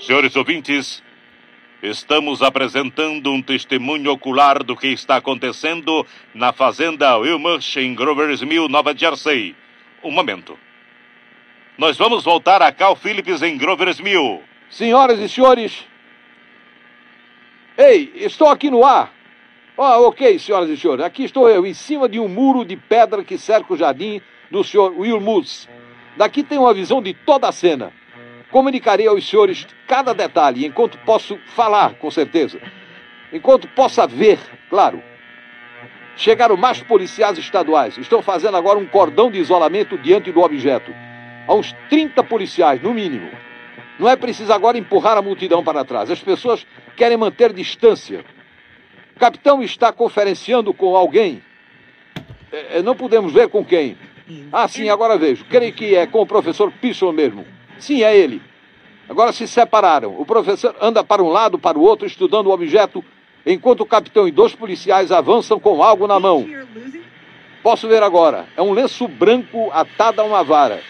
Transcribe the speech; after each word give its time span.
Senhores 0.00 0.36
ouvintes, 0.36 1.02
estamos 1.82 2.40
apresentando 2.40 3.32
um 3.32 3.42
testemunho 3.42 4.12
ocular 4.12 4.62
do 4.62 4.76
que 4.76 4.86
está 4.86 5.16
acontecendo 5.16 6.06
na 6.32 6.52
fazenda 6.52 7.16
Wilmarsh 7.18 7.78
em 7.78 7.94
Grover's 7.96 8.40
Mill, 8.42 8.68
Nova 8.68 8.96
Jersey. 8.96 9.56
Um 10.04 10.12
momento. 10.12 10.56
Nós 11.76 11.96
vamos 11.96 12.22
voltar 12.22 12.62
a 12.62 12.70
Cal 12.70 12.94
Phillips 12.94 13.42
em 13.42 13.58
Grover's 13.58 14.00
Mill. 14.00 14.40
Senhoras 14.70 15.18
e 15.18 15.28
senhores. 15.28 15.84
Ei, 17.76 18.12
estou 18.14 18.48
aqui 18.48 18.70
no 18.70 18.84
ar. 18.84 19.12
Ah, 19.76 19.98
ok, 19.98 20.38
senhoras 20.38 20.70
e 20.70 20.76
senhores. 20.76 21.04
Aqui 21.04 21.24
estou 21.24 21.48
eu, 21.48 21.66
em 21.66 21.74
cima 21.74 22.08
de 22.08 22.20
um 22.20 22.28
muro 22.28 22.64
de 22.64 22.76
pedra 22.76 23.24
que 23.24 23.36
cerca 23.36 23.74
o 23.74 23.76
jardim 23.76 24.20
do 24.48 24.62
senhor 24.62 24.92
Moose. 25.20 25.68
Daqui 26.16 26.44
tem 26.44 26.58
uma 26.58 26.72
visão 26.72 27.02
de 27.02 27.14
toda 27.14 27.48
a 27.48 27.52
cena. 27.52 27.92
Comunicarei 28.50 29.06
aos 29.06 29.28
senhores 29.28 29.66
cada 29.86 30.14
detalhe, 30.14 30.64
enquanto 30.64 30.98
posso 30.98 31.38
falar, 31.54 31.94
com 31.94 32.10
certeza. 32.10 32.58
Enquanto 33.32 33.68
possa 33.68 34.06
ver, 34.06 34.38
claro. 34.70 35.02
Chegaram 36.16 36.56
mais 36.56 36.82
policiais 36.82 37.38
estaduais. 37.38 37.98
Estão 37.98 38.22
fazendo 38.22 38.56
agora 38.56 38.78
um 38.78 38.86
cordão 38.86 39.30
de 39.30 39.38
isolamento 39.38 39.98
diante 39.98 40.32
do 40.32 40.40
objeto. 40.40 40.92
Há 41.46 41.54
uns 41.54 41.72
30 41.90 42.24
policiais, 42.24 42.82
no 42.82 42.94
mínimo. 42.94 43.30
Não 43.98 44.08
é 44.08 44.16
preciso 44.16 44.52
agora 44.52 44.78
empurrar 44.78 45.16
a 45.16 45.22
multidão 45.22 45.62
para 45.62 45.84
trás. 45.84 46.10
As 46.10 46.20
pessoas 46.20 46.66
querem 46.96 47.16
manter 47.16 47.52
distância. 47.52 48.24
O 49.14 49.18
capitão 49.18 49.62
está 49.62 49.92
conferenciando 49.92 50.72
com 50.72 50.96
alguém. 50.96 51.42
É, 52.50 52.80
não 52.82 52.96
podemos 52.96 53.32
ver 53.32 53.48
com 53.48 53.64
quem. 53.64 53.96
Ah, 54.52 54.68
sim, 54.68 54.88
agora 54.88 55.18
vejo. 55.18 55.44
Creio 55.46 55.72
que 55.72 55.94
é 55.94 56.06
com 56.06 56.20
o 56.20 56.26
professor 56.26 56.72
Pisson 56.72 57.12
mesmo. 57.12 57.57
Sim, 57.78 58.02
é 58.02 58.16
ele. 58.16 58.42
Agora 59.08 59.32
se 59.32 59.48
separaram. 59.48 60.14
O 60.18 60.26
professor 60.26 60.74
anda 60.80 61.02
para 61.02 61.22
um 61.22 61.28
lado, 61.28 61.58
para 61.58 61.78
o 61.78 61.82
outro, 61.82 62.06
estudando 62.06 62.48
o 62.48 62.52
objeto, 62.52 63.02
enquanto 63.46 63.80
o 63.80 63.86
capitão 63.86 64.28
e 64.28 64.30
dois 64.30 64.54
policiais 64.54 65.10
avançam 65.10 65.58
com 65.58 65.82
algo 65.82 66.06
na 66.06 66.20
mão. 66.20 66.46
Posso 67.62 67.88
ver 67.88 68.02
agora. 68.02 68.46
É 68.56 68.62
um 68.62 68.72
lenço 68.72 69.08
branco 69.08 69.70
atado 69.72 70.20
a 70.20 70.24
uma 70.24 70.44
vara. 70.44 70.80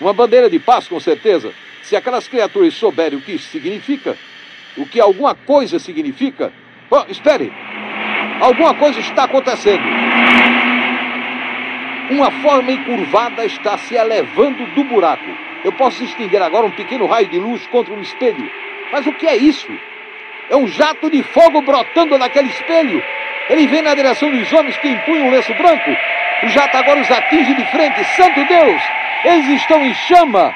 Uma 0.00 0.12
bandeira 0.12 0.50
de 0.50 0.58
paz, 0.58 0.88
com 0.88 0.98
certeza. 0.98 1.52
Se 1.82 1.96
aquelas 1.96 2.26
criaturas 2.28 2.74
souberem 2.74 3.18
o 3.18 3.22
que 3.22 3.32
isso 3.32 3.48
significa, 3.50 4.16
o 4.76 4.86
que 4.86 5.00
alguma 5.00 5.34
coisa 5.34 5.78
significa. 5.78 6.52
Oh, 6.90 7.04
espere! 7.08 7.52
Alguma 8.40 8.74
coisa 8.74 9.00
está 9.00 9.24
acontecendo. 9.24 9.82
Uma 12.10 12.30
forma 12.42 12.72
encurvada 12.72 13.44
está 13.44 13.76
se 13.78 13.94
elevando 13.94 14.66
do 14.74 14.84
buraco. 14.84 15.47
Eu 15.64 15.72
posso 15.72 16.04
distinguir 16.04 16.40
agora 16.40 16.66
um 16.66 16.70
pequeno 16.70 17.06
raio 17.06 17.28
de 17.28 17.38
luz 17.38 17.66
contra 17.66 17.92
um 17.92 18.00
espelho. 18.00 18.50
Mas 18.92 19.06
o 19.06 19.12
que 19.12 19.26
é 19.26 19.36
isso? 19.36 19.68
É 20.50 20.56
um 20.56 20.66
jato 20.68 21.10
de 21.10 21.22
fogo 21.22 21.60
brotando 21.62 22.18
daquele 22.18 22.48
espelho. 22.48 23.02
Ele 23.50 23.66
vem 23.66 23.82
na 23.82 23.94
direção 23.94 24.30
dos 24.30 24.52
homens 24.52 24.76
que 24.78 24.88
empunham 24.88 25.26
um 25.26 25.30
lenço 25.30 25.52
branco. 25.54 25.90
O 26.42 26.48
jato 26.48 26.76
agora 26.76 27.00
os 27.00 27.10
atinge 27.10 27.54
de 27.54 27.64
frente. 27.66 28.04
Santo 28.16 28.44
Deus! 28.44 28.82
Eles 29.24 29.48
estão 29.60 29.84
em 29.84 29.92
chama. 29.94 30.54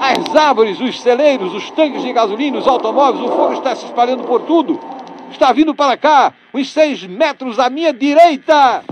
As 0.00 0.34
árvores, 0.34 0.80
os 0.80 1.00
celeiros, 1.02 1.52
os 1.54 1.70
tanques 1.72 2.02
de 2.02 2.12
gasolina, 2.12 2.58
os 2.58 2.66
automóveis, 2.66 3.22
o 3.22 3.36
fogo 3.36 3.52
está 3.52 3.76
se 3.76 3.84
espalhando 3.84 4.24
por 4.24 4.40
tudo. 4.42 4.80
Está 5.30 5.52
vindo 5.52 5.74
para 5.74 5.96
cá, 5.96 6.32
uns 6.54 6.72
seis 6.72 7.06
metros 7.06 7.58
à 7.58 7.68
minha 7.68 7.92
direita. 7.92 8.82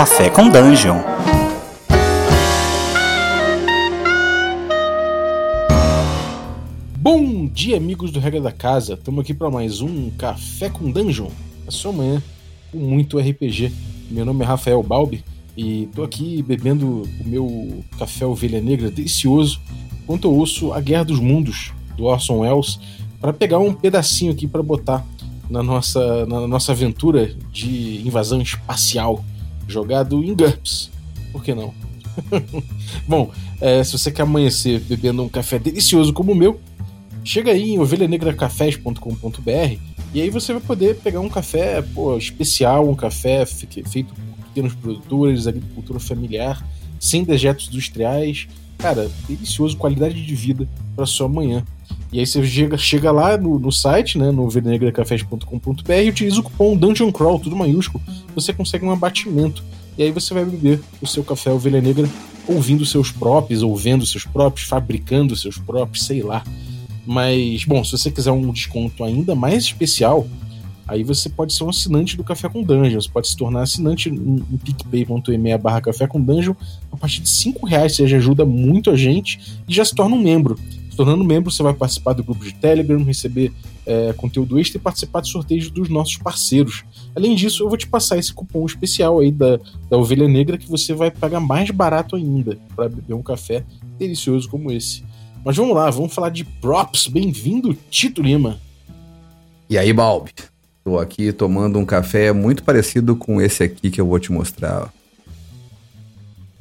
Café 0.00 0.30
com 0.30 0.48
Dungeon. 0.48 0.96
Bom 6.96 7.46
dia, 7.46 7.76
amigos 7.76 8.10
do 8.10 8.18
Regra 8.18 8.40
da 8.40 8.50
Casa. 8.50 8.94
Estamos 8.94 9.20
aqui 9.20 9.34
para 9.34 9.50
mais 9.50 9.82
um 9.82 10.08
Café 10.12 10.70
com 10.70 10.90
Dungeon. 10.90 11.28
A 11.68 11.70
sua 11.70 11.92
manhã 11.92 12.22
com 12.72 12.78
muito 12.78 13.18
RPG. 13.18 13.70
Meu 14.10 14.24
nome 14.24 14.42
é 14.42 14.46
Rafael 14.46 14.82
Balbi 14.82 15.22
e 15.54 15.86
tô 15.94 16.02
aqui 16.02 16.42
bebendo 16.42 17.02
o 17.20 17.28
meu 17.28 17.84
café 17.98 18.24
ovelha 18.24 18.62
negra 18.62 18.90
delicioso 18.90 19.60
enquanto 20.02 20.28
eu 20.28 20.32
ouço 20.32 20.72
A 20.72 20.80
Guerra 20.80 21.04
dos 21.04 21.20
Mundos 21.20 21.74
do 21.98 22.04
Orson 22.04 22.38
Welles 22.38 22.80
para 23.20 23.34
pegar 23.34 23.58
um 23.58 23.74
pedacinho 23.74 24.32
aqui 24.32 24.46
para 24.46 24.62
botar 24.62 25.04
na 25.50 25.62
nossa, 25.62 26.24
na 26.24 26.46
nossa 26.48 26.72
aventura 26.72 27.34
de 27.52 28.00
invasão 28.00 28.40
espacial 28.40 29.22
jogado 29.70 30.22
em 30.22 30.34
GURPS. 30.34 30.90
Por 31.32 31.42
que 31.42 31.54
não? 31.54 31.72
Bom, 33.06 33.30
é, 33.60 33.84
se 33.84 33.92
você 33.92 34.10
quer 34.10 34.22
amanhecer 34.22 34.80
bebendo 34.80 35.22
um 35.22 35.28
café 35.28 35.58
delicioso 35.58 36.12
como 36.12 36.32
o 36.32 36.34
meu, 36.34 36.60
chega 37.24 37.52
aí 37.52 37.70
em 37.70 37.78
ovelhanegracafés.com.br 37.78 39.90
e 40.12 40.20
aí 40.20 40.28
você 40.28 40.52
vai 40.52 40.62
poder 40.62 40.96
pegar 40.96 41.20
um 41.20 41.28
café 41.28 41.82
pô, 41.82 42.16
especial, 42.16 42.88
um 42.88 42.96
café 42.96 43.46
feito 43.46 44.12
por 44.14 44.46
pequenos 44.48 44.74
produtores, 44.74 45.46
agricultura 45.46 46.00
familiar, 46.00 46.66
sem 46.98 47.22
dejetos 47.22 47.68
industriais. 47.68 48.48
Cara, 48.76 49.08
delicioso, 49.28 49.76
qualidade 49.76 50.24
de 50.24 50.34
vida 50.34 50.68
para 50.96 51.06
sua 51.06 51.28
manhã. 51.28 51.64
E 52.12 52.18
aí 52.18 52.26
você 52.26 52.44
chega, 52.44 52.76
chega 52.76 53.12
lá 53.12 53.36
no, 53.36 53.58
no 53.58 53.70
site, 53.70 54.18
né, 54.18 54.30
no 54.30 54.44
ovelhanegracafés.com.br 54.44 55.92
e 55.92 56.08
utiliza 56.08 56.40
o 56.40 56.42
cupom 56.42 56.76
Dungeon 56.76 57.12
Crawl, 57.12 57.38
tudo 57.38 57.54
maiúsculo, 57.54 58.02
você 58.34 58.52
consegue 58.52 58.84
um 58.84 58.90
abatimento. 58.90 59.62
E 59.96 60.02
aí 60.02 60.10
você 60.10 60.34
vai 60.34 60.44
beber 60.44 60.80
o 61.00 61.06
seu 61.06 61.22
café 61.22 61.50
Ovelha 61.50 61.80
Negra 61.80 62.08
ouvindo 62.48 62.84
seus 62.84 63.12
próprios, 63.12 63.62
ou 63.62 63.76
vendo 63.76 64.04
seus 64.04 64.24
próprios, 64.24 64.66
fabricando 64.66 65.36
seus 65.36 65.58
próprios, 65.58 66.04
sei 66.04 66.22
lá. 66.22 66.42
Mas, 67.06 67.64
bom, 67.64 67.82
se 67.84 67.92
você 67.92 68.10
quiser 68.10 68.32
um 68.32 68.52
desconto 68.52 69.04
ainda 69.04 69.34
mais 69.34 69.64
especial, 69.64 70.26
aí 70.86 71.04
você 71.04 71.28
pode 71.28 71.52
ser 71.52 71.64
um 71.64 71.68
assinante 71.68 72.16
do 72.16 72.24
Café 72.24 72.48
com 72.48 72.62
Dungeon. 72.62 73.00
Você 73.00 73.08
pode 73.08 73.28
se 73.28 73.36
tornar 73.36 73.62
assinante 73.62 74.08
em, 74.08 74.42
em 74.50 74.56
picpay.me 74.56 75.58
barra 75.58 75.80
Café 75.80 76.06
com 76.06 76.20
Dungeon. 76.20 76.54
A 76.90 76.96
partir 76.96 77.20
de 77.20 77.28
5 77.28 77.66
reais 77.66 77.94
você 77.94 78.06
já 78.06 78.16
ajuda 78.16 78.44
muito 78.44 78.90
a 78.90 78.96
gente 78.96 79.40
e 79.68 79.74
já 79.74 79.84
se 79.84 79.94
torna 79.94 80.16
um 80.16 80.22
membro. 80.22 80.58
Se 80.90 80.96
tornando 80.96 81.24
membro, 81.24 81.50
você 81.50 81.62
vai 81.62 81.72
participar 81.72 82.14
do 82.14 82.24
grupo 82.24 82.44
de 82.44 82.52
Telegram, 82.52 83.02
receber 83.04 83.52
é, 83.86 84.12
conteúdo 84.12 84.58
extra 84.58 84.76
e 84.76 84.80
participar 84.80 85.20
de 85.20 85.30
sorteios 85.30 85.70
dos 85.70 85.88
nossos 85.88 86.16
parceiros. 86.16 86.84
Além 87.14 87.34
disso, 87.36 87.62
eu 87.62 87.68
vou 87.68 87.78
te 87.78 87.86
passar 87.86 88.18
esse 88.18 88.32
cupom 88.32 88.66
especial 88.66 89.20
aí 89.20 89.30
da, 89.30 89.58
da 89.88 89.96
Ovelha 89.96 90.26
Negra 90.26 90.58
que 90.58 90.68
você 90.68 90.92
vai 90.92 91.10
pagar 91.10 91.40
mais 91.40 91.70
barato 91.70 92.16
ainda 92.16 92.58
para 92.74 92.88
beber 92.88 93.14
um 93.14 93.22
café 93.22 93.64
delicioso 93.98 94.48
como 94.48 94.72
esse. 94.72 95.04
Mas 95.44 95.56
vamos 95.56 95.74
lá, 95.74 95.88
vamos 95.90 96.12
falar 96.12 96.30
de 96.30 96.44
props. 96.44 97.06
Bem-vindo, 97.06 97.72
Tito 97.88 98.20
Lima. 98.20 98.58
E 99.68 99.78
aí, 99.78 99.92
Balbi? 99.92 100.32
Tô 100.84 100.98
aqui 100.98 101.32
tomando 101.32 101.78
um 101.78 101.84
café 101.84 102.32
muito 102.32 102.64
parecido 102.64 103.14
com 103.14 103.40
esse 103.40 103.62
aqui 103.62 103.90
que 103.90 104.00
eu 104.00 104.06
vou 104.06 104.18
te 104.18 104.32
mostrar. 104.32 104.92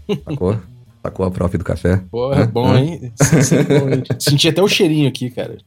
Sacou? 0.24 0.60
Sacou 1.02 1.26
a 1.26 1.32
prop 1.32 1.58
do 1.58 1.64
café? 1.64 1.98
Pô, 2.12 2.34
é 2.34 2.46
bom, 2.46 2.76
hein? 2.76 3.14
Sim, 3.22 3.42
sim, 3.42 3.64
bom, 3.64 3.90
hein? 3.90 4.04
Senti 4.20 4.50
até 4.50 4.62
o 4.62 4.68
cheirinho 4.68 5.08
aqui, 5.08 5.30
cara. 5.30 5.58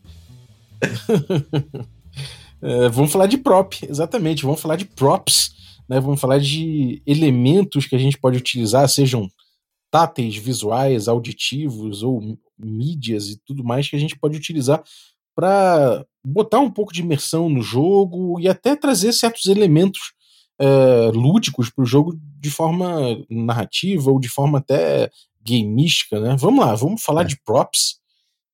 é, 2.61 2.89
vamos 2.91 3.11
falar 3.11 3.27
de 3.27 3.39
prop, 3.39 3.75
exatamente. 3.89 4.45
Vamos 4.45 4.61
falar 4.61 4.77
de 4.77 4.85
props. 4.85 5.53
Né? 5.89 6.01
Vamos 6.01 6.21
falar 6.21 6.39
de 6.39 7.03
elementos 7.07 7.87
que 7.87 7.97
a 7.97 7.99
gente 7.99 8.19
pode 8.19 8.37
utilizar, 8.37 8.89
sejam 8.89 9.29
táteis, 9.91 10.37
visuais, 10.37 11.09
auditivos 11.09 12.03
ou 12.03 12.39
mídias 12.59 13.29
e 13.29 13.41
tudo 13.45 13.65
mais 13.65 13.89
que 13.89 13.97
a 13.97 13.99
gente 13.99 14.19
pode 14.19 14.37
utilizar 14.37 14.83
para 15.35 16.05
botar 16.25 16.61
um 16.61 16.71
pouco 16.71 16.93
de 16.93 17.01
imersão 17.01 17.49
no 17.49 17.63
jogo 17.63 18.39
e 18.39 18.49
até 18.49 18.77
trazer 18.77 19.13
certos 19.13 19.47
elementos 19.47 20.13
é, 20.63 21.11
lúdicos 21.13 21.69
para 21.71 21.83
o 21.83 21.87
jogo 21.87 22.17
de 22.39 22.49
forma 22.49 23.19
narrativa 23.29 24.13
ou 24.13 24.21
de 24.21 24.29
forma 24.29 24.59
até 24.59 25.11
gameística, 25.45 26.21
né? 26.21 26.37
Vamos 26.39 26.65
lá, 26.65 26.73
vamos 26.77 27.03
falar 27.03 27.23
é. 27.23 27.25
de 27.25 27.37
props. 27.45 28.01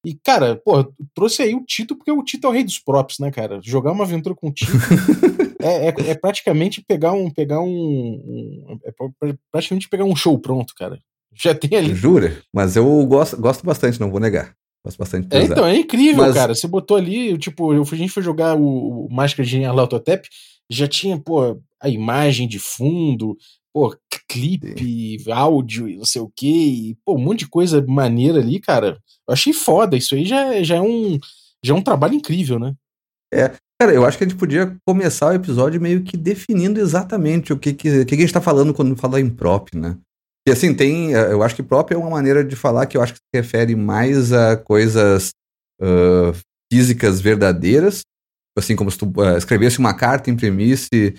E, 0.06 0.14
cara, 0.14 0.56
pô, 0.56 0.90
trouxe 1.14 1.43
aí 1.43 1.55
o 1.55 1.64
Tito, 1.64 1.94
porque 1.94 2.10
o 2.10 2.22
Tito 2.22 2.46
é 2.46 2.50
o 2.50 2.52
rei 2.52 2.64
dos 2.64 2.78
props, 2.78 3.19
né, 3.19 3.31
cara? 3.31 3.60
Jogar 3.62 3.93
uma 3.93 4.05
aventura 4.05 4.34
com 4.34 4.49
o 4.49 4.52
Tito 4.52 4.72
é, 5.60 5.88
é, 5.88 5.94
é, 6.10 6.14
praticamente 6.14 6.81
pegar 6.81 7.12
um. 7.12 7.28
pegar 7.31 7.60
um, 7.60 7.69
um. 7.69 8.78
É 8.84 8.93
praticamente 9.52 9.88
pegar 9.88 10.05
um 10.05 10.16
show 10.16 10.38
pronto, 10.38 10.75
cara. 10.75 10.99
Já 11.34 11.55
tem 11.55 11.76
ali. 11.76 11.94
Jura? 11.94 12.38
Mas 12.52 12.75
eu 12.75 13.05
gosto, 13.05 13.37
gosto 13.37 13.66
bastante, 13.66 14.00
não 14.00 14.10
vou 14.10 14.20
negar. 14.20 14.55
Gosto 14.82 14.99
bastante 14.99 15.28
é, 15.37 15.43
Então, 15.43 15.66
é 15.66 15.76
incrível, 15.76 16.25
Mas... 16.25 16.34
cara. 16.34 16.55
Você 16.55 16.66
botou 16.66 16.96
ali, 16.96 17.37
tipo, 17.37 17.75
eu, 17.75 17.82
a 17.82 17.96
gente 17.96 18.12
foi 18.12 18.22
jogar 18.22 18.56
o, 18.56 19.06
o 19.06 19.12
Máscara 19.12 19.46
de 19.46 19.62
Alautotep, 19.62 20.26
já 20.70 20.88
tinha, 20.88 21.19
pô, 21.19 21.61
a 21.81 21.88
imagem 21.88 22.49
de 22.49 22.59
fundo, 22.59 23.37
pô, 23.73 23.97
clipe, 24.29 25.20
Sim. 25.20 25.32
áudio 25.32 25.88
e 25.88 25.97
não 25.97 26.05
sei 26.05 26.20
o 26.20 26.32
que, 26.35 26.97
pô, 27.05 27.15
um 27.15 27.23
monte 27.23 27.41
de 27.41 27.49
coisa 27.49 27.85
maneira 27.87 28.38
ali, 28.41 28.61
cara. 28.61 28.99
Eu 29.26 29.32
achei 29.32 29.53
foda. 29.53 29.97
Isso 29.97 30.15
aí 30.15 30.25
já, 30.25 30.62
já, 30.62 30.76
é, 30.76 30.81
um, 30.81 31.19
já 31.65 31.75
é 31.75 31.76
um 31.76 31.82
trabalho 31.82 32.15
incrível, 32.15 32.59
né? 32.59 32.75
É, 33.32 33.55
Cara, 33.81 33.94
eu 33.94 34.05
acho 34.05 34.19
que 34.19 34.25
a 34.25 34.29
gente 34.29 34.37
podia 34.37 34.76
começar 34.85 35.29
o 35.29 35.35
episódio 35.35 35.81
meio 35.81 36.03
que 36.03 36.17
definindo 36.17 36.81
exatamente 36.81 37.53
o 37.53 37.59
que, 37.59 37.73
que, 37.73 38.05
que 38.05 38.15
a 38.15 38.19
gente 38.19 38.32
tá 38.32 38.41
falando 38.41 38.75
quando 38.75 38.97
fala 38.97 39.20
em 39.20 39.31
prop, 39.31 39.73
né? 39.76 39.97
E 40.49 40.50
assim, 40.50 40.75
tem. 40.75 41.15
Eh, 41.15 41.32
eu 41.32 41.44
acho 41.44 41.55
que 41.55 41.62
prop 41.62 41.93
é 41.93 41.97
uma 41.97 42.11
maneira 42.11 42.44
de 42.44 42.56
falar 42.56 42.87
que 42.87 42.97
eu 42.97 43.03
acho 43.03 43.12
que 43.12 43.20
se 43.20 43.41
refere 43.41 43.76
mais 43.76 44.32
a 44.32 44.56
coisas 44.56 45.31
uh, 45.81 46.35
físicas 46.73 47.20
verdadeiras. 47.20 48.00
Assim, 48.58 48.76
como 48.76 48.90
se 48.90 48.99
tu 48.99 49.06
uh, 49.06 49.37
escrevesse 49.37 49.78
uma 49.78 49.94
carta, 49.94 50.31
imprimisse, 50.31 51.14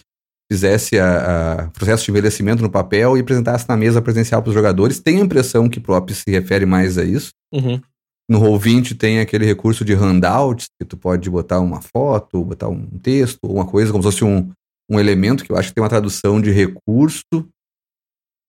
fizesse 0.51 0.95
o 0.97 1.71
processo 1.71 2.05
de 2.05 2.11
envelhecimento 2.11 2.63
no 2.63 2.69
papel 2.69 3.15
e 3.15 3.21
apresentasse 3.21 3.69
na 3.69 3.77
mesa 3.77 4.01
presencial 4.01 4.41
para 4.41 4.49
os 4.49 4.55
jogadores. 4.55 4.99
Tenho 4.99 5.21
a 5.21 5.25
impressão 5.25 5.69
que 5.69 5.79
prop 5.79 6.09
se 6.11 6.29
refere 6.31 6.65
mais 6.65 6.97
a 6.97 7.03
isso. 7.03 7.29
Uhum. 7.53 7.79
No 8.29 8.39
Roll20 8.39 8.97
tem 8.97 9.19
aquele 9.19 9.45
recurso 9.45 9.85
de 9.85 9.93
handouts, 9.93 10.67
que 10.79 10.85
tu 10.85 10.97
pode 10.97 11.29
botar 11.29 11.59
uma 11.59 11.81
foto, 11.81 12.43
botar 12.43 12.67
um 12.67 12.85
texto, 12.99 13.39
uma 13.43 13.65
coisa, 13.65 13.91
como 13.91 14.03
se 14.03 14.11
fosse 14.11 14.23
um, 14.23 14.51
um 14.89 14.99
elemento, 14.99 15.43
que 15.43 15.51
eu 15.51 15.57
acho 15.57 15.69
que 15.69 15.75
tem 15.75 15.83
uma 15.83 15.89
tradução 15.89 16.41
de 16.41 16.51
recurso. 16.51 17.23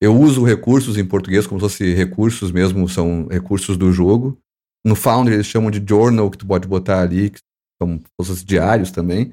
Eu 0.02 0.14
uso 0.18 0.44
recursos 0.44 0.96
em 0.96 1.04
português 1.04 1.46
como 1.46 1.60
se 1.60 1.64
fosse 1.64 1.94
recursos 1.94 2.50
mesmo, 2.50 2.88
são 2.88 3.26
recursos 3.30 3.76
do 3.76 3.92
jogo. 3.92 4.38
No 4.84 4.94
Foundry 4.94 5.34
eles 5.34 5.46
chamam 5.46 5.70
de 5.70 5.82
journal, 5.86 6.30
que 6.30 6.38
tu 6.38 6.46
pode 6.46 6.66
botar 6.66 7.00
ali, 7.00 7.30
que 7.30 7.40
são 7.80 8.00
coisas 8.18 8.44
diários 8.44 8.90
também. 8.90 9.32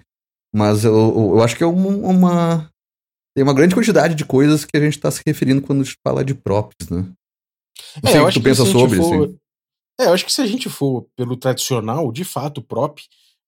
Mas 0.53 0.85
eu, 0.85 0.93
eu, 0.93 1.41
acho 1.43 1.55
que 1.55 1.63
é 1.63 1.67
uma, 1.67 1.89
uma, 1.89 2.71
Tem 3.35 3.43
uma 3.43 3.53
grande 3.53 3.75
quantidade 3.75 4.15
de 4.15 4.25
coisas 4.25 4.65
que 4.65 4.77
a 4.77 4.79
gente 4.79 4.93
está 4.93 5.11
se 5.11 5.21
referindo 5.25 5.61
quando 5.61 5.81
a 5.81 5.83
gente 5.83 5.97
fala 6.05 6.23
de 6.23 6.33
props, 6.33 6.89
né? 6.89 7.11
Não 8.01 8.09
é, 8.09 8.11
sei 8.11 8.21
o 8.21 8.27
que 8.27 8.33
tu 8.33 8.41
pensa 8.41 8.65
sobre, 8.65 8.97
for... 8.97 9.25
assim. 9.25 9.37
É, 9.99 10.05
eu 10.05 10.13
acho 10.13 10.25
que 10.25 10.31
se 10.31 10.41
a 10.41 10.47
gente 10.47 10.69
for 10.69 11.07
pelo 11.15 11.35
tradicional, 11.35 12.11
de 12.11 12.23
fato, 12.23 12.61
prop, 12.61 12.99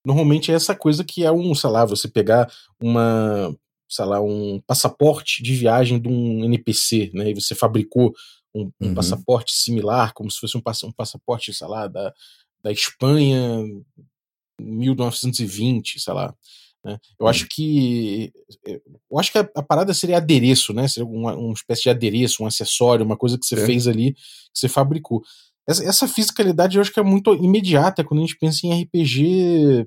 normalmente 0.04 0.50
é 0.50 0.54
essa 0.54 0.74
coisa 0.74 1.04
que 1.04 1.24
é 1.24 1.32
um, 1.32 1.54
sei 1.54 1.70
lá, 1.70 1.84
você 1.84 2.08
pegar 2.08 2.50
uma, 2.80 3.54
sei 3.88 4.04
lá, 4.04 4.20
um 4.20 4.60
passaporte 4.66 5.42
de 5.42 5.54
viagem 5.54 6.00
de 6.00 6.08
um 6.08 6.44
NPC, 6.44 7.10
né? 7.14 7.30
E 7.30 7.34
você 7.34 7.54
fabricou 7.54 8.12
um, 8.54 8.70
um 8.80 8.88
uhum. 8.88 8.94
passaporte 8.94 9.54
similar, 9.54 10.12
como 10.12 10.30
se 10.30 10.38
fosse 10.38 10.56
um, 10.56 10.60
pass 10.60 10.82
um 10.82 10.92
passaporte, 10.92 11.54
sei 11.54 11.68
lá, 11.68 11.86
da, 11.86 12.12
da 12.62 12.72
Espanha 12.72 13.64
1920, 14.60 16.00
sei 16.00 16.14
lá. 16.14 16.34
Né? 16.84 16.98
Eu 17.18 17.26
acho 17.26 17.46
que 17.48 18.32
eu 19.10 19.18
acho 19.18 19.32
que 19.32 19.38
a, 19.38 19.48
a, 19.54 19.62
parada 19.62 19.92
seria 19.92 20.16
adereço, 20.16 20.72
né? 20.72 20.88
Seria 20.88 21.08
uma, 21.08 21.34
uma 21.34 21.52
espécie 21.52 21.82
de 21.82 21.90
adereço, 21.90 22.42
um 22.42 22.46
acessório, 22.46 23.04
uma 23.04 23.16
coisa 23.16 23.38
que 23.38 23.44
você 23.46 23.54
é. 23.54 23.66
fez 23.66 23.86
ali, 23.86 24.14
que 24.14 24.20
você 24.54 24.68
fabricou. 24.68 25.22
Essa, 25.68 25.84
essa, 25.84 26.08
fiscalidade 26.08 26.76
eu 26.76 26.80
acho 26.80 26.92
que 26.92 26.98
é 26.98 27.02
muito 27.02 27.34
imediata 27.34 28.02
quando 28.02 28.20
a 28.20 28.26
gente 28.26 28.38
pensa 28.38 28.66
em 28.66 28.82
RPG, 28.82 29.86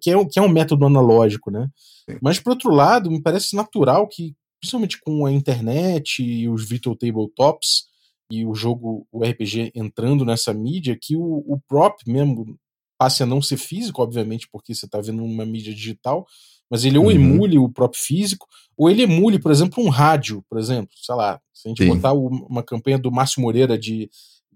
que 0.00 0.10
é, 0.10 0.24
que 0.24 0.38
é 0.38 0.42
um 0.42 0.48
método 0.48 0.86
analógico, 0.86 1.50
né? 1.50 1.68
Sim. 2.08 2.18
Mas, 2.22 2.38
por 2.38 2.50
outro 2.50 2.70
lado, 2.70 3.10
me 3.10 3.20
parece 3.20 3.54
natural 3.56 4.08
que, 4.08 4.34
principalmente 4.60 5.00
com 5.00 5.26
a 5.26 5.32
internet 5.32 6.22
e 6.22 6.48
os 6.48 6.66
virtual 6.66 6.96
tabletops 6.96 7.84
e 8.30 8.46
o 8.46 8.54
jogo, 8.54 9.06
o 9.12 9.24
RPG 9.24 9.72
entrando 9.74 10.24
nessa 10.24 10.54
mídia, 10.54 10.96
que 10.98 11.16
o, 11.16 11.44
o 11.46 11.60
prop 11.68 11.96
mesmo 12.06 12.56
passe 13.02 13.20
a 13.24 13.26
não 13.26 13.42
ser 13.42 13.56
físico, 13.56 14.00
obviamente, 14.00 14.46
porque 14.48 14.72
você 14.72 14.86
está 14.86 15.00
vendo 15.00 15.24
uma 15.24 15.44
mídia 15.44 15.74
digital, 15.74 16.24
mas 16.70 16.84
ele 16.84 16.98
ou 16.98 17.06
uhum. 17.06 17.10
emule 17.10 17.58
o 17.58 17.68
próprio 17.68 18.00
físico, 18.00 18.46
ou 18.76 18.88
ele 18.88 19.02
emule, 19.02 19.40
por 19.40 19.50
exemplo, 19.50 19.82
um 19.84 19.88
rádio, 19.88 20.44
por 20.48 20.56
exemplo, 20.56 20.92
sei 20.94 21.16
lá, 21.16 21.40
se 21.52 21.66
a 21.66 21.68
gente 21.70 21.82
Sim. 21.82 21.88
botar 21.88 22.12
uma 22.12 22.62
campanha 22.62 22.96
do 22.96 23.10
Márcio 23.10 23.42
Moreira 23.42 23.76
de 23.76 24.08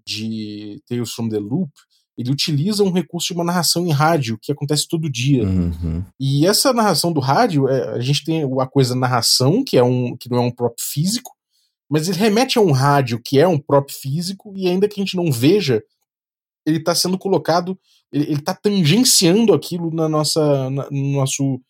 de 0.05 0.81
Tales 0.87 1.11
from 1.11 1.27
the 1.27 1.37
Loop, 1.37 1.69
ele 2.17 2.31
utiliza 2.31 2.81
um 2.81 2.91
recurso 2.91 3.27
de 3.27 3.33
uma 3.33 3.43
narração 3.43 3.85
em 3.85 3.91
rádio 3.91 4.39
que 4.41 4.53
acontece 4.53 4.87
todo 4.87 5.11
dia. 5.11 5.43
Uhum. 5.43 6.05
E 6.17 6.47
essa 6.47 6.71
narração 6.71 7.11
do 7.11 7.19
rádio, 7.19 7.67
é, 7.67 7.95
a 7.95 7.99
gente 7.99 8.23
tem 8.23 8.43
a 8.43 8.65
coisa 8.65 8.95
narração, 8.95 9.61
que 9.61 9.75
é 9.75 9.83
um 9.83 10.15
que 10.15 10.29
não 10.29 10.37
é 10.37 10.41
um 10.41 10.51
próprio 10.51 10.85
físico, 10.85 11.35
mas 11.89 12.07
ele 12.07 12.17
remete 12.17 12.57
a 12.57 12.61
um 12.61 12.71
rádio 12.71 13.21
que 13.21 13.37
é 13.37 13.45
um 13.45 13.59
próprio 13.59 13.97
físico 13.97 14.53
e 14.55 14.69
ainda 14.69 14.87
que 14.87 15.01
a 15.01 15.03
gente 15.03 15.17
não 15.17 15.29
veja, 15.29 15.83
ele 16.65 16.77
está 16.77 16.93
sendo 16.93 17.17
colocado, 17.17 17.79
ele 18.11 18.33
está 18.33 18.53
tangenciando 18.53 19.53
aquilo 19.53 19.93
na 19.93 20.07
nossa, 20.07 20.69
na, 20.69 20.89
no 20.89 21.11
nosso, 21.13 21.61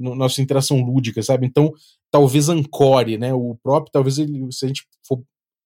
no, 0.00 0.14
nossa 0.14 0.42
interação 0.42 0.80
lúdica, 0.80 1.22
sabe? 1.22 1.46
Então, 1.46 1.72
talvez 2.10 2.48
ancore, 2.48 3.18
né? 3.18 3.32
O 3.32 3.56
próprio, 3.62 3.92
talvez 3.92 4.18
ele, 4.18 4.46
se 4.52 4.64
a 4.64 4.68
gente 4.68 4.86
for 5.06 5.22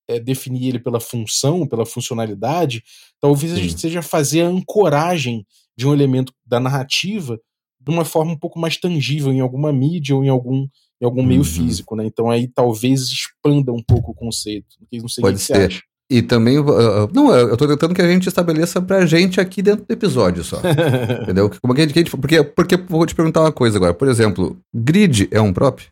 é, 0.09 0.19
definir 0.19 0.69
ele 0.69 0.79
pela 0.79 1.01
função, 1.01 1.67
pela 1.67 1.87
funcionalidade, 1.87 2.83
talvez 3.21 3.53
Sim. 3.53 3.59
a 3.59 3.63
gente 3.63 3.81
seja 3.81 4.03
fazer 4.03 4.43
a 4.43 4.49
ancoragem 4.49 5.47
de 5.77 5.87
um 5.87 5.93
elemento 5.93 6.33
da 6.45 6.61
narrativa 6.61 7.39
de 7.81 7.91
uma 7.91 8.05
forma 8.05 8.33
um 8.33 8.39
pouco 8.39 8.59
mais 8.59 8.77
tangível 8.77 9.33
em 9.33 9.41
alguma 9.41 9.73
mídia 9.73 10.15
ou 10.15 10.23
em 10.23 10.29
algum, 10.29 10.67
em 11.01 11.05
algum 11.05 11.21
uhum. 11.23 11.27
meio 11.27 11.45
físico, 11.45 11.97
né? 11.97 12.05
Então 12.05 12.31
aí 12.31 12.47
talvez 12.47 13.03
expanda 13.03 13.73
um 13.73 13.83
pouco 13.83 14.11
o 14.11 14.15
conceito. 14.15 14.77
Não 14.93 15.09
sei 15.09 15.23
Pode 15.23 15.39
ser. 15.39 15.83
E 16.11 16.21
também, 16.21 16.59
uh, 16.59 17.09
não, 17.15 17.33
eu 17.33 17.57
tô 17.57 17.69
tentando 17.69 17.95
que 17.95 18.03
a 18.03 18.09
gente 18.09 18.29
estabeleça 18.29 18.83
pra 18.83 19.07
gente 19.07 19.41
aqui 19.41 19.63
dentro 19.63 19.87
do 19.87 19.93
episódio 19.93 20.43
só. 20.43 20.61
entendeu? 21.23 21.49
Como 21.61 21.73
é 21.73 21.77
que 21.77 21.83
a 21.83 21.87
gente, 21.87 22.17
porque, 22.17 22.43
porque 22.43 22.77
vou 22.77 23.07
te 23.07 23.15
perguntar 23.15 23.43
uma 23.43 23.53
coisa 23.53 23.77
agora. 23.77 23.95
Por 23.95 24.09
exemplo, 24.09 24.59
grid 24.75 25.29
é 25.31 25.41
um 25.41 25.53
prop? 25.53 25.87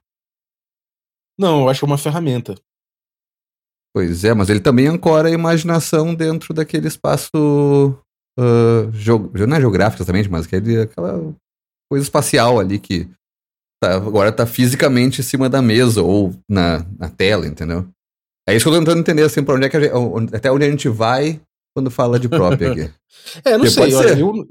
Não, 1.39 1.61
eu 1.61 1.69
acho 1.69 1.87
uma 1.87 1.97
ferramenta. 1.97 2.57
Pois 3.95 4.25
é, 4.25 4.35
mas 4.35 4.49
ele 4.49 4.59
também 4.59 4.89
ancora 4.89 5.29
a 5.29 5.33
imaginação 5.33 6.13
dentro 6.13 6.53
daquele 6.53 6.89
espaço. 6.89 7.31
Uh, 8.37 9.47
não 9.47 9.57
é 9.57 9.61
geográfico 9.61 10.03
exatamente, 10.03 10.29
mas 10.29 10.47
aquele, 10.47 10.83
aquela 10.83 11.33
coisa 11.89 12.05
espacial 12.05 12.59
ali 12.59 12.81
que 12.81 13.09
tá, 13.81 13.95
agora 13.95 14.33
tá 14.33 14.47
fisicamente 14.47 15.21
em 15.21 15.25
cima 15.25 15.49
da 15.49 15.63
mesa 15.63 16.03
ou 16.03 16.35
na, 16.49 16.85
na 16.99 17.09
tela, 17.09 17.47
entendeu? 17.47 17.89
É 18.49 18.57
isso 18.57 18.65
que 18.65 18.71
eu 18.71 18.73
tô 18.73 18.79
tentando 18.79 19.01
entender, 19.01 19.23
assim, 19.23 19.45
pra 19.45 19.55
onde 19.55 19.67
é 19.67 19.69
que 19.69 19.79
gente, 19.79 20.35
até 20.35 20.51
onde 20.51 20.65
a 20.65 20.71
gente 20.71 20.89
vai 20.89 21.39
quando 21.75 21.91
fala 21.91 22.19
de 22.19 22.31
próprio 22.31 22.73
aqui. 22.73 22.81
é, 23.45 23.53
não 23.53 23.61
Porque 23.61 23.71
sei, 23.71 23.95
olha, 23.95 24.19
eu, 24.19 24.49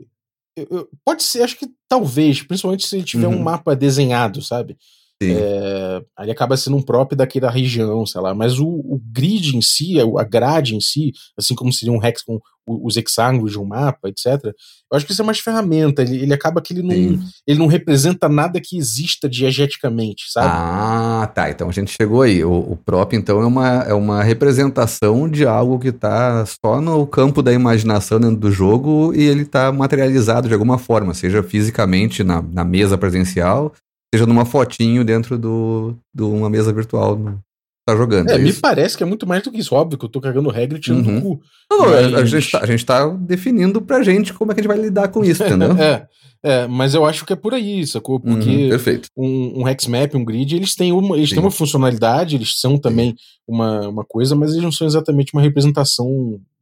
eu, 0.56 0.90
pode 1.04 1.24
ser, 1.24 1.42
acho 1.42 1.58
que 1.58 1.68
talvez, 1.90 2.44
principalmente 2.44 2.86
se 2.86 2.96
ele 2.96 3.04
tiver 3.04 3.26
uhum. 3.26 3.38
um 3.38 3.44
mapa 3.44 3.76
desenhado, 3.76 4.40
sabe? 4.40 4.78
É, 5.20 6.00
aí 6.16 6.30
acaba 6.30 6.56
sendo 6.56 6.78
um 6.78 6.82
próprio 6.82 7.18
daquela 7.18 7.50
região, 7.50 8.06
sei 8.06 8.22
lá. 8.22 8.36
Mas 8.36 8.60
o, 8.60 8.68
o, 8.68 9.02
grid 9.12 9.58
em 9.58 9.62
si, 9.64 9.96
a 10.00 10.24
grade 10.24 10.76
em 10.76 10.80
si, 10.80 11.12
assim 11.36 11.56
como 11.56 11.74
seria 11.74 11.92
um 11.92 12.04
hex 12.04 12.22
com 12.22 12.40
os 12.68 12.98
hexágonos 12.98 13.52
de 13.52 13.60
um 13.60 13.66
mapa, 13.66 14.10
etc. 14.10 14.54
Eu 14.92 14.96
acho 14.98 15.06
que 15.06 15.12
isso 15.12 15.22
é 15.22 15.26
mais 15.26 15.40
ferramenta. 15.40 16.02
Ele, 16.02 16.24
ele 16.24 16.34
acaba 16.34 16.62
que 16.62 16.74
ele 16.74 16.82
não, 16.82 17.22
ele 17.46 17.60
não 17.60 17.68
representa 17.68 18.30
nada 18.30 18.60
que 18.62 18.78
exista 18.78 19.28
diegeticamente, 19.28 20.32
sabe? 20.32 20.48
Ah, 20.50 21.30
tá. 21.34 21.50
Então 21.50 21.68
a 21.68 21.72
gente 21.72 21.92
chegou 21.92 22.22
aí. 22.22 22.44
O, 22.44 22.54
o 22.54 22.78
próprio, 22.78 23.20
então, 23.20 23.42
é 23.42 23.46
uma, 23.46 23.68
é 23.84 23.94
uma 23.94 24.24
representação 24.24 25.30
de 25.30 25.46
algo 25.46 25.78
que 25.78 25.90
está 25.90 26.46
só 26.46 26.80
no 26.82 27.06
campo 27.06 27.42
da 27.42 27.52
imaginação 27.52 28.20
dentro 28.20 28.38
do 28.38 28.52
jogo 28.52 29.14
e 29.14 29.24
ele 29.24 29.42
está 29.42 29.72
materializado 29.72 30.48
de 30.48 30.54
alguma 30.54 30.78
forma, 30.78 31.14
seja 31.14 31.44
fisicamente 31.44 32.24
na, 32.24 32.42
na 32.42 32.64
mesa 32.64 32.98
presencial, 32.98 33.74
seja 34.14 34.26
numa 34.26 34.46
fotinho 34.46 35.04
dentro 35.04 35.38
do, 35.38 35.96
de 36.14 36.24
uma 36.24 36.50
mesa 36.50 36.72
virtual. 36.72 37.18
No, 37.18 37.40
tá 37.88 37.96
jogando. 37.96 38.30
É, 38.30 38.36
é 38.36 38.38
me 38.38 38.52
parece 38.52 38.98
que 38.98 39.04
é 39.04 39.06
muito 39.06 39.26
mais 39.26 39.42
do 39.42 39.52
que 39.52 39.60
isso. 39.60 39.74
Óbvio 39.74 39.98
que 39.98 40.04
eu 40.04 40.10
tô 40.10 40.20
cagando 40.20 40.50
regra 40.50 40.78
e 40.78 40.82
tirando 40.82 41.08
uhum. 41.08 41.16
do 41.16 41.22
cu. 41.22 41.42
Não, 41.72 41.90
mas... 41.90 42.14
a, 42.14 42.26
gente 42.26 42.52
tá, 42.52 42.60
a 42.62 42.66
gente 42.66 42.86
tá 42.86 43.08
definindo 43.08 43.82
pra 43.82 44.04
gente 44.04 44.34
como 44.34 44.52
é 44.52 44.54
que 44.54 44.60
a 44.60 44.64
gente 44.64 44.72
vai 44.72 44.80
lidar 44.80 45.08
com 45.08 45.24
isso, 45.24 45.42
entendeu? 45.46 45.72
é, 45.78 46.06
é, 46.44 46.68
mas 46.68 46.94
eu 46.94 47.06
acho 47.06 47.26
que 47.26 47.32
é 47.32 47.36
por 47.36 47.54
aí, 47.54 47.88
sacou? 47.88 48.22
Uhum, 48.24 48.36
Porque 48.36 48.70
uhum, 49.16 49.24
um, 49.26 49.62
um 49.62 49.68
Hexmap, 49.68 50.14
um 50.16 50.26
grid, 50.26 50.56
eles 50.56 50.76
têm 50.76 50.92
uma, 50.92 51.16
eles 51.16 51.30
têm 51.30 51.40
uma 51.40 51.50
funcionalidade, 51.50 52.36
eles 52.36 52.60
são 52.60 52.78
também 52.78 53.16
uma, 53.48 53.88
uma 53.88 54.04
coisa, 54.04 54.36
mas 54.36 54.52
eles 54.52 54.64
não 54.64 54.72
são 54.72 54.86
exatamente 54.86 55.34
uma 55.34 55.42
representação 55.42 56.08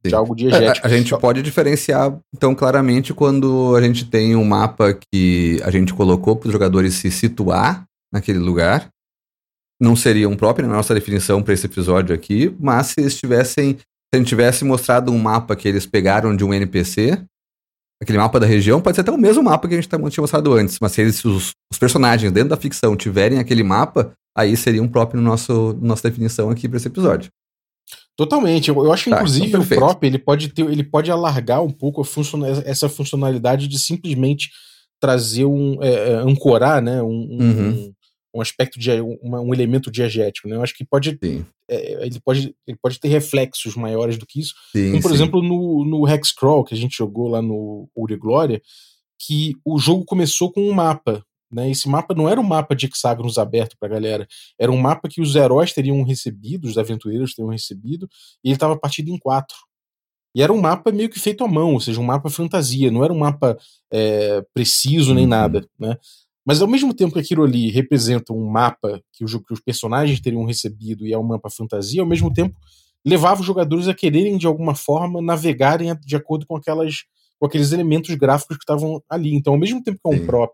Sim. 0.03 0.09
de 0.09 0.15
algo 0.15 0.35
diegético. 0.35 0.85
A, 0.85 0.89
a, 0.89 0.93
gente 0.93 1.17
pode 1.17 1.41
diferenciar, 1.41 2.15
então, 2.33 2.53
claramente 2.53 3.13
quando 3.13 3.75
a 3.75 3.81
gente 3.81 4.05
tem 4.05 4.35
um 4.35 4.45
mapa 4.45 4.97
que 5.11 5.59
a 5.63 5.71
gente 5.71 5.91
colocou 5.91 6.35
para 6.35 6.47
os 6.47 6.53
jogadores 6.53 6.93
se 6.93 7.09
situar 7.09 7.83
naquele 8.13 8.39
lugar. 8.39 8.89
Não 9.79 9.95
seria 9.95 10.29
um 10.29 10.35
próprio 10.35 10.67
na 10.67 10.75
nossa 10.75 10.93
definição 10.93 11.43
para 11.43 11.53
esse 11.53 11.65
episódio 11.65 12.15
aqui, 12.15 12.55
mas 12.59 12.87
se 12.87 13.01
eles 13.01 13.17
tivessem. 13.17 13.77
Se 13.77 14.17
a 14.17 14.17
gente 14.17 14.29
tivesse 14.29 14.63
mostrado 14.63 15.11
um 15.11 15.17
mapa 15.17 15.55
que 15.55 15.67
eles 15.67 15.85
pegaram 15.85 16.35
de 16.35 16.45
um 16.45 16.53
NPC, 16.53 17.21
aquele 18.01 18.17
mapa 18.17 18.39
da 18.39 18.45
região, 18.45 18.79
pode 18.79 18.95
ser 18.95 19.01
até 19.01 19.11
o 19.11 19.17
mesmo 19.17 19.43
mapa 19.43 19.67
que 19.67 19.73
a 19.73 19.77
gente 19.77 19.89
tá, 19.89 19.97
tinha 20.09 20.21
mostrado 20.21 20.53
antes, 20.53 20.79
mas 20.79 20.91
se 20.93 21.01
eles, 21.01 21.25
os, 21.25 21.51
os 21.71 21.77
personagens 21.77 22.31
dentro 22.31 22.49
da 22.49 22.57
ficção 22.57 22.95
tiverem 22.95 23.39
aquele 23.39 23.63
mapa, 23.63 24.13
aí 24.37 24.55
seria 24.55 24.81
um 24.81 24.87
próprio 24.87 25.19
no 25.19 25.27
nosso, 25.27 25.77
nossa 25.81 26.07
definição 26.09 26.49
aqui 26.49 26.69
para 26.69 26.77
esse 26.77 26.87
episódio. 26.87 27.29
Totalmente. 28.15 28.69
Eu, 28.69 28.75
eu 28.83 28.93
acho 28.93 29.05
que, 29.05 29.09
tá, 29.09 29.17
inclusive, 29.17 29.47
então 29.47 29.61
o 29.61 29.67
próprio 29.67 30.07
ele 30.07 30.19
pode 30.19 30.49
ter, 30.49 30.65
ele 30.69 30.83
pode 30.83 31.11
alargar 31.11 31.61
um 31.61 31.71
pouco 31.71 32.03
funcion 32.03 32.45
essa 32.45 32.87
funcionalidade 32.87 33.67
de 33.67 33.77
simplesmente 33.77 34.49
trazer 34.99 35.45
um. 35.45 35.77
É, 35.81 36.11
é 36.11 36.15
ancorar, 36.15 36.81
né? 36.81 37.01
Um, 37.01 37.07
uhum. 37.07 37.69
um, 37.69 37.93
um, 38.35 38.41
aspecto 38.41 38.79
de 38.79 38.91
um, 39.01 39.17
um 39.21 39.53
elemento 39.53 39.89
diegético. 39.89 40.47
Né? 40.47 40.55
Eu 40.55 40.63
acho 40.63 40.75
que 40.75 40.85
pode. 40.85 41.17
É, 41.69 42.05
ele, 42.05 42.19
pode 42.19 42.55
ele 42.67 42.77
pode 42.81 42.99
ter 42.99 43.07
reflexos 43.07 43.75
maiores 43.75 44.17
do 44.17 44.25
que 44.25 44.39
isso. 44.39 44.53
Sim, 44.71 44.91
como, 44.91 45.01
por 45.01 45.09
sim. 45.09 45.15
exemplo, 45.15 45.41
no, 45.41 45.85
no 45.85 46.07
Hexcrawl, 46.07 46.63
que 46.63 46.73
a 46.73 46.77
gente 46.77 46.97
jogou 46.97 47.27
lá 47.27 47.41
no 47.41 47.89
Uri 47.95 48.17
Glória, 48.17 48.61
que 49.19 49.53
o 49.63 49.79
jogo 49.79 50.05
começou 50.05 50.51
com 50.51 50.61
um 50.61 50.73
mapa. 50.73 51.23
Né? 51.51 51.71
Esse 51.71 51.87
mapa 51.87 52.13
não 52.13 52.27
era 52.27 52.39
um 52.39 52.43
mapa 52.43 52.75
de 52.75 52.85
hexágonos 52.85 53.37
aberto 53.37 53.77
para 53.79 53.87
a 53.87 53.91
galera, 53.91 54.27
era 54.59 54.71
um 54.71 54.77
mapa 54.77 55.07
que 55.07 55.21
os 55.21 55.35
heróis 55.35 55.73
teriam 55.73 56.03
recebido, 56.03 56.65
os 56.65 56.77
aventureiros 56.77 57.33
teriam 57.33 57.51
recebido, 57.51 58.09
e 58.43 58.49
ele 58.49 58.55
estava 58.55 58.77
partido 58.77 59.09
em 59.09 59.17
quatro. 59.17 59.55
E 60.35 60.41
era 60.41 60.51
um 60.51 60.59
mapa 60.59 60.91
meio 60.91 61.09
que 61.09 61.17
feito 61.17 61.45
à 61.45 61.47
mão, 61.47 61.73
ou 61.73 61.79
seja, 61.79 61.99
um 61.99 62.03
mapa 62.03 62.29
fantasia, 62.29 62.91
não 62.91 63.05
era 63.05 63.13
um 63.13 63.17
mapa 63.17 63.57
é, 63.89 64.43
preciso 64.53 65.13
nem 65.13 65.23
uhum. 65.23 65.29
nada. 65.29 65.65
Né? 65.79 65.97
Mas 66.45 66.61
ao 66.61 66.67
mesmo 66.67 66.93
tempo 66.93 67.13
que 67.13 67.19
aquilo 67.19 67.43
ali 67.43 67.71
representa 67.71 68.31
um 68.31 68.45
mapa 68.45 69.01
que, 69.11 69.25
o, 69.25 69.27
que 69.27 69.53
os 69.53 69.59
personagens 69.59 70.19
teriam 70.19 70.45
recebido 70.45 71.07
e 71.07 71.13
é 71.13 71.17
um 71.17 71.23
mapa 71.23 71.49
fantasia, 71.49 72.01
ao 72.01 72.07
mesmo 72.07 72.31
tempo 72.31 72.55
levava 73.03 73.41
os 73.41 73.45
jogadores 73.45 73.87
a 73.87 73.93
quererem 73.93 74.37
de 74.37 74.47
alguma 74.47 74.73
forma 74.73 75.21
navegarem 75.21 75.95
de 76.03 76.15
acordo 76.15 76.45
com 76.45 76.55
aquelas 76.55 77.03
com 77.37 77.45
aqueles 77.45 77.71
elementos 77.71 78.13
gráficos 78.15 78.57
que 78.57 78.63
estavam 78.63 79.03
ali. 79.09 79.35
Então, 79.35 79.53
ao 79.53 79.59
mesmo 79.59 79.83
tempo 79.83 79.99
que 80.01 80.09
é 80.09 80.15
um 80.15 80.19
Sim. 80.19 80.25
prop, 80.25 80.53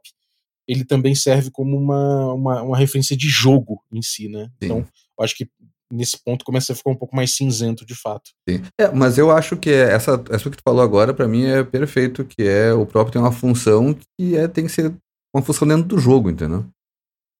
ele 0.67 0.83
também 0.83 1.13
serve 1.13 1.51
como 1.51 1.77
uma, 1.77 2.33
uma, 2.33 2.61
uma, 2.63 2.77
referência 2.77 3.15
de 3.15 3.29
jogo 3.29 3.83
em 3.91 4.01
si, 4.01 4.27
né? 4.27 4.45
Sim. 4.45 4.65
Então, 4.65 4.77
eu 4.79 5.23
acho 5.23 5.35
que 5.35 5.47
nesse 5.91 6.17
ponto 6.23 6.45
começa 6.45 6.73
a 6.73 6.75
ficar 6.75 6.89
um 6.89 6.95
pouco 6.95 7.15
mais 7.15 7.35
cinzento, 7.35 7.85
de 7.85 7.93
fato. 7.93 8.31
Sim. 8.49 8.63
É, 8.79 8.89
mas 8.91 9.17
eu 9.17 9.29
acho 9.29 9.57
que 9.57 9.69
essa, 9.69 10.23
essa 10.29 10.49
que 10.49 10.57
tu 10.57 10.63
falou 10.63 10.81
agora, 10.81 11.13
para 11.13 11.27
mim, 11.27 11.45
é 11.45 11.63
perfeito, 11.63 12.25
que 12.25 12.43
é 12.43 12.73
o 12.73 12.85
próprio 12.85 13.13
tem 13.13 13.21
uma 13.21 13.31
função 13.31 13.93
que 14.17 14.35
é, 14.35 14.47
tem 14.47 14.65
que 14.65 14.71
ser 14.71 14.91
uma 15.35 15.43
função 15.43 15.67
dentro 15.67 15.83
do 15.83 15.97
jogo, 15.97 16.29
entendeu? 16.29 16.65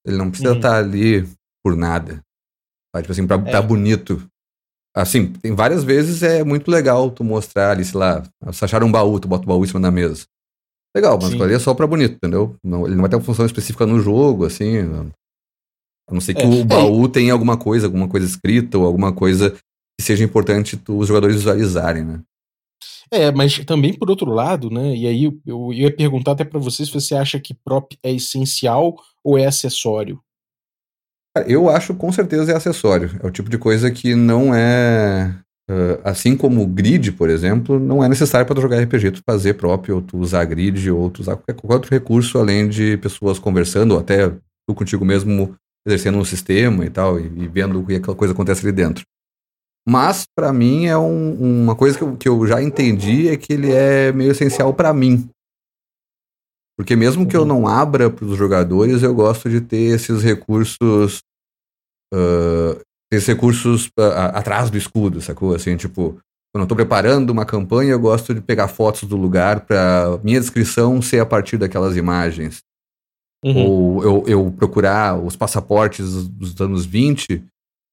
Ele 0.06 0.18
não 0.18 0.30
precisa 0.30 0.56
estar 0.56 0.70
uhum. 0.70 0.74
tá 0.74 0.78
ali 0.80 1.28
por 1.64 1.76
nada. 1.76 2.24
Tá? 2.94 3.02
Tipo 3.02 3.12
assim, 3.12 3.28
pra 3.28 3.38
estar 3.38 3.50
é. 3.50 3.52
tá 3.52 3.62
bonito. 3.62 4.26
Assim, 4.96 5.32
tem 5.34 5.54
várias 5.54 5.84
vezes 5.84 6.22
é 6.22 6.44
muito 6.44 6.70
legal 6.70 7.10
tu 7.12 7.24
mostrar 7.24 7.72
ali, 7.72 7.86
sei 7.86 7.98
lá, 7.98 8.24
se 8.52 8.66
achar 8.66 8.84
um 8.84 8.92
baú, 8.92 9.20
tu 9.20 9.28
bota 9.28 9.44
o 9.44 9.48
baú 9.48 9.64
em 9.64 9.68
cima 9.68 9.80
da 9.80 9.92
mesa. 9.92 10.26
Legal, 10.96 11.18
mas 11.22 11.40
ali 11.40 11.54
é 11.54 11.60
só 11.60 11.74
pra 11.74 11.88
bonito, 11.88 12.16
entendeu? 12.16 12.58
Não, 12.62 12.86
ele 12.86 12.96
não 12.96 13.02
vai 13.02 13.10
ter 13.10 13.16
uma 13.16 13.24
função 13.24 13.46
específica 13.46 13.86
no 13.86 14.02
jogo, 14.02 14.46
assim. 14.46 14.80
A 16.10 16.14
não 16.14 16.20
ser 16.20 16.34
que 16.34 16.42
é. 16.42 16.46
o 16.46 16.66
baú 16.66 17.06
é. 17.06 17.10
tenha 17.10 17.32
alguma 17.32 17.58
coisa, 17.58 17.88
alguma 17.88 18.10
coisa 18.10 18.26
escrita 18.26 18.78
ou 18.78 18.86
alguma 18.86 19.14
coisa 19.14 19.52
que 19.52 20.06
seja 20.06 20.24
importante 20.26 20.82
os 20.90 21.08
jogadores 21.08 21.38
visualizarem, 21.38 22.04
né? 22.04 22.22
É, 23.12 23.32
mas 23.32 23.58
também 23.66 23.94
por 23.94 24.10
outro 24.10 24.32
lado, 24.32 24.70
né? 24.70 24.96
E 24.96 25.08
aí 25.08 25.24
eu, 25.26 25.40
eu 25.46 25.74
ia 25.74 25.96
perguntar 25.96 26.32
até 26.32 26.44
para 26.44 26.60
você 26.60 26.86
se 26.86 26.94
você 26.94 27.16
acha 27.16 27.40
que 27.40 27.54
prop 27.54 27.98
é 28.04 28.12
essencial 28.12 28.96
ou 29.24 29.38
é 29.38 29.46
acessório. 29.46 30.20
Eu 31.48 31.70
acho 31.70 31.94
com 31.94 32.12
certeza 32.12 32.52
é 32.52 32.56
acessório. 32.56 33.20
É 33.24 33.28
o 33.28 33.32
tipo 33.32 33.50
de 33.50 33.58
coisa 33.58 33.90
que 33.90 34.16
não 34.16 34.54
é. 34.54 35.36
Assim 36.04 36.36
como 36.36 36.62
o 36.62 36.68
grid, 36.68 37.14
por 37.14 37.30
exemplo, 37.30 37.80
não 37.80 38.04
é 38.04 38.10
necessário 38.10 38.46
para 38.46 38.60
jogar 38.60 38.82
RPG 38.82 39.12
tu 39.12 39.22
fazer 39.26 39.54
próprio, 39.54 39.96
ou 39.96 40.02
tu 40.02 40.18
usar 40.18 40.44
grid, 40.44 40.92
ou 40.92 41.10
tu 41.10 41.22
usar 41.22 41.38
qualquer, 41.38 41.54
qualquer 41.54 41.76
outro 41.76 41.92
recurso 41.92 42.38
além 42.38 42.68
de 42.68 42.98
pessoas 42.98 43.40
conversando, 43.40 43.94
ou 43.94 44.00
até 44.00 44.30
tu 44.68 44.76
contigo 44.76 45.06
mesmo 45.06 45.56
exercendo 45.88 46.18
um 46.18 46.26
sistema 46.26 46.86
e 46.86 46.90
tal, 46.90 47.18
e, 47.18 47.24
e 47.24 47.48
vendo 47.48 47.80
o 47.80 47.86
que 47.86 47.96
aquela 47.96 48.18
coisa 48.18 48.34
acontece 48.34 48.66
ali 48.66 48.76
dentro. 48.76 49.06
Mas, 49.88 50.26
para 50.36 50.54
mim, 50.54 50.86
é 50.86 50.98
um, 50.98 51.64
uma 51.64 51.76
coisa 51.76 51.98
que 51.98 52.04
eu, 52.04 52.18
que 52.18 52.30
eu 52.30 52.46
já 52.46 52.62
entendi 52.62 53.28
é 53.28 53.38
que 53.38 53.52
ele 53.52 53.72
é 53.72 54.12
meio 54.12 54.32
essencial 54.32 54.74
para 54.74 54.94
mim. 54.94 55.28
Porque 56.78 56.96
mesmo 56.96 57.28
que 57.28 57.36
eu 57.36 57.42
uhum. 57.42 57.48
não 57.48 57.68
abra 57.68 58.10
para 58.10 58.26
os 58.26 58.38
jogadores, 58.38 59.04
eu 59.04 59.14
gosto 59.14 59.50
de 59.50 59.62
ter 59.62 59.96
esses 59.96 60.24
recursos. 60.24 61.20
Uh, 62.14 62.80
esses 63.12 63.28
recursos 63.28 63.88
uh, 64.00 64.34
atrás 64.34 64.70
do 64.70 64.78
escudo, 64.78 65.22
sacou? 65.22 65.54
Assim, 65.54 65.76
tipo, 65.76 66.18
quando 66.54 66.64
eu 66.64 66.68
tô 66.68 66.76
preparando 66.76 67.30
uma 67.30 67.46
campanha, 67.46 67.92
eu 67.92 68.00
gosto 68.00 68.34
de 68.34 68.42
pegar 68.42 68.68
fotos 68.68 69.04
do 69.04 69.16
lugar 69.16 69.62
para 69.62 70.20
minha 70.24 70.40
descrição 70.40 71.02
ser 71.02 71.20
a 71.20 71.26
partir 71.26 71.58
daquelas 71.58 71.96
imagens. 71.96 72.62
Uhum. 73.44 73.66
Ou 73.66 74.04
eu, 74.04 74.24
eu, 74.28 74.52
procurar 74.52 75.18
os 75.18 75.36
passaportes 75.36 76.28
dos 76.28 76.60
anos 76.62 76.86
20 76.86 77.44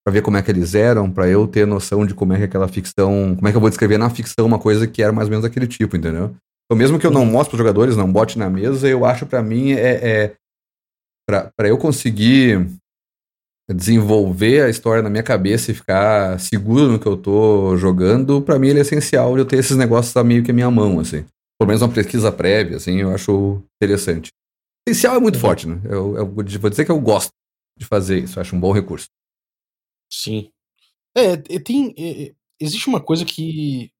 para 0.09 0.15
ver 0.15 0.23
como 0.23 0.39
é 0.39 0.43
que 0.43 0.51
eles 0.51 0.75
eram, 0.75 1.11
para 1.11 1.29
eu 1.29 1.47
ter 1.47 1.67
noção 1.67 2.07
de 2.07 2.15
como 2.15 2.33
é 2.33 2.39
que 2.39 2.45
aquela 2.45 2.67
ficção, 2.67 3.35
como 3.37 3.47
é 3.47 3.51
que 3.51 3.57
eu 3.59 3.61
vou 3.61 3.69
descrever 3.69 3.99
na 3.99 4.09
ficção 4.09 4.47
uma 4.47 4.59
coisa 4.59 4.87
que 4.87 5.03
era 5.03 5.13
mais 5.13 5.29
ou 5.29 5.31
menos 5.31 5.43
daquele 5.43 5.67
tipo, 5.67 5.99
entendeu? 5.99 6.35
Então, 6.65 6.79
mesmo 6.79 6.99
que 6.99 7.07
eu 7.07 7.11
não 7.11 7.23
uhum. 7.23 7.31
mostre 7.31 7.51
para 7.51 7.57
os 7.57 7.59
jogadores, 7.59 7.95
não 7.95 8.11
bote 8.11 8.39
na 8.39 8.49
mesa, 8.49 8.89
eu 8.89 9.05
acho 9.05 9.27
para 9.27 9.43
mim 9.43 9.73
é, 9.73 10.09
é 10.09 10.35
para 11.29 11.69
eu 11.69 11.77
conseguir 11.77 12.67
desenvolver 13.71 14.63
a 14.63 14.71
história 14.71 15.03
na 15.03 15.11
minha 15.11 15.23
cabeça 15.23 15.71
e 15.71 15.75
ficar 15.75 16.41
seguro 16.41 16.93
no 16.93 16.99
que 16.99 17.07
eu 17.07 17.19
tô 17.19 17.77
jogando, 17.77 18.41
para 18.41 18.59
mim 18.59 18.69
ele 18.69 18.79
é 18.79 18.83
essencial 18.83 19.37
eu 19.37 19.45
ter 19.45 19.59
esses 19.59 19.77
negócios 19.77 20.17
a 20.17 20.25
meio 20.25 20.43
que 20.43 20.53
a 20.53 20.55
minha 20.55 20.71
mão, 20.71 21.01
assim. 21.01 21.23
Pelo 21.61 21.69
menos 21.69 21.83
uma 21.83 21.93
pesquisa 21.93 22.33
prévia, 22.33 22.79
assim, 22.79 23.03
eu 23.03 23.11
acho 23.15 23.63
interessante. 23.77 24.31
Essencial 24.89 25.17
é 25.17 25.21
muito 25.21 25.35
uhum. 25.35 25.41
forte, 25.43 25.69
né? 25.69 25.79
Eu, 25.85 26.17
eu, 26.17 26.27
vou 26.27 26.43
dizer 26.43 26.87
que 26.87 26.91
eu 26.91 26.99
gosto 26.99 27.29
de 27.79 27.85
fazer 27.85 28.21
isso, 28.21 28.41
acho 28.41 28.57
um 28.57 28.61
bom 28.61 28.73
recurso. 28.73 29.07
Sim. 30.11 30.51
É, 31.15 31.37
tem. 31.37 31.95
É, 31.99 32.35
existe 32.61 32.89
uma 32.89 33.01
coisa 33.01 33.25
que 33.25 33.91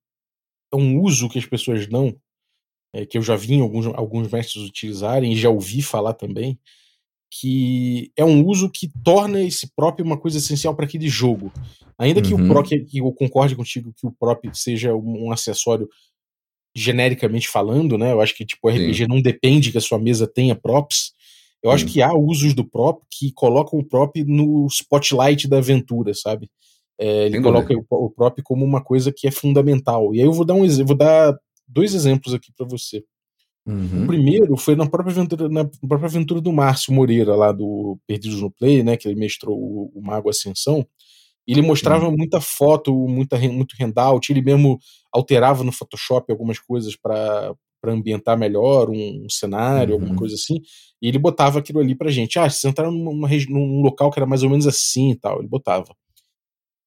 é 0.71 0.75
um 0.75 1.01
uso 1.01 1.29
que 1.29 1.39
as 1.39 1.45
pessoas 1.45 1.87
dão 1.87 2.15
é, 2.93 3.05
que 3.05 3.17
eu 3.17 3.21
já 3.21 3.35
vi 3.35 3.59
alguns, 3.59 3.85
alguns 3.87 4.31
mestres 4.31 4.63
utilizarem 4.63 5.33
e 5.33 5.37
já 5.37 5.49
ouvi 5.49 5.81
falar 5.81 6.13
também, 6.13 6.59
que 7.31 8.11
é 8.17 8.25
um 8.25 8.45
uso 8.45 8.69
que 8.69 8.89
torna 9.03 9.41
esse 9.41 9.67
próprio 9.75 10.05
uma 10.05 10.17
coisa 10.17 10.39
essencial 10.39 10.75
para 10.75 10.85
aquele 10.85 11.07
jogo. 11.07 11.51
Ainda 11.97 12.21
que 12.21 12.33
o 12.33 12.37
uhum. 12.37 12.47
prop, 12.47 12.67
que, 12.67 12.79
que, 12.79 12.99
eu 12.99 13.11
concorde 13.11 13.55
contigo 13.55 13.93
que 13.93 14.07
o 14.07 14.11
prop 14.11 14.43
seja 14.53 14.95
um, 14.95 15.25
um, 15.25 15.31
acessório 15.31 15.87
genericamente 16.75 17.47
falando, 17.47 17.97
né? 17.97 18.11
Eu 18.11 18.21
acho 18.21 18.35
que 18.35 18.45
tipo 18.45 18.67
o 18.67 18.71
RPG 18.71 19.03
Sim. 19.03 19.07
não 19.07 19.21
depende 19.21 19.71
que 19.71 19.77
a 19.77 19.81
sua 19.81 19.99
mesa 19.99 20.25
tenha 20.25 20.55
props. 20.55 21.13
Eu 21.61 21.71
acho 21.71 21.85
que 21.85 22.01
há 22.01 22.13
usos 22.13 22.53
do 22.53 22.63
prop 22.63 23.01
que 23.11 23.31
colocam 23.33 23.79
o 23.79 23.83
prop 23.83 24.15
no 24.23 24.65
spotlight 24.67 25.47
da 25.47 25.57
aventura, 25.57 26.13
sabe? 26.13 26.49
É, 26.97 27.25
ele 27.25 27.41
coloca 27.41 27.73
o, 27.73 27.85
o 27.89 28.09
prop 28.09 28.41
como 28.43 28.63
uma 28.63 28.81
coisa 28.81 29.11
que 29.15 29.27
é 29.27 29.31
fundamental. 29.31 30.13
E 30.13 30.19
aí 30.19 30.25
eu 30.25 30.33
vou 30.33 30.45
dar 30.45 30.53
um 30.53 30.67
vou 30.85 30.95
dar 30.97 31.37
dois 31.67 31.93
exemplos 31.93 32.33
aqui 32.33 32.51
para 32.55 32.65
você. 32.65 33.03
Uhum. 33.65 34.03
O 34.03 34.07
primeiro 34.07 34.57
foi 34.57 34.75
na 34.75 34.85
própria 34.85 35.11
aventura, 35.11 35.49
na 35.49 35.65
própria 35.87 36.07
aventura 36.07 36.41
do 36.41 36.51
Márcio 36.51 36.93
Moreira, 36.93 37.35
lá 37.35 37.51
do 37.51 37.99
Perdidos 38.07 38.41
no 38.41 38.51
Play, 38.51 38.83
né? 38.83 38.97
Que 38.97 39.07
ele 39.07 39.19
mestrou 39.19 39.57
o, 39.57 39.91
o 39.93 40.01
Mago 40.01 40.29
Ascensão. 40.29 40.85
Ele 41.47 41.61
mostrava 41.61 42.07
uhum. 42.07 42.15
muita 42.15 42.39
foto, 42.39 42.93
muita, 43.07 43.37
muito 43.49 43.75
handout, 43.79 44.31
ele 44.31 44.41
mesmo 44.41 44.77
alterava 45.11 45.63
no 45.63 45.71
Photoshop 45.71 46.31
algumas 46.31 46.59
coisas 46.59 46.95
para 46.95 47.55
para 47.81 47.93
ambientar 47.93 48.37
melhor 48.37 48.89
um, 48.89 49.25
um 49.25 49.29
cenário, 49.29 49.95
uhum. 49.95 50.01
alguma 50.01 50.19
coisa 50.19 50.35
assim, 50.35 50.61
e 51.01 51.07
ele 51.07 51.17
botava 51.17 51.59
aquilo 51.59 51.79
ali 51.79 51.95
pra 51.95 52.11
gente. 52.11 52.37
Ah, 52.37 52.49
vocês 52.49 52.63
entraram 52.63 52.91
numa, 52.91 53.27
num 53.49 53.81
local 53.81 54.11
que 54.11 54.19
era 54.19 54.27
mais 54.27 54.43
ou 54.43 54.49
menos 54.49 54.67
assim 54.67 55.11
e 55.11 55.15
tal, 55.15 55.39
ele 55.39 55.47
botava. 55.47 55.95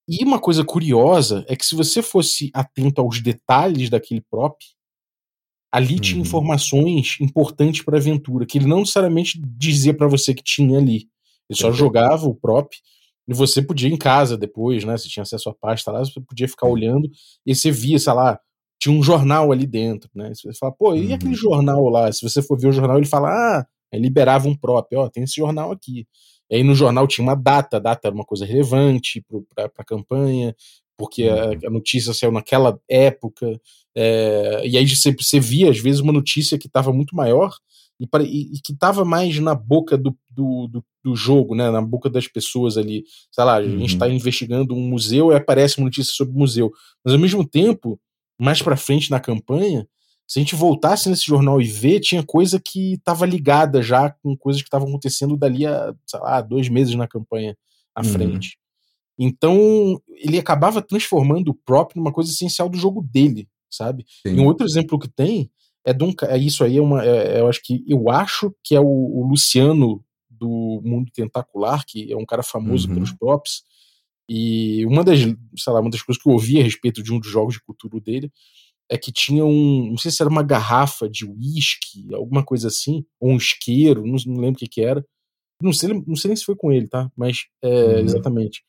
E 0.09 0.25
uma 0.25 0.39
coisa 0.39 0.65
curiosa 0.65 1.45
é 1.49 1.57
que 1.57 1.65
se 1.65 1.75
você 1.75 2.03
fosse 2.03 2.51
atento 2.53 3.01
aos 3.01 3.21
detalhes 3.21 3.89
daquele 3.89 4.21
prop, 4.21 4.57
ali 5.71 5.95
uhum. 5.95 6.01
tinha 6.01 6.21
informações 6.21 7.17
importantes 7.21 7.83
para 7.83 7.97
a 7.97 8.01
aventura, 8.01 8.45
que 8.45 8.59
ele 8.59 8.67
não 8.67 8.81
necessariamente 8.81 9.41
dizia 9.57 9.95
para 9.95 10.09
você 10.09 10.35
que 10.35 10.43
tinha 10.43 10.79
ali. 10.79 11.09
Ele 11.49 11.59
só 11.59 11.73
jogava 11.73 12.27
o 12.27 12.35
prop 12.35 12.75
e 13.27 13.35
você 13.35 13.63
podia 13.63 13.89
ir 13.89 13.93
em 13.93 13.97
casa 13.97 14.37
depois, 14.37 14.85
né? 14.85 14.97
Você 14.97 15.09
tinha 15.09 15.23
acesso 15.23 15.49
à 15.49 15.55
pasta 15.55 15.91
lá, 15.91 16.01
você 16.01 16.21
podia 16.21 16.49
ficar 16.49 16.67
olhando 16.67 17.09
e 17.47 17.55
você 17.55 17.71
via, 17.71 17.99
sei 17.99 18.13
lá, 18.13 18.39
tinha 18.83 18.93
um 18.93 19.03
jornal 19.03 19.53
ali 19.53 19.65
dentro, 19.65 20.11
né? 20.13 20.33
Você 20.35 20.53
fala, 20.55 20.73
pô, 20.73 20.93
e 20.93 21.13
aquele 21.13 21.31
uhum. 21.31 21.37
jornal 21.37 21.89
lá? 21.89 22.11
Se 22.11 22.21
você 22.21 22.43
for 22.43 22.59
ver 22.59 22.67
o 22.67 22.73
jornal, 22.73 22.97
ele 22.97 23.07
fala, 23.07 23.29
ah, 23.29 23.67
liberava 23.95 24.49
um 24.49 24.57
prop, 24.57 24.93
ó, 24.97 25.09
tem 25.09 25.23
esse 25.23 25.37
jornal 25.37 25.71
aqui. 25.71 26.05
E 26.51 26.57
aí 26.57 26.65
no 26.65 26.75
jornal 26.75 27.07
tinha 27.07 27.25
uma 27.25 27.37
data, 27.37 27.77
a 27.77 27.81
data 27.81 28.09
era 28.09 28.15
uma 28.15 28.25
coisa 28.25 28.45
relevante 28.45 29.25
para 29.55 29.71
a 29.79 29.85
campanha, 29.85 30.53
porque 30.99 31.29
a, 31.29 31.51
uhum. 31.51 31.59
a, 31.65 31.71
notícia 31.71 32.13
saiu 32.13 32.33
naquela 32.33 32.77
época, 32.89 33.57
é, 33.97 34.67
e 34.67 34.77
aí 34.77 34.89
você, 34.89 35.15
você 35.15 35.39
via 35.39 35.71
às 35.71 35.79
vezes 35.79 36.01
uma 36.01 36.13
notícia 36.13 36.59
que 36.59 36.67
estava 36.67 36.93
muito 36.93 37.15
maior 37.15 37.55
e, 38.01 38.09
e, 38.21 38.57
e 38.57 38.61
que 38.65 38.73
estava 38.73 39.05
mais 39.05 39.39
na 39.39 39.55
boca 39.55 39.97
do, 39.97 40.13
do, 40.29 40.67
do, 40.67 40.85
do, 41.05 41.15
jogo, 41.15 41.55
né, 41.55 41.71
na 41.71 41.81
boca 41.81 42.11
das 42.11 42.27
pessoas 42.27 42.77
ali. 42.77 43.05
Sei 43.31 43.45
lá, 43.45 43.59
a 43.59 43.63
gente 43.63 43.93
está 43.93 44.07
uhum. 44.07 44.13
investigando 44.13 44.75
um 44.75 44.89
museu 44.89 45.31
e 45.31 45.37
aparece 45.37 45.79
uma 45.79 45.85
notícia 45.85 46.13
sobre 46.13 46.35
o 46.35 46.39
museu, 46.39 46.73
mas 47.05 47.15
ao 47.15 47.21
mesmo 47.21 47.49
tempo, 47.49 48.01
mais 48.43 48.61
para 48.61 48.77
frente 48.77 49.11
na 49.11 49.21
campanha, 49.21 49.87
se 50.27 50.39
a 50.39 50.43
gente 50.43 50.57
voltasse 50.57 51.09
nesse 51.09 51.27
jornal 51.27 51.61
e 51.61 51.65
ver, 51.65 52.01
tinha 52.01 52.25
coisa 52.25 52.59
que 52.59 52.95
estava 52.95 53.25
ligada 53.25 53.83
já 53.83 54.11
com 54.11 54.37
coisas 54.37 54.63
que 54.63 54.67
estavam 54.67 54.89
acontecendo 54.89 55.37
dali 55.37 55.65
a, 55.67 55.95
sei 56.07 56.19
lá, 56.19 56.41
dois 56.41 56.69
meses 56.69 56.95
na 56.95 57.07
campanha 57.07 57.57
à 57.95 58.01
uhum. 58.01 58.09
frente. 58.09 58.59
Então, 59.19 60.01
ele 60.09 60.39
acabava 60.39 60.83
transformando 60.83 61.51
o 61.51 61.55
prop 61.55 61.95
numa 61.95 62.13
coisa 62.13 62.31
essencial 62.31 62.69
do 62.69 62.79
jogo 62.79 63.03
dele, 63.03 63.47
sabe? 63.71 64.05
Sim. 64.27 64.35
E 64.35 64.41
um 64.41 64.47
outro 64.47 64.67
exemplo 64.67 64.99
que 64.99 65.09
tem 65.09 65.51
é, 65.85 65.93
de 65.93 66.03
um, 66.03 66.13
é 66.23 66.39
isso 66.39 66.65
aí, 66.65 66.79
é 66.79 66.83
uma, 66.83 67.05
é, 67.05 67.41
eu 67.41 67.49
acho 67.49 67.61
que 67.63 67.85
eu 67.87 68.11
acho 68.11 68.55
que 68.65 68.75
é 68.75 68.81
o, 68.81 68.85
o, 68.85 69.27
Luciano 69.29 70.03
do 70.31 70.81
Mundo 70.85 71.11
Tentacular, 71.13 71.85
que 71.87 72.13
é 72.13 72.17
um 72.17 72.27
cara 72.27 72.43
famoso 72.43 72.89
uhum. 72.89 72.95
pelos 72.95 73.13
props. 73.13 73.63
E 74.29 74.87
uma 74.87 75.05
das, 75.05 75.19
sei 75.21 75.73
lá, 75.73 75.81
uma 75.81 75.91
das 75.91 76.03
coisas 76.03 76.23
que 76.23 76.29
eu 76.29 76.33
ouvi 76.33 76.61
a 76.61 76.63
respeito 76.63 77.03
de 77.03 77.13
um 77.13 77.19
dos 77.19 77.31
jogos 77.31 77.55
de 77.55 77.63
cultura 77.63 78.01
dele 78.01 78.31
é 78.91 78.99
que 78.99 79.11
tinha 79.11 79.45
um. 79.45 79.89
Não 79.91 79.97
sei 79.97 80.11
se 80.11 80.23
era 80.23 80.31
uma 80.31 80.43
garrafa 80.43 81.09
de 81.09 81.25
uísque, 81.25 82.15
alguma 82.15 82.45
coisa 82.45 82.69
assim, 82.69 83.05
ou 83.21 83.31
um 83.31 83.37
isqueiro, 83.37 84.07
não, 84.07 84.17
não 84.27 84.41
lembro 84.41 84.57
o 84.57 84.59
que, 84.59 84.69
que 84.69 84.83
era. 84.83 85.05
Não 85.63 85.73
sei, 85.73 85.89
não 86.07 86.17
sei 86.17 86.29
nem 86.29 86.37
se 86.37 86.45
foi 86.45 86.57
com 86.57 86.73
ele, 86.73 86.89
tá? 86.89 87.11
Mas 87.17 87.47
é, 87.63 87.69
uhum. 87.69 87.99
exatamente. 88.01 88.65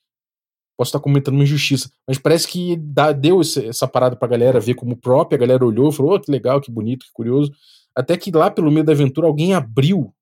Posso 0.77 0.89
estar 0.89 0.99
comentando 0.99 1.35
uma 1.35 1.43
injustiça, 1.43 1.91
mas 2.07 2.17
parece 2.17 2.47
que 2.47 2.75
dá, 2.77 3.11
deu 3.11 3.41
esse, 3.41 3.65
essa 3.65 3.87
parada 3.87 4.15
pra 4.15 4.27
galera 4.27 4.59
ver 4.59 4.73
como 4.73 4.97
própria, 4.97 5.35
a 5.35 5.39
galera 5.39 5.65
olhou 5.65 5.89
e 5.89 5.93
falou: 5.93 6.15
oh, 6.15 6.19
que 6.19 6.31
legal, 6.31 6.61
que 6.61 6.71
bonito, 6.71 7.05
que 7.05 7.11
curioso. 7.13 7.51
Até 7.95 8.17
que 8.17 8.31
lá 8.31 8.49
pelo 8.49 8.71
meio 8.71 8.85
da 8.85 8.91
aventura 8.91 9.27
alguém 9.27 9.53
abriu 9.53 10.13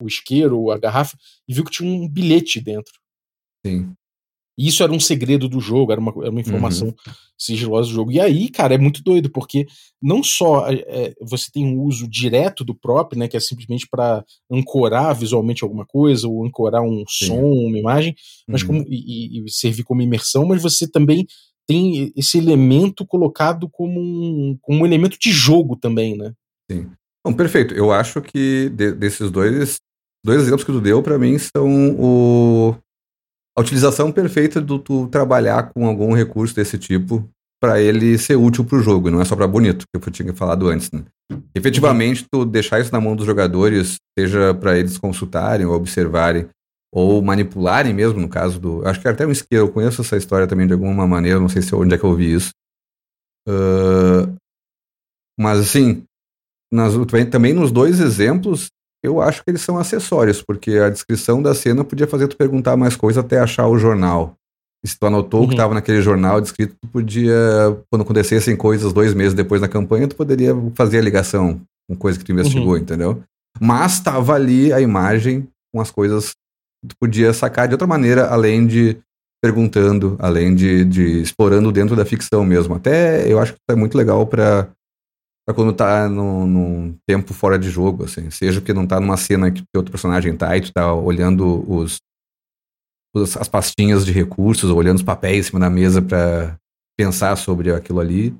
o 0.00 0.06
isqueiro, 0.06 0.70
a 0.70 0.78
garrafa, 0.78 1.16
e 1.48 1.54
viu 1.54 1.64
que 1.64 1.70
tinha 1.70 1.90
um 1.90 2.08
bilhete 2.08 2.60
dentro. 2.60 2.92
Sim. 3.66 3.94
E 4.56 4.68
isso 4.68 4.82
era 4.82 4.92
um 4.92 5.00
segredo 5.00 5.48
do 5.48 5.60
jogo, 5.60 5.90
era 5.90 6.00
uma, 6.00 6.12
era 6.22 6.30
uma 6.30 6.40
informação 6.40 6.88
uhum. 6.88 7.12
sigilosa 7.36 7.88
do 7.88 7.94
jogo. 7.94 8.12
E 8.12 8.20
aí, 8.20 8.48
cara, 8.48 8.74
é 8.74 8.78
muito 8.78 9.02
doido, 9.02 9.30
porque 9.30 9.66
não 10.00 10.22
só 10.22 10.68
é, 10.68 10.84
é 10.86 11.14
você 11.20 11.50
tem 11.52 11.66
um 11.66 11.80
uso 11.82 12.08
direto 12.08 12.64
do 12.64 12.74
próprio, 12.74 13.18
né, 13.18 13.26
que 13.26 13.36
é 13.36 13.40
simplesmente 13.40 13.86
para 13.90 14.24
ancorar 14.50 15.14
visualmente 15.14 15.64
alguma 15.64 15.84
coisa, 15.84 16.28
ou 16.28 16.46
ancorar 16.46 16.82
um 16.82 17.04
Sim. 17.08 17.26
som, 17.26 17.42
uma 17.42 17.78
imagem, 17.78 18.14
mas 18.48 18.62
uhum. 18.62 18.68
como, 18.68 18.84
e, 18.88 19.44
e, 19.44 19.50
servir 19.50 19.82
como 19.82 20.02
imersão, 20.02 20.46
mas 20.46 20.62
você 20.62 20.88
também 20.88 21.26
tem 21.66 22.12
esse 22.14 22.38
elemento 22.38 23.06
colocado 23.06 23.68
como 23.70 23.98
um, 23.98 24.56
como 24.60 24.82
um 24.82 24.86
elemento 24.86 25.18
de 25.18 25.32
jogo 25.32 25.76
também, 25.76 26.16
né? 26.16 26.32
Sim. 26.70 26.90
Bom, 27.26 27.32
perfeito. 27.32 27.74
Eu 27.74 27.90
acho 27.90 28.20
que 28.20 28.68
de, 28.68 28.92
desses 28.92 29.30
dois, 29.30 29.76
dois 30.24 30.42
exemplos 30.42 30.62
que 30.62 30.72
tu 30.72 30.80
deu, 30.80 31.02
para 31.02 31.18
mim, 31.18 31.38
são 31.38 31.96
o 31.98 32.76
a 33.56 33.60
utilização 33.60 34.10
perfeita 34.10 34.60
do 34.60 34.78
tu 34.78 35.06
trabalhar 35.08 35.70
com 35.72 35.86
algum 35.86 36.12
recurso 36.12 36.54
desse 36.54 36.78
tipo 36.78 37.28
para 37.60 37.80
ele 37.80 38.18
ser 38.18 38.36
útil 38.36 38.64
para 38.64 38.76
o 38.76 38.82
jogo, 38.82 39.10
não 39.10 39.22
é 39.22 39.24
só 39.24 39.34
para 39.34 39.46
bonito, 39.46 39.86
que 39.90 40.08
eu 40.08 40.12
tinha 40.12 40.34
falado 40.34 40.68
antes. 40.68 40.90
Né? 40.90 41.02
Efetivamente, 41.54 42.26
tu 42.30 42.44
deixar 42.44 42.78
isso 42.78 42.92
na 42.92 43.00
mão 43.00 43.16
dos 43.16 43.24
jogadores, 43.24 43.96
seja 44.18 44.52
para 44.52 44.78
eles 44.78 44.98
consultarem 44.98 45.64
ou 45.64 45.74
observarem, 45.74 46.46
ou 46.92 47.22
manipularem 47.22 47.94
mesmo, 47.94 48.20
no 48.20 48.28
caso 48.28 48.60
do. 48.60 48.86
Acho 48.86 49.00
que 49.00 49.08
até 49.08 49.26
um 49.26 49.30
isqueiro, 49.30 49.64
eu 49.64 49.72
conheço 49.72 50.02
essa 50.02 50.16
história 50.16 50.46
também 50.46 50.66
de 50.66 50.74
alguma 50.74 51.06
maneira, 51.06 51.40
não 51.40 51.48
sei 51.48 51.62
se 51.62 51.74
onde 51.74 51.94
é 51.94 51.98
que 51.98 52.04
eu 52.04 52.10
ouvi 52.10 52.34
isso. 52.34 52.50
Uh, 53.48 54.36
mas 55.38 55.58
assim, 55.58 56.04
nas, 56.72 56.92
também 57.30 57.52
nos 57.52 57.72
dois 57.72 57.98
exemplos, 57.98 58.68
eu 59.04 59.20
acho 59.20 59.44
que 59.44 59.50
eles 59.50 59.60
são 59.60 59.76
acessórios, 59.76 60.40
porque 60.40 60.78
a 60.78 60.88
descrição 60.88 61.42
da 61.42 61.54
cena 61.54 61.84
podia 61.84 62.06
fazer 62.06 62.26
tu 62.26 62.38
perguntar 62.38 62.74
mais 62.74 62.96
coisa 62.96 63.20
até 63.20 63.38
achar 63.38 63.68
o 63.68 63.76
jornal. 63.76 64.34
E 64.82 64.88
se 64.88 64.98
tu 64.98 65.06
anotou 65.06 65.40
uhum. 65.40 65.46
o 65.46 65.48
que 65.48 65.54
estava 65.54 65.68
uhum. 65.68 65.74
naquele 65.74 66.00
jornal 66.00 66.40
descrito, 66.40 66.74
tu 66.80 66.88
podia, 66.88 67.34
quando 67.90 68.00
acontecessem 68.00 68.56
coisas 68.56 68.94
dois 68.94 69.12
meses 69.12 69.34
depois 69.34 69.60
da 69.60 69.68
campanha, 69.68 70.08
tu 70.08 70.16
poderia 70.16 70.54
fazer 70.74 70.98
a 70.98 71.02
ligação 71.02 71.60
com 71.86 71.94
coisa 71.94 72.18
que 72.18 72.24
tu 72.24 72.32
investigou, 72.32 72.72
uhum. 72.72 72.78
entendeu? 72.78 73.22
Mas 73.60 73.92
estava 73.92 74.34
ali 74.34 74.72
a 74.72 74.80
imagem 74.80 75.46
com 75.70 75.82
as 75.82 75.90
coisas 75.90 76.30
que 76.30 76.88
tu 76.88 76.96
podia 76.98 77.32
sacar 77.34 77.68
de 77.68 77.74
outra 77.74 77.86
maneira, 77.86 78.28
além 78.28 78.66
de 78.66 78.96
perguntando, 79.42 80.16
além 80.18 80.54
de, 80.54 80.82
de 80.86 81.20
explorando 81.20 81.70
dentro 81.70 81.94
da 81.94 82.06
ficção 82.06 82.42
mesmo. 82.42 82.74
Até 82.74 83.30
eu 83.30 83.38
acho 83.38 83.52
que 83.52 83.58
isso 83.58 83.76
é 83.76 83.78
muito 83.78 83.98
legal 83.98 84.26
para 84.26 84.68
pra 85.46 85.54
quando 85.54 85.72
tá 85.72 86.08
num 86.08 86.96
tempo 87.06 87.34
fora 87.34 87.58
de 87.58 87.70
jogo, 87.70 88.04
assim. 88.04 88.30
Seja 88.30 88.60
porque 88.60 88.72
não 88.72 88.86
tá 88.86 89.00
numa 89.00 89.16
cena 89.16 89.50
que 89.50 89.62
outro 89.76 89.92
personagem 89.92 90.36
tá 90.36 90.56
e 90.56 90.62
tu 90.62 90.72
tá 90.72 90.92
olhando 90.92 91.64
os, 91.70 91.98
os 93.14 93.36
as 93.36 93.48
pastinhas 93.48 94.04
de 94.04 94.12
recursos, 94.12 94.70
ou 94.70 94.76
olhando 94.76 94.96
os 94.96 95.02
papéis 95.02 95.46
em 95.46 95.48
cima 95.48 95.60
da 95.60 95.70
mesa 95.70 96.00
para 96.00 96.56
pensar 96.96 97.36
sobre 97.36 97.72
aquilo 97.72 98.00
ali. 98.00 98.34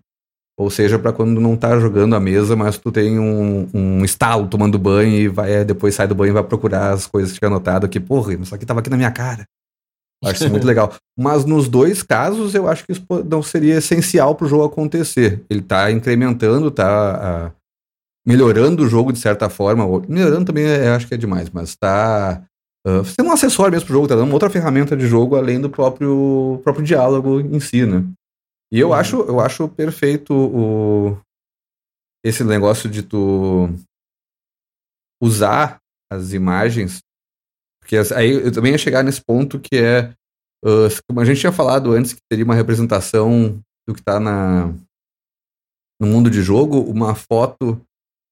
Ou 0.56 0.70
seja, 0.70 0.98
para 0.98 1.12
quando 1.12 1.40
não 1.40 1.56
tá 1.56 1.78
jogando 1.80 2.14
a 2.14 2.20
mesa, 2.20 2.54
mas 2.54 2.78
tu 2.78 2.92
tem 2.92 3.18
um, 3.18 3.68
um 3.74 4.04
estalo 4.04 4.46
tomando 4.46 4.78
banho 4.78 5.12
e 5.12 5.28
vai, 5.28 5.64
depois 5.64 5.96
sai 5.96 6.06
do 6.06 6.14
banho 6.14 6.30
e 6.30 6.34
vai 6.34 6.44
procurar 6.44 6.92
as 6.92 7.06
coisas 7.06 7.32
que 7.32 7.40
tinha 7.40 7.48
anotado 7.48 7.86
aqui. 7.86 7.98
Porra, 7.98 8.34
isso 8.34 8.54
aqui 8.54 8.64
tava 8.64 8.78
aqui 8.80 8.88
na 8.88 8.96
minha 8.96 9.10
cara. 9.10 9.44
Acho 10.22 10.44
isso 10.44 10.50
muito 10.50 10.66
legal. 10.66 10.94
Mas 11.18 11.44
nos 11.44 11.68
dois 11.68 12.02
casos, 12.02 12.54
eu 12.54 12.68
acho 12.68 12.84
que 12.84 12.92
isso 12.92 13.04
não 13.28 13.42
seria 13.42 13.76
essencial 13.76 14.34
para 14.34 14.46
o 14.46 14.48
jogo 14.48 14.64
acontecer. 14.64 15.44
Ele 15.50 15.60
está 15.60 15.90
incrementando, 15.90 16.68
está 16.68 17.52
uh, 17.52 17.64
melhorando 18.26 18.84
o 18.84 18.88
jogo 18.88 19.12
de 19.12 19.18
certa 19.18 19.48
forma. 19.48 19.86
Melhorando 20.08 20.46
também, 20.46 20.64
é, 20.64 20.88
acho 20.90 21.06
que 21.06 21.14
é 21.14 21.18
demais, 21.18 21.50
mas 21.50 21.70
está 21.70 22.42
uh, 22.86 23.04
sendo 23.04 23.28
um 23.28 23.32
acessório 23.32 23.72
mesmo 23.72 23.86
para 23.86 23.92
o 23.92 23.96
jogo, 23.96 24.06
está 24.06 24.16
dando 24.16 24.26
uma 24.26 24.34
outra 24.34 24.50
ferramenta 24.50 24.96
de 24.96 25.06
jogo 25.06 25.36
além 25.36 25.60
do 25.60 25.68
próprio, 25.68 26.60
próprio 26.64 26.84
diálogo 26.84 27.40
em 27.40 27.60
si, 27.60 27.84
né? 27.84 28.04
E 28.72 28.80
eu, 28.80 28.88
uhum. 28.88 28.94
acho, 28.94 29.20
eu 29.22 29.40
acho 29.40 29.68
perfeito 29.68 30.34
o, 30.34 31.18
esse 32.24 32.42
negócio 32.42 32.88
de 32.88 33.02
tu 33.02 33.68
usar 35.22 35.78
as 36.10 36.32
imagens 36.32 37.00
porque 37.84 37.98
aí 38.14 38.32
eu 38.32 38.50
também 38.50 38.72
ia 38.72 38.78
chegar 38.78 39.04
nesse 39.04 39.22
ponto 39.22 39.60
que 39.60 39.76
é, 39.76 40.10
uh, 40.64 40.88
como 41.06 41.20
a 41.20 41.24
gente 41.24 41.40
tinha 41.40 41.52
falado 41.52 41.92
antes, 41.92 42.14
que 42.14 42.20
teria 42.30 42.44
uma 42.44 42.54
representação 42.54 43.60
do 43.86 43.92
que 43.92 44.00
está 44.00 44.18
na, 44.18 44.72
no 46.00 46.06
mundo 46.06 46.30
de 46.30 46.40
jogo, 46.40 46.80
uma 46.80 47.14
foto. 47.14 47.78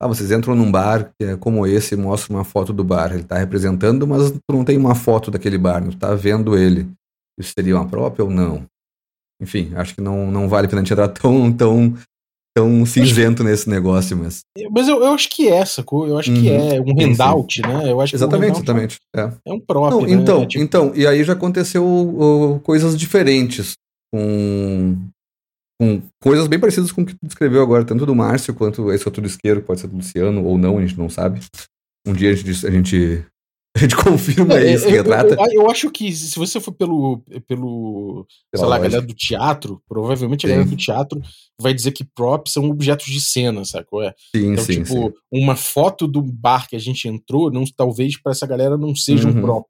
Ah, 0.01 0.09
vocês 0.09 0.33
entram 0.33 0.55
num 0.55 0.73
bar 0.73 1.13
que 1.19 1.27
é 1.27 1.37
como 1.37 1.67
esse, 1.67 1.95
mostra 1.95 2.35
uma 2.35 2.45
foto 2.45 2.73
do 2.73 2.83
bar. 2.83 3.13
Ele 3.13 3.23
está 3.23 3.37
representando, 3.37 4.07
mas 4.07 4.31
tu 4.33 4.41
não 4.51 4.65
tem 4.65 4.79
uma 4.79 4.95
foto 4.95 5.31
daquele 5.31 5.59
bar, 5.59 5.83
não 5.83 5.91
está 5.91 6.15
vendo 6.15 6.57
ele. 6.57 6.91
Isso 7.39 7.53
seria 7.55 7.77
uma 7.77 7.87
própria 7.87 8.25
ou 8.25 8.31
não? 8.31 8.65
Enfim, 9.41 9.71
acho 9.75 9.95
que 9.95 10.01
não, 10.01 10.31
não 10.31 10.49
vale 10.49 10.67
a 10.67 10.77
gente 10.77 10.93
entrar 10.93 11.09
tão, 11.09 11.53
tão 11.53 11.95
tão 12.55 12.85
cinzento 12.85 13.43
nesse 13.43 13.69
negócio, 13.69 14.17
mas. 14.17 14.43
Mas 14.71 14.89
eu, 14.89 15.03
eu 15.03 15.13
acho 15.13 15.29
que 15.29 15.49
é, 15.49 15.65
sacou? 15.65 16.07
Eu 16.07 16.19
acho 16.19 16.31
uhum. 16.31 16.41
que 16.41 16.51
é 16.51 16.81
um 16.81 17.01
handout, 17.01 17.55
sim. 17.55 17.63
né? 17.63 17.91
Eu 17.91 18.01
acho 18.01 18.15
exatamente, 18.15 18.57
exatamente. 18.57 18.99
É. 19.15 19.33
é 19.47 19.53
um 19.53 19.61
próprio. 19.61 20.01
Não, 20.01 20.07
né? 20.07 20.13
Então, 20.13 20.43
é, 20.43 20.47
tipo... 20.47 20.65
então, 20.65 20.93
e 20.95 21.07
aí 21.07 21.25
já 21.25 21.33
aconteceu 21.33 21.85
uh, 21.85 22.61
coisas 22.61 22.99
diferentes 22.99 23.75
com, 24.13 24.97
com 25.81 26.03
coisas 26.23 26.47
bem 26.47 26.61
parecidas 26.61 26.93
com 26.93 27.03
o 27.03 27.07
que 27.07 27.15
tu 27.15 27.27
descreveu 27.27 27.63
agora, 27.63 27.85
tanto 27.85 28.05
do 28.05 28.15
Márcio 28.15 28.55
quanto 28.55 28.93
esse 28.93 29.07
outro 29.07 29.25
isqueiro, 29.25 29.63
pode 29.63 29.81
ser 29.81 29.89
do 29.89 29.97
Luciano 29.97 30.45
ou 30.45 30.59
não, 30.59 30.79
a 30.79 30.81
gente 30.81 30.99
não 30.99 31.09
sabe. 31.09 31.41
Um 32.07 32.13
dia 32.13 32.31
a 32.31 32.35
gente, 32.35 32.67
a 32.67 32.71
gente 32.71 33.25
a 33.77 33.81
gente 33.81 33.97
confirma 33.97 34.55
é, 34.55 34.75
isso, 34.75 34.85
eu, 34.85 34.91
retrata. 34.91 35.35
Eu, 35.35 35.63
eu, 35.63 35.71
acho 35.71 35.91
que 35.91 36.13
se 36.13 36.39
você 36.39 36.61
for 36.61 36.73
pelo, 36.73 37.23
pelo 37.47 38.27
sei 38.55 38.67
lá, 38.67 38.79
galera 38.79 39.01
do 39.01 39.15
teatro, 39.15 39.83
provavelmente 39.89 40.45
a 40.45 40.49
sim. 40.49 40.55
galera 40.55 40.69
do 40.69 40.77
teatro 40.77 41.21
vai 41.59 41.73
dizer 41.73 41.93
que 41.93 42.05
props 42.05 42.53
são 42.53 42.69
objetos 42.69 43.07
de 43.07 43.21
cena, 43.21 43.65
sacou? 43.65 44.03
É. 44.03 44.15
Sim, 44.37 44.53
então, 44.53 44.65
sim, 44.65 44.83
tipo, 44.83 44.95
sim. 44.95 45.13
uma 45.33 45.57
foto 45.57 46.07
do 46.07 46.23
bar 46.23 46.69
que 46.69 46.77
a 46.77 46.79
gente 46.79 47.09
entrou, 47.09 47.51
não, 47.51 47.65
talvez 47.75 48.21
para 48.21 48.33
essa 48.33 48.47
galera 48.47 48.77
não 48.77 48.95
seja 48.95 49.29
uhum. 49.29 49.39
um 49.39 49.41
prop. 49.41 49.67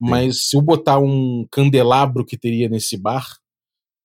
Mas 0.00 0.48
se 0.48 0.56
eu 0.56 0.62
botar 0.62 0.98
um 0.98 1.46
candelabro 1.50 2.24
que 2.24 2.38
teria 2.38 2.68
nesse 2.68 2.96
bar, 2.96 3.26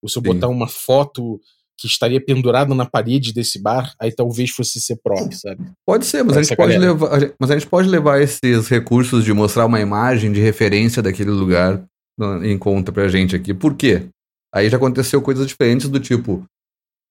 ou 0.02 0.08
se 0.08 0.18
eu 0.18 0.22
botar 0.22 0.48
uma 0.48 0.68
foto 0.68 1.40
que 1.78 1.86
estaria 1.86 2.20
pendurado 2.20 2.74
na 2.74 2.86
parede 2.86 3.32
desse 3.32 3.60
bar, 3.60 3.92
aí 4.00 4.10
talvez 4.10 4.50
fosse 4.50 4.80
ser 4.80 4.96
prop, 5.02 5.32
sabe? 5.34 5.60
Pode 5.84 6.06
ser, 6.06 6.24
mas 6.24 6.36
a, 6.36 6.42
gente 6.42 6.56
pode 6.56 6.78
levar, 6.78 7.10
mas 7.38 7.50
a 7.50 7.54
gente 7.54 7.66
pode 7.66 7.88
levar 7.88 8.20
esses 8.20 8.68
recursos 8.68 9.24
de 9.24 9.32
mostrar 9.32 9.66
uma 9.66 9.80
imagem 9.80 10.32
de 10.32 10.40
referência 10.40 11.02
daquele 11.02 11.30
lugar 11.30 11.84
em 12.42 12.56
conta 12.56 12.90
pra 12.90 13.08
gente 13.08 13.36
aqui. 13.36 13.52
Por 13.52 13.74
quê? 13.74 14.08
Aí 14.54 14.70
já 14.70 14.78
aconteceu 14.78 15.20
coisas 15.20 15.46
diferentes 15.46 15.88
do 15.88 16.00
tipo. 16.00 16.42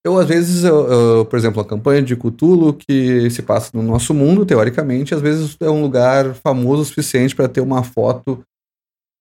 Eu, 0.04 0.18
às 0.20 0.28
vezes, 0.28 0.64
eu, 0.64 0.88
eu, 0.88 1.26
por 1.26 1.38
exemplo, 1.38 1.62
a 1.62 1.66
campanha 1.66 2.02
de 2.02 2.16
Cthulhu 2.16 2.74
que 2.74 3.30
se 3.30 3.42
passa 3.42 3.72
no 3.74 3.84
nosso 3.84 4.14
mundo, 4.14 4.46
teoricamente, 4.46 5.14
às 5.14 5.22
vezes 5.22 5.56
é 5.60 5.70
um 5.70 5.82
lugar 5.82 6.34
famoso 6.36 6.82
o 6.82 6.86
suficiente 6.86 7.36
para 7.36 7.48
ter 7.48 7.62
uma 7.62 7.84
foto 7.84 8.44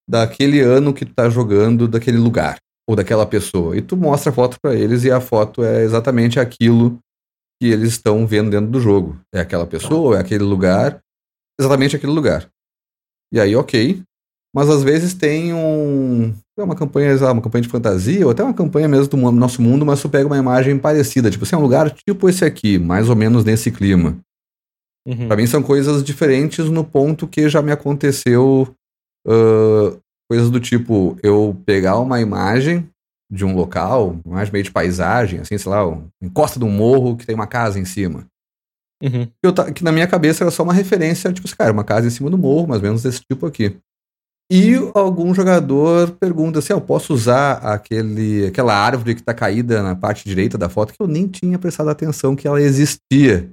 daquele 0.08 0.60
ano 0.60 0.92
que 0.92 1.04
tu 1.04 1.14
tá 1.14 1.28
jogando 1.30 1.88
daquele 1.88 2.18
lugar 2.18 2.58
ou 2.88 2.94
daquela 2.94 3.26
pessoa. 3.26 3.76
E 3.76 3.82
tu 3.82 3.96
mostra 3.96 4.30
a 4.30 4.34
foto 4.34 4.56
para 4.60 4.74
eles 4.74 5.04
e 5.04 5.10
a 5.10 5.20
foto 5.20 5.62
é 5.64 5.82
exatamente 5.82 6.38
aquilo 6.38 6.98
que 7.60 7.68
eles 7.68 7.90
estão 7.90 8.26
vendo 8.26 8.50
dentro 8.50 8.70
do 8.70 8.80
jogo. 8.80 9.18
É 9.32 9.40
aquela 9.40 9.66
pessoa, 9.66 10.16
é 10.16 10.20
aquele 10.20 10.44
lugar, 10.44 11.00
exatamente 11.58 11.96
aquele 11.96 12.12
lugar. 12.12 12.48
E 13.32 13.40
aí, 13.40 13.56
ok. 13.56 14.02
Mas 14.54 14.70
às 14.70 14.84
vezes 14.84 15.14
tem 15.14 15.52
um. 15.52 16.32
É 16.56 16.62
uma 16.62 16.76
campanha, 16.76 17.16
uma 17.32 17.42
campanha 17.42 17.62
de 17.62 17.68
fantasia, 17.68 18.24
ou 18.24 18.30
até 18.30 18.44
uma 18.44 18.54
campanha 18.54 18.86
mesmo 18.86 19.08
do 19.08 19.16
nosso 19.32 19.60
mundo, 19.60 19.84
mas 19.84 20.00
tu 20.00 20.08
pega 20.08 20.26
uma 20.26 20.38
imagem 20.38 20.78
parecida. 20.78 21.28
Tipo, 21.28 21.42
assim, 21.42 21.56
é 21.56 21.58
um 21.58 21.62
lugar 21.62 21.90
tipo 21.90 22.28
esse 22.28 22.44
aqui, 22.44 22.78
mais 22.78 23.08
ou 23.08 23.16
menos 23.16 23.44
nesse 23.44 23.72
clima. 23.72 24.16
Uhum. 25.06 25.26
Pra 25.26 25.36
mim 25.36 25.46
são 25.46 25.62
coisas 25.62 26.04
diferentes 26.04 26.70
no 26.70 26.84
ponto 26.84 27.26
que 27.26 27.48
já 27.48 27.60
me 27.60 27.72
aconteceu 27.72 28.72
uh, 29.26 30.00
Coisas 30.28 30.50
do 30.50 30.58
tipo, 30.58 31.16
eu 31.22 31.60
pegar 31.66 31.98
uma 31.98 32.20
imagem 32.20 32.88
de 33.30 33.44
um 33.44 33.54
local, 33.54 34.18
mais 34.24 34.50
meio 34.50 34.64
de 34.64 34.70
paisagem, 34.70 35.40
assim, 35.40 35.58
sei 35.58 35.70
lá, 35.70 35.82
encosta 36.22 36.58
de 36.58 36.64
um 36.64 36.70
morro 36.70 37.16
que 37.16 37.26
tem 37.26 37.34
uma 37.34 37.46
casa 37.46 37.78
em 37.78 37.84
cima. 37.84 38.26
Uhum. 39.02 39.28
Eu, 39.42 39.52
que 39.72 39.84
na 39.84 39.92
minha 39.92 40.06
cabeça 40.06 40.44
era 40.44 40.50
só 40.50 40.62
uma 40.62 40.72
referência, 40.72 41.32
tipo 41.32 41.46
assim, 41.46 41.56
cara, 41.56 41.72
uma 41.72 41.84
casa 41.84 42.06
em 42.06 42.10
cima 42.10 42.30
do 42.30 42.38
morro, 42.38 42.68
mais 42.68 42.80
ou 42.80 42.86
menos 42.86 43.02
desse 43.02 43.20
tipo 43.20 43.46
aqui. 43.46 43.76
E 44.50 44.74
algum 44.94 45.34
jogador 45.34 46.12
pergunta 46.12 46.58
assim: 46.58 46.72
ah, 46.72 46.76
eu 46.76 46.80
posso 46.80 47.14
usar 47.14 47.54
aquele, 47.54 48.46
aquela 48.46 48.74
árvore 48.74 49.14
que 49.14 49.20
está 49.20 49.32
caída 49.32 49.82
na 49.82 49.96
parte 49.96 50.24
direita 50.24 50.58
da 50.58 50.68
foto 50.68 50.92
que 50.92 51.02
eu 51.02 51.06
nem 51.06 51.26
tinha 51.26 51.58
prestado 51.58 51.88
atenção 51.88 52.36
que 52.36 52.46
ela 52.46 52.60
existia. 52.60 53.50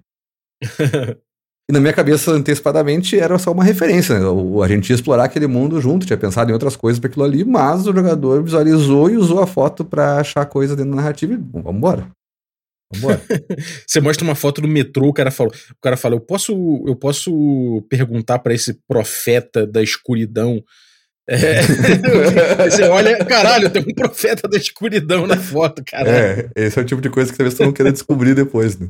e 1.71 1.73
na 1.73 1.79
minha 1.79 1.93
cabeça, 1.93 2.31
antecipadamente, 2.31 3.17
era 3.17 3.39
só 3.39 3.49
uma 3.53 3.63
referência. 3.63 4.19
Né? 4.19 4.25
A 4.61 4.67
gente 4.67 4.89
ia 4.89 4.95
explorar 4.95 5.23
aquele 5.23 5.47
mundo 5.47 5.79
junto, 5.79 6.05
tinha 6.05 6.17
pensado 6.17 6.49
em 6.49 6.53
outras 6.53 6.75
coisas 6.75 6.99
para 6.99 7.09
aquilo 7.09 7.23
ali, 7.23 7.45
mas 7.45 7.87
o 7.87 7.93
jogador 7.93 8.43
visualizou 8.43 9.09
e 9.09 9.15
usou 9.15 9.39
a 9.39 9.47
foto 9.47 9.85
para 9.85 10.17
achar 10.17 10.45
coisa 10.45 10.75
dentro 10.75 10.91
da 10.91 10.97
narrativa 10.97 11.33
e 11.33 11.37
vamos 11.37 11.73
embora. 11.73 12.09
Você 13.87 14.01
mostra 14.01 14.25
uma 14.25 14.35
foto 14.35 14.59
do 14.59 14.67
metrô, 14.67 15.07
o 15.07 15.13
cara 15.13 15.31
fala, 15.31 15.49
o 15.49 15.81
cara 15.81 15.95
fala, 15.95 16.15
eu 16.15 16.19
posso, 16.19 16.83
eu 16.85 16.95
posso 16.95 17.81
perguntar 17.89 18.39
para 18.39 18.53
esse 18.53 18.77
profeta 18.85 19.65
da 19.65 19.81
escuridão. 19.81 20.61
É, 21.29 21.61
você 22.69 22.83
olha, 22.83 23.23
caralho, 23.23 23.69
tem 23.69 23.81
um 23.81 23.93
profeta 23.93 24.45
da 24.45 24.57
escuridão 24.57 25.25
na 25.25 25.37
foto, 25.37 25.81
cara. 25.87 26.09
É, 26.09 26.49
esse 26.53 26.77
é 26.77 26.81
o 26.81 26.85
tipo 26.85 26.99
de 26.99 27.09
coisa 27.09 27.31
que 27.31 27.37
talvez 27.37 27.55
tu 27.55 27.63
não 27.63 27.71
queira 27.71 27.93
descobrir 27.93 28.35
depois, 28.35 28.77
né? 28.77 28.89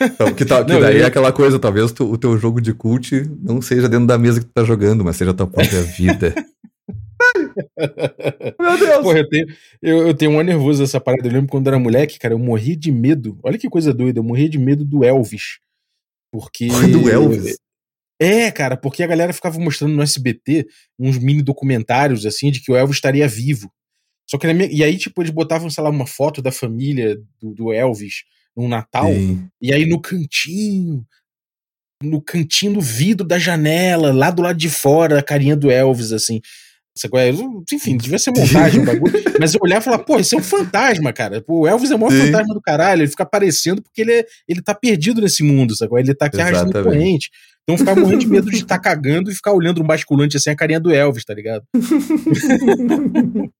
Então, 0.00 0.34
que, 0.34 0.44
tá, 0.44 0.64
que 0.64 0.72
não, 0.72 0.80
daí 0.80 0.96
eu... 0.96 1.04
é 1.04 1.06
aquela 1.06 1.32
coisa, 1.32 1.58
talvez 1.58 1.92
tu, 1.92 2.10
o 2.10 2.18
teu 2.18 2.36
jogo 2.36 2.60
de 2.60 2.74
cult 2.74 3.14
não 3.40 3.62
seja 3.62 3.88
dentro 3.88 4.06
da 4.06 4.18
mesa 4.18 4.40
que 4.40 4.46
tu 4.46 4.52
tá 4.52 4.64
jogando, 4.64 5.04
mas 5.04 5.16
seja 5.16 5.30
a 5.30 5.34
tua 5.34 5.46
própria 5.46 5.82
vida. 5.96 6.34
Meu 8.58 8.78
Deus! 8.78 9.02
Porra, 9.02 9.18
eu 9.18 9.28
tenho, 9.28 9.46
eu, 9.80 10.08
eu 10.08 10.14
tenho 10.14 10.32
um 10.32 10.42
nervoso 10.42 10.82
dessa 10.82 11.00
parada. 11.00 11.26
Eu 11.26 11.32
lembro 11.32 11.48
quando 11.48 11.66
eu 11.66 11.74
era 11.74 11.82
moleque, 11.82 12.18
cara, 12.18 12.34
eu 12.34 12.38
morri 12.38 12.74
de 12.74 12.90
medo. 12.90 13.38
Olha 13.42 13.58
que 13.58 13.68
coisa 13.68 13.94
doida, 13.94 14.18
eu 14.18 14.24
morri 14.24 14.48
de 14.48 14.58
medo 14.58 14.84
do 14.84 15.04
Elvis. 15.04 15.58
Porque. 16.32 16.68
Do 16.92 17.08
Elvis? 17.08 17.56
É, 18.20 18.50
cara, 18.50 18.76
porque 18.76 19.04
a 19.04 19.06
galera 19.06 19.32
ficava 19.32 19.60
mostrando 19.60 19.94
no 19.94 20.02
SBT 20.02 20.66
uns 20.98 21.16
mini 21.18 21.40
documentários, 21.40 22.26
assim, 22.26 22.50
de 22.50 22.60
que 22.60 22.72
o 22.72 22.76
Elvis 22.76 22.96
estaria 22.96 23.28
vivo. 23.28 23.72
Só 24.28 24.36
que 24.36 24.52
minha... 24.52 24.68
E 24.70 24.82
aí, 24.82 24.98
tipo, 24.98 25.22
eles 25.22 25.30
botavam, 25.30 25.70
sei 25.70 25.84
lá, 25.84 25.88
uma 25.88 26.06
foto 26.06 26.42
da 26.42 26.50
família 26.50 27.16
do, 27.40 27.54
do 27.54 27.72
Elvis 27.72 28.24
no 28.58 28.68
Natal. 28.68 29.12
Sim. 29.12 29.48
E 29.62 29.72
aí 29.72 29.86
no 29.86 30.00
cantinho, 30.00 31.06
no 32.02 32.20
cantinho 32.20 32.74
do 32.74 32.80
vidro 32.80 33.26
da 33.26 33.38
janela, 33.38 34.12
lá 34.12 34.30
do 34.30 34.42
lado 34.42 34.58
de 34.58 34.68
fora, 34.68 35.18
a 35.18 35.22
carinha 35.22 35.56
do 35.56 35.70
Elvis, 35.70 36.12
assim. 36.12 36.40
Enfim, 37.72 37.96
devia 37.96 38.18
ser 38.18 38.32
montagem 38.32 38.82
o 38.82 38.84
bagulho. 38.84 39.14
Mas 39.38 39.54
eu 39.54 39.60
olhava 39.62 39.82
e 39.82 39.84
falava, 39.84 40.02
pô, 40.02 40.18
esse 40.18 40.34
é 40.34 40.38
um 40.38 40.42
fantasma, 40.42 41.12
cara. 41.12 41.40
Pô, 41.40 41.60
o 41.60 41.66
Elvis 41.68 41.92
é 41.92 41.94
o 41.94 41.98
maior 41.98 42.10
Sim. 42.10 42.26
fantasma 42.26 42.52
do 42.52 42.60
caralho. 42.60 43.02
Ele 43.02 43.08
fica 43.08 43.22
aparecendo 43.22 43.80
porque 43.80 44.00
ele, 44.00 44.12
é, 44.12 44.26
ele 44.48 44.60
tá 44.60 44.74
perdido 44.74 45.20
nesse 45.20 45.44
mundo, 45.44 45.76
sacou? 45.76 45.96
Ele 45.96 46.12
tá 46.12 46.26
aqui 46.26 46.40
arrastando 46.40 46.82
corrente. 46.82 47.30
Então 47.62 47.74
eu 47.74 47.78
ficava 47.78 48.00
morrendo 48.00 48.20
de 48.20 48.26
medo 48.26 48.50
de 48.50 48.56
estar 48.56 48.78
tá 48.78 48.82
cagando 48.82 49.30
e 49.30 49.34
ficar 49.34 49.52
olhando 49.52 49.80
um 49.80 49.86
basculante 49.86 50.36
assim, 50.36 50.50
a 50.50 50.56
carinha 50.56 50.80
do 50.80 50.90
Elvis, 50.90 51.24
tá 51.24 51.34
ligado? 51.34 51.62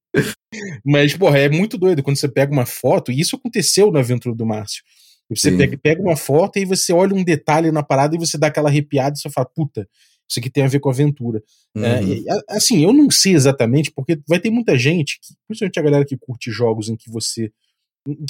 Mas, 0.85 1.17
porra, 1.17 1.39
é 1.39 1.49
muito 1.49 1.77
doido 1.77 2.03
quando 2.03 2.17
você 2.17 2.29
pega 2.29 2.53
uma 2.53 2.67
foto, 2.67 3.13
e 3.13 3.21
isso 3.21 3.37
aconteceu 3.37 3.91
na 3.91 4.01
aventura 4.01 4.35
do 4.35 4.47
Márcio. 4.47 4.83
Você 5.31 5.53
pega, 5.53 5.77
pega, 5.77 6.01
uma 6.01 6.17
foto 6.17 6.59
e 6.59 6.65
você 6.65 6.93
olha 6.93 7.15
um 7.15 7.23
detalhe 7.23 7.71
na 7.71 7.83
parada 7.83 8.17
e 8.17 8.19
você 8.19 8.39
dá 8.39 8.47
aquela 8.47 8.71
arrepiada 8.71 9.15
e 9.15 9.21
você 9.21 9.29
fala, 9.29 9.47
puta, 9.47 9.87
isso 10.29 10.39
aqui 10.39 10.51
tem 10.51 10.65
a 10.65 10.69
ver 10.69 10.81
com 10.81 10.91
aventura. 10.91 11.43
É, 11.77 12.01
uhum. 12.01 12.25
É, 12.29 12.57
assim, 12.57 12.83
eu 12.83 12.93
não 12.93 13.11
sei 13.11 13.35
exatamente, 13.35 13.91
porque 13.91 14.19
vai 14.27 14.39
ter 14.39 14.51
muita 14.51 14.77
gente, 14.79 15.19
que, 15.21 15.35
principalmente 15.47 15.79
a 15.79 15.83
galera 15.83 16.05
que 16.05 16.17
curte 16.17 16.51
jogos 16.51 16.89
em 16.89 16.97
que 16.97 17.11
você. 17.11 17.51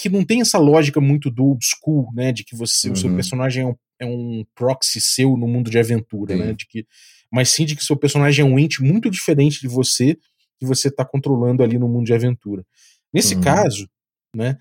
que 0.00 0.08
não 0.08 0.24
tem 0.24 0.40
essa 0.40 0.58
lógica 0.58 1.00
muito 1.00 1.30
do 1.30 1.44
old 1.44 1.64
school, 1.64 2.08
né? 2.14 2.32
De 2.32 2.44
que 2.44 2.56
você, 2.56 2.88
uhum. 2.88 2.94
o 2.94 2.96
seu 2.96 3.10
uhum. 3.10 3.16
personagem 3.16 3.62
é 3.64 3.66
um, 3.66 3.74
é 4.00 4.06
um 4.06 4.44
proxy 4.54 5.00
seu 5.00 5.36
no 5.36 5.48
mundo 5.48 5.70
de 5.70 5.78
aventura, 5.78 6.34
né, 6.34 6.42
sim. 6.42 6.48
né? 6.48 6.54
De 6.54 6.66
que, 6.66 6.86
mas 7.32 7.48
sim 7.50 7.64
de 7.64 7.74
que 7.74 7.84
seu 7.84 7.96
personagem 7.96 8.44
é 8.44 8.48
um 8.48 8.58
ente 8.58 8.82
muito 8.82 9.10
diferente 9.10 9.60
de 9.60 9.68
você, 9.68 10.16
que 10.58 10.66
você 10.66 10.88
está 10.88 11.04
controlando 11.04 11.62
ali 11.62 11.78
no 11.78 11.88
mundo 11.88 12.06
de 12.06 12.14
aventura. 12.14 12.64
Nesse 13.12 13.34
uhum. 13.34 13.40
caso, 13.40 13.88
né? 14.34 14.56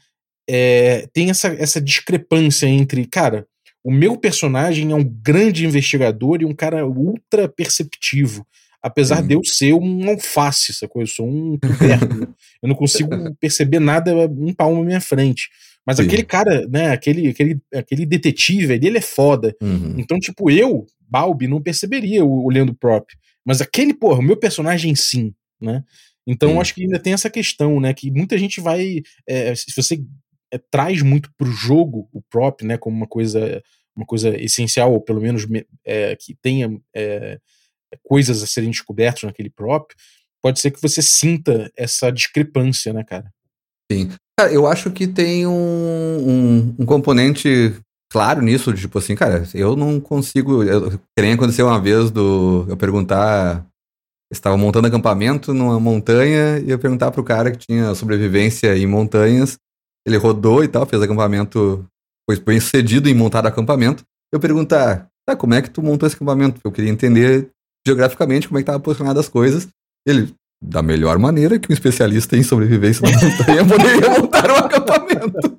É, 0.49 1.07
tem 1.11 1.29
essa, 1.29 1.49
essa 1.49 1.81
discrepância 1.81 2.67
entre, 2.67 3.05
cara, 3.05 3.45
o 3.83 3.91
meu 3.91 4.17
personagem 4.17 4.91
é 4.91 4.95
um 4.95 5.03
grande 5.03 5.65
investigador 5.65 6.41
e 6.41 6.45
um 6.45 6.53
cara 6.53 6.87
ultra 6.87 7.49
perceptivo. 7.49 8.47
Apesar 8.81 9.21
uhum. 9.21 9.27
de 9.27 9.33
eu 9.33 9.43
ser 9.43 9.73
um 9.73 10.09
alface, 10.09 10.71
essa 10.71 10.87
coisa, 10.87 11.11
eu 11.11 11.15
sou 11.15 11.27
um 11.27 11.57
tubérculo. 11.57 12.33
eu 12.61 12.69
não 12.69 12.75
consigo 12.75 13.09
perceber 13.39 13.79
nada 13.79 14.13
um 14.27 14.53
palmo 14.53 14.81
à 14.81 14.85
minha 14.85 15.01
frente. 15.01 15.49
Mas 15.85 15.97
Sim. 15.97 16.03
aquele 16.03 16.23
cara, 16.23 16.67
né, 16.67 16.91
aquele, 16.91 17.29
aquele, 17.29 17.61
aquele 17.73 18.05
detetive, 18.05 18.73
ele 18.73 18.97
é 18.97 19.01
foda. 19.01 19.55
Uhum. 19.61 19.95
Então, 19.97 20.19
tipo, 20.19 20.51
eu, 20.51 20.85
Balbi, 21.09 21.47
não 21.47 21.61
perceberia 21.61 22.25
olhando 22.25 22.71
o 22.71 22.75
prop. 22.75 23.05
Mas 23.45 23.61
aquele, 23.61 23.93
porra, 23.93 24.19
o 24.19 24.23
meu 24.23 24.35
personagem 24.35 24.93
sim, 24.95 25.33
né? 25.59 25.83
Então, 26.25 26.51
eu 26.51 26.61
acho 26.61 26.75
que 26.75 26.83
ainda 26.83 26.99
tem 26.99 27.13
essa 27.13 27.29
questão, 27.29 27.79
né? 27.79 27.93
Que 27.93 28.11
muita 28.11 28.37
gente 28.37 28.59
vai. 28.59 29.01
É, 29.25 29.55
se 29.55 29.73
você 29.75 30.03
é, 30.51 30.57
traz 30.69 31.01
muito 31.01 31.31
pro 31.37 31.49
jogo 31.51 32.09
o 32.11 32.21
prop, 32.21 32.63
né? 32.63 32.77
Como 32.77 32.95
uma 32.95 33.07
coisa 33.07 33.63
uma 33.95 34.05
coisa 34.05 34.29
essencial, 34.39 34.93
ou 34.93 35.01
pelo 35.01 35.19
menos 35.19 35.47
é, 35.83 36.15
que 36.15 36.35
tenha 36.35 36.69
coisas 38.03 38.43
a 38.43 38.47
serem 38.47 38.69
descobertas 38.69 39.23
naquele 39.23 39.49
próprio, 39.49 39.97
pode 40.41 40.59
ser 40.59 40.69
que 40.69 40.81
você 40.81 41.01
sinta 41.01 41.71
essa 41.75 42.11
discrepância, 42.11 42.93
né, 42.93 43.03
cara? 43.03 43.33
Sim. 43.91 44.09
Cara, 44.39 44.53
eu 44.53 44.67
acho 44.67 44.91
que 44.91 45.07
tem 45.07 45.47
um, 45.47 45.51
um, 45.51 46.75
um, 46.79 46.85
componente 46.85 47.73
claro 48.11 48.41
nisso, 48.41 48.71
de 48.73 48.81
tipo 48.81 48.99
assim, 48.99 49.15
cara, 49.15 49.43
eu 49.53 49.75
não 49.75 49.99
consigo. 49.99 50.63
Eu, 50.63 50.91
que 50.91 51.21
nem 51.21 51.33
aconteceu 51.33 51.65
uma 51.65 51.81
vez 51.81 52.11
do 52.11 52.65
eu 52.69 52.77
perguntar. 52.77 53.65
Estava 54.31 54.57
montando 54.57 54.87
acampamento 54.87 55.53
numa 55.53 55.79
montanha 55.79 56.59
e 56.59 56.69
eu 56.69 56.79
perguntar 56.79 57.11
pro 57.11 57.23
cara 57.23 57.51
que 57.51 57.65
tinha 57.65 57.95
sobrevivência 57.95 58.77
em 58.77 58.85
montanhas. 58.85 59.57
Ele 60.05 60.17
rodou 60.17 60.63
e 60.63 60.67
tal, 60.67 60.85
fez 60.85 61.01
acampamento 61.01 61.85
foi 62.29 62.39
bem 62.41 62.59
cedido 62.59 63.07
em 63.07 63.13
montar 63.13 63.47
acampamento, 63.47 64.03
eu 64.33 64.39
perguntar, 64.39 65.07
tá, 65.25 65.35
como 65.35 65.53
é 65.53 65.61
que 65.61 65.69
tu 65.69 65.81
montou 65.81 66.05
esse 66.05 66.15
acampamento? 66.15 66.59
Eu 66.63 66.71
queria 66.71 66.91
entender 66.91 67.49
geograficamente 67.87 68.49
como 68.49 68.59
é 68.59 68.63
que 68.63 68.79
posicionado 68.79 69.19
as 69.19 69.29
coisas. 69.29 69.67
Ele, 70.05 70.33
da 70.61 70.81
melhor 70.81 71.17
maneira 71.17 71.57
que 71.57 71.71
um 71.71 71.73
especialista 71.73 72.35
em 72.35 72.43
sobrevivência 72.43 73.09
na 73.09 73.15
montanha 73.15 73.63
poderia 73.65 74.09
montar 74.09 74.51
um 74.51 74.55
acampamento. 74.55 75.57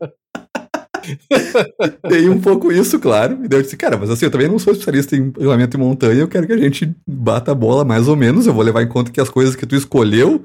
Tem 2.08 2.28
um 2.28 2.40
pouco 2.40 2.72
isso, 2.72 2.98
claro. 2.98 3.44
E 3.44 3.48
daí 3.48 3.60
eu 3.60 3.62
disse, 3.62 3.76
cara, 3.76 3.96
mas 3.96 4.10
assim, 4.10 4.24
eu 4.24 4.30
também 4.30 4.48
não 4.48 4.58
sou 4.58 4.72
especialista 4.72 5.16
em 5.16 5.28
acampamento 5.28 5.76
em 5.76 5.80
montanha, 5.80 6.20
eu 6.20 6.28
quero 6.28 6.46
que 6.46 6.52
a 6.52 6.58
gente 6.58 6.94
bata 7.06 7.52
a 7.52 7.54
bola 7.54 7.84
mais 7.84 8.08
ou 8.08 8.16
menos. 8.16 8.46
Eu 8.46 8.54
vou 8.54 8.62
levar 8.62 8.82
em 8.82 8.88
conta 8.88 9.10
que 9.10 9.20
as 9.20 9.28
coisas 9.28 9.56
que 9.56 9.66
tu 9.66 9.76
escolheu 9.76 10.44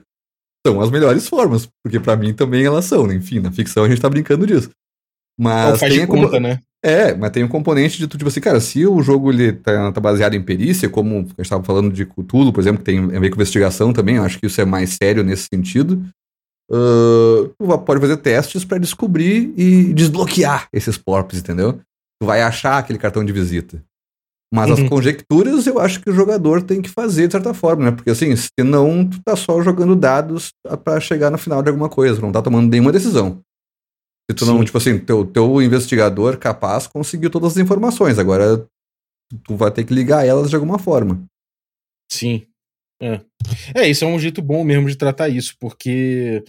são 0.65 0.79
as 0.81 0.89
melhores 0.89 1.27
formas, 1.27 1.67
porque 1.83 1.99
para 1.99 2.15
mim 2.15 2.33
também 2.33 2.65
elas 2.65 2.85
são. 2.85 3.05
Né? 3.05 3.15
Enfim, 3.15 3.39
na 3.39 3.51
ficção 3.51 3.83
a 3.83 3.89
gente 3.89 4.01
tá 4.01 4.09
brincando 4.09 4.47
disso. 4.47 4.69
Mas 5.37 5.79
tem 5.79 6.05
conta, 6.05 6.39
né? 6.39 6.59
É, 6.85 7.15
mas 7.15 7.31
tem 7.31 7.43
um 7.43 7.47
componente 7.47 7.97
de, 7.97 8.07
tipo 8.07 8.27
assim, 8.27 8.41
cara, 8.41 8.59
se 8.59 8.85
o 8.85 9.01
jogo 9.01 9.31
ele 9.31 9.53
tá, 9.53 9.91
tá 9.93 10.01
baseado 10.01 10.33
em 10.33 10.43
perícia, 10.43 10.89
como 10.89 11.15
a 11.15 11.19
gente 11.19 11.39
estava 11.39 11.63
falando 11.63 11.89
de 11.89 12.05
Cthulhu, 12.05 12.51
por 12.51 12.59
exemplo, 12.59 12.79
que 12.79 12.83
tem 12.83 12.99
a 12.99 13.19
ver 13.19 13.29
com 13.29 13.37
investigação 13.37 13.93
também, 13.93 14.17
acho 14.17 14.37
que 14.37 14.47
isso 14.47 14.59
é 14.59 14.65
mais 14.65 14.97
sério 15.01 15.23
nesse 15.23 15.47
sentido, 15.51 16.05
uh, 16.71 17.47
tu 17.57 17.79
pode 17.79 17.99
fazer 17.99 18.17
testes 18.17 18.65
para 18.65 18.77
descobrir 18.77 19.53
e 19.57 19.93
desbloquear 19.93 20.67
esses 20.73 20.97
porpos, 20.97 21.39
entendeu? 21.39 21.79
Tu 22.21 22.25
vai 22.25 22.41
achar 22.41 22.77
aquele 22.77 22.99
cartão 22.99 23.23
de 23.23 23.33
visita. 23.33 23.83
Mas 24.53 24.69
uhum. 24.69 24.73
as 24.83 24.89
conjecturas 24.89 25.65
eu 25.65 25.79
acho 25.79 25.99
que 25.99 26.11
o 26.11 26.13
jogador 26.13 26.61
tem 26.61 26.79
que 26.79 26.89
fazer 26.89 27.25
de 27.25 27.31
certa 27.31 27.55
forma, 27.55 27.85
né? 27.85 27.91
Porque 27.91 28.11
assim, 28.11 28.35
senão 28.35 29.09
tu 29.09 29.19
tá 29.23 29.35
só 29.35 29.59
jogando 29.63 29.95
dados 29.95 30.51
para 30.83 30.99
chegar 30.99 31.31
no 31.31 31.39
final 31.39 31.63
de 31.63 31.69
alguma 31.69 31.89
coisa, 31.89 32.21
não 32.21 32.31
tá 32.31 32.39
tomando 32.39 32.69
nenhuma 32.69 32.91
decisão. 32.91 33.41
Se 34.29 34.35
tu 34.35 34.45
não, 34.45 34.59
Sim. 34.59 34.65
tipo 34.65 34.77
assim, 34.77 34.99
teu, 34.99 35.25
teu 35.25 35.59
investigador 35.61 36.37
capaz 36.37 36.85
conseguiu 36.85 37.31
todas 37.31 37.53
as 37.53 37.57
informações, 37.57 38.19
agora 38.19 38.65
tu 39.43 39.55
vai 39.55 39.71
ter 39.71 39.83
que 39.83 39.93
ligar 39.93 40.25
elas 40.25 40.51
de 40.51 40.55
alguma 40.55 40.77
forma. 40.77 41.23
Sim. 42.11 42.45
É. 43.01 43.19
é, 43.75 43.89
isso 43.89 44.05
é 44.05 44.07
um 44.07 44.19
jeito 44.19 44.41
bom 44.41 44.63
mesmo 44.63 44.87
de 44.87 44.95
tratar 44.95 45.27
isso, 45.29 45.55
porque 45.59 46.43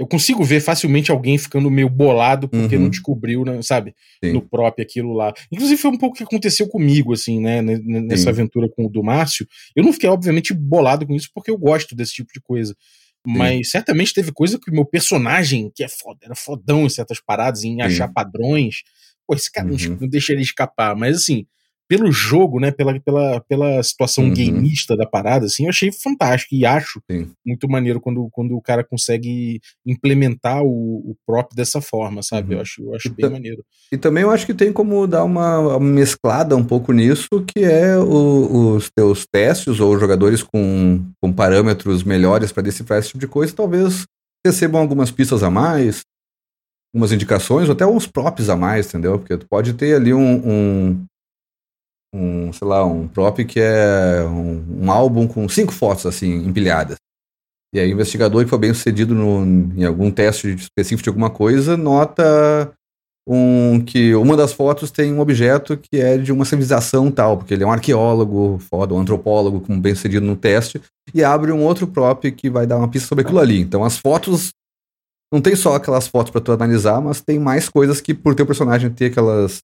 eu 0.00 0.06
consigo 0.06 0.42
ver 0.42 0.60
facilmente 0.60 1.10
alguém 1.10 1.36
ficando 1.36 1.70
meio 1.70 1.88
bolado 1.88 2.48
porque 2.48 2.74
uhum. 2.74 2.84
não 2.84 2.90
descobriu, 2.90 3.44
né, 3.44 3.60
sabe, 3.60 3.94
Sim. 4.24 4.32
no 4.32 4.40
próprio 4.40 4.82
aquilo 4.82 5.12
lá. 5.12 5.30
Inclusive 5.52 5.80
foi 5.80 5.90
um 5.90 5.98
pouco 5.98 6.14
o 6.14 6.16
que 6.16 6.24
aconteceu 6.24 6.66
comigo, 6.66 7.12
assim, 7.12 7.38
né, 7.38 7.60
nessa 7.60 8.22
Sim. 8.22 8.28
aventura 8.30 8.66
com 8.70 8.86
o 8.86 8.88
do 8.88 9.02
Márcio. 9.02 9.46
Eu 9.76 9.84
não 9.84 9.92
fiquei, 9.92 10.08
obviamente, 10.08 10.54
bolado 10.54 11.06
com 11.06 11.14
isso 11.14 11.28
porque 11.34 11.50
eu 11.50 11.58
gosto 11.58 11.94
desse 11.94 12.14
tipo 12.14 12.32
de 12.32 12.40
coisa. 12.40 12.74
Mas 13.26 13.66
Sim. 13.66 13.72
certamente 13.72 14.14
teve 14.14 14.32
coisa 14.32 14.58
que 14.58 14.70
o 14.70 14.74
meu 14.74 14.86
personagem, 14.86 15.70
que 15.74 15.84
é 15.84 15.88
foda, 15.88 16.20
era 16.22 16.34
fodão 16.34 16.86
em 16.86 16.88
certas 16.88 17.20
paradas, 17.20 17.62
em 17.62 17.82
achar 17.82 18.08
padrões. 18.08 18.76
Pô, 19.26 19.34
esse 19.34 19.52
cara 19.52 19.68
uhum. 19.68 19.76
não, 19.76 19.96
não 20.00 20.08
deixa 20.08 20.32
ele 20.32 20.40
escapar. 20.40 20.96
Mas 20.96 21.18
assim, 21.18 21.44
pelo 21.90 22.12
jogo, 22.12 22.60
né, 22.60 22.70
pela, 22.70 23.00
pela, 23.00 23.40
pela 23.48 23.82
situação 23.82 24.22
uhum. 24.22 24.32
gameista 24.32 24.96
da 24.96 25.04
parada, 25.04 25.46
assim, 25.46 25.64
eu 25.64 25.70
achei 25.70 25.90
fantástico 25.90 26.54
e 26.54 26.64
acho 26.64 27.02
Sim. 27.10 27.32
muito 27.44 27.68
maneiro 27.68 28.00
quando, 28.00 28.28
quando 28.30 28.56
o 28.56 28.62
cara 28.62 28.84
consegue 28.84 29.60
implementar 29.84 30.62
o, 30.62 30.98
o 30.98 31.16
prop 31.26 31.52
dessa 31.52 31.80
forma, 31.80 32.22
sabe? 32.22 32.50
Uhum. 32.50 32.54
Eu 32.54 32.62
acho, 32.62 32.82
eu 32.84 32.94
acho 32.94 33.12
bem 33.12 33.28
maneiro. 33.28 33.64
E 33.90 33.98
também 33.98 34.22
eu 34.22 34.30
acho 34.30 34.46
que 34.46 34.54
tem 34.54 34.72
como 34.72 35.04
dar 35.08 35.24
uma, 35.24 35.80
mesclada 35.80 36.56
um 36.56 36.64
pouco 36.64 36.92
nisso, 36.92 37.28
que 37.44 37.64
é 37.64 37.98
o, 37.98 38.76
os 38.76 38.88
teus 38.88 39.26
testes 39.26 39.80
ou 39.80 39.98
jogadores 39.98 40.44
com, 40.44 41.04
com 41.20 41.32
parâmetros 41.32 42.04
melhores 42.04 42.52
para 42.52 42.62
decifrar 42.62 43.00
esse 43.00 43.08
tipo 43.08 43.18
de 43.18 43.26
coisa, 43.26 43.52
talvez 43.52 44.04
recebam 44.46 44.80
algumas 44.80 45.10
pistas 45.10 45.42
a 45.42 45.50
mais, 45.50 46.02
algumas 46.94 47.10
indicações, 47.10 47.68
ou 47.68 47.72
até 47.72 47.84
uns 47.84 48.06
props 48.06 48.48
a 48.48 48.54
mais, 48.54 48.86
entendeu? 48.86 49.18
Porque 49.18 49.36
tu 49.36 49.48
pode 49.48 49.72
ter 49.72 49.96
ali 49.96 50.14
um, 50.14 50.36
um 50.48 51.06
um, 52.12 52.52
sei 52.52 52.66
lá, 52.66 52.84
um 52.84 53.06
prop 53.06 53.44
que 53.44 53.60
é 53.60 54.24
um, 54.24 54.84
um, 54.84 54.90
álbum 54.90 55.26
com 55.26 55.48
cinco 55.48 55.72
fotos 55.72 56.06
assim 56.06 56.32
empilhadas. 56.46 56.96
E 57.72 57.78
aí 57.78 57.90
o 57.90 57.94
investigador 57.94 58.42
que 58.42 58.50
foi 58.50 58.58
bem 58.58 58.74
sucedido 58.74 59.14
no, 59.14 59.44
em 59.76 59.84
algum 59.84 60.10
teste 60.10 60.48
específico 60.48 61.04
de 61.04 61.08
alguma 61.08 61.30
coisa 61.30 61.76
nota 61.76 62.72
um, 63.28 63.80
que 63.80 64.12
uma 64.16 64.36
das 64.36 64.52
fotos 64.52 64.90
tem 64.90 65.12
um 65.12 65.20
objeto 65.20 65.76
que 65.76 66.00
é 66.00 66.18
de 66.18 66.32
uma 66.32 66.44
civilização 66.44 67.12
tal, 67.12 67.36
porque 67.36 67.54
ele 67.54 67.62
é 67.62 67.66
um 67.66 67.70
arqueólogo 67.70 68.58
foda, 68.58 68.92
um 68.92 68.98
antropólogo, 68.98 69.60
como 69.60 69.80
bem 69.80 69.94
sucedido 69.94 70.26
no 70.26 70.34
teste, 70.34 70.80
e 71.14 71.22
abre 71.22 71.52
um 71.52 71.62
outro 71.62 71.86
prop 71.86 72.24
que 72.32 72.50
vai 72.50 72.66
dar 72.66 72.78
uma 72.78 72.88
pista 72.88 73.06
sobre 73.06 73.22
aquilo 73.22 73.38
ali. 73.38 73.60
Então 73.60 73.84
as 73.84 73.96
fotos 73.96 74.50
não 75.32 75.40
tem 75.40 75.54
só 75.54 75.76
aquelas 75.76 76.08
fotos 76.08 76.32
para 76.32 76.40
tu 76.40 76.50
analisar, 76.50 77.00
mas 77.00 77.20
tem 77.20 77.38
mais 77.38 77.68
coisas 77.68 78.00
que 78.00 78.12
por 78.12 78.34
teu 78.34 78.44
personagem 78.44 78.90
ter 78.90 79.06
aquelas 79.06 79.62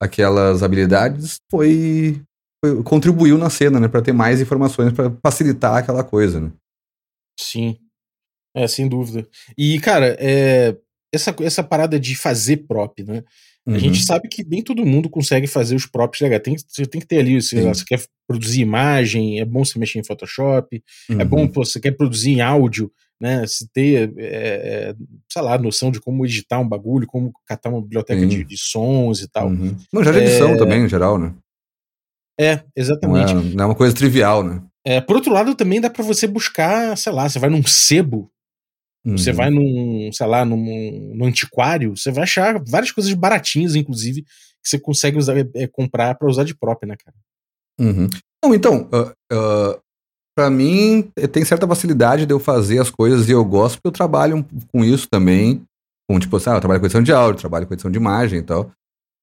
aquelas 0.00 0.62
habilidades 0.62 1.40
foi, 1.50 2.20
foi 2.64 2.82
contribuiu 2.82 3.38
na 3.38 3.50
cena, 3.50 3.80
né, 3.80 3.88
para 3.88 4.02
ter 4.02 4.12
mais 4.12 4.40
informações 4.40 4.92
para 4.92 5.12
facilitar 5.22 5.76
aquela 5.76 6.04
coisa, 6.04 6.40
né? 6.40 6.52
Sim. 7.38 7.78
É, 8.56 8.68
sem 8.68 8.88
dúvida. 8.88 9.28
E, 9.58 9.80
cara, 9.80 10.16
é, 10.20 10.76
essa, 11.12 11.34
essa 11.40 11.62
parada 11.62 11.98
de 11.98 12.14
fazer 12.14 12.58
prop, 12.68 13.02
né? 13.02 13.24
Uhum. 13.66 13.74
A 13.74 13.78
gente 13.78 14.00
uhum. 14.00 14.06
sabe 14.06 14.28
que 14.28 14.44
nem 14.44 14.62
todo 14.62 14.84
mundo 14.84 15.08
consegue 15.08 15.46
fazer 15.46 15.74
os 15.74 15.86
props 15.86 16.20
legais. 16.20 16.42
Tem, 16.42 16.56
você 16.56 16.86
tem 16.86 17.00
que 17.00 17.06
ter 17.06 17.18
ali, 17.18 17.34
lá, 17.34 17.74
você 17.74 17.84
quer 17.84 18.02
produzir 18.28 18.60
imagem, 18.60 19.40
é 19.40 19.44
bom 19.44 19.64
você 19.64 19.78
mexer 19.78 19.98
em 19.98 20.04
Photoshop, 20.04 20.82
uhum. 21.08 21.20
é 21.20 21.24
bom, 21.24 21.40
uhum. 21.40 21.48
pô, 21.48 21.64
você 21.64 21.80
quer 21.80 21.92
produzir 21.92 22.32
em 22.32 22.40
áudio, 22.40 22.92
né? 23.20 23.46
Se 23.46 23.68
ter, 23.72 24.12
é, 24.18 24.90
é, 24.90 24.94
sei 25.30 25.42
lá, 25.42 25.56
noção 25.58 25.90
de 25.90 26.00
como 26.00 26.24
editar 26.24 26.58
um 26.58 26.68
bagulho, 26.68 27.06
como 27.06 27.32
catar 27.46 27.70
uma 27.70 27.82
biblioteca 27.82 28.26
de, 28.26 28.44
de, 28.44 28.56
sons 28.58 29.20
e 29.20 29.28
tal. 29.28 29.48
Uhum. 29.48 29.76
Não, 29.92 30.04
já 30.04 30.12
de 30.12 30.18
edição 30.18 30.50
é... 30.50 30.56
também, 30.56 30.84
em 30.84 30.88
geral, 30.88 31.18
né? 31.18 31.34
É, 32.38 32.64
exatamente. 32.76 33.32
Não 33.32 33.40
é, 33.40 33.44
não 33.44 33.64
é, 33.64 33.66
uma 33.66 33.74
coisa 33.74 33.94
trivial, 33.94 34.42
né? 34.42 34.62
É, 34.84 35.00
por 35.00 35.16
outro 35.16 35.32
lado, 35.32 35.54
também 35.54 35.80
dá 35.80 35.88
para 35.88 36.04
você 36.04 36.26
buscar, 36.26 36.96
sei 36.98 37.12
lá, 37.12 37.28
você 37.28 37.38
vai 37.38 37.48
num 37.48 37.64
sebo, 37.64 38.30
uhum. 39.06 39.16
você 39.16 39.32
vai 39.32 39.50
num, 39.50 40.10
sei 40.12 40.26
lá, 40.26 40.44
num, 40.44 41.14
num, 41.14 41.24
antiquário, 41.24 41.96
você 41.96 42.10
vai 42.10 42.24
achar 42.24 42.62
várias 42.66 42.90
coisas 42.90 43.12
baratinhas, 43.14 43.74
inclusive, 43.74 44.22
que 44.22 44.68
você 44.68 44.78
consegue 44.78 45.16
usar, 45.16 45.36
é, 45.38 45.66
comprar 45.68 46.14
para 46.16 46.28
usar 46.28 46.44
de 46.44 46.54
própria, 46.54 46.88
né, 46.88 46.96
cara? 47.02 47.16
Uhum. 47.80 48.08
Não, 48.44 48.54
então, 48.54 48.90
uh, 48.92 49.10
uh, 49.34 49.80
para 50.36 50.50
mim, 50.50 51.10
eh, 51.16 51.26
tem 51.26 51.44
certa 51.44 51.66
facilidade 51.66 52.26
de 52.26 52.32
eu 52.32 52.40
fazer 52.40 52.80
as 52.80 52.90
coisas 52.90 53.28
e 53.28 53.32
eu 53.32 53.44
gosto, 53.44 53.76
porque 53.76 53.88
eu 53.88 53.92
trabalho 53.92 54.44
com 54.72 54.84
isso 54.84 55.08
também. 55.08 55.62
Com, 56.08 56.18
tipo, 56.18 56.36
assim, 56.36 56.50
ah, 56.50 56.54
eu 56.54 56.60
trabalho 56.60 56.80
com 56.80 56.86
edição 56.86 57.02
de 57.02 57.12
áudio, 57.12 57.40
trabalho 57.40 57.66
com 57.66 57.74
edição 57.74 57.90
de 57.90 57.96
imagem 57.96 58.40
e 58.40 58.42
tal. 58.42 58.70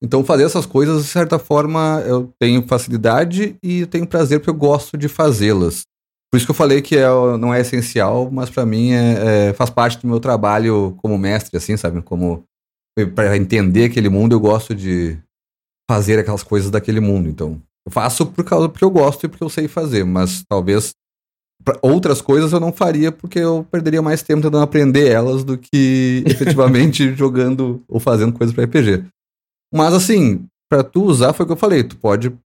Então, 0.04 0.24
fazer 0.24 0.45
essas 0.45 0.65
coisas, 0.65 1.04
de 1.04 1.10
certa 1.10 1.38
forma, 1.38 2.04
eu 2.08 2.34
tenho 2.39 2.65
facilidade 2.67 3.56
e 3.62 3.86
tenho 3.86 4.08
prazer 4.08 4.39
porque 4.39 4.50
eu 4.50 4.56
gosto 4.56 4.97
de 4.97 5.08
fazê-las. 5.08 5.84
Por 6.32 6.38
isso 6.38 6.45
que 6.45 6.52
eu 6.52 6.56
falei 6.56 6.82
que 6.82 6.97
é, 6.97 7.08
não 7.38 7.54
é 7.54 7.60
essencial, 7.60 8.32
mas 8.32 8.50
para 8.50 8.65
mim 8.65 8.93
é, 8.93 9.50
é, 9.50 9.54
faz 9.54 9.69
parte 9.69 10.02
do 10.02 10.08
meu 10.08 10.19
trabalho 10.19 10.97
como 11.04 11.17
mestre, 11.17 11.58
assim, 11.58 11.76
sabe? 11.78 12.02
Como 12.02 12.43
para 13.13 13.38
entender 13.38 13.86
aquele 13.86 14.10
mundo, 14.10 14.34
eu 14.34 14.39
gosto 14.39 14.74
de 14.74 15.17
fazer 15.89 16.17
aquelas 16.17 16.41
coisas 16.41 16.71
daquele 16.71 17.00
mundo. 17.00 17.30
Então, 17.30 17.62
eu 17.86 17.91
faço 17.91 18.26
por 18.26 18.43
causa 18.45 18.69
porque 18.69 18.84
eu 18.84 18.89
gosto 18.89 19.26
e 19.26 19.30
porque 19.30 19.43
eu 19.43 19.50
sei 19.50 19.67
fazer, 19.67 20.04
mas 20.06 20.43
talvez 20.47 20.93
outras 21.82 22.21
coisas 22.21 22.52
eu 22.52 22.60
não 22.60 22.71
faria 22.71 23.12
porque 23.12 23.39
eu 23.39 23.65
perderia 23.71 24.02
mais 24.02 24.21
tempo 24.21 24.41
tentando 24.41 24.63
aprender 24.63 25.10
elas 25.10 25.43
do 25.43 25.58
que 25.58 26.24
efetivamente 26.28 27.13
jogando 27.15 27.84
ou 27.88 28.00
fazendo 28.00 28.34
coisas 28.34 28.56
para 28.56 28.65
RPG. 28.65 29.06
Mas 29.74 29.93
assim, 29.93 30.45
para 30.69 30.84
tu 30.84 31.04
usar 31.04 31.34
foi 31.34 31.43
o 31.43 31.47
que 31.47 31.54
eu 31.54 31.58
falei, 31.58 31.84
tu 31.84 31.97
pode 31.97 32.36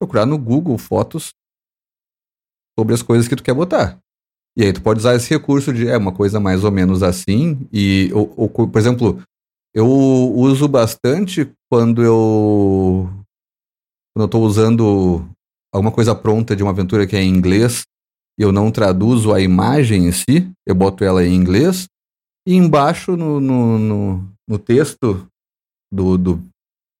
procurar 0.00 0.26
no 0.26 0.38
Google 0.38 0.78
fotos 0.78 1.30
sobre 2.78 2.94
as 2.94 3.02
coisas 3.02 3.28
que 3.28 3.36
tu 3.36 3.42
quer 3.42 3.54
botar. 3.54 3.98
E 4.56 4.64
aí 4.64 4.72
tu 4.72 4.82
pode 4.82 4.98
usar 4.98 5.14
esse 5.14 5.30
recurso 5.30 5.72
de 5.72 5.86
é 5.88 5.96
uma 5.96 6.12
coisa 6.12 6.40
mais 6.40 6.64
ou 6.64 6.70
menos 6.70 7.02
assim 7.02 7.66
e 7.72 8.10
ou, 8.12 8.32
ou 8.36 8.48
por 8.48 8.78
exemplo, 8.78 9.22
eu 9.74 9.86
uso 9.86 10.66
bastante 10.66 11.50
quando 11.70 12.02
eu 12.02 13.08
quando 14.12 14.24
eu 14.24 14.28
tô 14.28 14.40
usando 14.40 15.24
alguma 15.72 15.92
coisa 15.92 16.14
pronta 16.14 16.56
de 16.56 16.62
uma 16.62 16.72
aventura 16.72 17.06
que 17.06 17.14
é 17.14 17.22
em 17.22 17.28
inglês 17.28 17.84
eu 18.40 18.50
não 18.50 18.70
traduzo 18.70 19.34
a 19.34 19.40
imagem 19.40 20.06
em 20.06 20.12
si, 20.12 20.50
eu 20.66 20.74
boto 20.74 21.04
ela 21.04 21.22
em 21.22 21.34
inglês, 21.34 21.86
e 22.48 22.54
embaixo 22.54 23.14
no, 23.14 23.38
no, 23.38 23.78
no, 23.78 24.28
no 24.48 24.58
texto 24.58 25.28
do, 25.92 26.16
do, 26.16 26.42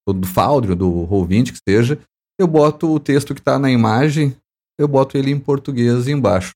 do 0.07 0.27
Foundry, 0.27 0.75
do 0.75 0.87
Roll20, 1.07 1.51
que 1.51 1.59
seja, 1.67 1.99
eu 2.39 2.45
boto 2.45 2.93
o 2.93 2.99
texto 2.99 3.33
que 3.33 3.39
está 3.39 3.57
na 3.57 3.71
imagem, 3.71 4.35
eu 4.79 4.87
boto 4.87 5.17
ele 5.17 5.31
em 5.31 5.39
português 5.39 6.07
embaixo. 6.07 6.53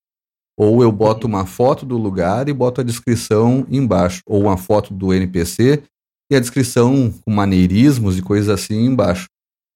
Ou 0.57 0.83
eu 0.83 0.91
boto 0.91 1.25
uma 1.25 1.47
foto 1.47 1.83
do 1.83 1.97
lugar 1.97 2.47
e 2.47 2.53
boto 2.53 2.79
a 2.79 2.83
descrição 2.83 3.65
embaixo. 3.69 4.21
Ou 4.25 4.43
uma 4.43 4.55
foto 4.55 4.93
do 4.93 5.13
NPC 5.13 5.83
e 6.31 6.35
a 6.35 6.39
descrição 6.39 7.11
com 7.11 7.31
maneirismos 7.31 8.17
e 8.17 8.21
coisas 8.21 8.49
assim 8.49 8.85
embaixo. 8.85 9.27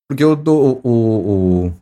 Porque 0.07 0.23
eu 0.23 0.35
dou, 0.35 0.79
o, 0.83 1.67
o, 1.67 1.73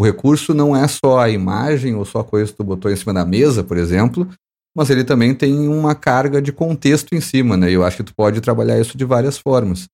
o 0.00 0.02
recurso 0.02 0.54
não 0.54 0.74
é 0.74 0.88
só 0.88 1.18
a 1.18 1.28
imagem 1.28 1.94
ou 1.94 2.06
só 2.06 2.20
a 2.20 2.24
coisa 2.24 2.50
que 2.50 2.56
tu 2.56 2.64
botou 2.64 2.90
em 2.90 2.96
cima 2.96 3.12
da 3.12 3.22
mesa, 3.22 3.62
por 3.62 3.76
exemplo, 3.76 4.26
mas 4.74 4.88
ele 4.88 5.04
também 5.04 5.34
tem 5.34 5.68
uma 5.68 5.94
carga 5.94 6.40
de 6.40 6.50
contexto 6.52 7.14
em 7.14 7.20
cima, 7.20 7.54
né? 7.54 7.70
E 7.70 7.74
eu 7.74 7.84
acho 7.84 7.98
que 7.98 8.04
tu 8.04 8.14
pode 8.14 8.40
trabalhar 8.40 8.80
isso 8.80 8.96
de 8.96 9.04
várias 9.04 9.36
formas. 9.36 9.88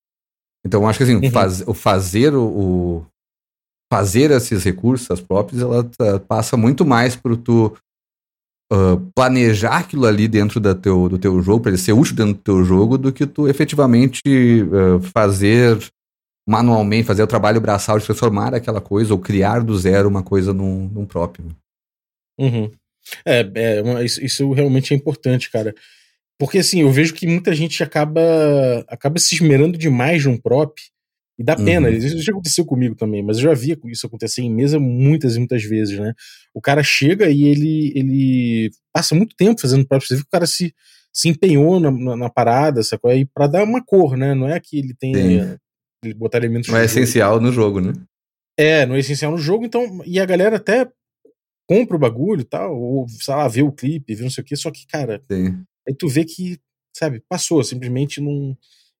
Então, 0.64 0.82
eu 0.82 0.88
acho 0.88 0.98
que 0.98 1.02
assim, 1.02 1.16
uhum. 1.16 1.30
faz, 1.32 1.60
o 1.66 1.74
fazer 1.74 2.36
o, 2.36 2.44
o, 2.44 3.06
fazer 3.92 4.30
esses 4.30 4.62
recursos, 4.62 5.10
as 5.10 5.20
próprias, 5.20 5.60
ela 5.60 5.82
tá, 5.82 6.20
passa 6.20 6.56
muito 6.56 6.86
mais 6.86 7.16
por 7.16 7.36
tu 7.36 7.76
uh, 8.72 9.00
planejar 9.12 9.78
aquilo 9.78 10.06
ali 10.06 10.28
dentro 10.28 10.60
da 10.60 10.72
teu, 10.72 11.08
do 11.08 11.18
teu 11.18 11.42
jogo, 11.42 11.62
para 11.62 11.72
ele 11.72 11.78
ser 11.78 11.94
útil 11.94 12.14
dentro 12.14 12.34
do 12.34 12.42
teu 12.42 12.64
jogo, 12.64 12.96
do 12.96 13.12
que 13.12 13.26
tu 13.26 13.48
efetivamente 13.48 14.22
uh, 14.24 15.00
fazer 15.12 15.78
manualmente, 16.46 17.06
fazer 17.06 17.22
o 17.22 17.26
trabalho 17.26 17.60
braçal 17.60 17.98
de 17.98 18.04
transformar 18.04 18.54
aquela 18.54 18.80
coisa 18.80 19.12
ou 19.12 19.18
criar 19.18 19.64
do 19.64 19.76
zero 19.76 20.08
uma 20.08 20.22
coisa 20.22 20.52
num, 20.52 20.88
num 20.88 21.04
próprio. 21.04 21.46
Uhum. 22.38 22.70
É, 23.24 23.40
é 23.40 24.04
isso, 24.04 24.52
realmente 24.52 24.94
é 24.94 24.96
importante, 24.96 25.50
cara. 25.50 25.74
Porque 26.38 26.58
assim, 26.58 26.82
eu 26.82 26.90
vejo 26.90 27.14
que 27.14 27.26
muita 27.26 27.54
gente 27.54 27.82
acaba 27.82 28.20
acaba 28.88 29.18
se 29.18 29.34
esmerando 29.34 29.78
demais 29.78 30.24
num 30.24 30.36
prop 30.36 30.78
e 31.38 31.42
dá 31.42 31.56
pena. 31.56 31.88
Uhum. 31.88 31.94
Isso 31.94 32.22
já 32.22 32.32
aconteceu 32.32 32.64
comigo 32.64 32.94
também, 32.94 33.22
mas 33.22 33.38
eu 33.38 33.44
já 33.44 33.54
vi 33.54 33.76
isso 33.86 34.06
acontecer 34.06 34.42
em 34.42 34.52
mesa 34.52 34.78
muitas 34.78 35.36
e 35.36 35.38
muitas 35.38 35.62
vezes, 35.64 35.98
né? 35.98 36.14
O 36.54 36.60
cara 36.60 36.82
chega 36.82 37.28
e 37.28 37.44
ele, 37.44 37.92
ele 37.94 38.70
passa 38.92 39.14
muito 39.14 39.34
tempo 39.34 39.60
fazendo 39.60 39.86
prop. 39.86 40.02
Você 40.02 40.14
vê 40.14 40.20
que 40.20 40.26
o 40.26 40.30
cara 40.30 40.46
se, 40.46 40.74
se 41.12 41.28
empenhou 41.28 41.80
na, 41.80 41.90
na, 41.90 42.16
na 42.16 42.30
parada, 42.30 42.82
sacou? 42.82 43.12
E 43.12 43.24
pra 43.24 43.46
dar 43.46 43.64
uma 43.64 43.84
cor, 43.84 44.16
né? 44.16 44.34
Não 44.34 44.48
é 44.48 44.60
que 44.60 44.78
ele 44.78 44.94
tenha 44.94 45.58
botar 46.14 46.38
elementos. 46.38 46.68
Não 46.68 46.78
é 46.78 46.84
essencial 46.84 47.40
no 47.40 47.52
jogo, 47.52 47.80
né? 47.80 47.92
É, 48.58 48.86
não 48.86 48.94
é 48.94 49.00
essencial 49.00 49.32
no 49.32 49.38
jogo, 49.38 49.64
então. 49.64 50.00
E 50.04 50.18
a 50.18 50.24
galera 50.24 50.56
até 50.56 50.88
compra 51.68 51.96
o 51.96 51.98
bagulho 51.98 52.40
e 52.40 52.44
tal, 52.44 52.80
ou, 52.80 53.06
sei 53.08 53.34
lá, 53.34 53.48
vê 53.48 53.62
o 53.62 53.72
clipe, 53.72 54.14
vê 54.14 54.22
não 54.22 54.30
sei 54.30 54.42
o 54.42 54.44
que, 54.44 54.56
só 54.56 54.70
que, 54.70 54.86
cara, 54.86 55.22
Sim. 55.30 55.62
aí 55.86 55.94
tu 55.94 56.08
vê 56.08 56.24
que, 56.24 56.58
sabe, 56.96 57.22
passou, 57.28 57.62
simplesmente 57.64 58.20
não. 58.20 58.56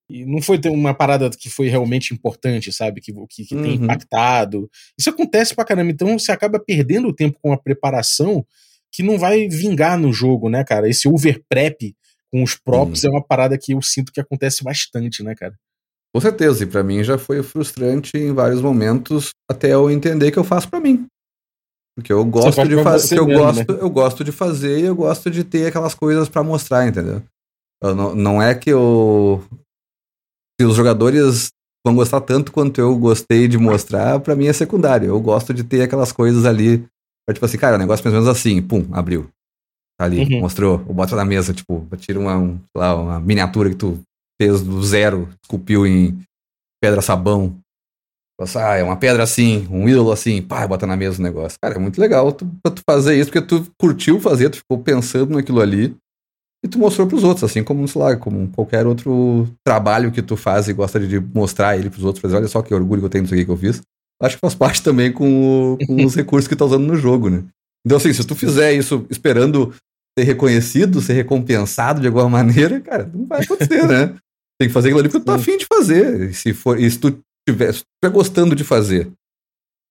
E 0.08 0.24
não 0.24 0.40
foi 0.40 0.60
uma 0.66 0.94
parada 0.94 1.28
que 1.30 1.50
foi 1.50 1.68
realmente 1.68 2.14
importante, 2.14 2.72
sabe? 2.72 3.00
Que, 3.00 3.12
que, 3.28 3.44
que 3.44 3.54
uhum. 3.56 3.62
tem 3.62 3.74
impactado. 3.74 4.70
Isso 4.96 5.10
acontece 5.10 5.52
pra 5.52 5.64
caramba. 5.64 5.90
Então 5.90 6.16
você 6.16 6.30
acaba 6.30 6.60
perdendo 6.60 7.08
o 7.08 7.12
tempo 7.12 7.40
com 7.42 7.52
a 7.52 7.58
preparação 7.58 8.46
que 8.92 9.02
não 9.02 9.18
vai 9.18 9.48
vingar 9.48 9.98
no 9.98 10.12
jogo, 10.12 10.48
né, 10.48 10.62
cara? 10.62 10.88
Esse 10.88 11.08
overprep 11.08 11.92
com 12.30 12.42
os 12.42 12.54
props 12.54 13.02
uhum. 13.02 13.10
é 13.10 13.12
uma 13.14 13.24
parada 13.24 13.58
que 13.58 13.72
eu 13.72 13.82
sinto 13.82 14.12
que 14.12 14.20
acontece 14.20 14.62
bastante, 14.62 15.24
né, 15.24 15.34
cara? 15.34 15.58
Com 16.14 16.20
certeza, 16.20 16.64
e 16.64 16.66
para 16.66 16.82
mim 16.82 17.04
já 17.04 17.18
foi 17.18 17.42
frustrante 17.42 18.16
em 18.16 18.32
vários 18.32 18.62
momentos 18.62 19.30
até 19.50 19.74
eu 19.74 19.90
entender 19.90 20.30
que 20.30 20.38
eu 20.38 20.44
faço 20.44 20.68
para 20.68 20.80
mim. 20.80 21.06
Porque 21.96 22.12
eu 22.12 22.24
gosto 22.24 22.68
de 22.68 22.82
fazer, 22.82 23.18
eu 23.18 23.26
mesmo, 23.26 23.42
gosto, 23.42 23.72
né? 23.72 23.78
eu 23.80 23.90
gosto 23.90 24.24
de 24.24 24.32
fazer 24.32 24.80
e 24.80 24.84
eu 24.84 24.94
gosto 24.94 25.30
de 25.30 25.42
ter 25.42 25.66
aquelas 25.66 25.94
coisas 25.94 26.28
para 26.28 26.42
mostrar, 26.42 26.86
entendeu? 26.86 27.22
Não, 27.82 28.14
não, 28.14 28.42
é 28.42 28.54
que 28.54 28.70
eu 28.70 29.42
se 30.60 30.66
os 30.66 30.74
jogadores 30.74 31.48
vão 31.86 31.94
gostar 31.94 32.20
tanto 32.20 32.50
quanto 32.50 32.80
eu 32.80 32.96
gostei 32.98 33.46
de 33.46 33.56
mostrar, 33.58 34.18
pra 34.20 34.34
mim 34.34 34.46
é 34.46 34.52
secundário. 34.52 35.08
Eu 35.08 35.20
gosto 35.20 35.54
de 35.54 35.62
ter 35.62 35.82
aquelas 35.82 36.12
coisas 36.12 36.44
ali, 36.44 36.78
pra, 37.24 37.34
tipo 37.34 37.44
assim, 37.44 37.58
cara, 37.58 37.76
o 37.76 37.78
negócio 37.78 38.04
mais 38.04 38.14
ou 38.14 38.22
menos 38.22 38.36
assim, 38.36 38.60
pum, 38.60 38.86
abriu. 38.92 39.28
Tá 39.98 40.04
ali, 40.04 40.22
uhum. 40.22 40.40
mostrou, 40.40 40.82
ou 40.86 40.94
bota 40.94 41.14
na 41.16 41.24
mesa, 41.24 41.54
tipo, 41.54 41.86
tira 41.98 42.18
uma, 42.18 42.36
um, 42.36 42.58
lá, 42.76 42.94
uma 42.94 43.20
miniatura 43.20 43.70
que 43.70 43.76
tu 43.76 43.98
fez 44.40 44.62
do 44.62 44.82
zero, 44.82 45.28
esculpiu 45.42 45.86
em 45.86 46.18
pedra 46.82 47.00
sabão. 47.00 47.58
Ah, 48.54 48.76
é 48.76 48.82
uma 48.82 48.96
pedra 48.96 49.22
assim, 49.22 49.66
um 49.70 49.88
ídolo 49.88 50.12
assim, 50.12 50.42
pá, 50.42 50.66
bota 50.66 50.86
na 50.86 50.96
mesa 50.96 51.18
o 51.18 51.22
negócio. 51.22 51.58
Cara, 51.60 51.76
é 51.76 51.78
muito 51.78 51.98
legal 51.98 52.32
tu, 52.32 52.46
pra 52.62 52.70
tu 52.70 52.82
fazer 52.88 53.18
isso, 53.18 53.30
porque 53.30 53.46
tu 53.46 53.66
curtiu 53.80 54.20
fazer, 54.20 54.50
tu 54.50 54.58
ficou 54.58 54.78
pensando 54.78 55.34
naquilo 55.34 55.60
ali 55.60 55.96
e 56.62 56.68
tu 56.68 56.78
mostrou 56.78 57.06
pros 57.06 57.24
outros, 57.24 57.44
assim 57.44 57.64
como, 57.64 57.86
sei 57.88 58.00
lá, 58.00 58.16
como 58.16 58.48
qualquer 58.48 58.86
outro 58.86 59.48
trabalho 59.64 60.12
que 60.12 60.20
tu 60.20 60.36
faz 60.36 60.68
e 60.68 60.72
gosta 60.72 61.00
de 61.00 61.18
mostrar 61.18 61.78
ele 61.78 61.88
pros 61.88 62.04
outros, 62.04 62.20
fazer, 62.20 62.36
olha 62.36 62.48
só 62.48 62.60
que 62.60 62.74
orgulho 62.74 63.00
que 63.00 63.06
eu 63.06 63.10
tenho 63.10 63.24
disso 63.24 63.34
aqui 63.34 63.44
que 63.44 63.50
eu 63.50 63.56
fiz. 63.56 63.80
Acho 64.20 64.36
que 64.36 64.40
faz 64.40 64.54
parte 64.54 64.82
também 64.82 65.12
com, 65.12 65.74
o, 65.74 65.86
com 65.86 66.04
os 66.04 66.14
recursos 66.14 66.48
que 66.48 66.56
tu 66.56 66.58
tá 66.58 66.64
usando 66.64 66.86
no 66.86 66.96
jogo, 66.96 67.30
né? 67.30 67.44
Então, 67.84 67.98
assim, 67.98 68.12
se 68.12 68.26
tu 68.26 68.34
fizer 68.34 68.72
isso 68.72 69.06
esperando 69.10 69.72
ser 70.18 70.24
reconhecido, 70.24 71.00
ser 71.00 71.12
recompensado 71.12 72.00
de 72.00 72.06
alguma 72.06 72.28
maneira, 72.30 72.80
cara, 72.80 73.08
não 73.12 73.26
vai 73.26 73.42
acontecer, 73.42 73.86
né? 73.86 74.16
Tem 74.58 74.68
que 74.68 74.74
fazer 74.74 74.88
aquilo 74.88 75.00
ali 75.00 75.08
porque 75.08 75.22
tu 75.22 75.26
tá 75.26 75.34
afim 75.34 75.56
de 75.56 75.66
fazer. 75.66 76.30
E 76.30 76.34
se, 76.34 76.54
for, 76.54 76.80
e 76.80 76.90
se 76.90 76.98
tu 76.98 77.18
tiver, 77.48 77.72
se 77.72 77.80
tu 77.80 77.86
estiver 77.96 78.14
gostando 78.14 78.54
de 78.54 78.64
fazer 78.64 79.12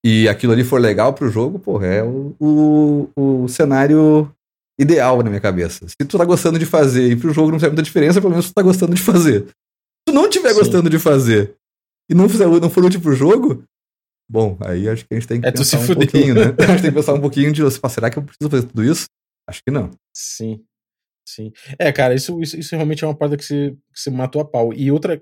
e 0.05 0.29
aquilo 0.29 0.53
ali 0.53 0.63
for 0.63 0.79
legal 0.79 1.15
pro 1.15 1.31
jogo, 1.31 1.57
porra, 1.57 1.87
é 1.87 2.03
o, 2.03 2.35
o, 2.39 3.09
o 3.15 3.47
cenário 3.47 4.31
ideal 4.79 5.17
na 5.23 5.31
minha 5.31 5.41
cabeça. 5.41 5.87
Se 5.87 5.95
tu 6.07 6.15
tá 6.15 6.23
gostando 6.23 6.59
de 6.59 6.65
fazer 6.65 7.11
e 7.11 7.15
pro 7.15 7.33
jogo 7.33 7.51
não 7.51 7.59
faz 7.59 7.71
muita 7.71 7.81
diferença, 7.81 8.21
pelo 8.21 8.29
menos 8.29 8.47
tu 8.47 8.53
tá 8.53 8.61
gostando 8.61 8.93
de 8.93 9.01
fazer. 9.01 9.47
Se 9.47 10.09
tu 10.09 10.13
não 10.13 10.25
estiver 10.25 10.53
gostando 10.53 10.91
de 10.91 10.99
fazer 10.99 11.55
e 12.07 12.13
não, 12.13 12.29
fizer, 12.29 12.45
não 12.45 12.69
for 12.69 12.85
útil 12.85 13.01
pro 13.01 13.15
jogo, 13.15 13.63
bom, 14.29 14.55
aí 14.61 14.87
acho 14.87 15.03
que 15.07 15.13
a 15.15 15.19
gente 15.19 15.27
tem 15.27 15.41
que 15.41 15.47
é 15.47 15.51
pensar 15.51 15.79
um 15.79 15.87
pouquinho, 15.87 16.35
né? 16.35 16.41
A 16.59 16.67
gente 16.67 16.81
tem 16.81 16.91
que 16.91 16.97
pensar 16.97 17.13
um 17.15 17.21
pouquinho 17.21 17.51
de, 17.51 17.61
será 17.89 18.11
que 18.11 18.19
eu 18.19 18.23
preciso 18.23 18.47
fazer 18.47 18.67
tudo 18.67 18.83
isso? 18.83 19.05
Acho 19.49 19.61
que 19.65 19.71
não. 19.71 19.89
Sim. 20.15 20.61
Sim. 21.25 21.51
É, 21.79 21.91
cara, 21.91 22.13
isso, 22.13 22.39
isso, 22.41 22.57
isso 22.57 22.75
realmente 22.75 23.03
é 23.03 23.07
uma 23.07 23.17
parada 23.17 23.35
que 23.35 23.43
você, 23.43 23.71
que 23.93 23.99
você 23.99 24.11
matou 24.11 24.41
a 24.41 24.45
pau. 24.45 24.71
E 24.73 24.91
outra 24.91 25.21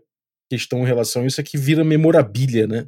questão 0.49 0.83
em 0.83 0.85
relação 0.85 1.23
a 1.23 1.25
isso 1.25 1.39
é 1.39 1.43
que 1.43 1.57
vira 1.57 1.83
memorabilha, 1.83 2.67
né? 2.67 2.85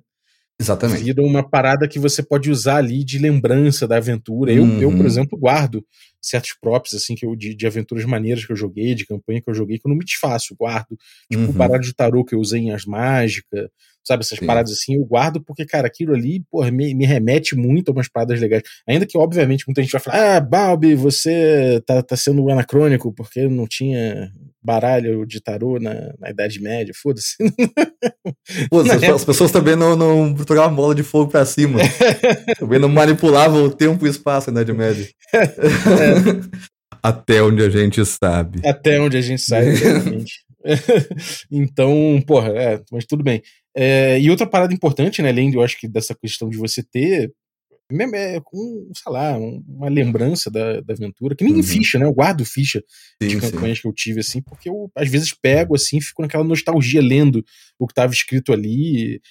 Exatamente. 0.59 1.03
Vira 1.03 1.21
uma 1.21 1.47
parada 1.47 1.87
que 1.87 1.99
você 1.99 2.23
pode 2.23 2.49
usar 2.49 2.77
ali 2.77 3.03
de 3.03 3.19
lembrança 3.19 3.87
da 3.87 3.97
aventura. 3.97 4.53
Eu, 4.53 4.63
uhum. 4.63 4.81
eu 4.81 4.95
por 4.95 5.05
exemplo, 5.05 5.37
guardo 5.37 5.85
certos 6.21 6.55
props 6.59 6.93
assim 6.93 7.13
que 7.13 7.25
eu, 7.25 7.35
de, 7.35 7.53
de, 7.53 7.67
aventuras 7.67 8.05
maneiras 8.05 8.45
que 8.45 8.51
eu 8.51 8.55
joguei, 8.55 8.95
de 8.95 9.05
campanha 9.05 9.41
que 9.41 9.49
eu 9.49 9.53
joguei, 9.53 9.77
que 9.77 9.85
eu 9.85 9.89
não 9.89 9.97
me 9.97 10.05
desfaço, 10.05 10.55
guardo. 10.57 10.97
Tipo 11.29 11.43
uhum. 11.43 11.49
o 11.49 11.53
baralho 11.53 11.83
de 11.83 11.93
tarô 11.93 12.23
que 12.23 12.33
eu 12.33 12.39
usei 12.39 12.61
em 12.61 12.71
As 12.71 12.85
Mágicas, 12.85 13.67
sabe? 14.05 14.23
Essas 14.23 14.39
Sim. 14.39 14.45
paradas 14.45 14.71
assim, 14.71 14.95
eu 14.95 15.05
guardo 15.05 15.41
porque, 15.41 15.65
cara, 15.65 15.87
aquilo 15.87 16.13
ali, 16.13 16.43
porra, 16.51 16.71
me, 16.71 16.93
me, 16.93 17.05
remete 17.05 17.55
muito 17.55 17.89
a 17.89 17.91
umas 17.91 18.07
paradas 18.07 18.39
legais. 18.39 18.63
Ainda 18.87 19.05
que, 19.05 19.17
obviamente, 19.17 19.65
muita 19.67 19.81
gente 19.81 19.91
vai 19.91 20.01
falar, 20.01 20.37
ah, 20.37 20.39
Balbi, 20.39 20.95
você 20.95 21.81
tá, 21.85 22.01
tá 22.01 22.15
sendo 22.15 22.49
anacrônico 22.49 23.13
porque 23.13 23.47
não 23.47 23.67
tinha 23.67 24.31
baralho 24.65 25.25
de 25.25 25.39
tarô 25.39 25.79
na, 25.79 26.13
na 26.19 26.31
Idade 26.31 26.59
Média, 26.59 26.93
foda-se. 26.95 27.35
Pô, 28.69 28.79
as, 28.79 29.03
as, 29.03 29.25
pessoas 29.25 29.51
também 29.51 29.75
não, 29.75 29.95
não 29.95 30.35
jogavam 30.37 30.75
bola 30.75 30.95
de 30.95 31.03
fogo 31.03 31.29
pra 31.29 31.45
cima. 31.45 31.79
também 32.57 32.79
não 32.79 32.89
manipulavam 32.89 33.63
o 33.63 33.71
tempo 33.71 34.05
e 34.05 34.09
o 34.09 34.11
espaço 34.11 34.51
na 34.51 34.61
Idade 34.61 34.77
Média. 34.77 35.07
É. 35.33 35.39
Até 37.03 37.43
onde 37.43 37.63
a 37.63 37.69
gente 37.69 38.03
sabe. 38.03 38.67
Até 38.67 38.99
onde 38.99 39.17
a 39.17 39.21
gente 39.21 39.41
sabe, 39.43 39.67
exatamente. 39.67 40.43
então, 41.51 42.23
porra, 42.25 42.49
é, 42.49 42.81
mas 42.91 43.05
tudo 43.05 43.23
bem. 43.23 43.43
É, 43.75 44.19
e 44.19 44.29
outra 44.31 44.47
parada 44.47 44.73
importante, 44.73 45.21
né, 45.21 45.29
além, 45.29 45.53
eu 45.53 45.61
acho 45.61 45.77
que 45.77 45.87
dessa 45.87 46.15
questão 46.15 46.49
de 46.49 46.57
você 46.57 46.81
ter 46.81 47.33
é, 47.91 48.39
um, 48.53 48.91
sei 48.95 49.11
lá, 49.11 49.37
uma 49.37 49.89
lembrança 49.89 50.49
da, 50.49 50.81
da 50.81 50.93
aventura, 50.93 51.35
que 51.35 51.43
nem 51.43 51.55
uhum. 51.55 51.63
ficha, 51.63 51.99
né? 51.99 52.05
Eu 52.05 52.13
guardo 52.13 52.43
ficha 52.43 52.83
sim, 53.21 53.27
de 53.27 53.39
campanhas 53.39 53.77
sim. 53.77 53.81
que 53.83 53.87
eu 53.87 53.93
tive, 53.93 54.19
assim, 54.21 54.41
porque 54.41 54.69
eu 54.69 54.91
às 54.95 55.07
vezes 55.09 55.33
pego, 55.33 55.75
assim, 55.75 56.01
fico 56.01 56.21
naquela 56.21 56.43
nostalgia 56.43 57.01
lendo 57.01 57.45
o 57.77 57.85
que 57.85 57.91
estava 57.91 58.11
escrito 58.11 58.51
ali. 58.51 59.21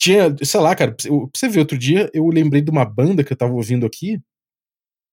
Tinha, 0.00 0.34
sei 0.42 0.60
lá, 0.60 0.74
cara, 0.74 0.92
pra 0.92 1.08
você 1.34 1.48
ver, 1.48 1.60
outro 1.60 1.78
dia 1.78 2.10
eu 2.12 2.26
lembrei 2.28 2.62
de 2.62 2.70
uma 2.70 2.84
banda 2.84 3.22
que 3.22 3.32
eu 3.32 3.36
tava 3.36 3.52
ouvindo 3.52 3.86
aqui, 3.86 4.18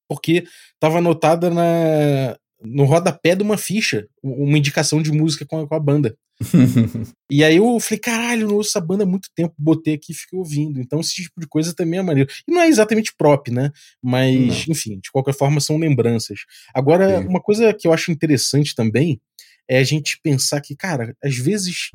porque 0.10 0.44
tava 0.80 1.00
anotada 1.00 1.50
na, 1.50 2.38
no 2.64 2.86
rodapé 2.86 3.36
de 3.36 3.44
uma 3.44 3.58
ficha, 3.58 4.08
uma 4.24 4.58
indicação 4.58 5.02
de 5.02 5.12
música 5.12 5.46
com 5.46 5.62
a, 5.62 5.68
com 5.68 5.76
a 5.76 5.80
banda. 5.80 6.18
e 7.32 7.44
aí 7.44 7.56
eu 7.58 7.80
falei, 7.80 8.00
caralho, 8.00 8.48
não 8.48 8.56
ouço 8.56 8.70
essa 8.70 8.82
banda 8.82 9.04
há 9.04 9.08
muito 9.08 9.30
tempo, 9.34 9.54
botei 9.58 9.94
aqui 9.94 10.12
e 10.12 10.16
fiquei 10.16 10.38
ouvindo. 10.38 10.80
Então 10.80 11.00
esse 11.00 11.16
tipo 11.16 11.40
de 11.40 11.48
coisa 11.48 11.74
também 11.74 12.00
é 12.00 12.04
maneiro. 12.04 12.30
E 12.48 12.52
não 12.52 12.62
é 12.62 12.68
exatamente 12.68 13.14
prop, 13.16 13.50
né? 13.50 13.72
Mas, 14.02 14.68
não. 14.68 14.74
enfim, 14.74 15.00
de 15.00 15.12
qualquer 15.12 15.34
forma 15.34 15.60
são 15.60 15.78
lembranças. 15.78 16.40
Agora, 16.74 17.22
Sim. 17.22 17.28
uma 17.28 17.42
coisa 17.42 17.74
que 17.74 17.88
eu 17.88 17.94
acho 17.94 18.12
interessante 18.12 18.76
também 18.76 19.20
é 19.68 19.80
a 19.80 19.84
gente 19.84 20.20
pensar 20.22 20.62
que, 20.62 20.76
cara, 20.76 21.16
às 21.24 21.36
vezes 21.36 21.92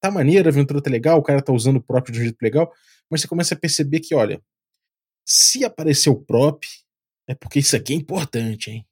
tá 0.00 0.10
maneiro, 0.10 0.48
a 0.48 0.52
aventura 0.52 0.82
tá 0.82 0.90
legal, 0.90 1.18
o 1.18 1.22
cara 1.22 1.42
tá 1.42 1.52
usando 1.52 1.76
o 1.76 1.82
prop 1.82 2.10
de 2.10 2.18
um 2.18 2.22
jeito 2.22 2.40
legal, 2.42 2.72
mas 3.10 3.22
você 3.22 3.28
começa 3.28 3.54
a 3.54 3.58
perceber 3.58 4.00
que, 4.00 4.14
olha, 4.14 4.40
se 5.24 5.64
aparecer 5.64 6.10
o 6.10 6.16
prop, 6.16 6.64
é 7.26 7.34
porque 7.34 7.58
isso 7.58 7.74
aqui 7.74 7.94
é 7.94 7.96
importante, 7.96 8.70
hein? 8.70 8.86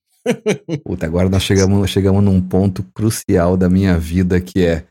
Puta, 0.85 1.07
agora 1.07 1.29
nós 1.29 1.43
chegamos, 1.43 1.91
chegamos 1.91 2.23
num 2.23 2.41
ponto 2.41 2.83
crucial 2.95 3.57
da 3.57 3.69
minha 3.69 3.99
vida 3.99 4.41
que 4.41 4.65
é. 4.65 4.85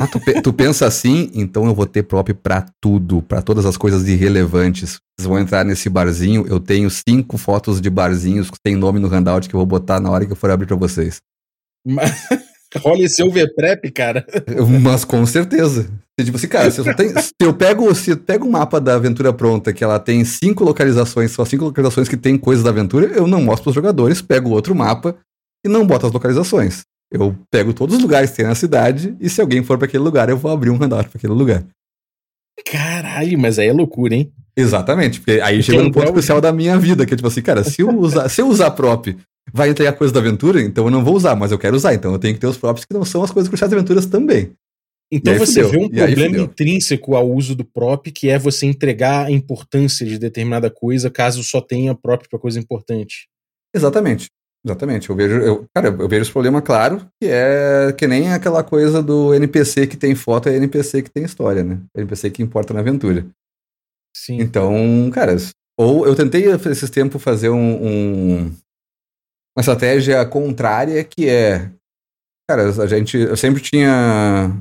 Ah, 0.00 0.06
tu, 0.06 0.42
tu, 0.42 0.52
pensa 0.52 0.86
assim, 0.86 1.30
então 1.34 1.66
eu 1.66 1.74
vou 1.74 1.86
ter 1.86 2.02
prop 2.02 2.32
pra 2.32 2.66
tudo, 2.80 3.20
pra 3.20 3.42
todas 3.42 3.66
as 3.66 3.76
coisas 3.76 4.08
irrelevantes. 4.08 4.98
Vocês 5.18 5.28
vão 5.28 5.38
entrar 5.38 5.64
nesse 5.64 5.90
barzinho, 5.90 6.46
eu 6.48 6.58
tenho 6.58 6.88
cinco 6.90 7.36
fotos 7.36 7.80
de 7.80 7.90
barzinhos 7.90 8.50
que 8.50 8.56
tem 8.62 8.76
nome 8.76 8.98
no 8.98 9.08
handout 9.08 9.48
que 9.48 9.54
eu 9.54 9.58
vou 9.58 9.66
botar 9.66 10.00
na 10.00 10.10
hora 10.10 10.24
que 10.24 10.32
eu 10.32 10.36
for 10.36 10.50
abrir 10.50 10.66
pra 10.66 10.76
vocês. 10.76 11.20
Mas... 11.86 12.10
Olha 12.84 13.04
esse 13.04 13.22
overprep, 13.22 13.90
cara. 13.90 14.26
Mas 14.82 15.04
com 15.04 15.24
certeza. 15.24 15.90
Tipo 16.20 16.36
assim, 16.36 16.48
cara, 16.48 16.70
se 16.70 16.80
eu, 16.80 16.96
tem, 16.96 17.08
se 17.10 17.32
eu 17.40 17.54
pego, 17.54 17.94
se 17.94 18.10
eu 18.10 18.16
pego 18.16 18.46
um 18.46 18.50
mapa 18.50 18.80
da 18.80 18.94
aventura 18.94 19.32
pronta, 19.32 19.72
que 19.72 19.84
ela 19.84 20.00
tem 20.00 20.24
cinco 20.24 20.64
localizações, 20.64 21.30
só 21.30 21.44
cinco 21.44 21.64
localizações 21.64 22.08
que 22.08 22.16
tem 22.16 22.36
coisas 22.36 22.64
da 22.64 22.70
aventura, 22.70 23.06
eu 23.06 23.26
não 23.26 23.40
mostro 23.40 23.64
pros 23.64 23.74
jogadores, 23.74 24.20
pego 24.20 24.50
outro 24.50 24.74
mapa 24.74 25.16
e 25.64 25.68
não 25.68 25.86
boto 25.86 26.06
as 26.06 26.12
localizações. 26.12 26.82
Eu 27.10 27.34
pego 27.50 27.72
todos 27.72 27.96
os 27.96 28.02
lugares 28.02 28.30
que 28.30 28.36
tem 28.36 28.46
na 28.46 28.54
cidade 28.54 29.16
e 29.20 29.30
se 29.30 29.40
alguém 29.40 29.62
for 29.62 29.78
para 29.78 29.86
aquele 29.86 30.02
lugar, 30.02 30.28
eu 30.28 30.36
vou 30.36 30.50
abrir 30.50 30.70
um 30.70 30.76
handout 30.76 31.08
para 31.08 31.18
aquele 31.18 31.32
lugar. 31.32 31.64
Caralho, 32.66 33.38
mas 33.38 33.58
aí 33.58 33.68
é 33.68 33.72
loucura, 33.72 34.14
hein? 34.14 34.32
Exatamente, 34.56 35.20
porque 35.20 35.40
aí 35.40 35.62
chega 35.62 35.82
no 35.82 35.92
ponto 35.92 36.12
crucial 36.12 36.40
da 36.40 36.52
minha 36.52 36.76
vida, 36.76 37.06
que 37.06 37.14
é 37.14 37.16
tipo 37.16 37.28
assim, 37.28 37.40
cara, 37.40 37.62
se 37.62 37.80
eu 37.80 37.96
usar, 37.96 38.28
se 38.28 38.42
eu 38.42 38.48
usar 38.48 38.72
prop 38.72 39.16
vai 39.52 39.70
entregar 39.70 39.92
coisa 39.92 40.12
da 40.12 40.20
aventura, 40.20 40.60
então 40.60 40.84
eu 40.84 40.90
não 40.90 41.04
vou 41.04 41.14
usar, 41.14 41.34
mas 41.34 41.52
eu 41.52 41.58
quero 41.58 41.76
usar, 41.76 41.94
então 41.94 42.12
eu 42.12 42.18
tenho 42.18 42.34
que 42.34 42.40
ter 42.40 42.46
os 42.46 42.56
props 42.56 42.84
que 42.84 42.94
não 42.94 43.04
são 43.04 43.22
as 43.22 43.30
coisas 43.30 43.48
cruciais 43.48 43.70
das 43.70 43.78
aventuras 43.78 44.06
também. 44.06 44.52
Então 45.10 45.36
você 45.38 45.64
fudeu. 45.64 45.70
vê 45.70 45.86
um 45.86 45.88
problema 45.88 46.38
intrínseco 46.38 47.16
ao 47.16 47.30
uso 47.30 47.54
do 47.54 47.64
prop, 47.64 48.10
que 48.12 48.28
é 48.28 48.38
você 48.38 48.66
entregar 48.66 49.26
a 49.26 49.30
importância 49.30 50.04
de 50.04 50.18
determinada 50.18 50.70
coisa 50.70 51.10
caso 51.10 51.42
só 51.42 51.60
tenha 51.60 51.94
prop 51.94 52.28
para 52.28 52.38
coisa 52.38 52.58
importante. 52.58 53.26
Exatamente. 53.74 54.28
Exatamente. 54.64 55.08
Eu 55.08 55.16
vejo, 55.16 55.36
eu, 55.36 55.66
cara, 55.74 55.88
eu 55.88 56.08
vejo 56.08 56.22
esse 56.22 56.32
problema 56.32 56.60
claro, 56.60 57.06
que 57.20 57.28
é 57.28 57.94
que 57.96 58.06
nem 58.06 58.32
aquela 58.32 58.62
coisa 58.62 59.02
do 59.02 59.32
NPC 59.34 59.86
que 59.86 59.96
tem 59.96 60.14
foto 60.14 60.48
é 60.48 60.56
NPC 60.56 61.02
que 61.02 61.10
tem 61.10 61.24
história, 61.24 61.62
né? 61.62 61.80
NPC 61.96 62.30
que 62.30 62.42
importa 62.42 62.74
na 62.74 62.80
aventura. 62.80 63.26
Sim. 64.14 64.40
Então, 64.40 65.10
cara, 65.12 65.36
ou 65.78 66.06
eu 66.06 66.14
tentei 66.14 66.44
esses 66.50 66.90
tempos 66.90 67.22
fazer 67.22 67.50
um, 67.50 67.86
um, 67.86 68.52
uma 69.58 69.60
estratégia 69.60 70.24
contrária 70.24 71.02
que 71.02 71.28
é. 71.28 71.68
Cara, 72.48 72.68
a 72.68 72.86
gente. 72.86 73.16
Eu 73.18 73.36
sempre 73.36 73.60
tinha. 73.60 74.52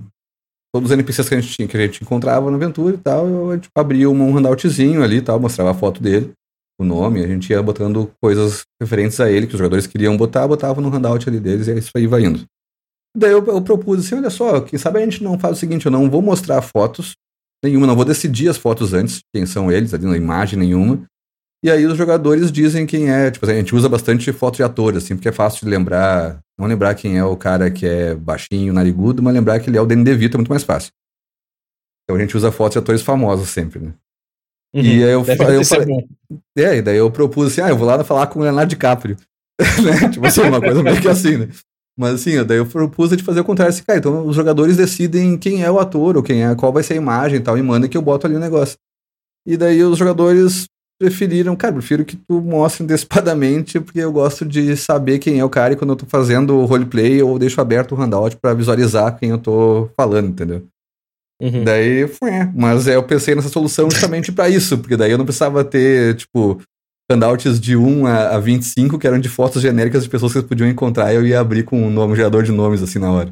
Todos 0.74 0.90
os 0.90 0.94
NPCs 0.94 1.30
que 1.30 1.36
a 1.36 1.40
gente 1.40 1.56
tinha, 1.56 1.68
que 1.68 1.78
a 1.78 1.80
gente 1.80 2.04
encontrava 2.04 2.50
na 2.50 2.58
aventura 2.58 2.96
e 2.96 2.98
tal, 2.98 3.54
gente 3.54 3.70
abria 3.76 4.10
um 4.10 4.38
handoutzinho 4.38 5.04
ali 5.04 5.18
e 5.18 5.22
tal, 5.22 5.40
mostrava 5.40 5.72
a 5.72 5.74
foto 5.74 6.02
dele, 6.02 6.34
o 6.80 6.84
nome, 6.84 7.24
a 7.24 7.28
gente 7.28 7.50
ia 7.50 7.64
botando 7.64 8.12
coisas 8.22 8.64
referentes 8.82 9.20
a 9.20 9.32
ele 9.32 9.48
que 9.48 9.54
os 9.54 9.58
jogadores 9.58 9.88
queriam 9.88 10.18
botar, 10.18 10.48
botava 10.48 10.82
no 10.82 10.90
handout 10.90 11.28
ali 11.28 11.40
deles 11.40 11.68
e 11.68 11.78
isso 11.78 11.92
aí 11.96 12.06
vai 12.06 12.26
indo. 12.26 12.44
Daí 13.16 13.32
eu, 13.32 13.44
eu 13.46 13.62
propus 13.62 14.06
assim, 14.06 14.16
olha 14.16 14.30
só, 14.30 14.60
quem 14.60 14.78
sabe 14.78 15.00
a 15.00 15.04
gente 15.04 15.24
não 15.24 15.40
faz 15.40 15.58
o 15.58 15.60
seguinte, 15.60 15.86
eu 15.86 15.92
não 15.92 16.10
vou 16.10 16.22
mostrar 16.22 16.62
fotos 16.62 17.14
nenhuma, 17.64 17.88
não 17.88 17.96
vou 17.96 18.06
decidir 18.06 18.50
as 18.50 18.58
fotos 18.58 18.94
antes, 18.94 19.22
quem 19.34 19.46
são 19.46 19.72
eles, 19.72 19.94
ali 19.94 20.06
na 20.06 20.18
imagem 20.18 20.60
nenhuma, 20.60 21.04
e 21.68 21.72
aí 21.72 21.86
os 21.86 21.98
jogadores 21.98 22.50
dizem 22.50 22.86
quem 22.86 23.12
é. 23.12 23.30
Tipo, 23.30 23.46
a 23.46 23.54
gente 23.54 23.76
usa 23.76 23.90
bastante 23.90 24.32
foto 24.32 24.56
de 24.56 24.64
atores, 24.64 25.04
assim, 25.04 25.16
porque 25.16 25.28
é 25.28 25.34
fácil 25.34 25.66
de 25.66 25.70
lembrar. 25.70 26.40
Não 26.58 26.66
lembrar 26.66 26.96
quem 26.96 27.18
é 27.18 27.24
o 27.24 27.36
cara 27.36 27.70
que 27.70 27.86
é 27.86 28.16
baixinho, 28.16 28.74
narigudo, 28.74 29.22
mas 29.22 29.34
lembrar 29.34 29.60
que 29.60 29.70
ele 29.70 29.78
é 29.78 29.82
o 29.82 29.86
Danny 29.86 30.04
DeVito 30.04 30.38
é 30.38 30.40
muito 30.40 30.50
mais 30.50 30.64
fácil. 30.64 30.92
Então 32.04 32.16
a 32.16 32.20
gente 32.20 32.36
usa 32.38 32.52
fotos 32.52 32.74
de 32.74 32.80
atores 32.80 33.02
famosos 33.02 33.50
sempre, 33.50 33.80
né? 33.80 33.94
Uhum, 34.74 34.82
e 34.82 35.04
aí 35.04 35.12
eu, 35.12 35.26
eu 35.26 35.66
falei. 35.66 36.08
É, 36.58 36.78
e 36.78 36.82
daí 36.82 36.98
eu 36.98 37.12
propus 37.12 37.48
assim: 37.48 37.62
ah, 37.62 37.70
eu 37.70 37.78
vou 37.78 37.86
lá 37.86 38.02
falar 38.04 38.28
com 38.28 38.40
o 38.40 38.44
Leonardo 38.44 38.70
DiCaprio. 38.70 39.18
né? 39.60 40.10
Tipo 40.10 40.26
assim, 40.26 40.42
uma 40.42 40.62
coisa 40.62 40.82
meio 40.82 41.02
que 41.02 41.08
assim, 41.10 41.38
né? 41.38 41.50
Mas 42.00 42.14
assim, 42.16 42.42
daí 42.46 42.58
eu 42.58 42.66
propus 42.66 43.10
de 43.10 43.24
fazer 43.24 43.42
o 43.42 43.46
contrário. 43.46 43.74
Assim, 43.74 43.84
cara, 43.84 44.00
então 44.00 44.26
os 44.26 44.36
jogadores 44.36 44.78
decidem 44.78 45.38
quem 45.38 45.64
é 45.64 45.70
o 45.70 45.80
ator, 45.80 46.16
ou 46.16 46.24
quem 46.24 46.46
é, 46.46 46.56
qual 46.56 46.72
vai 46.72 46.84
ser 46.84 46.94
a 46.94 46.98
imagem 46.98 47.40
e 47.40 47.42
tal, 47.42 47.58
e 47.58 47.62
manda 47.62 47.90
que 47.90 47.98
eu 47.98 48.02
boto 48.02 48.26
ali 48.26 48.36
o 48.36 48.40
negócio. 48.40 48.78
E 49.46 49.58
daí 49.58 49.84
os 49.84 49.98
jogadores 49.98 50.66
preferiram, 51.00 51.56
cara, 51.56 51.74
prefiro 51.74 52.04
que 52.04 52.16
tu 52.16 52.42
mostre 52.42 52.84
antecipadamente, 52.84 53.80
porque 53.80 54.00
eu 54.00 54.12
gosto 54.12 54.46
de 54.46 54.76
saber 54.76 55.20
quem 55.20 55.40
é 55.40 55.46
o 55.46 55.50
cara 55.50 55.74
e 55.74 55.76
quando 55.76 55.92
eu 55.92 55.96
tô 55.96 56.06
fazendo 56.06 56.58
o 56.58 56.66
roleplay 56.66 57.22
eu 57.22 57.38
deixo 57.38 57.62
aberto 57.62 57.94
o 57.94 57.96
handout 57.96 58.38
para 58.38 58.54
visualizar 58.54 59.18
quem 59.18 59.30
eu 59.30 59.38
tô 59.38 59.90
falando, 59.96 60.30
entendeu? 60.30 60.66
Uhum. 61.42 61.64
Daí 61.64 62.08
foi, 62.08 62.32
é. 62.32 62.52
mas 62.56 62.88
eu 62.88 63.04
pensei 63.04 63.36
nessa 63.36 63.50
solução 63.50 63.90
justamente 63.92 64.32
para 64.32 64.50
isso, 64.50 64.78
porque 64.78 64.98
daí 64.98 65.12
eu 65.12 65.20
não 65.20 65.26
precisava 65.26 65.64
ter, 65.64 66.16
tipo, 66.16 66.60
handouts 67.12 67.60
de 67.60 67.76
1 67.78 68.08
a, 68.08 68.36
a 68.36 68.40
25 68.40 68.98
que 68.98 69.06
eram 69.06 69.20
de 69.20 69.30
fotos 69.30 69.62
genéricas 69.62 70.04
de 70.04 70.10
pessoas 70.10 70.32
que 70.32 70.40
eles 70.40 70.50
podiam 70.50 70.68
encontrar 70.68 71.14
e 71.14 71.16
eu 71.16 71.26
ia 71.26 71.40
abrir 71.40 71.64
com 71.64 71.82
um 71.82 71.92
nome, 71.92 72.14
um 72.14 72.16
gerador 72.16 72.44
de 72.44 72.52
nomes 72.52 72.82
assim 72.82 72.98
na 72.98 73.12
hora. 73.12 73.30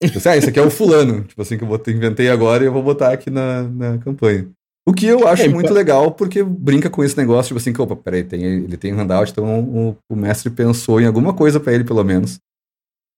Eu 0.00 0.10
pensei, 0.10 0.32
ah, 0.32 0.36
esse 0.36 0.48
aqui 0.48 0.58
é 0.58 0.62
o 0.62 0.70
fulano, 0.70 1.24
tipo 1.24 1.42
assim, 1.42 1.58
que 1.58 1.64
eu 1.64 1.82
inventei 1.88 2.30
agora 2.30 2.62
e 2.62 2.66
eu 2.66 2.72
vou 2.72 2.82
botar 2.82 3.12
aqui 3.12 3.30
na, 3.30 3.64
na 3.64 3.98
campanha. 3.98 4.48
O 4.88 4.92
que 4.94 5.04
eu 5.04 5.28
acho 5.28 5.42
é, 5.42 5.48
muito 5.48 5.74
legal, 5.74 6.12
porque 6.12 6.42
brinca 6.42 6.88
com 6.88 7.04
esse 7.04 7.14
negócio, 7.14 7.48
tipo 7.48 7.58
assim, 7.58 7.74
que, 7.74 7.82
opa, 7.82 7.94
peraí, 7.94 8.24
tem, 8.24 8.42
ele 8.42 8.76
tem 8.78 8.90
handout, 8.90 9.30
então 9.30 9.60
o, 9.60 9.96
o 10.10 10.16
mestre 10.16 10.48
pensou 10.48 10.98
em 10.98 11.04
alguma 11.04 11.34
coisa 11.34 11.60
para 11.60 11.74
ele, 11.74 11.84
pelo 11.84 12.02
menos. 12.02 12.38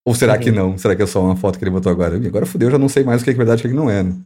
Ou 0.04 0.12
será 0.12 0.34
uhum. 0.34 0.40
que 0.40 0.50
não? 0.50 0.76
Será 0.76 0.96
que 0.96 1.02
é 1.02 1.06
só 1.06 1.22
uma 1.22 1.36
foto 1.36 1.60
que 1.60 1.64
ele 1.64 1.70
botou 1.70 1.92
agora? 1.92 2.18
E 2.18 2.26
agora 2.26 2.44
fudeu, 2.44 2.66
eu 2.66 2.72
já 2.72 2.78
não 2.78 2.88
sei 2.88 3.04
mais 3.04 3.22
o 3.22 3.24
que 3.24 3.30
é 3.30 3.34
verdade 3.34 3.60
e 3.60 3.60
o 3.60 3.62
que, 3.62 3.68
é 3.68 3.70
que 3.70 3.76
não 3.76 3.88
é, 3.88 4.02
né? 4.02 4.20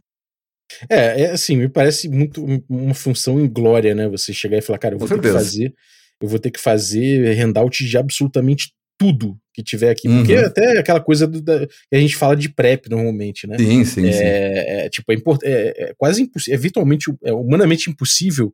É, 0.89 1.21
é 1.21 1.31
assim, 1.33 1.55
me 1.55 1.69
parece 1.69 2.09
muito 2.09 2.43
uma 2.67 2.95
função 2.95 3.39
em 3.39 3.47
glória, 3.47 3.93
né? 3.93 4.09
Você 4.09 4.33
chegar 4.33 4.57
e 4.57 4.61
falar, 4.61 4.79
cara, 4.79 4.95
eu 4.95 4.99
vou 4.99 5.07
ter 5.07 5.21
que 5.21 5.31
fazer, 5.31 5.75
eu 6.19 6.27
vou 6.27 6.39
ter 6.39 6.49
que 6.49 6.59
fazer 6.59 7.37
handout 7.37 7.85
de 7.85 7.95
absolutamente 7.95 8.73
tudo 8.97 9.37
que 9.55 9.63
tiver 9.63 9.89
aqui. 9.89 10.07
Uhum. 10.07 10.17
Porque 10.17 10.35
até 10.35 10.77
aquela 10.77 10.99
coisa 10.99 11.25
do, 11.25 11.41
da, 11.41 11.65
que 11.65 11.95
a 11.95 11.99
gente 11.99 12.17
fala 12.17 12.35
de 12.35 12.49
prep 12.49 12.89
normalmente, 12.89 13.47
né? 13.47 13.57
Sim, 13.57 13.85
sim, 13.85 14.07
é, 14.07 14.11
sim. 14.11 14.23
É, 14.23 14.89
tipo, 14.89 15.11
é, 15.11 15.15
import, 15.15 15.41
é, 15.43 15.89
é 15.89 15.93
quase 15.97 16.21
impossível, 16.21 16.55
é 16.55 16.61
virtualmente, 16.61 17.13
é 17.23 17.31
humanamente 17.31 17.89
impossível 17.89 18.53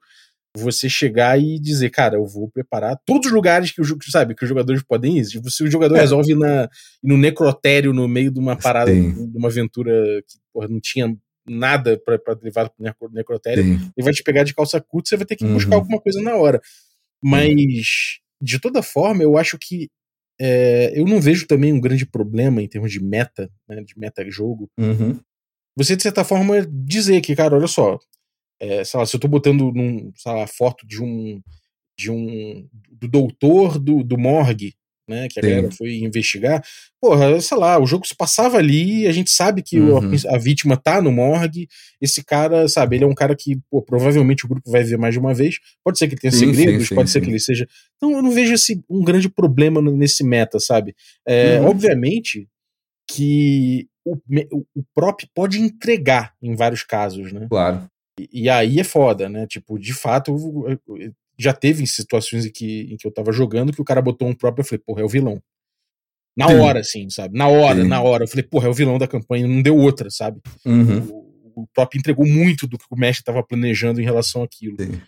você 0.56 0.90
chegar 0.90 1.40
e 1.40 1.58
dizer, 1.58 1.90
cara, 1.90 2.18
eu 2.18 2.26
vou 2.26 2.50
preparar 2.50 3.00
todos 3.06 3.28
os 3.28 3.34
lugares 3.34 3.72
que 3.72 3.82
o 3.82 4.12
sabe, 4.12 4.36
que 4.36 4.44
os 4.44 4.50
jogadores 4.50 4.84
podem 4.84 5.18
ir. 5.18 5.26
Tipo, 5.26 5.50
se 5.50 5.64
o 5.64 5.72
jogador 5.72 5.96
é. 5.96 6.02
resolve 6.02 6.36
na, 6.36 6.70
no 7.02 7.18
necrotério 7.18 7.94
no 7.94 8.08
meio 8.08 8.32
de 8.32 8.40
uma 8.40 8.56
parada, 8.56 8.92
sim. 8.92 9.32
de 9.32 9.38
uma 9.38 9.48
aventura 9.48 9.92
que 10.28 10.38
porra, 10.54 10.68
não 10.68 10.80
tinha 10.80 11.16
nada 11.48 12.00
para 12.06 12.38
levar 12.44 12.70
pro 12.70 13.10
necrotério, 13.12 13.64
sim. 13.64 13.92
ele 13.98 14.04
vai 14.04 14.14
te 14.14 14.24
pegar 14.24 14.44
de 14.44 14.54
calça 14.54 14.80
curta, 14.80 15.10
você 15.10 15.18
vai 15.18 15.26
ter 15.26 15.36
que 15.36 15.46
uhum. 15.46 15.54
buscar 15.54 15.76
alguma 15.76 16.00
coisa 16.00 16.22
na 16.22 16.36
hora. 16.36 16.62
Mas, 17.24 18.20
de 18.42 18.60
toda 18.60 18.84
forma, 18.84 19.24
eu 19.24 19.38
acho 19.38 19.58
que 19.58 19.90
é, 20.40 20.92
eu 21.00 21.06
não 21.06 21.20
vejo 21.20 21.48
também 21.48 21.74
um 21.74 21.80
grande 21.80 22.06
problema 22.06 22.62
em 22.62 22.68
termos 22.68 22.92
de 22.92 23.04
meta, 23.04 23.50
né, 23.68 23.84
de 23.84 23.98
meta-jogo. 23.98 24.70
Uhum. 24.78 25.20
Você, 25.76 25.96
de 25.96 26.04
certa 26.04 26.24
forma, 26.24 26.66
dizer 26.68 27.22
que, 27.22 27.36
cara, 27.36 27.56
olha 27.56 27.68
só, 27.68 27.98
é, 28.60 28.84
sei 28.84 29.00
lá, 29.00 29.06
se 29.06 29.16
eu 29.16 29.20
tô 29.20 29.28
botando 29.28 29.72
num, 29.72 30.12
sei 30.16 30.32
lá, 30.32 30.48
foto 30.48 30.86
de 30.86 31.02
um 31.02 31.42
de 31.98 32.10
um 32.10 32.68
do 32.90 33.08
doutor 33.08 33.78
do, 33.78 34.04
do 34.04 34.18
morgue 34.18 34.74
né? 35.12 35.28
Que 35.30 35.40
a 35.40 35.44
Sim. 35.44 35.50
galera 35.50 35.72
foi 35.72 35.98
investigar. 35.98 36.64
Porra, 37.00 37.40
sei 37.42 37.58
lá, 37.58 37.78
o 37.80 37.86
jogo 37.86 38.08
se 38.08 38.16
passava 38.16 38.58
ali, 38.58 39.06
a 39.06 39.12
gente 39.12 39.30
sabe 39.30 39.62
que 39.62 39.80
uhum. 39.80 39.98
a, 39.98 40.36
a, 40.36 40.38
vítima 40.38 40.78
tá 40.78 41.02
no 41.02 41.12
morgue. 41.12 41.68
Esse 42.02 42.24
cara, 42.24 42.68
sabe, 42.68 42.96
ele 42.96 43.04
é 43.04 43.08
um 43.08 43.14
cara 43.14 43.36
que 43.36 43.60
pô, 43.70 43.82
provavelmente 43.82 44.46
o 44.46 44.48
grupo 44.48 44.72
vai 44.72 44.84
ver 44.84 44.98
mais 44.98 45.14
de 45.14 45.20
uma 45.20 45.34
vez. 45.34 45.58
Pode 45.84 46.00
ser 46.00 46.08
que 46.08 46.14
ele 46.14 46.22
tenha 46.22 46.32
sim, 46.32 46.54
segredos, 46.54 46.88
sim, 46.88 46.96
pode 46.96 47.10
ser 47.10 47.22
que 47.22 47.30
ele 47.30 47.40
seja. 47.40 47.68
Então 47.98 48.12
eu 48.12 48.22
não 48.22 48.32
vejo 48.32 48.54
esse, 48.54 48.84
um 48.90 49.04
grande 49.04 49.30
problema 49.30 49.82
nesse 49.82 50.24
meta, 50.24 50.60
sabe? 50.60 50.96
É, 51.28 51.60
uhum. 51.60 51.68
Obviamente 51.68 52.48
que 53.10 53.88
o, 54.06 54.16
o 54.76 54.84
prop 54.96 55.22
pode 55.34 55.60
entregar 55.60 56.34
em 56.42 56.56
vários 56.56 56.84
casos, 56.84 57.32
né? 57.32 57.48
Claro. 57.50 57.88
E, 58.20 58.44
e 58.44 58.50
aí 58.50 58.80
é 58.80 58.84
foda, 58.84 59.30
né? 59.30 59.46
Tipo, 59.48 59.78
de 59.78 59.94
fato, 59.94 60.36
já 61.42 61.54
teve 61.54 61.86
situações 61.88 62.46
em 62.46 62.52
que, 62.52 62.94
em 62.94 62.98
que 62.98 63.08
eu 63.08 63.12
tava 63.12 63.32
jogando 63.32 63.74
que 63.74 63.82
o 63.82 63.86
cara 63.86 64.02
botou 64.02 64.28
um 64.28 64.34
próprio, 64.34 64.62
eu 64.62 64.68
falei, 64.68 64.84
porra, 64.86 65.02
é 65.02 65.06
o 65.06 65.10
vilão. 65.10 65.42
Na 66.36 66.48
Sim. 66.48 66.56
hora, 66.56 66.80
assim, 66.80 67.10
sabe? 67.10 67.38
Na 67.38 67.48
hora, 67.48 67.82
Sim. 67.82 67.88
na 67.88 68.02
hora. 68.02 68.24
Eu 68.24 68.28
falei, 68.28 68.44
porra, 68.44 68.68
é 68.68 68.70
o 68.70 68.74
vilão 68.74 68.98
da 68.98 69.08
campanha, 69.08 69.48
não 69.48 69.62
deu 69.62 69.76
outra, 69.76 70.10
sabe? 70.10 70.40
Uhum. 70.66 71.00
O, 71.10 71.64
o 71.64 71.68
próprio 71.74 72.00
entregou 72.00 72.26
muito 72.26 72.66
do 72.68 72.78
que 72.78 72.86
o 72.90 72.98
mestre 72.98 73.22
estava 73.22 73.44
planejando 73.44 74.00
em 74.00 74.06
relação 74.06 74.44
àquilo. 74.44 74.78
Sim. 74.80 75.02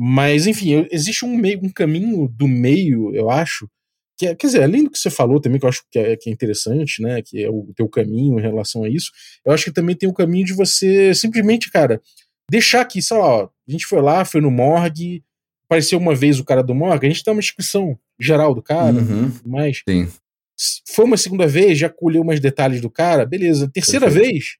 Mas, 0.00 0.46
enfim, 0.46 0.86
existe 0.92 1.24
um 1.24 1.36
meio, 1.36 1.58
um 1.62 1.70
caminho 1.70 2.28
do 2.28 2.46
meio, 2.46 3.12
eu 3.14 3.28
acho, 3.28 3.68
que 4.16 4.26
é, 4.26 4.34
quer 4.34 4.46
dizer, 4.46 4.62
além 4.62 4.84
do 4.84 4.90
que 4.90 4.98
você 4.98 5.10
falou 5.10 5.40
também, 5.40 5.58
que 5.58 5.64
eu 5.64 5.68
acho 5.68 5.82
que 5.90 5.98
é, 5.98 6.16
que 6.16 6.30
é 6.30 6.32
interessante, 6.32 7.02
né, 7.02 7.20
que 7.22 7.42
é 7.42 7.50
o 7.50 7.72
teu 7.74 7.88
caminho 7.88 8.38
em 8.38 8.42
relação 8.42 8.84
a 8.84 8.88
isso, 8.88 9.10
eu 9.44 9.52
acho 9.52 9.64
que 9.64 9.72
também 9.72 9.96
tem 9.96 10.08
o 10.08 10.14
caminho 10.14 10.44
de 10.44 10.52
você 10.52 11.12
simplesmente, 11.14 11.70
cara, 11.70 12.00
deixar 12.50 12.80
aqui, 12.80 13.02
sei 13.02 13.16
lá, 13.16 13.26
ó, 13.26 13.44
a 13.44 13.70
gente 13.70 13.86
foi 13.86 14.00
lá, 14.00 14.24
foi 14.24 14.40
no 14.40 14.50
morgue, 14.50 15.22
apareceu 15.68 15.98
uma 15.98 16.14
vez 16.14 16.40
o 16.40 16.44
cara 16.44 16.62
do 16.62 16.74
Morgan, 16.74 17.06
a 17.06 17.10
gente 17.10 17.22
dá 17.22 17.30
uma 17.30 17.40
descrição 17.40 17.96
geral 18.18 18.54
do 18.54 18.62
cara, 18.62 18.96
uhum. 18.96 19.30
mas 19.44 19.82
Sim. 19.86 20.08
foi 20.88 21.04
uma 21.04 21.18
segunda 21.18 21.46
vez, 21.46 21.78
já 21.78 21.90
colheu 21.90 22.24
mais 22.24 22.40
detalhes 22.40 22.80
do 22.80 22.90
cara, 22.90 23.26
beleza. 23.26 23.70
Terceira 23.70 24.06
Perfeito. 24.06 24.32
vez, 24.32 24.56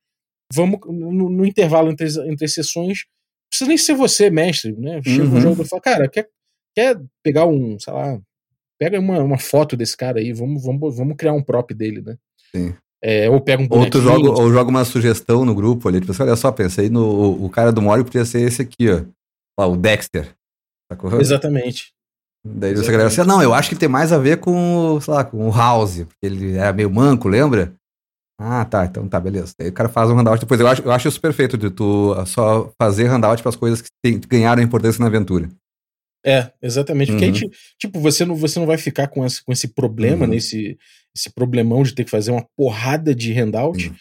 vamos 0.52 0.78
no, 0.86 1.30
no, 1.30 1.46
intervalo 1.46 1.90
entre, 1.90 2.06
entre 2.30 2.46
sessões, 2.46 3.06
precisa 3.50 3.68
nem 3.68 3.78
ser 3.78 3.94
você, 3.94 4.28
mestre, 4.28 4.76
né? 4.76 5.00
Chega 5.02 5.24
uhum. 5.24 5.36
um 5.36 5.40
jogo 5.40 5.62
e 5.62 5.66
fala, 5.66 5.82
cara, 5.82 6.08
quer, 6.08 6.28
quer 6.76 7.00
pegar 7.24 7.46
um, 7.46 7.78
sei 7.80 7.92
lá, 7.92 8.20
pega 8.78 9.00
uma, 9.00 9.18
uma 9.20 9.38
foto 9.38 9.76
desse 9.76 9.96
cara 9.96 10.20
aí, 10.20 10.32
vamos, 10.34 10.62
vamos, 10.62 10.94
vamos 10.94 11.16
criar 11.16 11.32
um 11.32 11.42
prop 11.42 11.72
dele, 11.72 12.02
né? 12.02 12.16
Sim. 12.54 12.74
É, 13.02 13.30
ou 13.30 13.40
pega 13.40 13.62
um 13.62 13.68
Ou 13.70 13.88
tu 13.88 14.00
joga, 14.00 14.28
ou 14.28 14.52
joga 14.52 14.70
uma 14.70 14.84
sugestão 14.84 15.44
no 15.44 15.54
grupo 15.54 15.88
ali, 15.88 16.00
tipo 16.00 16.12
assim, 16.12 16.22
olha 16.22 16.36
só, 16.36 16.52
pensei 16.52 16.90
no 16.90 17.44
o, 17.44 17.48
cara 17.48 17.72
do 17.72 17.80
Mori 17.80 18.04
podia 18.04 18.24
ser 18.24 18.42
esse 18.42 18.60
aqui, 18.60 18.90
ó. 18.90 19.04
ó 19.58 19.72
o 19.72 19.76
Dexter. 19.76 20.36
Sacou? 20.90 21.20
Exatamente. 21.20 21.92
Daí 22.44 22.74
você 22.74 22.90
galera 22.90 23.08
assim, 23.08 23.22
não, 23.24 23.42
eu 23.42 23.52
acho 23.52 23.68
que 23.68 23.76
tem 23.76 23.88
mais 23.88 24.12
a 24.12 24.18
ver 24.18 24.38
com, 24.38 24.98
sei 25.00 25.12
lá, 25.12 25.24
com 25.24 25.48
o 25.48 25.50
House, 25.50 26.04
porque 26.04 26.24
ele 26.24 26.56
era 26.56 26.72
meio 26.72 26.90
manco, 26.90 27.28
lembra? 27.28 27.74
Ah, 28.40 28.64
tá, 28.64 28.84
então 28.84 29.08
tá, 29.08 29.18
beleza. 29.18 29.52
Aí 29.60 29.68
o 29.68 29.72
cara 29.72 29.88
faz 29.88 30.08
um 30.08 30.16
handout 30.16 30.40
depois. 30.40 30.60
Eu 30.60 30.68
acho, 30.68 30.82
eu 30.82 30.92
acho 30.92 31.08
isso 31.08 31.20
perfeito 31.20 31.58
de 31.58 31.70
tu 31.70 32.14
só 32.26 32.70
fazer 32.80 33.06
handout 33.06 33.42
para 33.42 33.50
as 33.50 33.56
coisas 33.56 33.82
que 33.82 33.88
tem, 34.02 34.20
ganharam 34.20 34.62
importância 34.62 35.00
na 35.00 35.08
aventura. 35.08 35.48
É, 36.24 36.52
exatamente. 36.62 37.10
Porque 37.10 37.26
uhum. 37.26 37.32
aí, 37.34 37.50
tipo, 37.78 37.98
você 37.98 38.24
não, 38.24 38.36
você 38.36 38.60
não 38.60 38.66
vai 38.66 38.78
ficar 38.78 39.08
com 39.08 39.26
esse, 39.26 39.42
com 39.42 39.52
esse 39.52 39.68
problema, 39.68 40.24
uhum. 40.24 40.30
né, 40.30 40.36
esse, 40.36 40.78
esse 41.14 41.30
problemão 41.30 41.82
de 41.82 41.94
ter 41.94 42.04
que 42.04 42.10
fazer 42.10 42.30
uma 42.30 42.46
porrada 42.56 43.12
de 43.12 43.32
handout. 43.32 43.88
Uhum. 43.88 43.94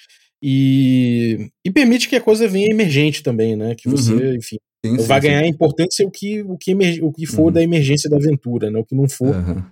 E, 0.43 1.49
e 1.65 1.71
permite 1.71 2.07
que 2.07 2.15
a 2.15 2.21
coisa 2.21 2.47
venha 2.47 2.69
emergente 2.69 3.23
também, 3.23 3.55
né? 3.55 3.73
Que 3.73 3.89
você, 3.89 4.13
uhum. 4.13 4.35
enfim, 4.35 4.57
Sim, 4.95 4.97
vai 5.05 5.21
sim, 5.21 5.27
ganhar 5.27 5.43
sim. 5.43 5.49
importância 5.49 6.07
o 6.07 6.11
que, 6.11 6.41
o 6.43 6.57
que, 6.57 6.71
emer, 6.71 7.03
o 7.03 7.11
que 7.11 7.25
for 7.25 7.45
uhum. 7.45 7.51
da 7.51 7.63
emergência 7.63 8.09
da 8.09 8.17
aventura, 8.17 8.71
né? 8.71 8.79
O 8.79 8.85
que 8.85 8.95
não 8.95 9.09
for, 9.09 9.35
uhum. 9.35 9.63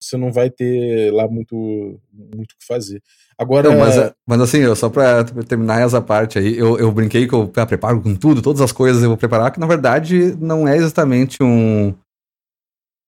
você 0.00 0.16
não 0.16 0.30
vai 0.30 0.50
ter 0.50 1.12
lá 1.12 1.28
muito 1.28 1.98
muito 2.12 2.52
o 2.52 2.56
que 2.58 2.66
fazer. 2.66 3.02
Agora. 3.40 3.70
Não, 3.70 3.78
mas, 3.78 4.12
mas 4.26 4.40
assim, 4.42 4.74
só 4.74 4.90
pra 4.90 5.24
terminar 5.24 5.80
essa 5.80 5.98
parte 6.02 6.38
aí, 6.38 6.58
eu, 6.58 6.78
eu 6.78 6.92
brinquei 6.92 7.26
que 7.26 7.32
eu 7.32 7.50
ah, 7.56 7.64
preparo 7.64 7.98
com 8.02 8.14
tudo, 8.14 8.42
todas 8.42 8.60
as 8.60 8.70
coisas 8.70 9.02
eu 9.02 9.08
vou 9.08 9.16
preparar, 9.16 9.50
que 9.50 9.58
na 9.58 9.66
verdade 9.66 10.36
não 10.38 10.68
é 10.68 10.76
exatamente 10.76 11.42
um. 11.42 11.94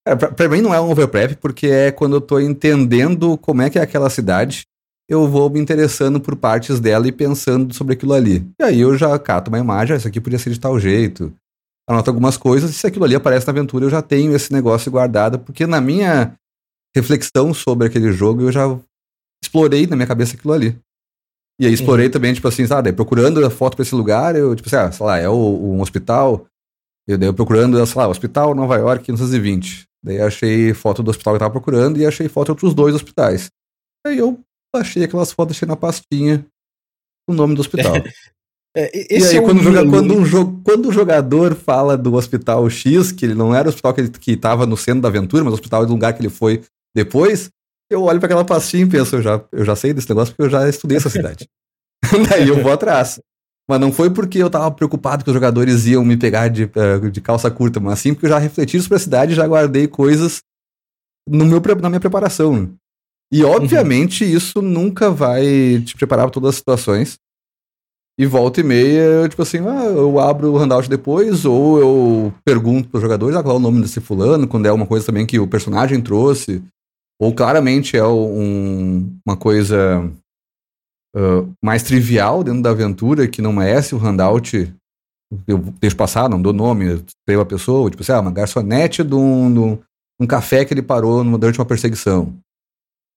É, 0.09 0.17
pra, 0.17 0.33
pra, 0.33 0.49
mim 0.49 0.63
não 0.63 0.73
é 0.73 0.81
um 0.81 0.91
overprep, 0.91 1.37
porque 1.37 1.67
é 1.67 1.93
quando 1.93 2.17
eu 2.17 2.21
tô 2.23 2.41
entendendo 2.41 3.37
como 3.37 3.61
é 3.61 3.69
que 3.69 3.79
é 3.79 3.83
aquela 3.83 4.09
cidade, 4.09 4.63
eu 5.07 5.29
vou 5.29 5.51
me 5.51 5.61
interessando 5.61 6.19
por 6.19 6.35
partes 6.35 6.81
dela 6.81 7.07
e 7.07 7.13
pensando 7.13 7.75
sobre 7.75 7.93
aquilo 7.93 8.15
ali. 8.15 8.51
E 8.59 8.65
aí 8.65 8.81
eu 8.81 8.97
já 8.97 9.19
cato 9.19 9.51
uma 9.51 9.59
imagem, 9.59 9.95
ah, 9.95 9.99
isso 9.99 10.09
aqui 10.09 10.19
podia 10.19 10.39
ser 10.39 10.49
de 10.49 10.59
tal 10.59 10.81
jeito 10.81 11.31
anoto 11.89 12.11
algumas 12.11 12.37
coisas, 12.37 12.71
e 12.71 12.75
se 12.75 12.87
aquilo 12.87 13.05
ali 13.05 13.15
aparece 13.15 13.47
na 13.47 13.53
aventura, 13.53 13.85
eu 13.85 13.91
já 13.91 14.01
tenho 14.01 14.35
esse 14.35 14.53
negócio 14.53 14.91
guardado, 14.91 15.39
porque 15.39 15.67
na 15.67 15.81
minha 15.81 16.35
reflexão 16.95 17.53
sobre 17.53 17.87
aquele 17.87 18.13
jogo, 18.13 18.43
eu 18.43 18.53
já 18.53 18.79
explorei 19.43 19.87
na 19.87 19.97
minha 19.97 20.07
cabeça 20.07 20.37
aquilo 20.37 20.53
ali. 20.53 20.79
E 21.61 21.67
aí 21.67 21.73
explorei 21.73 22.07
uhum. 22.07 22.13
também, 22.13 22.35
tipo 22.35 22.49
assim, 22.49 22.67
sabe, 22.67 22.93
procurando 22.93 23.45
a 23.45 23.51
foto 23.51 23.77
pra 23.77 23.83
esse 23.83 23.95
lugar, 23.95 24.35
eu, 24.37 24.55
tipo 24.55 24.69
assim, 24.69 24.77
ah, 24.77 24.93
sei 24.93 25.07
lá, 25.07 25.19
é 25.19 25.29
o, 25.29 25.35
um 25.35 25.81
hospital, 25.81 26.47
eu 27.07 27.19
daí 27.19 27.29
eu 27.29 27.35
procurando, 27.35 27.85
sei 27.87 28.01
lá, 28.01 28.09
Hospital 28.09 28.55
Nova 28.55 28.77
York 28.77 29.11
1920. 29.11 29.87
Daí 30.05 30.21
achei 30.21 30.73
foto 30.75 31.03
do 31.03 31.11
hospital 31.11 31.35
que 31.35 31.37
eu 31.37 31.41
tava 31.41 31.53
procurando 31.53 31.99
e 31.99 32.07
achei 32.07 32.29
foto 32.29 32.47
de 32.47 32.51
outros 32.53 32.75
dois 32.75 32.95
hospitais. 32.95 33.51
Aí 34.07 34.19
eu 34.19 34.41
achei 34.75 35.05
aquelas 35.05 35.33
fotos, 35.33 35.57
achei 35.57 35.67
na 35.67 35.77
pastinha 35.77 36.45
o 37.29 37.33
nome 37.33 37.55
do 37.55 37.61
hospital. 37.61 37.95
É, 38.75 39.15
e 39.15 39.23
aí, 39.23 39.37
é 39.37 39.43
quando, 39.43 39.63
joga, 39.63 39.87
quando, 39.87 40.15
um 40.15 40.25
jo 40.25 40.61
quando 40.65 40.89
o 40.89 40.93
jogador 40.93 41.55
fala 41.55 41.97
do 41.97 42.15
hospital 42.15 42.69
X, 42.71 43.13
que 43.13 43.27
ele 43.27 43.35
não 43.35 43.55
era 43.55 43.69
o 43.69 43.71
hospital 43.71 43.93
que, 43.93 44.01
ele, 44.01 44.09
que 44.11 44.37
tava 44.37 44.65
no 44.65 44.77
centro 44.77 45.03
da 45.03 45.09
aventura, 45.09 45.45
mas 45.45 45.53
o 45.53 45.57
hospital 45.57 45.85
do 45.85 45.93
lugar 45.93 46.15
que 46.15 46.23
ele 46.23 46.31
foi 46.31 46.63
depois, 46.95 47.51
eu 47.91 48.03
olho 48.05 48.19
para 48.19 48.27
aquela 48.27 48.45
pastinha 48.45 48.85
e 48.85 48.89
penso, 48.89 49.17
eu 49.17 49.23
já, 49.23 49.45
eu 49.53 49.65
já 49.65 49.77
sei 49.77 49.93
desse 49.93 50.09
negócio 50.09 50.35
porque 50.35 50.47
eu 50.47 50.51
já 50.51 50.67
estudei 50.69 50.97
essa 50.97 51.11
cidade. 51.11 51.47
Daí 52.29 52.49
eu 52.49 52.63
vou 52.63 52.73
atrás. 52.73 53.21
Mas 53.69 53.81
não 53.81 53.93
foi 53.93 54.11
porque 54.11 54.39
eu 54.39 54.51
tava 54.51 54.71
preocupado 54.71 55.23
que 55.23 55.31
os 55.31 55.35
jogadores 55.35 55.87
iam 55.87 56.05
me 56.05 56.17
pegar 56.17 56.49
de, 56.49 56.65
eh, 56.65 57.11
de 57.11 57.21
calça 57.21 57.51
curta, 57.51 57.79
mas 57.79 58.01
sim 58.01 58.13
porque 58.13 58.27
eu 58.27 58.31
já 58.31 58.39
refleti 58.39 58.81
sobre 58.81 58.97
a 58.97 59.01
cidade 59.01 59.33
e 59.33 59.37
já 59.37 59.47
guardei 59.47 59.87
coisas 59.87 60.43
no 61.29 61.45
meu, 61.45 61.63
na 61.81 61.89
minha 61.89 62.01
preparação. 62.01 62.75
E 63.33 63.45
obviamente 63.45 64.25
uhum. 64.25 64.31
isso 64.31 64.61
nunca 64.61 65.11
vai 65.11 65.81
te 65.85 65.97
preparar 65.97 66.27
para 66.27 66.33
todas 66.33 66.51
as 66.51 66.57
situações. 66.57 67.19
E 68.23 68.27
volta 68.27 68.61
e 68.61 68.63
meia, 68.63 69.01
eu, 69.01 69.29
tipo 69.29 69.43
assim, 69.43 69.59
ah, 69.67 69.85
eu 69.85 70.17
abro 70.21 70.53
o 70.53 70.57
handout 70.57 70.89
depois, 70.89 71.45
ou 71.45 71.81
eu 71.81 72.35
pergunto 72.45 72.89
para 72.89 72.99
os 72.99 73.03
jogadores 73.03 73.37
ah, 73.37 73.43
qual 73.43 73.57
é 73.57 73.59
o 73.59 73.61
nome 73.61 73.83
desse 73.83 74.01
fulano, 74.01 74.47
quando 74.47 74.67
é 74.67 74.71
uma 74.71 74.87
coisa 74.87 75.05
também 75.05 75.27
que 75.27 75.41
o 75.41 75.49
personagem 75.49 76.01
trouxe, 76.01 76.63
ou 77.21 77.35
claramente 77.35 77.97
é 77.97 78.07
um, 78.07 79.13
uma 79.27 79.37
coisa 79.37 80.09
uh, 81.17 81.53
mais 81.61 81.83
trivial 81.83 82.45
dentro 82.45 82.63
da 82.63 82.71
aventura, 82.71 83.27
que 83.27 83.43
não 83.43 83.53
merece 83.53 83.93
o 83.93 83.99
handout, 83.99 84.73
eu 85.45 85.59
deixo 85.81 85.97
passar, 85.97 86.29
não 86.29 86.41
dou 86.41 86.53
nome, 86.53 87.03
escrevo 87.05 87.43
a 87.43 87.47
pessoa, 87.47 87.91
tipo 87.91 88.05
assim, 88.05 88.13
ah, 88.13 88.21
uma 88.21 88.31
garçonete 88.31 89.03
de 89.03 89.17
um, 89.17 89.53
de 89.53 89.59
um, 89.59 89.79
um 90.21 90.27
café 90.29 90.65
que 90.65 90.73
ele 90.73 90.81
parou 90.81 91.25
durante 91.37 91.59
uma 91.59 91.67
perseguição. 91.67 92.39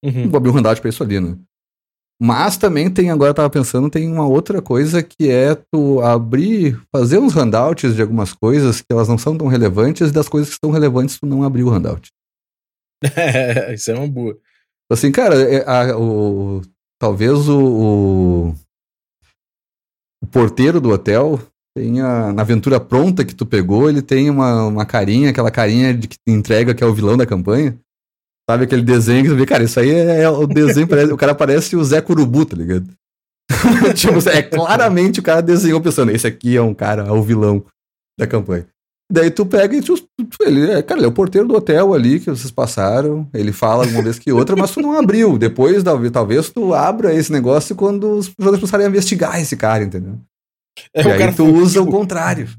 Uhum. 0.04 0.30
Vou 0.30 0.38
abrir 0.38 0.50
um 0.50 0.58
handout 0.58 0.82
pra 0.82 0.90
isso 0.90 1.04
ali, 1.04 1.20
né? 1.20 1.38
Mas 2.22 2.56
também 2.56 2.90
tem, 2.90 3.12
agora 3.12 3.32
eu 3.32 3.34
tava 3.34 3.50
pensando, 3.50 3.90
tem 3.90 4.10
uma 4.10 4.26
outra 4.26 4.62
coisa 4.62 5.04
que 5.04 5.30
é 5.30 5.54
tu 5.54 6.00
abrir, 6.02 6.82
fazer 6.90 7.20
uns 7.20 7.34
handouts 7.34 7.94
de 7.94 8.02
algumas 8.02 8.32
coisas 8.32 8.80
que 8.80 8.88
elas 8.90 9.10
não 9.10 9.18
são 9.18 9.38
tão 9.38 9.48
relevantes 9.48 10.10
e 10.10 10.14
das 10.14 10.30
coisas 10.30 10.54
que 10.54 10.60
são 10.64 10.72
relevantes 10.72 11.20
tu 11.20 11.26
não 11.26 11.44
abrir 11.44 11.64
o 11.64 11.70
handout. 11.70 12.10
Isso 13.74 13.92
é 13.92 13.96
uma 13.96 14.08
boa. 14.08 14.38
Assim, 14.90 15.12
cara, 15.12 15.36
é, 15.36 15.68
a, 15.68 15.98
o, 15.98 16.62
talvez 17.00 17.50
o, 17.50 17.60
o, 17.60 18.56
o, 20.24 20.28
porteiro 20.32 20.80
do 20.80 20.92
hotel 20.92 21.40
tenha, 21.76 22.32
na 22.32 22.44
aventura 22.44 22.80
pronta 22.80 23.26
que 23.26 23.36
tu 23.36 23.46
pegou, 23.46 23.90
ele 23.90 24.02
tem 24.02 24.30
uma, 24.30 24.68
uma 24.68 24.86
carinha, 24.86 25.32
aquela 25.32 25.52
carinha 25.52 25.94
de 25.94 26.08
que 26.08 26.18
entrega 26.28 26.74
que 26.74 26.84
é 26.84 26.88
o 26.88 26.94
vilão 26.94 27.18
da 27.18 27.26
campanha. 27.26 27.78
Sabe 28.50 28.66
aquele 28.66 28.84
desenho 28.84 29.24
que 29.24 29.30
você 29.30 29.36
vê, 29.36 29.46
cara, 29.46 29.64
isso 29.64 29.80
aí 29.80 29.90
é, 29.90 30.22
é 30.22 30.30
o 30.30 30.46
desenho, 30.46 30.88
parece, 30.88 31.12
o 31.12 31.18
cara 31.18 31.34
parece 31.34 31.76
o 31.76 31.84
Zé 31.84 32.00
Curubu, 32.00 32.46
tá 32.46 32.56
ligado? 32.56 32.88
tipo, 33.96 34.30
é 34.30 34.44
claramente 34.44 35.20
o 35.20 35.24
cara 35.24 35.42
desenhou 35.42 35.82
pensando, 35.82 36.12
esse 36.12 36.28
aqui 36.28 36.56
é 36.56 36.62
um 36.62 36.74
cara, 36.74 37.08
é 37.08 37.12
o 37.12 37.24
vilão 37.24 37.66
da 38.20 38.28
campanha. 38.28 38.68
Daí 39.12 39.30
tu 39.30 39.46
pega 39.46 39.76
e 39.76 39.82
tu, 39.82 39.96
tu, 39.98 40.44
ele, 40.44 40.72
é, 40.72 40.82
cara, 40.82 41.00
ele 41.00 41.06
é 41.06 41.10
o 41.10 41.14
porteiro 41.14 41.48
do 41.48 41.56
hotel 41.56 41.94
ali 41.94 42.20
que 42.20 42.30
vocês 42.30 42.50
passaram, 42.50 43.28
ele 43.34 43.52
fala 43.52 43.86
uma 43.86 44.02
vez 44.02 44.18
que 44.18 44.32
outra, 44.32 44.56
mas 44.56 44.72
tu 44.72 44.82
não 44.82 44.98
abriu. 44.98 45.38
Depois, 45.38 45.84
talvez 46.12 46.50
tu 46.50 46.74
abra 46.74 47.14
esse 47.14 47.32
negócio 47.32 47.76
quando 47.76 48.18
os 48.18 48.26
jogadores 48.28 48.60
começarem 48.60 48.86
a 48.88 48.90
investigar 48.90 49.40
esse 49.40 49.56
cara, 49.56 49.84
entendeu? 49.84 50.18
É, 50.94 51.04
e 51.04 51.12
aí 51.12 51.34
tu 51.34 51.46
usa 51.46 51.80
tipo, 51.80 51.90
o 51.90 51.92
contrário. 51.92 52.50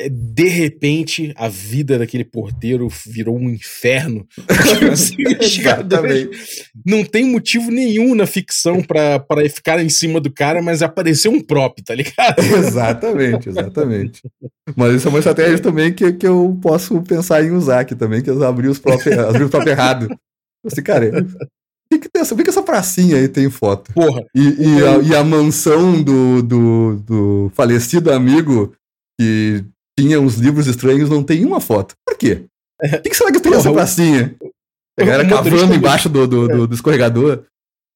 É, 0.00 0.08
de 0.08 0.44
repente 0.44 1.34
a 1.36 1.48
vida 1.48 1.98
daquele 1.98 2.24
porteiro 2.24 2.86
virou 3.04 3.36
um 3.36 3.50
inferno. 3.50 4.24
Não 6.86 7.04
tem 7.04 7.24
motivo 7.24 7.72
nenhum 7.72 8.14
na 8.14 8.24
ficção 8.24 8.80
para 8.80 9.20
ficar 9.50 9.80
em 9.80 9.88
cima 9.88 10.20
do 10.20 10.32
cara, 10.32 10.62
mas 10.62 10.82
apareceu 10.82 11.32
um 11.32 11.42
prop, 11.42 11.82
tá 11.82 11.96
ligado? 11.96 12.38
exatamente, 12.56 13.48
exatamente. 13.48 14.22
Mas 14.76 14.94
isso 14.94 15.08
é 15.08 15.10
uma 15.10 15.18
estratégia 15.18 15.58
também 15.58 15.92
que, 15.92 16.12
que 16.12 16.26
eu 16.26 16.56
posso 16.62 17.02
pensar 17.02 17.42
em 17.42 17.50
usar 17.50 17.80
aqui 17.80 17.96
também, 17.96 18.22
que 18.22 18.30
é 18.30 18.44
abrir 18.44 18.68
os 18.68 18.78
prop, 18.78 19.02
abrir 19.12 19.44
o 19.44 19.50
prop 19.50 19.66
errado. 19.66 20.08
Assim, 20.64 20.82
cara, 20.82 21.26
que, 21.90 21.98
que, 21.98 22.08
tem 22.08 22.22
essa, 22.22 22.36
que 22.36 22.48
essa 22.48 22.62
pracinha 22.62 23.16
aí 23.16 23.26
tem 23.26 23.50
foto? 23.50 23.92
Porra. 23.92 24.24
E, 24.32 24.42
e, 24.42 24.84
a, 24.84 24.98
e 24.98 25.16
a, 25.16 25.24
mansão 25.24 26.00
do, 26.00 26.40
do, 26.42 26.96
do 26.96 27.52
falecido 27.54 28.12
amigo 28.12 28.72
que 29.18 29.64
tinha 29.98 30.20
uns 30.20 30.36
livros 30.36 30.68
estranhos, 30.68 31.10
não 31.10 31.24
tem 31.24 31.44
uma 31.44 31.60
foto. 31.60 31.96
Por 32.06 32.16
quê? 32.16 32.44
O 32.80 33.02
que, 33.02 33.10
que 33.10 33.16
será 33.16 33.32
que 33.32 33.40
tem 33.40 33.52
essa 33.52 33.72
pracinha? 33.72 34.36
A 34.98 35.04
galera 35.04 35.28
cavando 35.28 35.74
embaixo 35.74 36.08
do, 36.08 36.26
do, 36.26 36.48
do, 36.48 36.66
do 36.68 36.74
escorregador. 36.74 37.44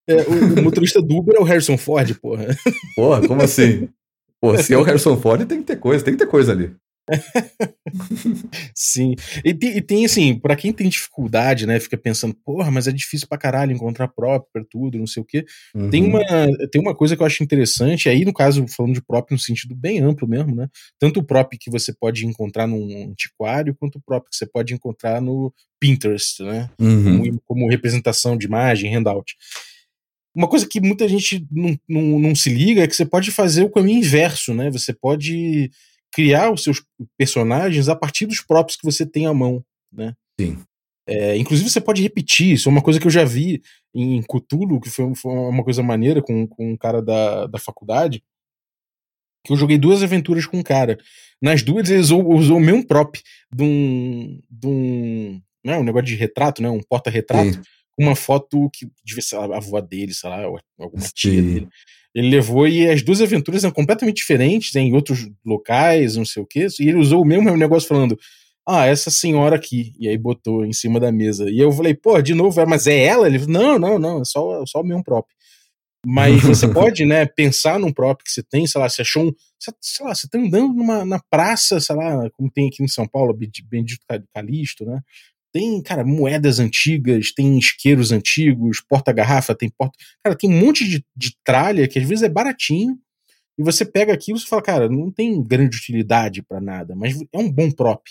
É, 0.09 0.17
o, 0.23 0.61
o, 0.61 0.63
motorista 0.65 1.01
do 1.01 1.17
Uber 1.17 1.37
é 1.37 1.41
o 1.41 1.45
Harrison 1.45 1.79
Ford, 1.79 2.13
porra. 2.15 2.49
Porra, 2.97 3.27
como 3.27 3.41
assim? 3.41 3.89
Pô, 4.41 4.59
se 4.59 4.75
é 4.75 4.79
o 4.79 4.83
Harrison 4.83 5.17
Ford, 5.17 5.47
tem 5.47 5.59
que 5.59 5.67
ter 5.67 5.77
coisa, 5.77 6.05
tem 6.05 6.15
que 6.15 6.19
ter 6.19 6.29
coisa 6.29 6.51
ali. 6.51 6.75
Sim. 8.75 9.15
E, 9.45 9.51
e, 9.51 9.81
tem 9.81 10.05
assim, 10.05 10.39
para 10.39 10.57
quem 10.57 10.73
tem 10.73 10.89
dificuldade, 10.89 11.67
né, 11.67 11.81
fica 11.81 11.97
pensando, 11.97 12.35
porra, 12.45 12.71
mas 12.71 12.87
é 12.87 12.93
difícil 12.93 13.27
pra 13.29 13.39
caralho 13.39 13.73
encontrar 13.73 14.09
próprio 14.09 14.49
pra 14.53 14.65
tudo, 14.69 14.99
não 14.99 15.07
sei 15.07 15.23
o 15.23 15.27
quê. 15.27 15.45
Uhum. 15.75 15.91
Tem, 15.91 16.05
uma, 16.05 16.21
tem 16.71 16.81
uma 16.81 16.95
coisa 16.95 17.17
que 17.17 17.23
eu 17.23 17.27
acho 17.27 17.43
interessante, 17.43 18.09
aí 18.09 18.25
no 18.25 18.33
caso, 18.33 18.67
falando 18.69 18.95
de 18.95 19.03
próprio 19.03 19.35
no 19.35 19.41
sentido 19.41 19.75
bem 19.75 20.01
amplo 20.01 20.29
mesmo, 20.29 20.55
né? 20.55 20.69
Tanto 20.99 21.21
o 21.21 21.25
próprio 21.25 21.59
que 21.61 21.71
você 21.71 21.93
pode 21.93 22.27
encontrar 22.27 22.67
num 22.67 23.11
antiquário, 23.11 23.75
quanto 23.75 23.97
o 23.97 24.03
próprio 24.03 24.31
que 24.31 24.37
você 24.37 24.47
pode 24.47 24.73
encontrar 24.75 25.21
no 25.21 25.53
Pinterest, 25.81 26.43
né? 26.43 26.71
Uhum. 26.79 27.19
Como, 27.19 27.43
como 27.47 27.71
representação 27.71 28.37
de 28.37 28.47
imagem, 28.47 28.95
handout. 28.95 29.37
Uma 30.35 30.49
coisa 30.49 30.67
que 30.67 30.81
muita 30.81 31.07
gente 31.07 31.47
não, 31.51 31.79
não, 31.87 32.19
não 32.19 32.35
se 32.35 32.49
liga 32.49 32.83
é 32.83 32.87
que 32.87 32.97
você 32.97 33.05
pode 33.05 33.31
fazer 33.31 33.65
o 33.65 33.71
caminho 33.71 33.99
inverso, 33.99 34.55
né? 34.55 34.71
Você 34.71 34.93
pode 34.93 35.71
criar 36.13 36.53
os 36.53 36.63
seus 36.63 36.83
personagens 37.17 37.89
a 37.89 37.97
partir 37.97 38.27
dos 38.27 38.41
próprios 38.41 38.77
que 38.77 38.85
você 38.85 39.07
tem 39.07 39.27
à 39.27 39.35
mão, 39.35 39.65
né? 39.93 40.15
Sim. 40.39 40.59
É, 41.07 41.37
inclusive 41.37 41.69
você 41.69 41.81
pode 41.81 42.03
repetir, 42.03 42.53
isso 42.53 42.69
é 42.69 42.73
uma 42.73 42.83
coisa 42.83 43.01
que 43.01 43.07
eu 43.07 43.11
já 43.11 43.25
vi 43.25 43.61
em 43.95 44.23
Cthulhu, 44.23 44.81
que 44.81 44.89
foi, 44.89 45.15
foi 45.15 45.33
uma 45.33 45.65
coisa 45.65 45.83
maneira 45.83 46.23
com, 46.23 46.47
com 46.47 46.73
um 46.73 46.77
cara 46.77 47.03
da, 47.03 47.47
da 47.47 47.59
faculdade, 47.59 48.23
que 49.45 49.53
eu 49.53 49.57
joguei 49.57 49.77
duas 49.77 50.03
aventuras 50.03 50.47
com 50.47 50.59
um 50.59 50.63
cara. 50.63 50.99
Nas 51.41 51.63
duas 51.63 51.91
ele 51.91 51.99
usou, 51.99 52.25
usou 52.33 52.59
o 52.59 52.61
mesmo 52.61 52.87
prop 52.87 53.21
de 53.53 53.63
um, 53.65 54.41
de 54.49 54.67
um, 54.69 55.43
né, 55.65 55.77
um 55.77 55.83
negócio 55.83 56.07
de 56.07 56.15
retrato, 56.15 56.63
né, 56.63 56.71
um 56.71 56.81
porta-retrato, 56.81 57.61
uma 57.99 58.15
foto 58.15 58.71
que 58.71 58.89
devia 59.05 59.23
ser 59.23 59.37
a 59.37 59.57
avó 59.57 59.81
dele, 59.81 60.15
sei 60.15 60.31
lá, 60.31 60.45
alguma 60.79 61.03
Sim. 61.03 61.11
tia 61.15 61.43
dele. 61.43 61.69
Ele 62.15 62.29
levou 62.29 62.69
e 62.69 62.89
as 62.89 63.03
duas 63.03 63.21
aventuras 63.21 63.65
eram 63.65 63.73
completamente 63.73 64.17
diferentes, 64.17 64.75
em 64.77 64.93
outros 64.93 65.29
locais, 65.45 66.17
não 66.17 66.25
sei 66.25 66.43
o 66.43 66.47
quê. 66.47 66.67
E 66.79 66.89
ele 66.89 66.99
usou 66.99 67.23
o 67.23 67.27
mesmo 67.27 67.57
negócio 67.57 67.89
falando: 67.89 68.19
Ah, 68.67 68.87
essa 68.87 69.11
senhora 69.11 69.57
aqui. 69.57 69.93
E 69.99 70.09
aí 70.09 70.19
botou 70.19 70.65
em 70.65 70.73
cima 70.73 71.01
da 71.01 71.11
mesa. 71.11 71.51
E 71.51 71.59
eu 71.59 71.73
falei: 71.73 71.95
Pô, 71.95 72.21
de 72.21 72.35
novo, 72.35 72.65
mas 72.67 72.87
é 72.87 73.05
ela? 73.05 73.27
Ele 73.27 73.39
falou: 73.39 73.53
Não, 73.55 73.79
não, 73.79 73.99
não, 73.99 74.21
é 74.21 74.25
só, 74.25 74.65
só 74.67 74.81
o 74.81 74.85
mesmo 74.85 75.03
próprio. 75.03 75.35
Mas 76.05 76.43
você 76.43 76.69
pode, 76.69 77.05
né, 77.07 77.25
pensar 77.25 77.79
num 77.79 77.93
próprio 77.93 78.25
que 78.25 78.33
você 78.33 78.43
tem, 78.43 78.67
sei 78.67 78.81
lá, 78.81 78.89
você 78.89 79.03
achou 79.03 79.29
um. 79.29 79.33
Sei 79.81 80.05
lá, 80.05 80.15
você 80.15 80.29
tá 80.29 80.39
andando 80.39 80.75
numa, 80.75 81.05
na 81.05 81.21
praça, 81.31 81.81
sei 81.81 81.95
lá, 81.95 82.29
como 82.33 82.51
tem 82.51 82.69
aqui 82.69 82.83
em 82.83 82.89
São 82.89 83.07
Paulo, 83.07 83.33
Bendito 83.35 84.05
Calixto, 84.35 84.85
né? 84.85 85.01
Tem, 85.53 85.83
cara, 85.83 86.05
moedas 86.05 86.59
antigas, 86.59 87.33
tem 87.33 87.59
isqueiros 87.59 88.11
antigos, 88.11 88.81
porta-garrafa, 88.89 89.55
tem 89.55 89.69
porta. 89.69 89.97
Cara, 90.25 90.37
tem 90.37 90.51
um 90.51 90.59
monte 90.59 90.89
de, 90.89 91.05
de 91.15 91.37
tralha 91.45 91.87
que 91.87 91.99
às 91.99 92.09
vezes 92.09 92.23
é 92.23 92.29
baratinho. 92.29 92.99
E 93.59 93.63
você 93.63 93.85
pega 93.85 94.15
aquilo 94.15 94.39
e 94.39 94.47
fala, 94.47 94.63
cara, 94.63 94.89
não 94.89 95.11
tem 95.11 95.43
grande 95.43 95.77
utilidade 95.77 96.43
para 96.43 96.61
nada, 96.61 96.97
mas 96.97 97.21
é 97.33 97.39
um 97.39 97.53
bom 97.53 97.71
prop. 97.71 98.03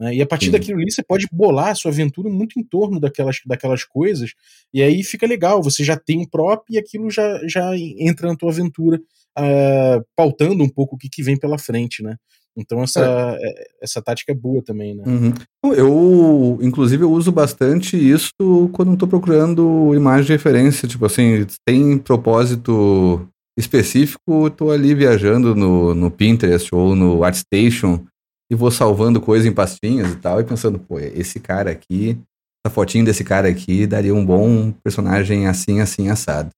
Né? 0.00 0.16
E 0.16 0.22
a 0.22 0.26
partir 0.26 0.46
Sim. 0.46 0.52
daquilo 0.52 0.80
ali 0.80 0.90
você 0.90 1.02
pode 1.02 1.28
bolar 1.30 1.68
a 1.68 1.74
sua 1.74 1.90
aventura 1.90 2.30
muito 2.30 2.58
em 2.58 2.64
torno 2.64 2.98
daquelas, 2.98 3.36
daquelas 3.44 3.84
coisas. 3.84 4.32
E 4.72 4.82
aí 4.82 5.04
fica 5.04 5.26
legal, 5.26 5.62
você 5.62 5.84
já 5.84 5.96
tem 5.96 6.18
um 6.18 6.26
prop 6.26 6.64
e 6.70 6.78
aquilo 6.78 7.10
já, 7.10 7.38
já 7.46 7.76
entra 7.76 8.26
na 8.28 8.36
tua 8.36 8.50
aventura, 8.50 8.98
uh, 9.38 10.04
pautando 10.16 10.64
um 10.64 10.68
pouco 10.68 10.96
o 10.96 10.98
que, 10.98 11.08
que 11.08 11.22
vem 11.22 11.38
pela 11.38 11.58
frente, 11.58 12.02
né? 12.02 12.16
Então 12.56 12.82
essa, 12.82 13.00
é. 13.00 13.36
é. 13.36 13.66
essa 13.82 14.02
tática 14.02 14.32
é 14.32 14.34
boa 14.34 14.62
também, 14.62 14.94
né? 14.94 15.04
Uhum. 15.06 15.32
Eu, 15.72 16.58
inclusive, 16.62 17.04
eu 17.04 17.12
uso 17.12 17.30
bastante 17.30 17.96
isso 17.96 18.32
quando 18.72 18.92
estou 18.92 19.08
procurando 19.08 19.94
imagem 19.94 20.26
de 20.26 20.32
referência. 20.32 20.88
Tipo 20.88 21.06
assim, 21.06 21.46
tem 21.66 21.98
propósito 21.98 23.26
específico, 23.58 24.46
estou 24.46 24.70
ali 24.70 24.94
viajando 24.94 25.54
no, 25.54 25.94
no 25.94 26.10
Pinterest 26.10 26.74
ou 26.74 26.94
no 26.94 27.22
ArtStation 27.24 28.04
e 28.50 28.54
vou 28.54 28.70
salvando 28.70 29.20
coisa 29.20 29.46
em 29.46 29.52
pastinhas 29.52 30.12
e 30.12 30.16
tal, 30.16 30.40
e 30.40 30.44
pensando, 30.44 30.78
pô, 30.78 30.98
esse 30.98 31.38
cara 31.38 31.70
aqui, 31.70 32.18
essa 32.64 32.74
fotinho 32.74 33.04
desse 33.04 33.22
cara 33.22 33.48
aqui 33.48 33.86
daria 33.86 34.12
um 34.12 34.26
bom 34.26 34.72
personagem 34.82 35.46
assim, 35.46 35.80
assim, 35.80 36.08
assado. 36.08 36.50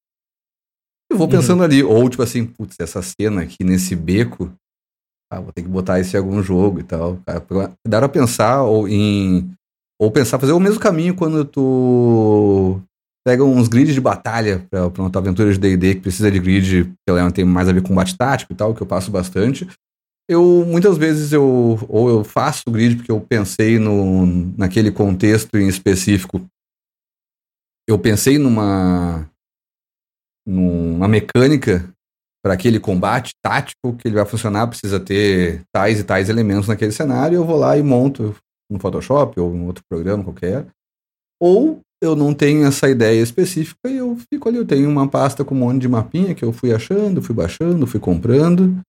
Eu 1.11 1.19
vou 1.19 1.27
uhum. 1.27 1.33
pensando 1.33 1.59
uhum. 1.59 1.65
ali, 1.65 1.83
ou 1.83 2.09
tipo 2.09 2.23
assim, 2.23 2.47
putz, 2.47 2.77
essa 2.81 3.03
cena 3.03 3.43
aqui 3.43 3.63
nesse 3.63 3.95
beco 3.95 4.51
ah, 5.33 5.41
vou 5.41 5.53
ter 5.53 5.63
que 5.63 5.69
botar 5.69 5.99
isso 5.99 6.15
em 6.15 6.19
algum 6.19 6.43
jogo 6.43 6.81
e 6.81 6.83
tal. 6.83 7.19
Cara, 7.27 8.07
a 8.07 8.09
pensar 8.09 8.63
ou 8.63 8.87
em. 8.87 9.51
Ou 10.01 10.11
pensar, 10.11 10.39
fazer 10.39 10.53
o 10.53 10.61
mesmo 10.61 10.81
caminho 10.81 11.15
quando 11.15 11.45
tu 11.45 12.81
pega 13.25 13.45
uns 13.45 13.69
grids 13.69 13.95
de 13.95 14.01
batalha 14.01 14.67
pra, 14.69 14.91
pra 14.91 15.03
uma 15.03 15.11
tua 15.11 15.21
aventura 15.21 15.53
de 15.53 15.59
D&D 15.59 15.95
que 15.95 16.01
precisa 16.01 16.31
de 16.31 16.39
grid, 16.39 16.85
que 16.85 17.33
tem 17.33 17.45
mais 17.45 17.69
a 17.69 17.73
ver 17.73 17.81
com 17.81 17.89
combate 17.89 18.17
tático 18.17 18.53
e 18.53 18.57
tal, 18.57 18.75
que 18.75 18.83
eu 18.83 18.87
passo 18.87 19.11
bastante. 19.11 19.69
Eu, 20.29 20.65
muitas 20.67 20.99
vezes, 20.99 21.33
eu 21.33 21.79
ou 21.89 22.09
eu 22.09 22.25
faço 22.25 22.65
grid 22.69 22.97
porque 22.97 23.13
eu 23.13 23.21
pensei 23.21 23.79
no, 23.79 24.27
naquele 24.57 24.91
contexto 24.91 25.57
em 25.57 25.69
específico. 25.69 26.45
Eu 27.89 27.99
pensei 27.99 28.39
numa, 28.39 29.29
numa 30.47 31.09
mecânica 31.09 31.89
para 32.43 32.55
aquele 32.55 32.81
combate 32.81 33.33
tático 33.41 33.95
que 33.95 34.09
ele 34.09 34.17
vai 34.17 34.27
funcionar, 34.27 34.67
precisa 34.67 34.99
ter 34.99 35.63
tais 35.73 36.01
e 36.01 36.05
tais 36.05 36.29
elementos 36.29 36.69
naquele 36.69 36.93
cenário, 36.93 37.37
eu 37.37 37.45
vou 37.45 37.57
lá 37.57 37.79
e 37.79 37.83
monto 37.83 38.35
no 38.71 38.81
Photoshop 38.81 39.39
ou 39.39 39.55
em 39.55 39.65
outro 39.65 39.85
programa 39.89 40.25
qualquer. 40.25 40.67
Ou 41.41 41.81
eu 42.03 42.17
não 42.17 42.35
tenho 42.35 42.67
essa 42.67 42.89
ideia 42.89 43.23
específica 43.23 43.89
e 43.89 43.97
eu 43.97 44.17
fico 44.33 44.49
ali. 44.49 44.59
Eu 44.59 44.67
tenho 44.67 44.91
uma 44.91 45.07
pasta 45.07 45.45
com 45.45 45.55
um 45.55 45.59
monte 45.59 45.83
de 45.83 45.89
mapinha 45.89 46.35
que 46.35 46.45
eu 46.45 46.53
fui 46.53 46.75
achando, 46.75 47.23
fui 47.23 47.35
baixando, 47.35 47.87
fui 47.87 48.01
comprando. 48.01 48.81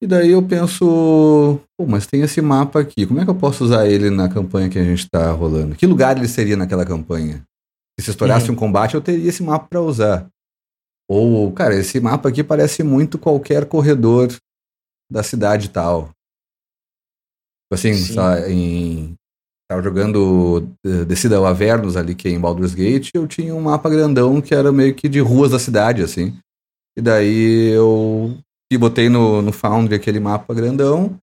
E 0.00 0.06
daí 0.06 0.30
eu 0.30 0.42
penso, 0.42 1.58
pô, 1.76 1.86
mas 1.86 2.06
tem 2.06 2.20
esse 2.20 2.40
mapa 2.42 2.80
aqui, 2.80 3.06
como 3.06 3.18
é 3.18 3.24
que 3.24 3.30
eu 3.30 3.34
posso 3.34 3.64
usar 3.64 3.88
ele 3.88 4.10
na 4.10 4.28
campanha 4.28 4.68
que 4.68 4.78
a 4.78 4.84
gente 4.84 5.08
tá 5.10 5.30
rolando? 5.32 5.74
Que 5.74 5.86
lugar 5.86 6.16
ele 6.16 6.28
seria 6.28 6.56
naquela 6.56 6.84
campanha? 6.84 7.42
Se 7.98 8.10
estourasse 8.10 8.48
uhum. 8.48 8.54
um 8.54 8.58
combate, 8.58 8.94
eu 8.94 9.00
teria 9.00 9.28
esse 9.28 9.42
mapa 9.42 9.66
para 9.68 9.80
usar. 9.80 10.28
Ou, 11.08 11.52
cara, 11.52 11.74
esse 11.74 12.00
mapa 12.00 12.28
aqui 12.28 12.42
parece 12.42 12.82
muito 12.82 13.18
qualquer 13.18 13.66
corredor 13.66 14.28
da 15.10 15.22
cidade 15.22 15.70
tal. 15.70 16.10
Tipo 17.66 17.74
assim, 17.74 17.94
só 17.94 18.36
em. 18.46 19.14
Tava 19.68 19.82
jogando 19.82 20.68
Descida 21.08 21.36
ao 21.36 21.46
Avernus 21.46 21.96
ali, 21.96 22.14
que 22.14 22.28
é 22.28 22.30
em 22.30 22.38
Baldur's 22.38 22.72
Gate, 22.72 23.10
eu 23.12 23.26
tinha 23.26 23.52
um 23.52 23.60
mapa 23.60 23.90
grandão 23.90 24.40
que 24.40 24.54
era 24.54 24.70
meio 24.70 24.94
que 24.94 25.08
de 25.08 25.18
ruas 25.18 25.50
da 25.50 25.58
cidade, 25.58 26.02
assim. 26.02 26.38
E 26.96 27.02
daí 27.02 27.70
eu 27.72 28.38
e 28.72 28.78
botei 28.78 29.08
no, 29.08 29.42
no 29.42 29.52
Foundry 29.52 29.96
aquele 29.96 30.20
mapa 30.20 30.54
grandão. 30.54 31.16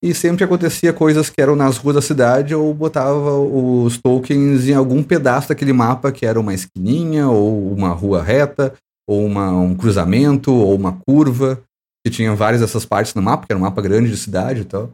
E 0.00 0.14
sempre 0.14 0.44
acontecia 0.44 0.92
coisas 0.92 1.28
que 1.28 1.40
eram 1.40 1.56
nas 1.56 1.76
ruas 1.76 1.96
da 1.96 2.02
cidade, 2.02 2.54
ou 2.54 2.72
botava 2.72 3.36
os 3.36 3.98
tokens 3.98 4.68
em 4.68 4.74
algum 4.74 5.02
pedaço 5.02 5.48
daquele 5.48 5.72
mapa 5.72 6.12
que 6.12 6.24
era 6.24 6.38
uma 6.38 6.54
esquininha, 6.54 7.28
ou 7.28 7.72
uma 7.72 7.88
rua 7.88 8.22
reta, 8.22 8.74
ou 9.08 9.24
uma, 9.24 9.50
um 9.50 9.74
cruzamento, 9.74 10.52
ou 10.52 10.76
uma 10.76 10.92
curva, 10.92 11.62
que 12.04 12.12
tinha 12.12 12.34
várias 12.34 12.60
dessas 12.60 12.84
partes 12.84 13.14
no 13.14 13.22
mapa, 13.22 13.46
que 13.46 13.52
era 13.52 13.58
um 13.58 13.62
mapa 13.62 13.80
grande 13.80 14.10
de 14.10 14.16
cidade 14.18 14.60
e 14.60 14.64
tal. 14.64 14.90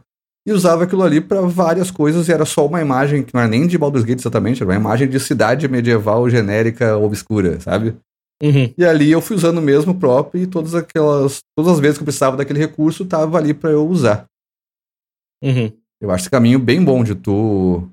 E 0.47 0.53
usava 0.53 0.85
aquilo 0.85 1.03
ali 1.03 1.19
para 1.19 1.41
várias 1.41 1.91
coisas, 1.91 2.29
e 2.29 2.31
era 2.31 2.45
só 2.45 2.65
uma 2.65 2.79
imagem, 2.79 3.23
que 3.23 3.33
não 3.33 3.41
era 3.41 3.49
nem 3.49 3.67
de 3.67 3.77
Baldur's 3.77 4.05
Gate 4.05 4.19
exatamente, 4.19 4.63
era 4.63 4.71
uma 4.71 4.77
imagem 4.77 5.09
de 5.09 5.19
cidade 5.19 5.67
medieval 5.67 6.29
genérica 6.29 6.97
obscura, 6.97 7.59
sabe? 7.59 7.97
Uhum. 8.41 8.73
E 8.77 8.85
ali 8.85 9.11
eu 9.11 9.21
fui 9.21 9.35
usando 9.35 9.61
mesmo 9.61 9.95
próprio 9.95 10.43
e 10.43 10.47
todas 10.47 10.75
aquelas. 10.75 11.39
Todas 11.57 11.73
as 11.73 11.79
vezes 11.79 11.97
que 11.97 12.03
eu 12.03 12.05
precisava 12.05 12.37
daquele 12.37 12.59
recurso, 12.59 13.05
tava 13.05 13.37
ali 13.37 13.53
para 13.53 13.71
eu 13.71 13.87
usar. 13.87 14.25
Uhum. 15.43 15.71
Eu 16.01 16.11
acho 16.11 16.23
esse 16.23 16.29
caminho 16.29 16.59
bem 16.59 16.83
bom 16.83 17.03
de 17.03 17.15
tu 17.15 17.89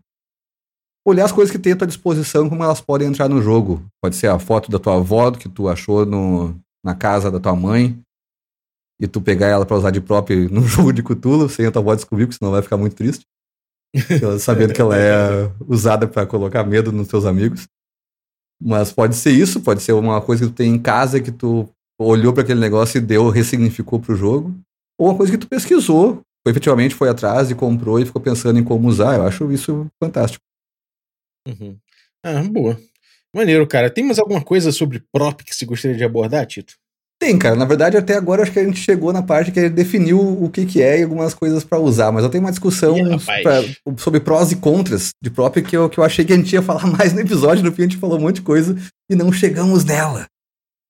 olhar 1.07 1.25
as 1.25 1.33
coisas 1.33 1.51
que 1.51 1.59
tem 1.59 1.73
à 1.73 1.77
tua 1.77 1.87
disposição, 1.87 2.49
como 2.49 2.63
elas 2.63 2.81
podem 2.81 3.09
entrar 3.09 3.29
no 3.29 3.43
jogo. 3.43 3.85
Pode 4.01 4.17
ser 4.17 4.29
a 4.29 4.39
foto 4.39 4.71
da 4.71 4.79
tua 4.79 4.97
avó 4.97 5.31
que 5.31 5.49
tu 5.49 5.69
achou 5.69 6.07
no, 6.07 6.55
na 6.85 6.95
casa 6.95 7.31
da 7.31 7.41
tua 7.41 7.55
mãe, 7.55 7.99
e 9.03 9.09
tu 9.09 9.21
pegar 9.21 9.49
ela 9.49 9.67
para 9.67 9.77
usar 9.77 9.91
de 9.91 10.01
próprio 10.01 10.49
num 10.53 10.63
jogo 10.63 10.93
de 10.93 11.03
Cthulhu, 11.03 11.49
sem 11.49 11.67
a 11.67 11.73
tua 11.73 11.83
avó 11.83 11.95
descobrir, 11.95 12.27
porque 12.27 12.39
senão 12.39 12.53
vai 12.53 12.63
ficar 12.63 12.77
muito 12.77 12.95
triste. 12.95 13.27
sabendo 14.41 14.73
que 14.73 14.81
ela 14.81 14.97
é 14.97 15.51
usada 15.69 16.09
para 16.09 16.25
colocar 16.25 16.65
medo 16.65 16.93
nos 16.93 17.09
teus 17.09 17.27
amigos. 17.27 17.67
Mas 18.63 18.93
pode 18.93 19.17
ser 19.17 19.33
isso, 19.33 19.61
pode 19.61 19.83
ser 19.83 19.93
uma 19.93 20.21
coisa 20.21 20.47
que 20.47 20.53
tu 20.53 20.55
tem 20.55 20.73
em 20.73 20.79
casa 20.79 21.21
que 21.21 21.33
tu 21.33 21.69
olhou 22.01 22.33
para 22.33 22.43
aquele 22.43 22.61
negócio 22.61 22.99
e 22.99 23.01
deu, 23.01 23.29
ressignificou 23.29 23.99
pro 23.99 24.15
jogo. 24.15 24.55
Ou 24.99 25.09
uma 25.09 25.17
coisa 25.17 25.33
que 25.33 25.39
tu 25.39 25.49
pesquisou, 25.49 26.23
efetivamente 26.47 26.95
foi 26.95 27.09
atrás 27.09 27.51
e 27.51 27.57
comprou 27.57 27.99
e 27.99 28.07
ficou 28.07 28.23
pensando 28.23 28.59
em 28.59 28.65
como 28.65 28.89
usar. 28.89 29.17
Eu 29.17 29.27
acho 29.27 29.51
isso 29.51 29.87
fantástico. 30.03 30.43
Uhum. 31.49 31.77
Ah, 32.25 32.43
boa. 32.43 32.79
Maneiro, 33.35 33.67
cara. 33.67 33.91
Tem 33.91 34.05
mais 34.05 34.19
alguma 34.19 34.43
coisa 34.43 34.71
sobre 34.71 35.03
prop 35.13 35.43
que 35.43 35.55
você 35.55 35.65
gostaria 35.65 35.97
de 35.97 36.05
abordar, 36.05 36.47
Tito? 36.47 36.75
Tem, 37.23 37.39
cara. 37.39 37.55
Na 37.55 37.65
verdade, 37.65 37.97
até 37.97 38.17
agora 38.17 38.43
acho 38.43 38.53
que 38.53 38.59
a 38.59 38.65
gente 38.65 38.81
chegou 38.81 39.13
na 39.13 39.23
parte 39.23 39.53
que 39.53 39.61
ele 39.61 39.71
definiu 39.71 40.19
o 40.19 40.51
que, 40.51 40.67
que 40.67 40.83
é 40.83 40.99
e 40.99 41.03
algumas 41.05 41.33
coisas 41.33 41.63
para 41.63 41.79
usar. 41.79 42.11
Mas 42.11 42.25
eu 42.25 42.31
tenho 42.31 42.43
uma 42.43 42.51
discussão 42.51 42.97
pra, 43.43 43.63
sobre 43.97 44.19
prós 44.19 44.51
e 44.51 44.57
contras 44.57 45.13
de 45.23 45.31
próprio 45.31 45.65
que 45.65 45.77
eu, 45.77 45.89
que 45.89 45.99
eu 45.99 46.05
achei 46.05 46.25
que 46.25 46.33
a 46.33 46.37
gente 46.37 46.53
ia 46.53 46.61
falar 46.61 46.85
mais 46.99 47.13
no 47.13 47.21
episódio. 47.21 47.65
No 47.65 47.73
fim, 47.73 47.83
a 47.83 47.85
gente 47.85 47.97
falou 47.97 48.19
um 48.19 48.23
monte 48.23 48.37
de 48.37 48.43
coisa 48.43 48.77
e 49.09 49.15
não 49.15 49.33
chegamos 49.33 49.85
nela. 49.85 50.27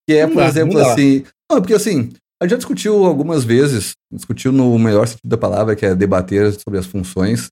Que 0.08 0.16
é, 0.16 0.26
por 0.26 0.36
dá, 0.36 0.48
exemplo, 0.48 0.78
assim. 0.78 1.24
Não, 1.50 1.60
porque 1.60 1.74
assim, 1.74 2.12
a 2.40 2.44
gente 2.44 2.52
já 2.52 2.56
discutiu 2.56 3.04
algumas 3.04 3.44
vezes, 3.44 3.92
discutiu 4.10 4.50
no 4.50 4.76
melhor 4.78 5.06
sentido 5.06 5.28
da 5.28 5.36
palavra, 5.36 5.76
que 5.76 5.84
é 5.84 5.94
debater 5.94 6.50
sobre 6.54 6.78
as 6.78 6.86
funções. 6.86 7.48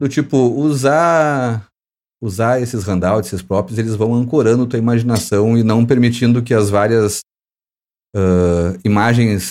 Do 0.00 0.08
tipo, 0.08 0.36
usar 0.36 1.66
usar 2.24 2.60
esses 2.62 2.84
handouts, 2.84 3.28
esses 3.28 3.42
próprios, 3.42 3.78
eles 3.78 3.94
vão 3.94 4.14
ancorando 4.14 4.66
tua 4.66 4.78
imaginação 4.78 5.58
e 5.58 5.62
não 5.62 5.84
permitindo 5.84 6.42
que 6.42 6.54
as 6.54 6.70
várias 6.70 7.20
uh, 8.16 8.78
imagens, 8.82 9.50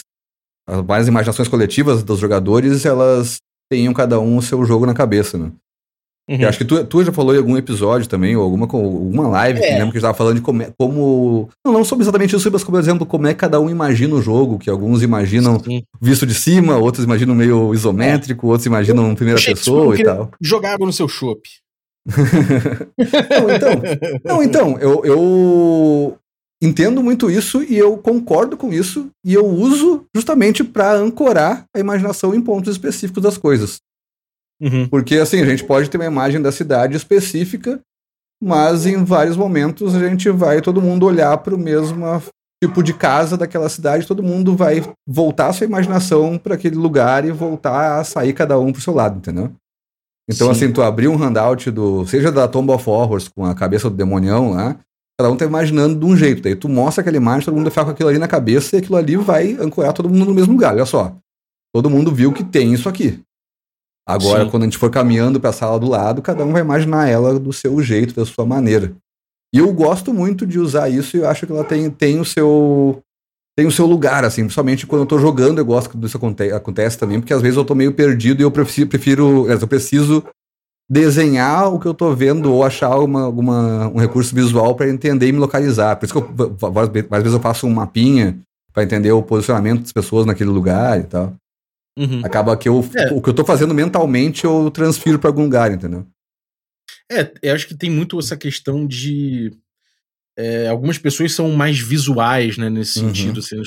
as 0.67 0.83
várias 0.83 1.07
imaginações 1.07 1.47
coletivas 1.47 2.03
dos 2.03 2.17
jogadores, 2.17 2.83
elas 2.83 3.37
tenham 3.71 3.93
cada 3.93 4.19
um 4.19 4.37
o 4.37 4.41
seu 4.41 4.65
jogo 4.65 4.87
na 4.87 4.93
cabeça, 4.95 5.37
né? 5.37 5.51
Uhum. 6.27 6.37
Eu 6.37 6.49
acho 6.49 6.57
que 6.57 6.63
tu, 6.63 6.83
tu 6.85 7.03
já 7.03 7.11
falou 7.11 7.35
em 7.35 7.37
algum 7.37 7.57
episódio 7.57 8.07
também, 8.07 8.35
ou 8.35 8.43
alguma, 8.43 8.65
alguma 8.65 9.27
live, 9.27 9.59
é. 9.59 9.67
que 9.67 9.73
lembro 9.73 9.91
que 9.91 9.97
estava 9.97 10.13
falando 10.13 10.35
de 10.35 10.41
como, 10.41 10.65
como. 10.77 11.49
Não, 11.65 11.73
não 11.73 11.83
sobre 11.83 12.03
exatamente 12.03 12.35
isso, 12.35 12.49
mas, 12.49 12.63
por 12.63 12.79
exemplo, 12.79 13.05
como 13.05 13.27
é 13.27 13.33
que 13.33 13.41
cada 13.41 13.59
um 13.59 13.69
imagina 13.69 14.15
o 14.15 14.21
jogo, 14.21 14.57
que 14.57 14.69
alguns 14.69 15.03
imaginam 15.03 15.59
Sim. 15.59 15.83
visto 16.01 16.25
de 16.25 16.33
cima, 16.33 16.77
outros 16.77 17.03
imaginam 17.03 17.35
meio 17.35 17.73
isométrico, 17.73 18.47
outros 18.47 18.65
imaginam 18.65 19.13
primeira 19.13 19.39
pessoa 19.41 19.99
e 19.99 20.03
tal. 20.03 20.31
Jogar 20.41 20.75
água 20.75 20.87
no 20.87 20.93
seu 20.93 21.09
chopp. 21.09 21.41
não, 23.39 23.55
então, 23.55 23.69
não, 24.25 24.43
então 24.43 24.77
eu, 24.79 25.05
eu 25.05 26.17
entendo 26.61 27.01
muito 27.01 27.29
isso 27.31 27.63
e 27.63 27.77
eu 27.77 27.97
concordo 27.97 28.57
com 28.57 28.71
isso 28.71 29.09
e 29.25 29.33
eu 29.33 29.45
uso 29.45 30.05
justamente 30.15 30.63
para 30.63 30.93
ancorar 30.93 31.65
a 31.75 31.79
imaginação 31.79 32.35
em 32.35 32.41
pontos 32.41 32.71
específicos 32.73 33.23
das 33.23 33.37
coisas. 33.37 33.77
Uhum. 34.61 34.87
Porque 34.87 35.15
assim, 35.15 35.41
a 35.41 35.45
gente 35.45 35.63
pode 35.63 35.89
ter 35.89 35.97
uma 35.97 36.05
imagem 36.05 36.41
da 36.41 36.51
cidade 36.51 36.95
específica, 36.95 37.79
mas 38.41 38.85
em 38.85 39.03
vários 39.03 39.37
momentos 39.37 39.95
a 39.95 40.07
gente 40.07 40.29
vai 40.29 40.61
todo 40.61 40.81
mundo 40.81 41.05
olhar 41.05 41.37
para 41.37 41.55
o 41.55 41.59
mesmo 41.59 42.05
tipo 42.63 42.81
de 42.81 42.93
casa 42.93 43.37
daquela 43.37 43.67
cidade, 43.67 44.07
todo 44.07 44.23
mundo 44.23 44.55
vai 44.55 44.81
voltar 45.05 45.47
a 45.47 45.53
sua 45.53 45.67
imaginação 45.67 46.37
para 46.37 46.55
aquele 46.55 46.75
lugar 46.75 47.25
e 47.25 47.31
voltar 47.31 47.99
a 47.99 48.03
sair 48.05 48.31
cada 48.31 48.57
um 48.57 48.71
pro 48.71 48.81
seu 48.81 48.93
lado, 48.93 49.17
entendeu? 49.17 49.53
Então, 50.29 50.47
Sim. 50.47 50.65
assim, 50.65 50.73
tu 50.73 50.81
abrir 50.81 51.07
um 51.07 51.17
handout 51.17 51.69
do. 51.69 52.05
Seja 52.05 52.31
da 52.31 52.47
Tomb 52.47 52.71
of 52.71 52.89
Horrors 52.89 53.27
com 53.27 53.45
a 53.45 53.53
cabeça 53.53 53.89
do 53.89 53.95
demonião 53.95 54.51
lá, 54.51 54.77
cada 55.19 55.31
um 55.31 55.35
tá 55.35 55.45
imaginando 55.45 55.99
de 55.99 56.05
um 56.05 56.15
jeito. 56.15 56.41
Daí 56.41 56.55
tu 56.55 56.69
mostra 56.69 57.01
aquela 57.01 57.17
imagem, 57.17 57.45
todo 57.45 57.55
mundo 57.55 57.69
fica 57.69 57.85
com 57.85 57.91
aquilo 57.91 58.09
ali 58.09 58.17
na 58.17 58.27
cabeça 58.27 58.75
e 58.75 58.79
aquilo 58.79 58.95
ali 58.95 59.17
vai 59.17 59.53
ancorar 59.53 59.93
todo 59.93 60.09
mundo 60.09 60.25
no 60.25 60.33
mesmo 60.33 60.53
lugar. 60.53 60.73
Olha 60.73 60.85
só. 60.85 61.15
Todo 61.73 61.89
mundo 61.89 62.13
viu 62.13 62.31
que 62.31 62.43
tem 62.43 62.73
isso 62.73 62.87
aqui. 62.87 63.19
Agora, 64.07 64.43
Sim. 64.43 64.51
quando 64.51 64.63
a 64.63 64.65
gente 64.65 64.77
for 64.77 64.89
caminhando 64.89 65.39
para 65.39 65.49
a 65.49 65.53
sala 65.53 65.79
do 65.79 65.87
lado, 65.87 66.21
cada 66.21 66.43
um 66.45 66.51
vai 66.51 66.61
imaginar 66.61 67.07
ela 67.07 67.39
do 67.39 67.51
seu 67.51 67.81
jeito, 67.81 68.13
da 68.13 68.25
sua 68.25 68.45
maneira. 68.45 68.95
E 69.53 69.59
eu 69.59 69.71
gosto 69.73 70.13
muito 70.13 70.45
de 70.45 70.59
usar 70.59 70.89
isso 70.89 71.15
e 71.15 71.21
eu 71.21 71.29
acho 71.29 71.45
que 71.45 71.51
ela 71.51 71.63
tem, 71.63 71.89
tem 71.89 72.19
o 72.19 72.25
seu 72.25 73.01
tem 73.55 73.67
o 73.67 73.71
seu 73.71 73.85
lugar, 73.85 74.25
assim, 74.25 74.41
principalmente 74.41 74.87
quando 74.87 75.01
eu 75.01 75.07
tô 75.07 75.19
jogando, 75.19 75.59
eu 75.59 75.65
gosto 75.65 75.89
que 75.89 76.05
isso 76.05 76.17
aconte 76.17 76.51
acontece 76.51 76.97
também, 76.97 77.19
porque 77.19 77.33
às 77.33 77.41
vezes 77.41 77.57
eu 77.57 77.65
tô 77.65 77.75
meio 77.75 77.93
perdido 77.93 78.41
e 78.41 78.43
eu 78.43 78.51
prefiro, 78.51 78.89
prefiro 78.89 79.47
eu 79.47 79.67
preciso 79.67 80.23
desenhar 80.89 81.73
o 81.73 81.79
que 81.79 81.87
eu 81.87 81.93
tô 81.93 82.13
vendo 82.15 82.51
ou 82.51 82.63
achar 82.63 82.97
uma, 82.99 83.21
alguma, 83.21 83.87
um 83.89 83.97
recurso 83.97 84.33
visual 84.33 84.75
para 84.75 84.89
entender 84.89 85.27
e 85.27 85.31
me 85.31 85.39
localizar. 85.39 85.95
Por 85.95 86.05
isso 86.05 86.13
que 86.13 86.19
eu, 86.19 86.55
várias, 86.71 86.91
vezes 86.91 87.33
eu 87.33 87.39
faço 87.39 87.67
um 87.67 87.73
mapinha 87.73 88.39
para 88.73 88.83
entender 88.83 89.11
o 89.11 89.23
posicionamento 89.23 89.81
das 89.81 89.91
pessoas 89.91 90.25
naquele 90.25 90.49
lugar 90.49 90.99
e 90.99 91.03
tal. 91.03 91.35
Uhum. 91.97 92.21
Acaba 92.25 92.57
que 92.57 92.67
eu, 92.67 92.83
é. 92.95 93.13
o 93.13 93.21
que 93.21 93.29
eu 93.29 93.33
tô 93.33 93.45
fazendo 93.45 93.73
mentalmente 93.73 94.45
eu 94.45 94.71
transfiro 94.71 95.19
para 95.19 95.29
algum 95.29 95.43
lugar, 95.43 95.71
entendeu? 95.71 96.05
É, 97.11 97.31
eu 97.41 97.53
acho 97.53 97.67
que 97.67 97.77
tem 97.77 97.89
muito 97.89 98.17
essa 98.17 98.35
questão 98.35 98.87
de 98.87 99.51
é, 100.37 100.67
algumas 100.67 100.97
pessoas 100.97 101.33
são 101.33 101.51
mais 101.51 101.79
visuais, 101.79 102.57
né, 102.57 102.69
nesse 102.69 102.99
uhum. 102.99 103.07
sentido. 103.07 103.39
Assim, 103.39 103.61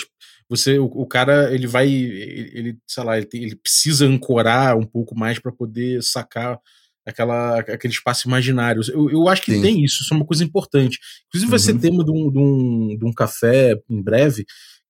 você, 0.49 0.79
o, 0.79 0.87
o, 0.87 1.07
cara, 1.07 1.53
ele 1.55 1.67
vai, 1.67 1.89
ele, 1.89 2.79
sei 2.87 3.05
lá, 3.05 3.17
ele, 3.17 3.27
tem, 3.27 3.43
ele 3.45 3.57
precisa 3.57 4.07
ancorar 4.07 4.77
um 4.77 4.87
pouco 4.87 5.19
mais 5.19 5.39
para 5.39 5.53
poder 5.53 6.03
sacar 6.03 6.59
aquela, 7.05 7.61
aquele 7.61 7.93
espaço 7.93 8.29
imaginário. 8.29 8.83
Eu, 8.93 9.11
eu 9.11 9.29
acho 9.29 9.43
que 9.43 9.53
Sim. 9.55 9.63
tem 9.63 9.85
isso, 9.85 10.03
isso 10.03 10.13
é 10.13 10.17
uma 10.17 10.27
coisa 10.27 10.45
importante. 10.45 10.99
Inclusive 11.29 11.51
vai 11.51 11.59
uhum. 11.59 11.65
ser 11.65 11.79
tema 11.79 12.05
de 12.05 12.11
um, 12.11 12.31
de, 12.31 12.39
um, 12.39 12.99
de 12.99 13.05
um 13.05 13.13
café 13.13 13.81
em 13.89 14.03
breve, 14.03 14.45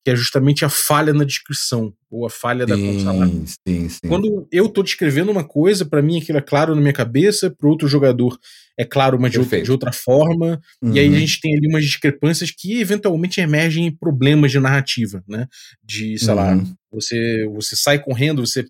que 0.06 0.10
é 0.10 0.14
justamente 0.14 0.64
a 0.64 0.68
falha 0.68 1.12
na 1.12 1.24
descrição, 1.24 1.92
ou 2.08 2.24
a 2.24 2.30
falha 2.30 2.64
sim, 2.64 3.04
da 3.04 3.16
sim, 3.44 3.88
sim. 3.88 4.06
Quando 4.06 4.46
eu 4.52 4.66
estou 4.66 4.84
descrevendo 4.84 5.32
uma 5.32 5.42
coisa, 5.42 5.84
para 5.84 6.00
mim 6.00 6.16
aquilo 6.16 6.38
é 6.38 6.40
claro 6.40 6.76
na 6.76 6.80
minha 6.80 6.92
cabeça, 6.92 7.50
para 7.50 7.68
outro 7.68 7.88
jogador 7.88 8.38
é 8.78 8.84
claro, 8.84 9.20
mas 9.20 9.32
de, 9.32 9.40
outra, 9.40 9.60
de 9.60 9.72
outra 9.72 9.92
forma, 9.92 10.60
uhum. 10.80 10.94
e 10.94 11.00
aí 11.00 11.08
a 11.08 11.10
uhum. 11.10 11.16
gente 11.16 11.40
tem 11.40 11.56
ali 11.56 11.66
umas 11.66 11.82
discrepâncias 11.82 12.52
que 12.56 12.80
eventualmente 12.80 13.40
emergem 13.40 13.84
em 13.84 13.90
problemas 13.90 14.52
de 14.52 14.60
narrativa, 14.60 15.24
né? 15.26 15.48
De, 15.82 16.16
sei 16.20 16.28
uhum. 16.28 16.34
lá, 16.36 16.64
você, 16.88 17.44
você 17.52 17.74
sai 17.74 17.98
correndo, 17.98 18.46
você 18.46 18.64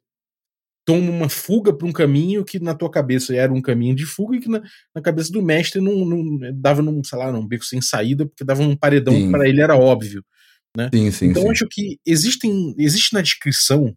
toma 0.87 1.11
uma 1.11 1.29
fuga 1.29 1.71
para 1.71 1.87
um 1.87 1.93
caminho 1.93 2.47
que 2.47 2.59
na 2.59 2.75
tua 2.75 2.91
cabeça 2.91 3.37
era 3.37 3.53
um 3.53 3.61
caminho 3.61 3.95
de 3.95 4.07
fuga 4.07 4.37
e 4.37 4.41
que 4.41 4.49
na, 4.49 4.63
na 4.95 5.03
cabeça 5.03 5.31
do 5.31 5.43
mestre 5.43 5.83
não, 5.83 6.07
não, 6.07 6.39
dava 6.55 6.81
num, 6.81 7.05
sei 7.05 7.19
lá, 7.19 7.31
num 7.31 7.47
beco 7.47 7.67
sem 7.67 7.83
saída, 7.83 8.25
porque 8.25 8.43
dava 8.43 8.63
um 8.63 8.75
paredão 8.75 9.13
que 9.13 9.31
para 9.31 9.47
ele 9.47 9.61
era 9.61 9.77
óbvio. 9.77 10.25
Né? 10.77 10.91
Sim, 10.93 11.11
sim, 11.11 11.27
então 11.29 11.43
sim. 11.43 11.51
acho 11.51 11.67
que 11.71 11.99
existem, 12.05 12.75
existe 12.79 13.15
na 13.15 13.23
descrição 13.23 13.97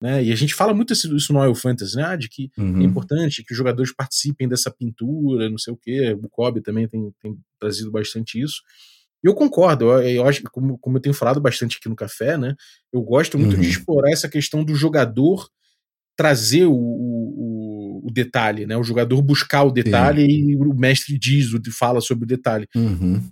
Né? 0.00 0.24
E 0.24 0.32
a 0.32 0.36
gente 0.36 0.54
fala 0.54 0.74
muito 0.74 0.92
isso 0.92 1.32
no 1.32 1.40
Oil 1.40 1.54
Fantasy, 1.54 1.96
né? 1.96 2.04
Ah, 2.04 2.16
de 2.16 2.28
que 2.28 2.50
uhum. 2.56 2.80
é 2.80 2.84
importante 2.84 3.42
que 3.42 3.52
os 3.52 3.58
jogadores 3.58 3.92
participem 3.92 4.48
dessa 4.48 4.70
pintura, 4.70 5.50
não 5.50 5.58
sei 5.58 5.72
o 5.72 5.76
quê. 5.76 6.16
O 6.22 6.28
Kobe 6.28 6.60
também 6.60 6.86
tem, 6.86 7.12
tem 7.20 7.36
trazido 7.58 7.90
bastante 7.90 8.40
isso. 8.40 8.62
E 9.24 9.26
eu 9.26 9.34
concordo, 9.34 9.86
eu, 9.86 10.02
eu 10.02 10.28
acho, 10.28 10.42
como, 10.52 10.78
como 10.78 10.96
eu 10.96 11.00
tenho 11.00 11.14
falado 11.14 11.40
bastante 11.40 11.78
aqui 11.78 11.88
no 11.88 11.96
café, 11.96 12.38
né? 12.38 12.54
Eu 12.92 13.02
gosto 13.02 13.36
muito 13.36 13.56
uhum. 13.56 13.60
de 13.60 13.68
explorar 13.68 14.12
essa 14.12 14.28
questão 14.28 14.62
do 14.62 14.74
jogador 14.74 15.48
trazer 16.16 16.66
o, 16.66 16.74
o, 16.74 18.02
o, 18.04 18.10
detalhe, 18.12 18.66
né? 18.66 18.76
O 18.76 18.82
jogador 18.82 19.22
buscar 19.22 19.62
o 19.62 19.70
detalhe 19.70 20.22
Sim. 20.22 20.50
e 20.50 20.56
o 20.56 20.74
mestre 20.74 21.16
diz, 21.16 21.48
fala 21.72 22.00
sobre 22.00 22.24
o 22.24 22.28
detalhe. 22.28 22.66
Uhum. 22.74 23.22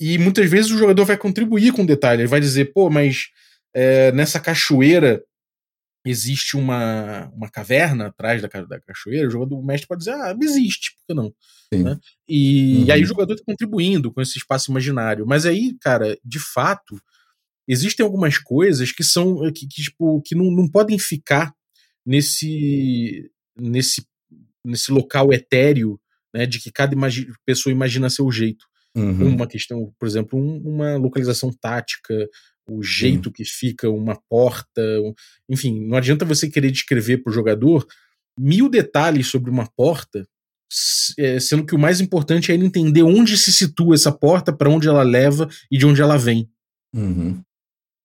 E 0.00 0.18
muitas 0.18 0.48
vezes 0.48 0.70
o 0.70 0.78
jogador 0.78 1.04
vai 1.04 1.16
contribuir 1.16 1.72
com 1.72 1.82
o 1.82 1.86
detalhe. 1.86 2.22
Ele 2.22 2.28
vai 2.28 2.40
dizer, 2.40 2.72
pô, 2.72 2.88
mas 2.88 3.28
é, 3.74 4.12
nessa 4.12 4.38
cachoeira 4.38 5.22
existe 6.06 6.56
uma, 6.56 7.28
uma 7.34 7.50
caverna 7.50 8.06
atrás 8.06 8.40
da, 8.40 8.48
da 8.48 8.80
cachoeira, 8.80 9.28
o 9.28 9.30
jogador 9.30 9.58
o 9.58 9.64
mestre 9.64 9.88
pode 9.88 10.00
dizer, 10.00 10.12
ah, 10.12 10.34
existe, 10.40 10.92
por 10.96 11.06
que 11.06 11.14
não? 11.14 11.34
Né? 11.72 11.98
E, 12.26 12.78
uhum. 12.78 12.84
e, 12.84 12.92
aí 12.92 13.00
o 13.00 13.02
uhum. 13.02 13.08
jogador 13.08 13.32
está 13.34 13.44
contribuindo 13.44 14.12
com 14.12 14.22
esse 14.22 14.38
espaço 14.38 14.70
imaginário. 14.70 15.26
Mas 15.26 15.44
aí, 15.44 15.76
cara, 15.80 16.18
de 16.24 16.38
fato, 16.38 16.98
existem 17.66 18.04
algumas 18.04 18.38
coisas 18.38 18.92
que 18.92 19.04
são 19.04 19.40
que, 19.52 19.66
que 19.66 19.82
tipo, 19.82 20.22
que 20.22 20.34
não, 20.34 20.50
não 20.50 20.68
podem 20.68 20.98
ficar 20.98 21.52
nesse, 22.06 23.30
nesse, 23.56 24.06
nesse 24.64 24.90
local 24.90 25.32
etéreo, 25.32 26.00
né, 26.34 26.46
de 26.46 26.58
que 26.58 26.70
cada 26.70 26.94
imagi 26.94 27.26
pessoa 27.44 27.72
imagina 27.72 28.08
seu 28.08 28.30
jeito. 28.30 28.66
Uhum. 28.96 29.34
Uma 29.34 29.46
questão, 29.46 29.92
por 29.98 30.06
exemplo, 30.06 30.38
um, 30.38 30.58
uma 30.58 30.96
localização 30.96 31.52
tática, 31.52 32.28
o 32.68 32.82
jeito 32.82 33.32
que 33.32 33.44
fica 33.44 33.88
uma 33.88 34.20
porta, 34.28 34.82
enfim, 35.48 35.86
não 35.86 35.96
adianta 35.96 36.24
você 36.24 36.50
querer 36.50 36.70
descrever 36.70 37.18
para 37.18 37.30
o 37.30 37.34
jogador 37.34 37.86
mil 38.38 38.68
detalhes 38.68 39.26
sobre 39.26 39.50
uma 39.50 39.66
porta, 39.66 40.26
é, 41.18 41.40
sendo 41.40 41.64
que 41.64 41.74
o 41.74 41.78
mais 41.78 42.00
importante 42.00 42.52
é 42.52 42.54
ele 42.54 42.66
entender 42.66 43.02
onde 43.02 43.38
se 43.38 43.52
situa 43.52 43.94
essa 43.94 44.12
porta, 44.12 44.52
para 44.52 44.68
onde 44.68 44.86
ela 44.86 45.02
leva 45.02 45.48
e 45.70 45.78
de 45.78 45.86
onde 45.86 46.02
ela 46.02 46.16
vem. 46.16 46.48
Uhum. 46.94 47.42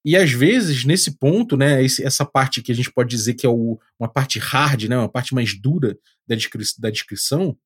E 0.05 0.17
às 0.17 0.31
vezes, 0.31 0.83
nesse 0.83 1.17
ponto, 1.17 1.55
né, 1.55 1.83
esse, 1.83 2.03
essa 2.03 2.25
parte 2.25 2.61
que 2.61 2.71
a 2.71 2.75
gente 2.75 2.91
pode 2.91 3.09
dizer 3.09 3.35
que 3.35 3.45
é 3.45 3.49
o, 3.49 3.79
uma 3.97 4.09
parte 4.09 4.37
hard, 4.37 4.83
né, 4.85 4.97
uma 4.97 5.09
parte 5.09 5.33
mais 5.33 5.57
dura 5.59 5.97
da, 6.27 6.35
descri 6.35 6.63
da 6.79 6.89
descrição, 6.89 7.57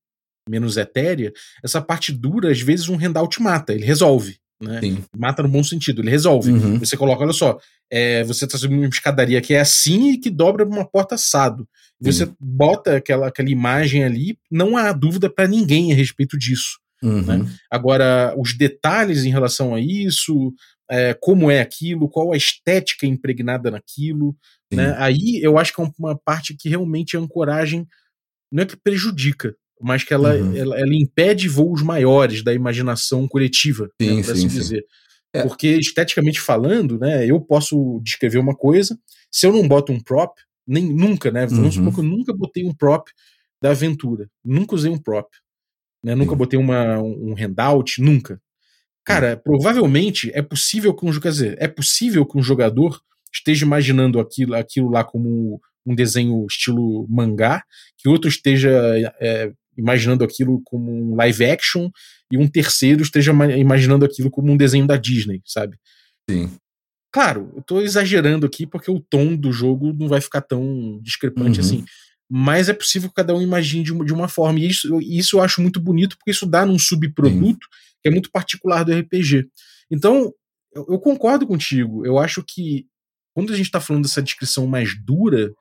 menos 0.50 0.78
etérea, 0.78 1.32
essa 1.64 1.82
parte 1.82 2.12
dura, 2.12 2.52
às 2.52 2.62
vezes, 2.62 2.90
um 2.90 2.98
handout 2.98 3.42
mata, 3.42 3.74
ele 3.74 3.86
resolve. 3.86 4.38
Né? 4.62 4.80
Mata 5.16 5.44
no 5.44 5.50
bom 5.50 5.64
sentido, 5.64 6.02
ele 6.02 6.10
resolve. 6.10 6.52
Uhum. 6.52 6.80
Você 6.80 6.98
coloca, 6.98 7.24
olha 7.24 7.34
só, 7.34 7.60
é, 7.92 8.24
você 8.24 8.46
está 8.46 8.58
subindo 8.58 8.80
uma 8.80 8.90
escadaria 8.90 9.42
que 9.42 9.54
é 9.54 9.60
assim 9.60 10.12
e 10.12 10.18
que 10.18 10.30
dobra 10.30 10.66
uma 10.66 10.86
porta 10.86 11.16
assado. 11.16 11.68
Você 12.02 12.26
uhum. 12.26 12.36
bota 12.40 12.98
aquela, 12.98 13.28
aquela 13.28 13.50
imagem 13.50 14.04
ali, 14.04 14.38
não 14.52 14.76
há 14.76 14.92
dúvida 14.92 15.30
para 15.30 15.48
ninguém 15.48 15.92
a 15.92 15.96
respeito 15.96 16.38
disso. 16.38 16.80
Uhum. 17.04 17.22
Né? 17.22 17.46
Agora, 17.72 18.34
os 18.38 18.58
detalhes 18.58 19.26
em 19.26 19.30
relação 19.30 19.76
a 19.76 19.80
isso, 19.80 20.54
é, 20.90 21.14
como 21.14 21.52
é 21.52 21.60
aquilo, 21.60 22.10
qual 22.10 22.34
a 22.34 22.38
estética 22.38 23.06
impregnada 23.06 23.70
naquilo, 23.70 24.36
né? 24.72 24.96
aí 24.98 25.40
eu 25.42 25.58
acho 25.58 25.74
que 25.74 25.82
é 25.82 25.90
uma 26.00 26.18
parte 26.18 26.56
que 26.56 26.68
realmente 26.68 27.16
a 27.16 27.20
ancoragem 27.20 27.88
não 28.52 28.64
é 28.64 28.66
que 28.66 28.78
prejudica, 28.78 29.56
mas 29.82 30.04
que 30.04 30.14
ela, 30.14 30.36
uhum. 30.36 30.56
ela, 30.56 30.80
ela, 30.80 30.96
impede 30.96 31.48
voos 31.48 31.82
maiores 31.82 32.44
da 32.44 32.54
imaginação 32.54 33.28
coletiva, 33.28 33.90
sim, 34.02 34.18
né, 34.18 34.24
por 34.24 34.32
assim 34.32 34.48
dizer. 34.48 34.86
É. 35.34 35.44
Porque, 35.44 35.68
esteticamente 35.78 36.40
falando, 36.40 36.98
né, 36.98 37.26
eu 37.30 37.40
posso 37.40 38.02
descrever 38.04 38.40
uma 38.40 38.56
coisa, 38.56 38.98
se 39.32 39.46
eu 39.46 39.52
não 39.52 39.68
boto 39.68 39.92
um 39.92 40.00
prop, 40.00 40.34
nem 40.66 40.86
nunca, 40.86 41.32
né? 41.32 41.46
Vamos 41.46 41.78
uhum. 41.78 41.86
supor 41.86 41.94
que 41.94 42.00
eu 42.00 42.04
nunca 42.04 42.34
botei 42.34 42.66
um 42.66 42.74
prop 42.74 43.08
da 43.62 43.72
aventura. 43.72 44.30
Nunca 44.44 44.76
usei 44.76 44.92
um 44.92 44.98
prop. 44.98 45.28
Né, 46.04 46.14
nunca 46.16 46.36
botei 46.36 46.60
uma, 46.60 47.00
um 47.00 47.36
handout, 47.38 48.02
nunca. 48.02 48.42
Cara, 49.04 49.38
provavelmente 49.38 50.30
é 50.34 50.42
possível 50.42 50.94
que 50.94 51.06
um, 51.06 51.20
quer 51.20 51.32
dizer, 51.32 51.56
é 51.60 51.68
possível 51.68 52.26
que 52.26 52.38
um 52.38 52.44
jogador 52.44 53.02
esteja 53.34 53.66
imaginando 53.66 54.20
aquilo, 54.20 54.54
aquilo 54.54 54.90
lá 54.90 55.04
como 55.04 55.62
um 55.86 55.96
desenho 55.96 56.46
estilo 56.46 57.08
mangá, 57.10 57.64
que 57.98 58.10
outro 58.10 58.30
esteja 58.30 58.70
é, 59.22 59.52
imaginando 59.78 60.24
aquilo 60.24 60.62
como 60.64 60.92
um 60.92 61.16
live 61.16 61.46
action 61.46 61.90
e 62.32 62.38
um 62.38 62.48
terceiro 62.48 63.02
esteja 63.02 63.32
imaginando 63.58 64.06
aquilo 64.06 64.30
como 64.30 64.52
um 64.52 64.58
desenho 64.58 64.88
da 64.88 64.98
Disney, 64.98 65.42
sabe? 65.46 65.78
Sim. 66.30 66.52
Claro, 67.12 67.52
eu 67.56 67.62
tô 67.62 67.82
exagerando 67.82 68.46
aqui 68.46 68.68
porque 68.68 68.92
o 68.92 69.00
tom 69.00 69.36
do 69.36 69.52
jogo 69.52 69.94
não 69.94 70.08
vai 70.08 70.22
ficar 70.22 70.42
tão 70.42 71.00
discrepante 71.02 71.60
uhum. 71.60 71.66
assim. 71.66 71.86
Mas 72.30 72.68
é 72.68 72.74
possível 72.74 73.08
que 73.10 73.16
cada 73.16 73.34
um 73.34 73.42
imagine 73.42 73.84
de 73.84 73.94
uma, 73.94 74.04
de 74.04 74.14
uma 74.14 74.28
forma. 74.28 74.60
E 74.60 74.68
isso, 74.68 75.00
isso 75.02 75.38
eu 75.38 75.42
acho 75.42 75.62
muito 75.62 75.80
bonito, 75.80 76.18
porque 76.18 76.32
isso 76.32 76.46
dá 76.46 76.66
num 76.66 76.78
subproduto 76.78 77.66
Sim. 77.66 78.00
que 78.02 78.10
é 78.10 78.12
muito 78.12 78.30
particular 78.30 78.84
do 78.84 78.94
RPG. 78.94 79.48
Então, 79.90 80.34
eu, 80.74 80.86
eu 80.90 81.00
concordo 81.00 81.48
contigo. 81.48 82.06
Eu 82.06 82.20
acho 82.20 82.44
que 82.44 82.86
quando 83.34 83.54
a 83.54 83.56
gente 83.56 83.68
está 83.68 83.80
falando 83.80 84.04
dessa 84.04 84.22
descrição 84.22 84.68
mais 84.68 84.90
dura, 85.02 85.54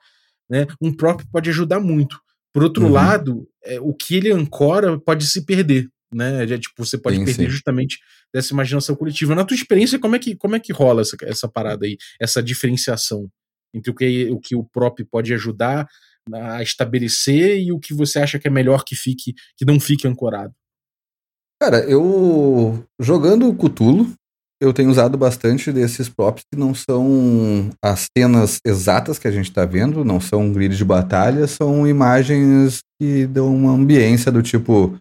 né, 0.51 0.67
um 0.81 0.93
próprio 0.93 1.29
pode 1.31 1.49
ajudar 1.51 1.79
muito. 1.79 2.21
Por 2.57 2.65
outro 2.65 2.87
uhum. 2.87 2.91
lado, 2.93 3.47
é, 3.63 3.79
o 3.79 3.93
que 3.93 4.17
ele 4.17 4.33
ancora 4.33 4.99
pode 4.99 5.27
se 5.27 5.45
perder, 5.45 5.91
né? 6.11 6.43
É, 6.43 6.59
tipo, 6.59 6.83
você 6.83 6.97
pode 6.97 7.19
sim, 7.19 7.25
perder 7.27 7.45
sim. 7.45 7.51
justamente 7.51 7.99
dessa 8.33 8.55
imaginação 8.55 8.97
coletiva. 8.97 9.35
Na 9.35 9.45
tua 9.45 9.55
experiência, 9.55 9.99
como 9.99 10.17
é 10.17 10.19
que, 10.19 10.35
como 10.35 10.57
é 10.57 10.59
que 10.59 10.73
rola 10.73 11.03
essa, 11.03 11.19
essa 11.25 11.47
parada 11.47 11.85
aí, 11.85 11.99
essa 12.19 12.43
diferenciação 12.43 13.29
entre 13.75 13.91
o 13.91 13.95
que 13.95 14.31
o, 14.31 14.41
que 14.41 14.57
o 14.57 14.65
próprio 14.65 15.07
pode 15.07 15.35
ajudar 15.35 15.87
a 16.33 16.63
estabelecer 16.63 17.61
e 17.61 17.73
o 17.73 17.79
que 17.79 17.93
você 17.93 18.21
acha 18.21 18.39
que 18.39 18.49
é 18.49 18.51
melhor 18.51 18.85
que 18.85 18.97
fique, 18.97 19.35
que 19.55 19.67
não 19.67 19.79
fique 19.79 20.09
ancorado? 20.09 20.55
Cara, 21.61 21.81
eu 21.81 22.89
jogando 22.99 23.55
Cthulhu, 23.55 24.15
eu 24.61 24.73
tenho 24.73 24.91
usado 24.91 25.19
bastante 25.19 25.71
desses 25.71 26.09
props 26.09 26.43
que 26.51 26.59
não 26.59 26.75
são 26.75 27.71
as 27.83 28.07
cenas 28.17 28.59
exatas 28.65 29.19
que 29.19 29.29
a 29.29 29.31
gente 29.31 29.51
está 29.51 29.65
vendo, 29.65 30.05
não 30.05 30.21
são 30.21 30.53
grids 30.53 30.79
de 30.79 30.85
batalha, 30.85 31.47
são 31.47 31.87
imagens 31.87 32.81
que 32.99 33.27
dão 33.27 33.55
uma 33.55 33.73
ambiência 33.73 34.33
do 34.33 34.43
tipo. 34.43 34.97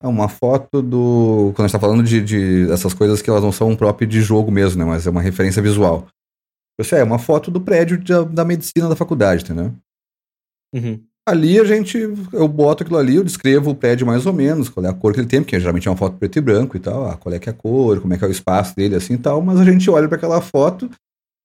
É 0.00 0.06
uma 0.06 0.28
foto 0.28 0.80
do. 0.80 1.52
Quando 1.56 1.64
a 1.64 1.68
gente 1.68 1.72
tá 1.72 1.80
falando 1.80 2.04
de, 2.04 2.22
de 2.22 2.70
essas 2.70 2.94
coisas 2.94 3.20
que 3.20 3.28
elas 3.28 3.42
não 3.42 3.50
são 3.50 3.70
um 3.70 3.76
prop 3.76 4.06
de 4.06 4.20
jogo 4.20 4.50
mesmo, 4.50 4.78
né? 4.78 4.84
Mas 4.84 5.06
é 5.06 5.10
uma 5.10 5.20
referência 5.20 5.60
visual. 5.60 6.06
Você 6.78 6.96
é 6.96 7.02
uma 7.02 7.18
foto 7.18 7.50
do 7.50 7.60
prédio 7.60 7.98
de, 7.98 8.12
da 8.26 8.44
medicina 8.44 8.88
da 8.88 8.94
faculdade, 8.94 9.42
entendeu? 9.42 9.74
Uhum. 10.72 11.02
Ali 11.28 11.60
a 11.60 11.64
gente, 11.64 11.98
eu 12.32 12.48
boto 12.48 12.82
aquilo 12.82 12.98
ali, 12.98 13.16
eu 13.16 13.22
descrevo 13.22 13.70
o 13.70 13.74
prédio 13.74 14.06
mais 14.06 14.24
ou 14.24 14.32
menos, 14.32 14.70
qual 14.70 14.86
é 14.86 14.88
a 14.88 14.94
cor 14.94 15.12
que 15.12 15.20
ele 15.20 15.26
tem, 15.26 15.42
porque 15.42 15.60
geralmente 15.60 15.86
é 15.86 15.90
uma 15.90 15.96
foto 15.96 16.16
preto 16.16 16.38
e 16.38 16.40
branco 16.40 16.74
e 16.74 16.80
tal, 16.80 17.06
ah, 17.06 17.18
qual 17.18 17.34
é 17.34 17.38
que 17.38 17.50
é 17.50 17.52
a 17.52 17.54
cor, 17.54 18.00
como 18.00 18.14
é 18.14 18.16
que 18.16 18.24
é 18.24 18.28
o 18.28 18.30
espaço 18.30 18.74
dele, 18.74 18.94
assim 18.94 19.12
e 19.12 19.18
tal, 19.18 19.42
mas 19.42 19.60
a 19.60 19.64
gente 19.64 19.90
olha 19.90 20.08
para 20.08 20.16
aquela 20.16 20.40
foto, 20.40 20.88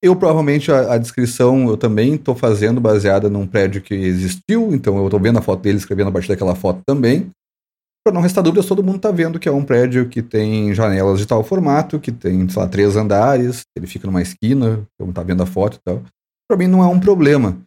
eu 0.01 0.15
provavelmente 0.15 0.71
a, 0.71 0.93
a 0.93 0.97
descrição 0.97 1.67
eu 1.67 1.75
também 1.75 2.15
estou 2.15 2.33
fazendo 2.33 2.79
baseada 2.79 3.29
num 3.29 3.45
prédio 3.45 3.81
que 3.81 3.93
existiu, 3.93 4.73
então 4.73 4.97
eu 4.97 5.05
estou 5.05 5.19
vendo 5.19 5.39
a 5.39 5.41
foto 5.41 5.61
dele, 5.61 5.79
escrevendo 5.79 6.07
a 6.07 6.11
partir 6.13 6.29
daquela 6.29 6.55
foto 6.55 6.79
também. 6.85 7.29
Para 8.05 8.13
não 8.13 8.21
restar 8.21 8.41
dúvidas, 8.41 8.65
todo 8.65 8.83
mundo 8.83 8.97
está 8.97 9.11
vendo 9.11 9.37
que 9.37 9.49
é 9.49 9.51
um 9.51 9.65
prédio 9.65 10.07
que 10.07 10.21
tem 10.21 10.73
janelas 10.73 11.19
de 11.19 11.25
tal 11.25 11.43
formato, 11.43 11.99
que 11.99 12.11
tem, 12.11 12.47
sei 12.47 12.61
lá, 12.61 12.69
três 12.69 12.95
andares, 12.95 13.63
ele 13.77 13.87
fica 13.87 14.07
numa 14.07 14.21
esquina, 14.21 14.81
como 14.97 15.11
está 15.11 15.23
vendo 15.23 15.43
a 15.43 15.45
foto 15.45 15.75
e 15.77 15.81
tal. 15.83 16.03
Para 16.49 16.57
mim 16.57 16.67
não 16.67 16.81
é 16.81 16.87
um 16.87 16.99
problema. 16.99 17.57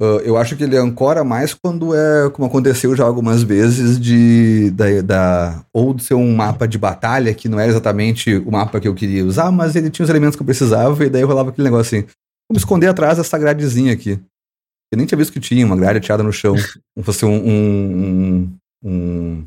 Uh, 0.00 0.22
eu 0.22 0.36
acho 0.36 0.56
que 0.56 0.62
ele 0.62 0.76
ancora 0.76 1.24
mais 1.24 1.52
quando 1.52 1.92
é, 1.92 2.30
como 2.30 2.46
aconteceu 2.46 2.94
já 2.94 3.04
algumas 3.04 3.42
vezes, 3.42 3.98
de 3.98 4.70
da, 4.70 5.02
da, 5.02 5.64
ou 5.72 5.92
de 5.92 6.04
ser 6.04 6.14
um 6.14 6.36
mapa 6.36 6.68
de 6.68 6.78
batalha, 6.78 7.34
que 7.34 7.48
não 7.48 7.58
era 7.58 7.68
exatamente 7.68 8.36
o 8.36 8.52
mapa 8.52 8.78
que 8.78 8.86
eu 8.86 8.94
queria 8.94 9.24
usar, 9.24 9.50
mas 9.50 9.74
ele 9.74 9.90
tinha 9.90 10.04
os 10.04 10.10
elementos 10.10 10.36
que 10.36 10.42
eu 10.42 10.46
precisava, 10.46 11.04
e 11.04 11.10
daí 11.10 11.24
rolava 11.24 11.50
aquele 11.50 11.64
negócio 11.64 11.98
assim, 11.98 12.06
vamos 12.48 12.62
esconder 12.62 12.86
atrás 12.86 13.18
dessa 13.18 13.36
gradezinha 13.36 13.92
aqui. 13.92 14.20
Eu 14.92 14.96
nem 14.96 15.04
tinha 15.04 15.18
visto 15.18 15.32
que 15.32 15.40
tinha 15.40 15.66
uma 15.66 15.76
grade 15.76 15.98
atirada 15.98 16.22
no 16.22 16.32
chão, 16.32 16.54
como 16.94 17.04
fosse 17.04 17.24
um, 17.24 17.48
um, 17.48 18.56
um, 18.84 19.46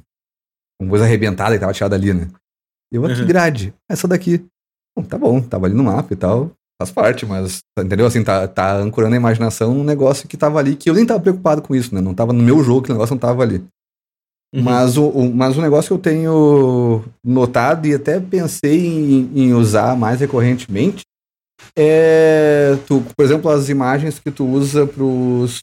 uma 0.81 0.89
coisa 0.89 1.05
arrebentada 1.05 1.53
que 1.53 1.61
tava 1.61 1.71
atirada 1.71 1.95
ali, 1.95 2.13
né? 2.13 2.27
E 2.91 2.97
eu, 2.97 3.03
uhum. 3.03 3.15
que 3.15 3.23
grade? 3.23 3.73
Essa 3.89 4.05
daqui. 4.05 4.45
Bom, 4.97 5.03
tá 5.05 5.17
bom, 5.17 5.39
tava 5.39 5.67
ali 5.67 5.75
no 5.75 5.85
mapa 5.85 6.11
e 6.13 6.17
tal 6.17 6.51
faz 6.81 6.91
parte, 6.91 7.25
mas, 7.25 7.59
entendeu? 7.77 8.05
Assim, 8.05 8.23
tá, 8.23 8.47
tá 8.47 8.75
ancorando 8.77 9.13
a 9.13 9.17
imaginação 9.17 9.77
um 9.77 9.83
negócio 9.83 10.27
que 10.27 10.37
tava 10.37 10.59
ali, 10.59 10.75
que 10.75 10.89
eu 10.89 10.93
nem 10.93 11.05
tava 11.05 11.19
preocupado 11.19 11.61
com 11.61 11.75
isso, 11.75 11.93
né? 11.93 12.01
Não 12.01 12.13
tava 12.13 12.33
no 12.33 12.43
meu 12.43 12.63
jogo, 12.63 12.83
que 12.83 12.91
o 12.91 12.93
negócio 12.93 13.13
não 13.13 13.19
tava 13.19 13.43
ali. 13.43 13.63
Uhum. 14.53 14.63
Mas, 14.63 14.97
o, 14.97 15.07
o, 15.07 15.33
mas 15.33 15.57
o 15.57 15.61
negócio 15.61 15.87
que 15.87 15.93
eu 15.93 16.13
tenho 16.13 17.03
notado 17.23 17.87
e 17.87 17.93
até 17.93 18.19
pensei 18.19 18.85
em, 18.85 19.31
em 19.33 19.53
usar 19.53 19.95
mais 19.95 20.19
recorrentemente 20.19 21.03
é, 21.77 22.77
tu, 22.87 23.01
por 23.15 23.23
exemplo, 23.23 23.49
as 23.49 23.69
imagens 23.69 24.19
que 24.19 24.31
tu 24.31 24.45
usa 24.45 24.85
pros, 24.85 25.59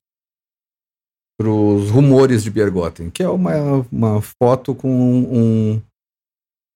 pros 1.38 1.90
rumores 1.90 2.42
de 2.42 2.50
Bergotten, 2.50 3.10
que 3.10 3.22
é 3.22 3.28
uma, 3.28 3.86
uma 3.92 4.22
foto 4.22 4.74
com 4.74 4.88
um, 4.88 5.82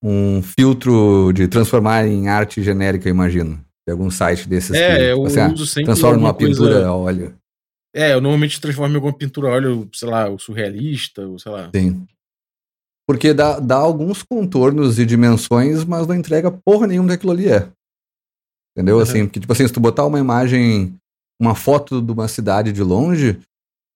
um 0.03 0.43
filtro 0.43 1.33
de 1.33 1.49
transformar 1.49 2.07
em 2.07 2.29
arte 2.29 2.63
genérica, 2.63 3.09
imagino. 3.09 3.65
Tem 3.87 3.93
algum 3.93 4.11
site 4.11 4.49
desses 4.49 4.73
É, 4.77 4.97
que 4.97 5.03
eu 5.05 5.27
assim, 5.27 5.41
ah, 5.41 5.53
uso 5.53 5.67
sempre 5.67 5.87
transforma 5.87 6.17
numa 6.17 6.35
coisa- 6.35 6.53
pintura 6.53 6.87
a 6.87 6.95
óleo. 6.95 7.35
É, 7.95 8.15
eu 8.15 8.21
normalmente 8.21 8.61
transformo 8.61 8.93
em 8.93 8.97
alguma 8.97 9.13
pintura 9.13 9.49
a 9.49 9.53
óleo, 9.53 9.89
sei 9.93 10.09
lá, 10.09 10.29
o 10.31 10.39
surrealista, 10.39 11.27
ou 11.27 11.39
sei 11.39 11.53
lá. 11.53 11.71
Sim. 11.75 12.07
Porque 13.07 13.35
dá, 13.35 13.59
dá 13.59 13.77
alguns 13.77 14.23
contornos 14.23 14.99
e 14.99 15.05
dimensões, 15.05 15.85
mas 15.85 16.07
não 16.07 16.15
entrega 16.15 16.51
porra 16.51 16.87
nenhuma 16.87 17.09
daquilo 17.09 17.33
ali 17.33 17.49
é. 17.49 17.69
Entendeu? 18.77 18.97
Uhum. 18.97 19.03
Assim, 19.03 19.27
porque, 19.27 19.41
tipo 19.41 19.53
assim, 19.53 19.67
se 19.67 19.73
tu 19.73 19.81
botar 19.81 20.07
uma 20.07 20.19
imagem, 20.19 20.95
uma 21.41 21.55
foto 21.55 22.01
de 22.01 22.13
uma 22.13 22.29
cidade 22.29 22.73
de 22.73 22.83
longe, 22.83 23.35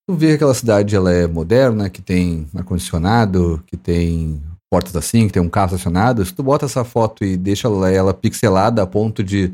tu 0.06 0.14
vê 0.14 0.26
que 0.28 0.32
aquela 0.34 0.52
cidade 0.52 0.94
ela 0.94 1.10
é 1.12 1.26
moderna, 1.26 1.88
que 1.88 2.02
tem 2.02 2.46
ar-condicionado, 2.54 3.62
que 3.66 3.76
tem 3.76 4.42
portas 4.70 4.94
assim, 4.96 5.28
que 5.28 5.32
tem 5.32 5.42
um 5.42 5.48
carro 5.48 5.68
estacionado. 5.74 6.22
Se 6.26 6.34
tu 6.34 6.42
bota 6.42 6.66
essa 6.66 6.84
foto 6.84 7.24
e 7.24 7.36
deixa 7.36 7.68
ela, 7.68 7.90
ela 7.90 8.12
pixelada 8.12 8.82
a 8.82 8.86
ponto 8.86 9.22
de. 9.22 9.52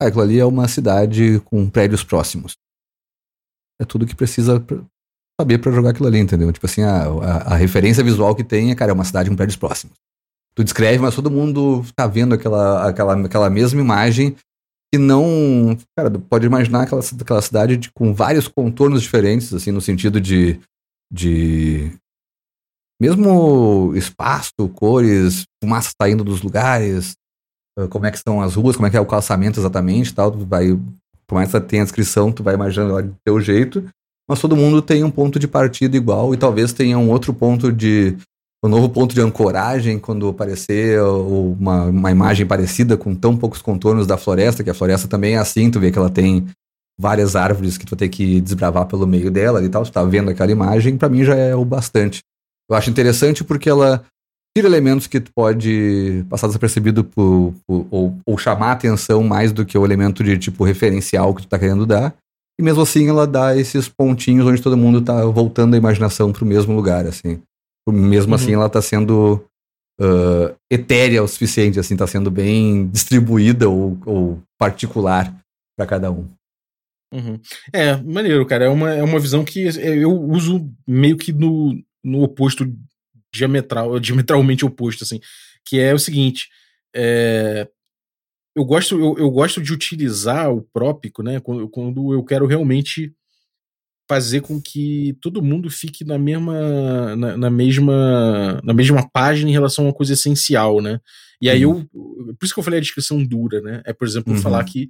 Ah, 0.00 0.06
aquilo 0.06 0.22
ali 0.22 0.38
é 0.38 0.44
uma 0.44 0.68
cidade 0.68 1.40
com 1.46 1.68
prédios 1.68 2.04
próximos. 2.04 2.52
É 3.80 3.84
tudo 3.84 4.06
que 4.06 4.14
precisa 4.14 4.64
saber 5.40 5.58
pra 5.58 5.72
jogar 5.72 5.90
aquilo 5.90 6.08
ali, 6.08 6.18
entendeu? 6.18 6.52
Tipo 6.52 6.66
assim, 6.66 6.82
a, 6.82 7.02
a, 7.04 7.36
a 7.54 7.56
referência 7.56 8.02
visual 8.02 8.34
que 8.34 8.44
tem 8.44 8.70
é, 8.70 8.74
cara, 8.74 8.90
é 8.90 8.94
uma 8.94 9.04
cidade 9.04 9.28
com 9.30 9.36
prédios 9.36 9.56
próximos. 9.56 9.94
Tu 10.54 10.64
descreve, 10.64 10.98
mas 10.98 11.14
todo 11.14 11.30
mundo 11.30 11.84
tá 11.94 12.06
vendo 12.06 12.34
aquela, 12.34 12.88
aquela, 12.88 13.24
aquela 13.26 13.50
mesma 13.50 13.80
imagem 13.80 14.34
que 14.92 14.98
não. 14.98 15.76
Cara, 15.96 16.10
pode 16.10 16.46
imaginar 16.46 16.82
aquela, 16.82 17.00
aquela 17.20 17.42
cidade 17.42 17.76
de- 17.76 17.92
com 17.92 18.12
vários 18.12 18.48
contornos 18.48 19.02
diferentes, 19.02 19.52
assim, 19.52 19.70
no 19.70 19.80
sentido 19.80 20.20
de. 20.20 20.60
de 21.12 21.92
mesmo 23.00 23.94
espaço, 23.94 24.50
cores, 24.74 25.44
fumaça 25.62 25.90
saindo 26.00 26.24
dos 26.24 26.42
lugares, 26.42 27.14
como 27.86 28.06
é 28.06 28.10
que 28.10 28.16
estão 28.16 28.40
as 28.40 28.54
ruas, 28.54 28.76
como 28.76 28.86
é 28.86 28.90
que 28.90 28.96
é 28.96 29.00
o 29.00 29.06
calçamento 29.06 29.60
exatamente 29.60 30.14
tal. 30.14 30.30
Tu 30.30 30.44
vai, 30.44 30.78
mais 31.30 31.52
que 31.52 31.60
tenha 31.60 31.82
a 31.82 31.84
descrição, 31.84 32.32
tu 32.32 32.42
vai 32.42 32.54
imaginando 32.54 32.94
lá 32.94 33.00
do 33.00 33.14
teu 33.24 33.40
jeito, 33.40 33.84
mas 34.28 34.40
todo 34.40 34.56
mundo 34.56 34.82
tem 34.82 35.04
um 35.04 35.10
ponto 35.10 35.38
de 35.38 35.46
partida 35.46 35.96
igual 35.96 36.34
e 36.34 36.36
talvez 36.36 36.72
tenha 36.72 36.98
um 36.98 37.10
outro 37.10 37.32
ponto 37.32 37.72
de. 37.72 38.16
Um 38.64 38.68
novo 38.68 38.88
ponto 38.88 39.14
de 39.14 39.20
ancoragem 39.20 40.00
quando 40.00 40.28
aparecer 40.28 41.00
uma, 41.00 41.84
uma 41.84 42.10
imagem 42.10 42.44
parecida 42.44 42.96
com 42.96 43.14
tão 43.14 43.36
poucos 43.36 43.62
contornos 43.62 44.04
da 44.04 44.16
floresta, 44.16 44.64
que 44.64 44.70
a 44.70 44.74
floresta 44.74 45.06
também 45.06 45.34
é 45.34 45.38
assim, 45.38 45.70
tu 45.70 45.78
vê 45.78 45.92
que 45.92 45.98
ela 45.98 46.10
tem 46.10 46.44
várias 46.98 47.36
árvores 47.36 47.78
que 47.78 47.86
tu 47.86 47.90
vai 47.90 47.98
ter 48.00 48.08
que 48.08 48.40
desbravar 48.40 48.86
pelo 48.86 49.06
meio 49.06 49.30
dela 49.30 49.62
e 49.62 49.68
tal, 49.68 49.84
tu 49.84 49.92
tá 49.92 50.02
vendo 50.02 50.30
aquela 50.30 50.50
imagem, 50.50 50.98
pra 50.98 51.08
mim 51.08 51.22
já 51.22 51.36
é 51.36 51.54
o 51.54 51.64
bastante. 51.64 52.18
Eu 52.68 52.76
acho 52.76 52.90
interessante 52.90 53.44
porque 53.44 53.70
ela 53.70 54.04
tira 54.58 54.68
elementos 54.68 55.06
que 55.06 55.20
tu 55.20 55.30
pode 55.32 56.24
passar 56.28 56.48
desapercebido 56.48 57.04
por, 57.04 57.54
por- 57.66 57.86
ou, 57.90 58.18
ou 58.26 58.38
chamar 58.38 58.68
a 58.68 58.72
atenção 58.72 59.22
mais 59.22 59.52
do 59.52 59.64
que 59.64 59.78
o 59.78 59.84
elemento 59.84 60.24
de 60.24 60.36
tipo 60.36 60.64
referencial 60.64 61.32
que 61.34 61.42
tu 61.42 61.48
tá 61.48 61.58
querendo 61.58 61.86
dar. 61.86 62.14
E 62.60 62.62
mesmo 62.62 62.82
assim 62.82 63.08
ela 63.08 63.24
dá 63.26 63.56
esses 63.56 63.88
pontinhos 63.88 64.44
onde 64.46 64.60
todo 64.60 64.76
mundo 64.76 65.00
tá 65.00 65.24
voltando 65.26 65.74
a 65.74 65.78
imaginação 65.78 66.32
pro 66.32 66.44
mesmo 66.44 66.74
lugar, 66.74 67.06
assim. 67.06 67.40
Mesmo 67.88 68.30
Uhum. 68.30 68.34
assim 68.34 68.52
ela 68.54 68.68
tá 68.68 68.82
sendo 68.82 69.44
ah, 70.00 70.54
etérea 70.70 71.22
o 71.22 71.28
suficiente, 71.28 71.78
assim, 71.78 71.96
tá 71.96 72.06
sendo 72.06 72.30
bem 72.30 72.88
distribuída 72.88 73.68
ou, 73.68 73.96
ou 74.04 74.42
particular 74.58 75.32
pra 75.76 75.86
cada 75.86 76.10
um. 76.10 76.26
Uhum. 77.14 77.38
É, 77.72 77.96
maneiro, 77.96 78.44
cara. 78.44 78.64
É 78.66 78.68
uma, 78.68 78.92
é 78.92 79.02
uma 79.04 79.20
visão 79.20 79.44
que 79.44 79.62
eu 79.78 80.10
uso 80.10 80.68
meio 80.86 81.16
que 81.16 81.32
no, 81.32 81.74
no 82.04 82.22
oposto 82.22 82.70
diametral, 83.32 83.98
diametralmente 84.00 84.64
oposto, 84.64 85.04
assim. 85.04 85.20
Que 85.64 85.78
é 85.80 85.94
o 85.94 85.98
seguinte: 85.98 86.48
é, 86.94 87.68
eu, 88.56 88.64
gosto, 88.64 88.98
eu, 88.98 89.16
eu 89.18 89.30
gosto 89.30 89.62
de 89.62 89.72
utilizar 89.72 90.52
o 90.52 90.62
própico, 90.62 91.22
né? 91.22 91.40
Quando, 91.40 91.68
quando 91.68 92.12
eu 92.12 92.24
quero 92.24 92.46
realmente 92.46 93.12
fazer 94.08 94.40
com 94.40 94.58
que 94.60 95.16
todo 95.20 95.42
mundo 95.42 95.70
fique 95.70 96.02
na 96.02 96.18
mesma 96.18 97.14
na, 97.14 97.36
na 97.36 97.50
mesma 97.50 98.58
na 98.64 98.72
mesma 98.72 99.06
página 99.10 99.50
em 99.50 99.52
relação 99.52 99.84
a 99.84 99.88
uma 99.88 99.94
coisa 99.94 100.14
essencial, 100.14 100.80
né? 100.80 100.98
E 101.42 101.50
aí 101.50 101.62
eu 101.62 101.86
por 101.92 102.44
isso 102.44 102.54
que 102.54 102.58
eu 102.58 102.64
falei 102.64 102.78
a 102.78 102.82
descrição 102.82 103.22
dura, 103.22 103.60
né? 103.60 103.82
É 103.84 103.92
por 103.92 104.08
exemplo 104.08 104.32
Uhum. 104.32 104.40
falar 104.40 104.64
que 104.64 104.88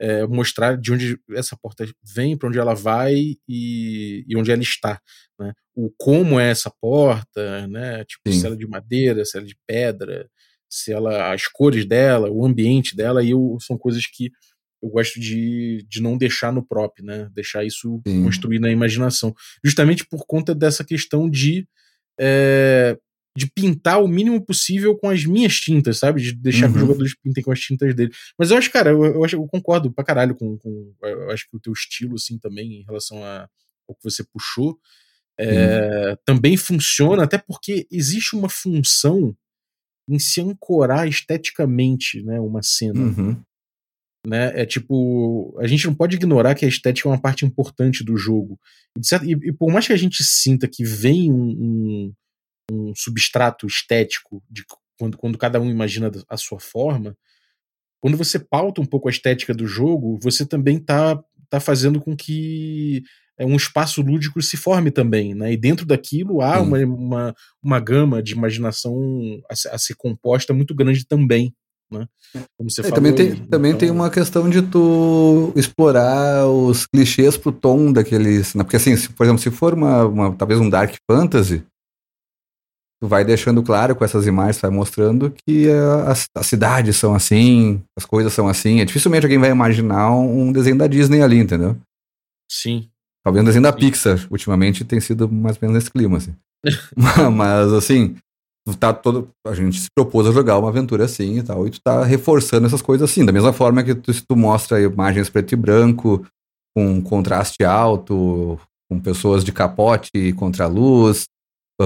é, 0.00 0.26
mostrar 0.26 0.78
de 0.78 0.92
onde 0.92 1.18
essa 1.32 1.56
porta 1.60 1.86
vem, 2.02 2.36
para 2.36 2.48
onde 2.48 2.58
ela 2.58 2.74
vai 2.74 3.14
e, 3.46 4.24
e 4.26 4.36
onde 4.36 4.50
ela 4.50 4.62
está, 4.62 4.98
né? 5.38 5.52
O 5.74 5.92
como 5.96 6.40
é 6.40 6.50
essa 6.50 6.72
porta, 6.80 7.68
né? 7.68 8.04
Tipo, 8.04 8.32
Sim. 8.32 8.40
se 8.40 8.46
ela 8.46 8.54
é 8.54 8.58
de 8.58 8.66
madeira, 8.66 9.24
se 9.24 9.36
ela 9.36 9.44
é 9.44 9.48
de 9.48 9.56
pedra, 9.66 10.28
se 10.68 10.92
ela 10.92 11.32
as 11.32 11.46
cores 11.46 11.84
dela, 11.84 12.30
o 12.30 12.44
ambiente 12.46 12.96
dela, 12.96 13.22
e 13.22 13.30
eu, 13.30 13.58
são 13.60 13.76
coisas 13.76 14.06
que 14.06 14.30
eu 14.82 14.88
gosto 14.88 15.20
de, 15.20 15.84
de 15.86 16.00
não 16.00 16.16
deixar 16.16 16.50
no 16.50 16.66
próprio, 16.66 17.04
né? 17.04 17.28
Deixar 17.34 17.64
isso 17.64 18.00
Sim. 18.06 18.24
construir 18.24 18.58
na 18.58 18.70
imaginação, 18.70 19.34
justamente 19.62 20.06
por 20.06 20.24
conta 20.26 20.54
dessa 20.54 20.82
questão 20.82 21.28
de 21.28 21.68
é, 22.18 22.96
de 23.36 23.46
pintar 23.46 24.02
o 24.02 24.08
mínimo 24.08 24.44
possível 24.44 24.96
com 24.96 25.08
as 25.08 25.24
minhas 25.24 25.54
tintas, 25.54 25.98
sabe? 25.98 26.20
De 26.20 26.32
deixar 26.32 26.66
que 26.66 26.72
os 26.74 26.80
Uhum. 26.82 26.86
jogadores 26.88 27.14
pintem 27.22 27.42
com 27.44 27.52
as 27.52 27.60
tintas 27.60 27.94
dele. 27.94 28.12
Mas 28.38 28.50
eu 28.50 28.56
acho, 28.56 28.70
cara, 28.72 28.90
eu, 28.90 29.04
eu, 29.04 29.24
acho, 29.24 29.36
eu 29.36 29.46
concordo 29.46 29.90
pra 29.92 30.04
caralho 30.04 30.34
com, 30.34 30.58
com. 30.58 30.92
Eu 31.02 31.30
acho 31.30 31.48
que 31.48 31.56
o 31.56 31.60
teu 31.60 31.72
estilo, 31.72 32.16
assim, 32.16 32.38
também, 32.38 32.80
em 32.80 32.84
relação 32.84 33.22
a, 33.24 33.48
ao 33.88 33.94
que 33.94 34.02
você 34.02 34.24
puxou, 34.24 34.78
é, 35.38 36.16
também 36.24 36.56
funciona, 36.56 37.22
até 37.24 37.38
porque 37.38 37.86
existe 37.90 38.34
uma 38.36 38.48
função 38.48 39.34
em 40.08 40.18
se 40.18 40.40
ancorar 40.40 41.06
esteticamente, 41.08 42.22
né? 42.22 42.40
Uma 42.40 42.62
cena 42.62 43.00
Uhum. 43.00 43.40
né? 44.26 44.60
É 44.60 44.66
tipo, 44.66 45.56
a 45.60 45.66
gente 45.66 45.86
não 45.86 45.94
pode 45.94 46.16
ignorar 46.16 46.54
que 46.54 46.64
a 46.64 46.68
estética 46.68 47.08
é 47.08 47.12
uma 47.12 47.20
parte 47.20 47.44
importante 47.46 48.04
do 48.04 48.16
jogo. 48.16 48.58
E, 48.98 49.06
certo- 49.06 49.24
e- 49.24 49.48
e 49.48 49.52
por 49.52 49.70
mais 49.72 49.86
que 49.86 49.92
a 49.92 49.96
gente 49.96 50.22
sinta 50.24 50.68
que 50.68 50.84
vem 50.84 51.30
um, 51.32 51.36
um- 51.50 52.12
um 52.70 52.92
substrato 52.94 53.66
estético 53.66 54.42
de 54.50 54.64
quando, 54.98 55.16
quando 55.18 55.38
cada 55.38 55.60
um 55.60 55.70
imagina 55.70 56.10
a 56.28 56.36
sua 56.36 56.60
forma, 56.60 57.16
quando 58.00 58.16
você 58.16 58.38
pauta 58.38 58.80
um 58.80 58.86
pouco 58.86 59.08
a 59.08 59.10
estética 59.10 59.52
do 59.54 59.66
jogo, 59.66 60.18
você 60.22 60.44
também 60.46 60.78
tá, 60.78 61.18
tá 61.50 61.58
fazendo 61.60 62.00
com 62.00 62.16
que 62.16 63.02
é, 63.38 63.44
um 63.46 63.56
espaço 63.56 64.02
lúdico 64.02 64.40
se 64.42 64.56
forme 64.56 64.90
também, 64.90 65.34
né? 65.34 65.52
E 65.52 65.56
dentro 65.56 65.86
daquilo 65.86 66.40
há 66.42 66.60
uma, 66.60 66.78
uma, 66.78 67.34
uma 67.62 67.80
gama 67.80 68.22
de 68.22 68.32
imaginação 68.32 68.94
a, 69.50 69.74
a 69.74 69.78
ser 69.78 69.94
composta 69.96 70.52
muito 70.52 70.74
grande 70.74 71.06
também, 71.06 71.54
né? 71.90 72.06
Como 72.56 72.70
você 72.70 72.80
É, 72.82 72.84
falou. 72.84 72.94
também 72.96 73.14
tem, 73.14 73.34
também 73.46 73.70
Então- 73.70 73.80
tem 73.80 73.90
uma 73.90 74.10
questão 74.10 74.48
de 74.48 74.62
tu 74.62 75.52
explorar 75.56 76.46
os 76.46 76.86
clichês 76.86 77.36
pro 77.36 77.52
tom 77.52 77.92
daqueles. 77.92 78.54
né? 78.54 78.62
Porque 78.64 78.76
assim, 78.76 78.96
se, 78.96 79.08
por 79.10 79.24
exemplo, 79.24 79.42
se 79.42 79.50
for 79.50 79.74
uma, 79.74 80.06
uma- 80.06 80.34
talvez 80.36 80.60
um 80.60 80.68
Dark 80.70 80.94
Fantasy, 81.10 81.62
tu 83.00 83.08
vai 83.08 83.24
deixando 83.24 83.62
claro 83.62 83.96
com 83.96 84.04
essas 84.04 84.26
imagens, 84.26 84.60
vai 84.60 84.70
mostrando 84.70 85.30
que 85.30 85.68
as, 86.06 86.26
as 86.36 86.46
cidades 86.46 86.96
são 86.96 87.14
assim, 87.14 87.82
as 87.96 88.04
coisas 88.04 88.32
são 88.32 88.46
assim. 88.46 88.80
É, 88.80 88.84
dificilmente 88.84 89.24
alguém 89.24 89.38
vai 89.38 89.50
imaginar 89.50 90.10
um 90.10 90.52
desenho 90.52 90.76
da 90.76 90.86
Disney 90.86 91.22
ali, 91.22 91.38
entendeu? 91.38 91.76
Sim. 92.50 92.88
Talvez 93.24 93.42
um 93.42 93.46
desenho 93.46 93.62
da 93.62 93.72
Sim. 93.72 93.78
Pixar, 93.78 94.26
ultimamente 94.30 94.84
tem 94.84 95.00
sido 95.00 95.30
mais 95.30 95.56
ou 95.56 95.60
menos 95.62 95.74
nesse 95.74 95.90
clima, 95.90 96.18
assim. 96.18 96.34
Mas, 97.32 97.72
assim, 97.72 98.16
tu 98.66 98.76
tá 98.76 98.92
todo, 98.92 99.30
a 99.46 99.54
gente 99.54 99.80
se 99.80 99.88
propôs 99.94 100.26
a 100.26 100.32
jogar 100.32 100.58
uma 100.58 100.68
aventura 100.68 101.04
assim 101.04 101.38
e 101.38 101.42
tal, 101.42 101.66
e 101.66 101.70
tu 101.70 101.80
tá 101.80 102.04
reforçando 102.04 102.66
essas 102.66 102.82
coisas 102.82 103.10
assim, 103.10 103.24
da 103.24 103.32
mesma 103.32 103.52
forma 103.52 103.82
que 103.82 103.94
tu, 103.94 104.12
se 104.12 104.22
tu 104.22 104.36
mostra 104.36 104.80
imagens 104.80 105.30
preto 105.30 105.52
e 105.52 105.56
branco, 105.56 106.26
com 106.76 107.02
contraste 107.02 107.64
alto, 107.64 108.58
com 108.90 109.00
pessoas 109.00 109.44
de 109.44 109.52
capote 109.52 110.32
contra 110.34 110.64
a 110.64 110.68
luz, 110.68 111.26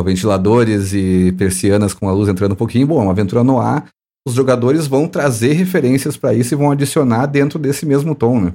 ventiladores 0.03 0.93
e 0.93 1.33
persianas 1.39 1.93
com 1.95 2.09
a 2.09 2.13
luz 2.13 2.29
entrando 2.29 2.53
um 2.53 2.57
pouquinho, 2.57 2.87
bom, 2.87 3.01
é 3.01 3.03
uma 3.03 3.13
aventura 3.13 3.45
no 3.45 3.61
ar, 3.61 3.87
os 4.27 4.35
jogadores 4.35 4.87
vão 4.87 5.07
trazer 5.07 5.53
referências 5.53 6.17
pra 6.17 6.33
isso 6.35 6.55
e 6.55 6.57
vão 6.57 6.71
adicionar 6.71 7.27
dentro 7.27 7.59
desse 7.59 7.85
mesmo 7.85 8.15
tom, 8.15 8.41
né? 8.41 8.55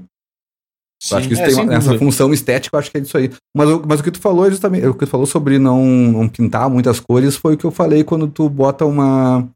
Eu 1.11 1.17
acho 1.17 1.27
que 1.27 1.33
isso 1.33 1.41
é, 1.43 1.45
tem 1.45 1.55
uma- 1.63 1.73
essa 1.75 1.97
função 1.97 2.33
estética, 2.33 2.75
eu 2.75 2.79
acho 2.79 2.91
que 2.91 2.97
é 2.97 3.01
isso 3.01 3.17
aí. 3.17 3.31
Mas, 3.55 3.69
o- 3.69 3.83
mas 3.87 3.99
o 3.99 4.03
que 4.03 4.11
tu 4.11 4.19
falou 4.19 4.45
é 4.45 4.49
justamente, 4.49 4.85
o 4.85 4.93
que 4.93 5.05
tu 5.05 5.09
falou 5.09 5.25
sobre 5.25 5.57
não, 5.57 5.85
não 5.85 6.27
pintar 6.27 6.69
muitas 6.69 6.99
cores 6.99 7.37
foi 7.37 7.53
o 7.53 7.57
que 7.57 7.63
eu 7.65 7.71
falei 7.71 8.03
quando 8.03 8.27
tu 8.27 8.49
bota 8.49 8.85
uma. 8.85 9.47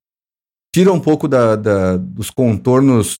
Tira 0.73 0.93
um 0.93 0.99
pouco 1.01 1.27
da, 1.27 1.55
da- 1.57 1.97
dos 1.97 2.29
contornos 2.29 3.15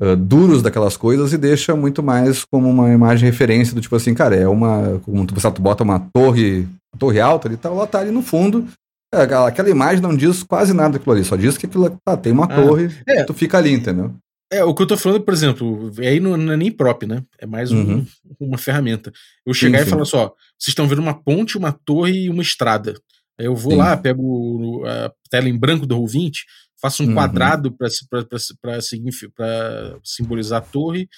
ah, 0.00 0.14
duros 0.16 0.60
daquelas 0.60 0.96
coisas 0.98 1.32
e 1.32 1.38
deixa 1.38 1.74
muito 1.74 2.02
mais 2.02 2.44
como 2.44 2.68
uma 2.68 2.92
imagem 2.92 3.24
referência 3.30 3.74
do 3.74 3.80
tipo 3.80 3.96
assim, 3.96 4.12
cara, 4.12 4.36
é 4.36 4.46
uma. 4.46 5.00
Como 5.04 5.24
tu, 5.26 5.34
tu 5.34 5.62
bota 5.62 5.82
uma 5.82 6.00
torre, 6.12 6.68
torre 6.98 7.20
alta 7.20 7.48
ali, 7.48 7.56
tá, 7.56 7.68
ela 7.68 7.86
tá 7.86 8.00
ali 8.00 8.10
no 8.10 8.22
fundo. 8.22 8.66
É, 9.14 9.22
aquela, 9.22 9.70
imagem 9.70 10.02
não 10.02 10.16
diz 10.16 10.42
quase 10.42 10.72
nada 10.74 10.98
daquilo 10.98 11.14
ali, 11.14 11.24
só 11.24 11.36
diz 11.36 11.56
que 11.56 11.66
aquilo 11.66 11.98
tá, 12.04 12.16
tem 12.16 12.32
uma 12.32 12.46
Ah, 12.46 12.54
torre 12.56 12.88
é. 13.06 13.22
tu 13.24 13.32
fica 13.32 13.58
ali, 13.58 13.72
entendeu? 13.72 14.14
É, 14.52 14.62
o 14.62 14.74
que 14.74 14.82
eu 14.82 14.86
tô 14.86 14.96
falando, 14.96 15.22
por 15.22 15.32
exemplo, 15.32 15.90
aí 15.98 16.20
não, 16.20 16.36
não 16.36 16.52
é 16.52 16.56
nem 16.56 16.70
prop, 16.70 17.04
né? 17.06 17.22
É 17.38 17.46
mais 17.46 17.72
um- 17.72 17.96
Uhum. 17.96 18.06
uma 18.40 18.58
ferramenta. 18.58 19.12
Eu 19.44 19.54
chegar 19.54 19.78
Sim, 19.80 19.86
e 19.86 19.90
falar 19.90 20.02
assim, 20.02 20.16
ó, 20.16 20.26
vocês 20.58 20.68
estão 20.68 20.86
vendo 20.86 21.00
uma 21.00 21.14
ponte, 21.14 21.56
uma 21.56 21.72
torre 21.72 22.24
e 22.24 22.30
uma 22.30 22.42
estrada. 22.42 22.94
Aí 23.38 23.46
eu 23.46 23.54
vou 23.56 23.72
Sim. 23.72 23.78
lá, 23.78 23.96
pego 23.96 24.84
a 24.86 25.10
tela 25.30 25.48
em 25.48 25.58
branco 25.58 25.86
do 25.86 25.96
Roll20, 25.96 26.32
faço 26.80 27.02
um 27.02 27.06
Uhum. 27.08 27.14
quadrado 27.14 27.72
para 27.72 27.88
simbolizar 30.02 30.58
a 30.62 30.64
torre, 30.64 31.08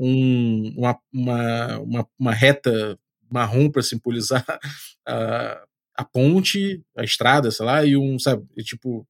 um, 0.00 0.74
uma, 0.76 0.98
uma, 1.12 1.78
uma, 1.78 2.06
uma 2.18 2.32
reta 2.32 2.98
marrom 3.34 3.68
para 3.70 3.82
simbolizar 3.82 4.44
a, 5.06 5.62
a 5.96 6.04
ponte, 6.04 6.80
a 6.96 7.02
estrada, 7.04 7.50
sei 7.50 7.66
lá, 7.66 7.84
e 7.84 7.96
um, 7.96 8.18
sabe, 8.18 8.44
e, 8.56 8.62
tipo, 8.62 9.06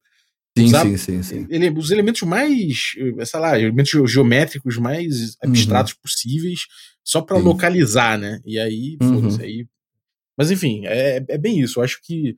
Sim, 0.57 0.65
usar- 0.65 0.83
sim, 0.85 0.97
sim, 0.97 1.21
sim. 1.23 1.47
ele, 1.49 1.69
os 1.69 1.91
elementos 1.91 2.21
mais, 2.21 2.93
eh, 3.19 3.25
sei 3.25 3.39
lá, 3.39 3.59
elementos 3.59 3.91
ge- 3.91 4.07
geométricos 4.07 4.77
mais 4.77 5.35
abstratos 5.43 5.93
possíveis, 5.93 6.61
só 7.03 7.21
para 7.21 7.37
Uhum. 7.37 7.43
Localizar, 7.43 8.17
né? 8.17 8.39
E 8.45 8.57
aí, 8.57 8.97
Uhum. 9.01 9.37
aí. 9.41 9.67
Mas 10.37 10.51
enfim, 10.51 10.85
é, 10.85 11.23
é 11.27 11.37
bem 11.37 11.59
isso. 11.59 11.79
Eu 11.79 11.83
acho 11.83 11.99
que 12.01 12.37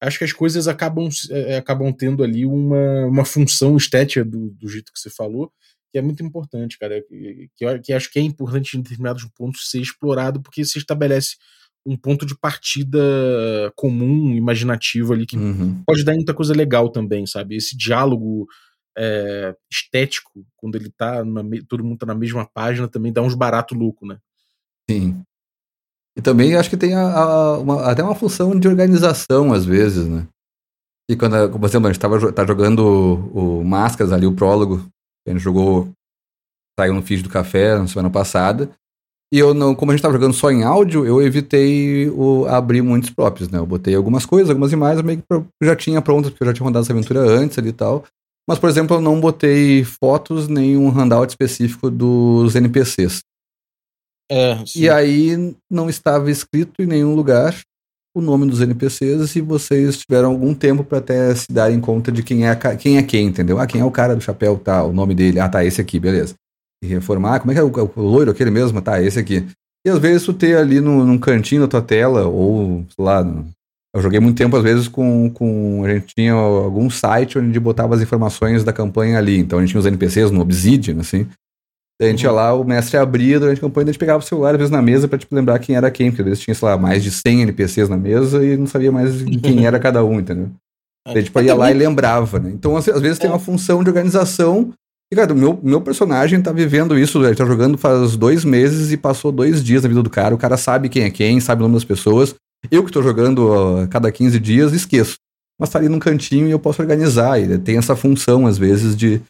acho 0.00 0.18
que 0.18 0.24
as 0.24 0.32
coisas 0.32 0.66
acabam 0.68 1.08
eh, 1.30 1.56
acabam 1.58 1.92
tendo 1.92 2.22
ali 2.24 2.44
uma, 2.46 3.06
uma 3.06 3.24
função 3.24 3.76
estética 3.76 4.24
do, 4.24 4.50
do 4.52 4.68
jeito 4.68 4.92
que 4.92 4.98
você 4.98 5.10
falou, 5.10 5.50
que 5.96 5.98
é 5.98 6.02
muito 6.02 6.22
importante, 6.22 6.78
cara. 6.78 7.02
Que, 7.56 7.80
que, 7.82 7.92
acho 7.94 8.10
que 8.12 8.18
é 8.18 8.22
importante 8.22 8.76
em 8.76 8.82
determinados 8.82 9.24
pontos 9.34 9.70
ser 9.70 9.80
explorado, 9.80 10.42
porque 10.42 10.62
se 10.62 10.78
estabelece 10.78 11.36
um 11.86 11.96
ponto 11.96 12.26
de 12.26 12.36
partida 12.38 12.98
comum, 13.74 14.34
imaginativo 14.34 15.12
ali, 15.14 15.24
que 15.24 15.38
Uhum. 15.38 15.82
pode 15.86 16.04
dar 16.04 16.14
muita 16.14 16.34
coisa 16.34 16.52
legal 16.52 16.90
também, 16.90 17.26
sabe? 17.26 17.56
Esse 17.56 17.74
diálogo 17.76 18.46
é, 18.98 19.54
estético, 19.70 20.44
quando 20.56 20.74
ele 20.76 20.90
tá, 20.90 21.24
na 21.24 21.42
todo 21.68 21.84
mundo 21.84 21.98
tá 21.98 22.06
na 22.06 22.14
mesma 22.14 22.44
página, 22.46 22.88
também 22.88 23.12
dá 23.12 23.22
uns 23.22 23.34
barato 23.34 23.74
louco, 23.74 24.06
né? 24.06 24.18
Sim. 24.90 25.22
E 26.16 26.22
também 26.22 26.56
acho 26.56 26.68
que 26.70 26.76
tem 26.78 26.94
a- 26.94 27.12
a- 27.12 27.58
uma- 27.58 27.90
até 27.90 28.02
uma 28.02 28.14
função 28.14 28.58
de 28.58 28.66
organização, 28.68 29.52
às 29.52 29.64
vezes, 29.64 30.06
né? 30.06 30.26
E 31.10 31.14
quando, 31.16 31.50
por 31.58 31.64
exemplo, 31.68 31.88
a 31.88 31.92
gente 31.92 32.00
tava, 32.00 32.32
tá 32.32 32.44
jogando 32.46 32.80
o, 32.80 33.60
o 33.60 33.64
Máscaras 33.64 34.12
ali, 34.12 34.26
o 34.26 34.34
prólogo, 34.34 34.88
a 35.26 35.32
gente 35.32 35.42
jogou, 35.42 35.88
saiu 36.78 36.94
no 36.94 37.02
feed 37.02 37.22
do 37.22 37.28
café 37.28 37.78
na 37.78 37.86
semana 37.86 38.10
passada. 38.10 38.70
E 39.32 39.38
eu 39.38 39.52
não, 39.52 39.74
como 39.74 39.90
a 39.90 39.94
gente 39.94 40.02
tava 40.02 40.14
jogando 40.14 40.34
só 40.34 40.50
em 40.50 40.62
áudio, 40.62 41.04
eu 41.04 41.20
evitei 41.20 42.08
o, 42.10 42.46
abrir 42.46 42.80
muitos 42.80 43.10
próprios, 43.10 43.48
né? 43.48 43.58
Eu 43.58 43.66
botei 43.66 43.94
algumas 43.94 44.24
coisas, 44.24 44.50
algumas 44.50 44.72
imagens, 44.72 45.02
meio 45.02 45.20
que 45.20 45.66
já 45.66 45.74
tinha 45.74 46.00
prontas, 46.00 46.30
porque 46.30 46.44
eu 46.44 46.46
já 46.46 46.54
tinha 46.54 46.64
rodado 46.64 46.84
essa 46.84 46.92
aventura 46.92 47.20
antes 47.20 47.58
ali 47.58 47.70
e 47.70 47.72
tal. 47.72 48.04
Mas, 48.48 48.60
por 48.60 48.70
exemplo, 48.70 48.96
eu 48.96 49.00
não 49.00 49.20
botei 49.20 49.82
fotos 49.82 50.46
nem 50.46 50.76
um 50.76 50.88
handout 50.88 51.30
específico 51.30 51.90
dos 51.90 52.54
NPCs. 52.54 53.20
É, 54.30 54.64
sim. 54.64 54.82
E 54.82 54.90
aí 54.90 55.56
não 55.70 55.88
estava 55.88 56.30
escrito 56.30 56.80
em 56.80 56.86
nenhum 56.86 57.14
lugar 57.14 57.54
o 58.16 58.22
nome 58.22 58.46
dos 58.46 58.62
NPCs 58.62 59.36
e 59.36 59.42
vocês 59.42 59.98
tiveram 59.98 60.30
algum 60.30 60.54
tempo 60.54 60.82
para 60.82 60.96
até 60.96 61.34
se 61.34 61.52
darem 61.52 61.78
conta 61.78 62.10
de 62.10 62.22
quem 62.22 62.48
é, 62.48 62.56
quem 62.78 62.96
é 62.96 63.02
quem, 63.02 63.26
entendeu? 63.26 63.60
Ah, 63.60 63.66
quem 63.66 63.82
é 63.82 63.84
o 63.84 63.90
cara 63.90 64.16
do 64.16 64.22
chapéu, 64.22 64.56
tá, 64.56 64.82
o 64.82 64.90
nome 64.90 65.14
dele, 65.14 65.38
ah, 65.38 65.50
tá, 65.50 65.62
esse 65.62 65.82
aqui, 65.82 66.00
beleza. 66.00 66.34
E 66.82 66.86
reformar, 66.86 67.40
como 67.40 67.52
é 67.52 67.54
que 67.54 67.60
é 67.60 67.62
o, 67.62 67.70
o 67.94 68.00
loiro 68.00 68.30
aquele 68.30 68.50
mesmo? 68.50 68.80
Tá, 68.80 69.02
esse 69.02 69.18
aqui. 69.18 69.46
E 69.86 69.90
às 69.90 69.98
vezes 69.98 70.24
tu 70.24 70.32
ter 70.32 70.56
ali 70.56 70.80
no, 70.80 71.04
num 71.04 71.18
cantinho 71.18 71.60
da 71.60 71.68
tua 71.68 71.82
tela, 71.82 72.26
ou, 72.26 72.86
sei 72.96 73.04
lá, 73.04 73.22
eu 73.94 74.00
joguei 74.00 74.18
muito 74.18 74.38
tempo, 74.38 74.56
às 74.56 74.62
vezes, 74.62 74.88
com, 74.88 75.28
com. 75.28 75.84
A 75.84 75.90
gente 75.90 76.14
tinha 76.14 76.32
algum 76.32 76.88
site 76.88 77.38
onde 77.38 77.60
botava 77.60 77.94
as 77.94 78.00
informações 78.00 78.64
da 78.64 78.72
campanha 78.72 79.18
ali. 79.18 79.38
Então 79.38 79.58
a 79.58 79.62
gente 79.62 79.72
tinha 79.72 79.80
os 79.80 79.86
NPCs 79.86 80.30
no 80.30 80.40
Obsidian, 80.40 81.00
assim. 81.00 81.26
Daí 81.98 82.10
a 82.10 82.12
gente 82.12 82.22
ia 82.22 82.32
lá, 82.32 82.52
o 82.52 82.62
mestre 82.62 82.98
abria 82.98 83.40
durante 83.40 83.58
a 83.58 83.60
campanha, 83.60 83.84
a 83.84 83.92
gente 83.92 83.98
pegava 83.98 84.18
o 84.18 84.26
celular, 84.26 84.50
às 84.50 84.58
vezes, 84.58 84.70
na 84.70 84.82
mesa 84.82 85.08
pra 85.08 85.18
tipo, 85.18 85.34
lembrar 85.34 85.58
quem 85.58 85.76
era 85.76 85.90
quem, 85.90 86.10
porque 86.10 86.22
às 86.22 86.28
vezes 86.28 86.44
tinha, 86.44 86.54
sei 86.54 86.68
lá, 86.68 86.76
mais 86.76 87.02
de 87.02 87.10
100 87.10 87.42
NPCs 87.42 87.88
na 87.88 87.96
mesa 87.96 88.44
e 88.44 88.56
não 88.56 88.66
sabia 88.66 88.92
mais 88.92 89.22
quem 89.42 89.66
era 89.66 89.78
cada 89.78 90.04
um, 90.04 90.20
entendeu? 90.20 90.50
Daí 91.06 91.18
a 91.18 91.20
gente 91.20 91.44
ia 91.44 91.54
lá 91.54 91.70
e 91.70 91.74
lembrava, 91.74 92.38
né? 92.38 92.50
Então, 92.52 92.76
às, 92.76 92.84
vezes, 92.84 93.18
tem 93.18 93.30
uma 93.30 93.38
função 93.38 93.82
de 93.82 93.88
organização. 93.88 94.72
E, 95.10 95.14
cara, 95.14 95.32
o 95.32 95.36
meu, 95.36 95.58
meu 95.62 95.80
personagem 95.80 96.42
tá 96.42 96.50
vivendo 96.50 96.98
isso, 96.98 97.24
ele 97.24 97.36
tá 97.36 97.46
jogando 97.46 97.78
faz 97.78 98.16
dois 98.16 98.44
meses 98.44 98.90
e 98.90 98.96
passou 98.96 99.30
dois 99.30 99.62
dias 99.62 99.84
na 99.84 99.88
vida 99.88 100.02
do 100.02 100.10
cara. 100.10 100.34
O 100.34 100.38
cara 100.38 100.56
sabe 100.56 100.88
quem 100.88 101.04
é 101.04 101.10
quem, 101.10 101.38
sabe 101.38 101.60
o 101.60 101.64
nome 101.64 101.74
das 101.74 101.84
pessoas. 101.84 102.34
Eu 102.70 102.84
que 102.84 102.90
tô 102.90 103.02
jogando 103.02 103.48
ó, 103.48 103.82
a 103.82 103.86
cada 103.86 104.10
15 104.10 104.40
dias, 104.40 104.72
esqueço. 104.72 105.14
Mas 105.60 105.70
tá 105.70 105.78
ali 105.78 105.88
num 105.88 106.00
cantinho 106.00 106.48
e 106.48 106.50
eu 106.50 106.58
posso 106.58 106.82
organizar. 106.82 107.40
E 107.40 107.56
tem 107.56 107.78
essa 107.78 107.94
função, 107.94 108.46
às 108.46 108.58
vezes, 108.58 108.96
de 108.96 109.22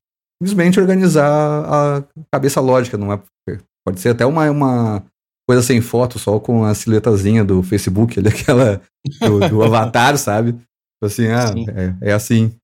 simplesmente 0.42 0.80
organizar 0.80 1.26
a 1.28 2.04
cabeça 2.32 2.60
lógica, 2.60 2.96
não 2.96 3.12
é? 3.12 3.22
Pode 3.86 4.00
ser 4.00 4.10
até 4.10 4.26
uma, 4.26 4.50
uma 4.50 5.06
coisa 5.48 5.62
sem 5.62 5.80
foto, 5.80 6.18
só 6.18 6.40
com 6.40 6.64
a 6.64 6.74
silhuetazinha 6.74 7.44
do 7.44 7.62
Facebook, 7.62 8.18
ali, 8.18 8.28
aquela 8.34 8.82
do, 9.20 9.48
do 9.48 9.62
avatar, 9.62 10.18
sabe? 10.18 10.52
Tipo 10.52 10.66
Assim, 11.04 11.28
ah, 11.28 11.46
Sim. 11.48 11.64
é, 11.68 12.10
é 12.10 12.12
assim. 12.12 12.54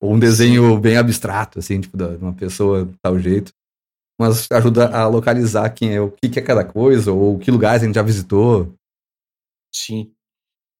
Ou 0.00 0.14
um 0.14 0.18
desenho 0.18 0.78
bem 0.78 0.96
abstrato, 0.96 1.58
assim, 1.58 1.80
tipo, 1.80 1.96
de 1.96 2.04
uma 2.16 2.34
pessoa 2.34 2.84
de 2.84 2.94
tal 3.02 3.18
jeito. 3.18 3.50
Mas 4.20 4.46
ajuda 4.50 4.88
a 4.96 5.06
localizar 5.08 5.68
quem 5.70 5.94
é, 5.94 6.00
o 6.00 6.10
que, 6.10 6.28
que 6.28 6.38
é 6.38 6.42
cada 6.42 6.64
coisa, 6.64 7.12
ou 7.12 7.38
que 7.38 7.50
lugares 7.50 7.82
a 7.82 7.86
gente 7.86 7.94
já 7.94 8.02
visitou. 8.02 8.74
Sim. 9.74 10.12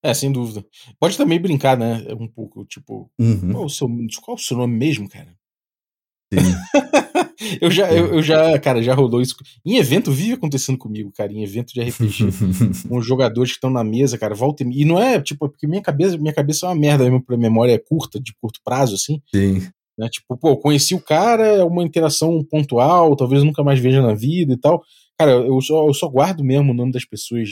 É, 0.02 0.14
sem 0.14 0.30
dúvida. 0.30 0.64
Pode 1.00 1.16
também 1.16 1.40
brincar, 1.40 1.76
né? 1.76 2.06
Um 2.14 2.28
pouco, 2.28 2.64
tipo, 2.64 3.10
Uhum, 3.18 3.52
qual, 3.52 3.64
o 3.64 3.70
seu, 3.70 3.88
qual 4.22 4.36
o 4.36 4.40
seu 4.40 4.56
nome 4.56 4.76
mesmo, 4.76 5.08
cara? 5.08 5.35
Eu 7.60 7.70
já, 7.70 7.92
eu, 7.92 8.14
eu 8.14 8.22
já, 8.22 8.58
cara, 8.58 8.82
já 8.82 8.94
rolou 8.94 9.20
isso. 9.20 9.36
Em 9.64 9.76
evento 9.76 10.10
vive 10.10 10.32
acontecendo 10.32 10.78
comigo, 10.78 11.12
cara, 11.12 11.32
em 11.32 11.42
evento 11.42 11.72
de 11.72 11.80
RPG. 11.80 12.24
com 12.88 12.98
os 12.98 13.06
jogadores 13.06 13.52
que 13.52 13.56
estão 13.56 13.70
na 13.70 13.84
mesa, 13.84 14.18
cara, 14.18 14.34
volta 14.34 14.64
e, 14.64 14.82
e 14.82 14.84
não 14.84 14.98
é, 14.98 15.20
tipo, 15.20 15.48
porque 15.48 15.66
minha 15.66 15.82
cabeça, 15.82 16.16
minha 16.16 16.32
cabeça 16.32 16.66
é 16.66 16.68
uma 16.70 16.74
merda 16.74 17.04
mesmo 17.04 17.22
pra 17.22 17.36
memória 17.36 17.72
é 17.72 17.78
curta, 17.78 18.18
de 18.18 18.34
curto 18.40 18.60
prazo, 18.64 18.94
assim, 18.94 19.20
sim. 19.34 19.60
né? 19.96 20.08
Tipo, 20.08 20.36
pô, 20.36 20.56
conheci 20.56 20.94
o 20.94 21.00
cara, 21.00 21.46
é 21.46 21.64
uma 21.64 21.84
interação 21.84 22.42
pontual, 22.44 23.14
talvez 23.16 23.42
nunca 23.42 23.62
mais 23.62 23.78
veja 23.78 24.02
na 24.02 24.14
vida 24.14 24.54
e 24.54 24.58
tal. 24.58 24.82
Cara, 25.18 25.32
eu 25.32 25.60
só, 25.60 25.86
eu 25.86 25.94
só 25.94 26.08
guardo 26.08 26.42
mesmo 26.42 26.72
o 26.72 26.74
nome 26.74 26.92
das 26.92 27.04
pessoas, 27.04 27.50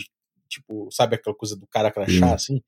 tipo, 0.49 0.89
sabe 0.91 1.17
aquela 1.17 1.37
coisa 1.37 1.57
do 1.57 1.67
cara 1.67 1.91
crachá, 1.91 2.29
Sim. 2.29 2.35
assim? 2.35 2.63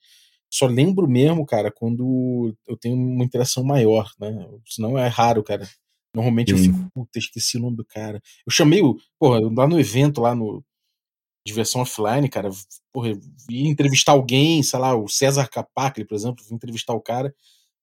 Só 0.48 0.66
lembro 0.66 1.08
mesmo, 1.08 1.44
cara, 1.44 1.72
quando 1.72 2.54
eu 2.68 2.76
tenho 2.76 2.96
uma 2.96 3.24
interação 3.24 3.64
maior, 3.64 4.10
né? 4.18 4.46
Senão 4.64 4.96
é 4.96 5.08
raro, 5.08 5.42
cara. 5.42 5.66
Normalmente 6.16 6.52
eu 6.52 6.56
Sim. 6.56 6.72
fico, 6.72 6.90
puta, 6.94 7.18
esqueci 7.18 7.58
o 7.58 7.60
nome 7.60 7.76
do 7.76 7.84
cara. 7.84 8.22
Eu 8.46 8.50
chamei 8.50 8.80
o, 8.80 8.96
porra, 9.18 9.38
lá 9.54 9.68
no 9.68 9.78
evento, 9.78 10.22
lá 10.22 10.34
no 10.34 10.64
Diversão 11.46 11.82
Offline, 11.82 12.26
cara, 12.30 12.48
porra, 12.90 13.10
eu 13.10 13.20
ia 13.50 13.68
entrevistar 13.68 14.12
alguém, 14.12 14.62
sei 14.62 14.78
lá, 14.78 14.96
o 14.96 15.08
César 15.08 15.46
Capacli, 15.46 16.06
por 16.06 16.14
exemplo, 16.14 16.42
fui 16.42 16.56
entrevistar 16.56 16.94
o 16.94 17.02
cara, 17.02 17.34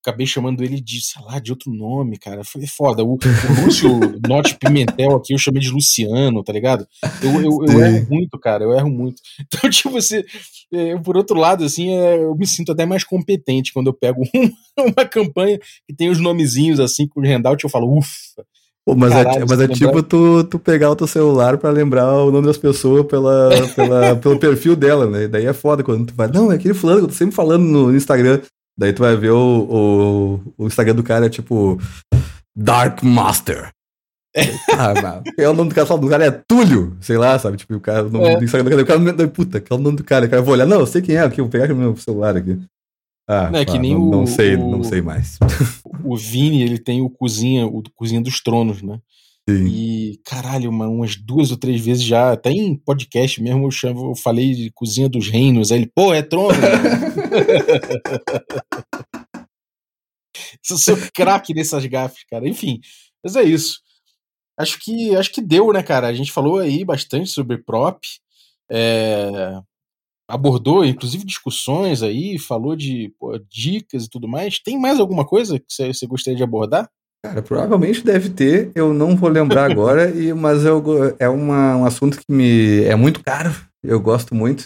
acabei 0.03 0.27
chamando 0.27 0.63
ele 0.63 0.81
de, 0.81 1.01
sei 1.01 1.21
lá, 1.23 1.39
de 1.39 1.51
outro 1.51 1.71
nome, 1.71 2.17
cara. 2.17 2.43
Foi 2.43 2.67
foda. 2.67 3.03
O, 3.03 3.13
o 3.13 3.65
Lúcio 3.65 3.89
Norte 4.27 4.57
Pimentel 4.57 5.15
aqui, 5.15 5.33
eu 5.33 5.37
chamei 5.37 5.61
de 5.61 5.69
Luciano, 5.69 6.43
tá 6.43 6.51
ligado? 6.51 6.85
Eu, 7.21 7.41
eu, 7.41 7.65
eu 7.65 7.85
erro 7.85 8.07
muito, 8.09 8.37
cara, 8.37 8.63
eu 8.65 8.73
erro 8.73 8.89
muito. 8.89 9.21
Então, 9.55 9.69
tipo, 9.69 9.97
assim, 9.97 10.23
é, 10.73 10.97
por 10.97 11.15
outro 11.15 11.37
lado, 11.37 11.63
assim, 11.63 11.89
é, 11.89 12.17
eu 12.17 12.35
me 12.35 12.45
sinto 12.45 12.71
até 12.71 12.85
mais 12.85 13.03
competente 13.03 13.71
quando 13.71 13.87
eu 13.87 13.93
pego 13.93 14.23
uma, 14.33 14.85
uma 14.87 15.05
campanha 15.05 15.59
que 15.87 15.95
tem 15.95 16.09
os 16.09 16.19
nomezinhos, 16.19 16.79
assim, 16.79 17.07
com 17.07 17.21
o 17.21 17.25
handout, 17.25 17.63
eu 17.63 17.69
falo, 17.69 17.97
ufa. 17.97 18.43
Pô, 18.85 18.95
mas 18.95 19.13
Caralho, 19.13 19.43
é, 19.43 19.45
mas 19.47 19.61
é 19.61 19.67
tipo 19.69 20.03
tu, 20.03 20.43
tu 20.43 20.59
pegar 20.59 20.91
o 20.91 20.95
teu 20.95 21.07
celular 21.07 21.57
pra 21.57 21.69
lembrar 21.69 22.15
o 22.15 22.29
nome 22.29 22.45
das 22.47 22.57
pessoas 22.57 23.05
pela, 23.05 23.49
pela, 23.73 24.15
pelo 24.17 24.37
perfil 24.37 24.75
dela, 24.75 25.07
né? 25.07 25.25
Daí 25.25 25.45
é 25.45 25.53
foda 25.53 25.81
quando 25.83 26.07
tu 26.07 26.13
vai, 26.13 26.27
não, 26.27 26.51
é 26.51 26.55
aquele 26.55 26.73
fulano 26.73 26.99
que 26.99 27.05
eu 27.05 27.09
tô 27.09 27.15
sempre 27.15 27.33
falando 27.33 27.63
no 27.63 27.95
Instagram. 27.95 28.41
Daí 28.77 28.91
tu 28.93 29.01
vai 29.03 29.15
ver 29.15 29.31
o, 29.31 30.41
o, 30.57 30.63
o 30.63 30.67
Instagram 30.67 30.95
do 30.95 31.03
cara, 31.03 31.25
é 31.27 31.29
tipo 31.29 31.79
Dark 32.55 33.03
Master. 33.03 33.71
Ah, 34.75 35.21
é 35.37 35.47
o 35.47 35.53
nome 35.53 35.69
do 35.69 35.75
cara, 35.75 35.85
só 35.85 35.95
do 35.95 36.09
cara 36.09 36.25
é 36.25 36.31
Túlio, 36.31 36.97
sei 36.99 37.17
lá, 37.17 37.37
sabe? 37.37 37.55
Tipo, 37.57 37.75
o 37.75 37.79
cara, 37.79 38.07
o 38.07 38.09
nome 38.09 38.25
É. 38.29 38.37
do 38.37 38.43
Instagram 38.43 38.63
do 38.75 38.83
cara, 38.85 38.99
o 38.99 39.05
cara, 39.15 39.27
puta, 39.27 39.61
que 39.61 39.71
é 39.71 39.75
o 39.75 39.79
nome 39.79 39.97
do 39.97 40.03
cara. 40.03 40.25
O 40.25 40.29
cara 40.29 40.39
eu 40.41 40.43
vou 40.45 40.55
olhar, 40.55 40.65
não, 40.65 40.79
eu 40.79 40.87
sei 40.87 41.03
quem 41.03 41.15
é 41.15 41.21
aqui, 41.21 41.39
vou 41.39 41.49
pegar 41.51 41.65
aqui 41.65 41.73
no 41.73 41.79
meu 41.79 41.95
celular 41.97 42.35
aqui. 42.35 42.59
Ah, 43.29 43.51
Não, 43.51 43.59
é 43.59 43.65
pá, 43.65 43.73
não, 43.77 43.99
não 44.09 44.23
o- 44.23 44.27
sei, 44.27 44.55
o- 44.55 44.71
não 44.71 44.83
sei 44.83 45.01
mais. 45.03 45.37
O 46.03 46.17
Vini, 46.17 46.63
ele 46.63 46.79
tem 46.79 47.01
o 47.01 47.09
Cozinha, 47.11 47.67
o 47.67 47.83
Cozinha 47.95 48.19
dos 48.21 48.41
Tronos, 48.41 48.81
né? 48.81 48.99
Sim. 49.49 49.67
E, 49.67 50.21
caralho, 50.23 50.69
uma, 50.69 50.87
umas 50.87 51.17
duas 51.17 51.51
ou 51.51 51.57
três 51.57 51.81
vezes 51.83 52.03
já, 52.03 52.31
até 52.31 52.49
em 52.49 52.75
podcast 52.75 53.41
mesmo, 53.41 53.65
eu, 53.65 53.71
chamo, 53.71 54.11
eu 54.11 54.15
falei 54.15 54.53
de 54.53 54.71
Cozinha 54.71 55.09
dos 55.09 55.27
Reinos. 55.27 55.71
Aí 55.71 55.79
ele, 55.79 55.91
pô, 55.93 56.13
é 56.13 56.21
trono. 56.21 56.53
eu 60.69 60.77
sou 60.77 60.97
craque 61.13 61.53
nessas 61.53 61.85
gafes, 61.85 62.23
cara. 62.29 62.47
Enfim, 62.47 62.79
mas 63.23 63.35
é 63.35 63.43
isso. 63.43 63.81
Acho 64.57 64.79
que, 64.79 65.15
acho 65.15 65.31
que 65.31 65.41
deu, 65.41 65.73
né, 65.73 65.83
cara? 65.83 66.07
A 66.07 66.13
gente 66.13 66.31
falou 66.31 66.59
aí 66.59 66.85
bastante 66.85 67.29
sobre 67.29 67.57
prop. 67.57 67.99
é, 68.71 69.59
abordou, 70.27 70.85
inclusive, 70.85 71.25
discussões 71.25 72.01
aí, 72.01 72.39
falou 72.39 72.75
de 72.75 73.13
pô, 73.19 73.37
dicas 73.49 74.05
e 74.05 74.09
tudo 74.09 74.27
mais. 74.27 74.59
Tem 74.59 74.79
mais 74.79 74.99
alguma 74.99 75.25
coisa 75.25 75.59
que 75.59 75.65
você 75.69 76.07
gostaria 76.07 76.37
de 76.37 76.43
abordar? 76.43 76.89
Cara, 77.25 77.41
provavelmente 77.41 78.03
deve 78.03 78.29
ter, 78.29 78.69
eu 78.75 78.93
não 78.93 79.15
vou 79.15 79.29
lembrar 79.29 79.71
agora, 79.71 80.09
e, 80.09 80.33
mas 80.33 80.65
eu, 80.65 80.83
é 81.17 81.29
uma, 81.29 81.77
um 81.77 81.85
assunto 81.85 82.17
que 82.17 82.25
me 82.29 82.83
é 82.83 82.95
muito 82.95 83.23
caro, 83.23 83.55
eu 83.81 83.99
gosto 83.99 84.35
muito, 84.35 84.65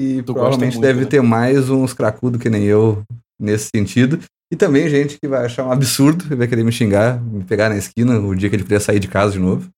e 0.00 0.22
Tu 0.22 0.32
provavelmente 0.32 0.74
muito, 0.74 0.86
deve 0.86 1.00
né? 1.00 1.06
ter 1.06 1.20
mais 1.20 1.68
uns 1.68 1.92
cracudos 1.92 2.40
que 2.40 2.48
nem 2.48 2.64
eu 2.64 3.02
nesse 3.38 3.68
sentido. 3.74 4.20
E 4.50 4.56
também 4.56 4.88
gente 4.88 5.18
que 5.20 5.28
vai 5.28 5.44
achar 5.44 5.66
um 5.66 5.72
absurdo 5.72 6.24
e 6.32 6.36
vai 6.36 6.48
querer 6.48 6.64
me 6.64 6.72
xingar, 6.72 7.20
me 7.20 7.44
pegar 7.44 7.68
na 7.68 7.76
esquina 7.76 8.18
o 8.18 8.34
dia 8.34 8.48
que 8.48 8.56
ele 8.56 8.62
puder 8.62 8.80
sair 8.80 8.98
de 8.98 9.08
casa 9.08 9.32
de 9.32 9.38
novo. 9.38 9.68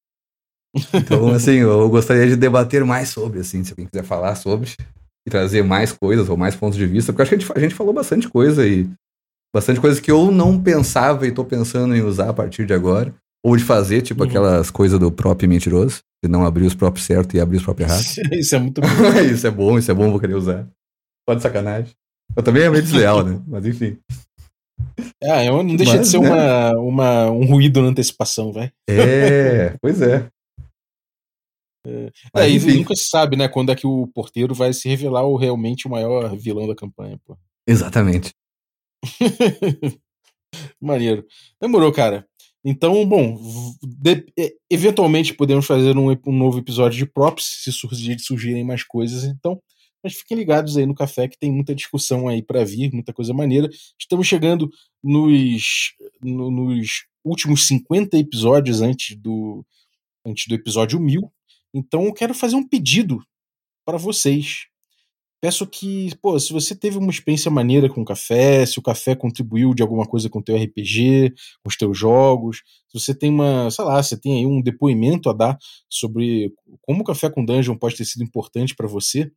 Então, 0.95 1.29
assim, 1.35 1.55
eu 1.55 1.89
gostaria 1.89 2.29
de 2.29 2.37
debater 2.37 2.85
mais 2.85 3.09
sobre, 3.09 3.41
assim, 3.41 3.65
se 3.65 3.73
alguém 3.73 3.87
quiser 3.87 4.05
falar 4.05 4.37
sobre 4.37 4.71
e 5.27 5.31
trazer 5.31 5.65
mais 5.65 5.91
coisas 5.91 6.29
ou 6.29 6.37
mais 6.37 6.55
pontos 6.55 6.79
de 6.79 6.87
vista, 6.87 7.13
porque 7.13 7.23
acho 7.23 7.31
que 7.31 7.35
a 7.35 7.39
gente, 7.39 7.53
a 7.57 7.61
gente 7.61 7.75
falou 7.75 7.93
bastante 7.93 8.29
coisa 8.29 8.65
e 8.67 8.89
bastante 9.55 9.81
coisa 9.81 10.01
que 10.01 10.11
eu 10.11 10.31
não 10.31 10.61
pensava 10.61 11.27
e 11.27 11.33
tô 11.33 11.45
pensando 11.45 11.95
em 11.95 12.03
usar 12.03 12.31
a 12.31 12.35
partir 12.35 12.67
de 12.67 12.73
agora, 12.73 13.15
ou 13.45 13.57
de 13.57 13.65
fazer, 13.65 14.03
tipo 14.03 14.23
uhum. 14.23 14.29
aquelas 14.29 14.71
coisas 14.71 14.99
do 14.99 15.11
próprio 15.11 15.49
mentiroso, 15.49 16.03
de 16.23 16.31
não 16.31 16.45
abrir 16.45 16.67
os 16.67 16.75
próprios 16.75 17.07
certos 17.07 17.35
e 17.35 17.41
abrir 17.41 17.57
os 17.57 17.63
próprios 17.63 17.91
errados. 17.91 18.19
isso 18.33 18.55
é 18.55 18.59
muito 18.59 18.81
bom. 18.81 18.89
isso 19.33 19.47
é 19.47 19.51
bom, 19.51 19.79
isso 19.79 19.91
é 19.91 19.95
bom, 19.95 20.11
vou 20.11 20.21
querer 20.21 20.35
usar. 20.35 20.69
Pode 21.27 21.43
sacanagem. 21.43 21.93
Eu 22.37 22.43
também 22.43 22.63
é 22.63 22.71
meio 22.71 22.83
desleal, 22.83 23.25
né? 23.25 23.41
Mas 23.47 23.67
enfim. 23.67 23.99
É, 25.23 25.51
não 25.51 25.77
deixa 25.77 25.97
Mas, 25.97 26.07
de 26.07 26.09
ser 26.09 26.21
né? 26.21 26.29
uma, 26.29 26.71
uma, 26.79 27.31
um 27.31 27.45
ruído 27.45 27.83
na 27.83 27.89
antecipação, 27.89 28.53
vai. 28.53 28.73
É, 28.89 29.77
pois 29.81 30.01
é. 30.01 30.29
É, 31.87 32.11
Mas, 32.35 32.45
é, 32.45 32.51
enfim. 32.51 32.79
nunca 32.79 32.95
se 32.95 33.09
sabe, 33.09 33.37
né, 33.37 33.49
quando 33.49 33.73
é 33.73 33.75
que 33.75 33.87
o 33.87 34.07
porteiro 34.09 34.55
vai 34.55 34.73
se 34.73 34.89
revelar 34.89 35.25
o 35.25 35.37
realmente 35.37 35.87
o 35.87 35.91
maior 35.91 36.35
vilão 36.37 36.69
da 36.69 36.75
campanha, 36.75 37.19
pô. 37.25 37.37
Exatamente. 37.67 38.33
Maneiro. 40.81 41.27
Demorou, 41.61 41.93
cara. 41.93 42.27
Então, 42.65 43.07
bom, 43.07 43.39
de, 43.83 44.27
eventualmente 44.69 45.33
podemos 45.33 45.67
fazer 45.67 45.97
um, 45.97 46.11
um, 46.11 46.33
novo 46.33 46.59
episódio 46.59 46.99
de 46.99 47.07
props, 47.07 47.63
se 47.63 47.73
surgir, 47.73 48.19
surgirem 48.19 48.65
mais 48.65 48.83
coisas. 48.83 49.25
Então, 49.25 49.61
mas 50.03 50.15
fiquem 50.15 50.37
ligados 50.37 50.77
aí 50.77 50.85
no 50.85 50.95
café 50.95 51.29
que 51.29 51.39
tem 51.39 51.51
muita 51.51 51.75
discussão 51.75 52.29
aí 52.29 52.43
para 52.43 52.65
vir, 52.65 52.93
muita 52.93 53.13
coisa 53.13 53.33
maneira. 53.33 53.69
Estamos 53.99 54.27
chegando 54.27 54.71
nos, 55.03 55.95
no, 56.23 56.51
nos 56.51 57.07
últimos 57.25 57.67
50 57.67 58.17
episódios 58.19 58.83
antes 58.83 59.17
do, 59.17 59.65
antes 60.25 60.47
do 60.47 60.55
episódio 60.55 61.01
1000. 61.01 61.33
Então, 61.73 62.05
eu 62.05 62.13
quero 62.13 62.35
fazer 62.35 62.57
um 62.57 62.67
pedido 62.67 63.23
para 63.87 63.97
vocês. 63.97 64.67
Peço 65.41 65.67
que, 65.67 66.15
pô, 66.21 66.39
se 66.39 66.53
você 66.53 66.75
teve 66.75 66.99
uma 66.99 67.11
experiência 67.11 67.51
maneira 67.51 67.89
com 67.89 68.03
o 68.03 68.05
café, 68.05 68.67
se 68.67 68.79
o 68.79 68.83
café 68.83 69.15
contribuiu 69.15 69.73
de 69.73 69.83
alguma 69.83 70.07
coisa 70.07 70.29
com 70.29 70.39
o 70.39 70.43
teu 70.43 70.55
RPG, 70.55 71.33
com 71.63 71.69
os 71.69 71.77
teus 71.77 71.97
jogos, 71.97 72.59
se 72.89 73.01
você 73.01 73.15
tem 73.15 73.31
uma, 73.31 73.71
sei 73.71 73.85
lá, 73.85 74.03
você 74.03 74.21
tem 74.21 74.39
aí 74.39 74.47
um 74.47 74.61
depoimento 74.61 75.31
a 75.31 75.33
dar 75.33 75.59
sobre 75.89 76.53
como 76.83 77.01
o 77.01 77.05
café 77.05 77.31
com 77.31 77.43
dungeon 77.43 77.75
pode 77.75 77.97
ter 77.97 78.05
sido 78.05 78.23
importante 78.23 78.75
para 78.75 78.87
você, 78.87 79.31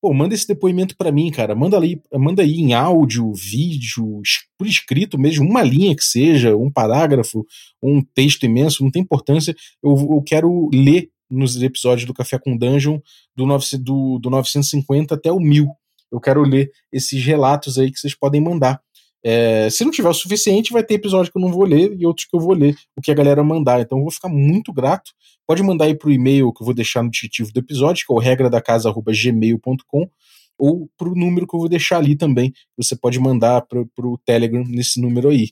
pô, 0.00 0.12
manda 0.12 0.34
esse 0.34 0.48
depoimento 0.48 0.96
para 0.96 1.12
mim, 1.12 1.30
cara. 1.30 1.54
Manda 1.54 1.78
aí, 1.78 2.00
manda 2.14 2.42
aí 2.42 2.54
em 2.54 2.72
áudio, 2.72 3.32
vídeo, 3.34 4.20
por 4.58 4.66
escrito 4.66 5.18
mesmo, 5.18 5.46
uma 5.46 5.62
linha 5.62 5.94
que 5.94 6.02
seja, 6.02 6.56
um 6.56 6.70
parágrafo, 6.70 7.46
um 7.82 8.02
texto 8.14 8.44
imenso, 8.44 8.82
não 8.82 8.90
tem 8.90 9.02
importância. 9.02 9.54
Eu, 9.82 9.92
eu 9.92 10.22
quero 10.26 10.68
ler 10.72 11.08
nos 11.32 11.60
episódios 11.60 12.06
do 12.06 12.14
Café 12.14 12.38
com 12.38 12.56
Dungeon 12.56 12.98
do, 13.34 13.46
9, 13.46 13.78
do, 13.78 14.18
do 14.18 14.30
950 14.30 15.14
até 15.14 15.32
o 15.32 15.40
1000. 15.40 15.68
Eu 16.10 16.20
quero 16.20 16.42
ler 16.42 16.70
esses 16.92 17.24
relatos 17.24 17.78
aí 17.78 17.90
que 17.90 17.98
vocês 17.98 18.14
podem 18.14 18.40
mandar. 18.40 18.80
É, 19.24 19.70
se 19.70 19.84
não 19.84 19.92
tiver 19.92 20.08
o 20.08 20.14
suficiente, 20.14 20.72
vai 20.72 20.82
ter 20.82 20.94
episódio 20.94 21.30
que 21.30 21.38
eu 21.38 21.42
não 21.42 21.52
vou 21.52 21.64
ler 21.64 21.96
e 21.98 22.04
outros 22.04 22.26
que 22.26 22.36
eu 22.36 22.40
vou 22.40 22.52
ler 22.52 22.76
o 22.96 23.00
que 23.00 23.10
a 23.10 23.14
galera 23.14 23.42
mandar. 23.42 23.80
Então 23.80 23.98
eu 23.98 24.02
vou 24.02 24.12
ficar 24.12 24.28
muito 24.28 24.72
grato. 24.72 25.12
Pode 25.46 25.62
mandar 25.62 25.86
aí 25.86 25.94
pro 25.94 26.12
e-mail 26.12 26.52
que 26.52 26.62
eu 26.62 26.64
vou 26.64 26.74
deixar 26.74 27.02
no 27.02 27.10
descritivo 27.10 27.52
do 27.52 27.60
episódio, 27.60 28.04
que 28.06 28.12
é 28.12 28.16
o 28.16 28.18
regra 28.18 28.50
da 28.50 28.60
casa@gmail.com 28.60 30.10
ou 30.58 30.88
pro 30.96 31.14
número 31.14 31.46
que 31.46 31.54
eu 31.54 31.60
vou 31.60 31.68
deixar 31.68 31.98
ali 31.98 32.16
também. 32.16 32.52
Você 32.76 32.94
pode 32.94 33.18
mandar 33.18 33.62
pro, 33.62 33.86
pro 33.94 34.18
Telegram 34.24 34.64
nesse 34.64 35.00
número 35.00 35.30
aí. 35.30 35.48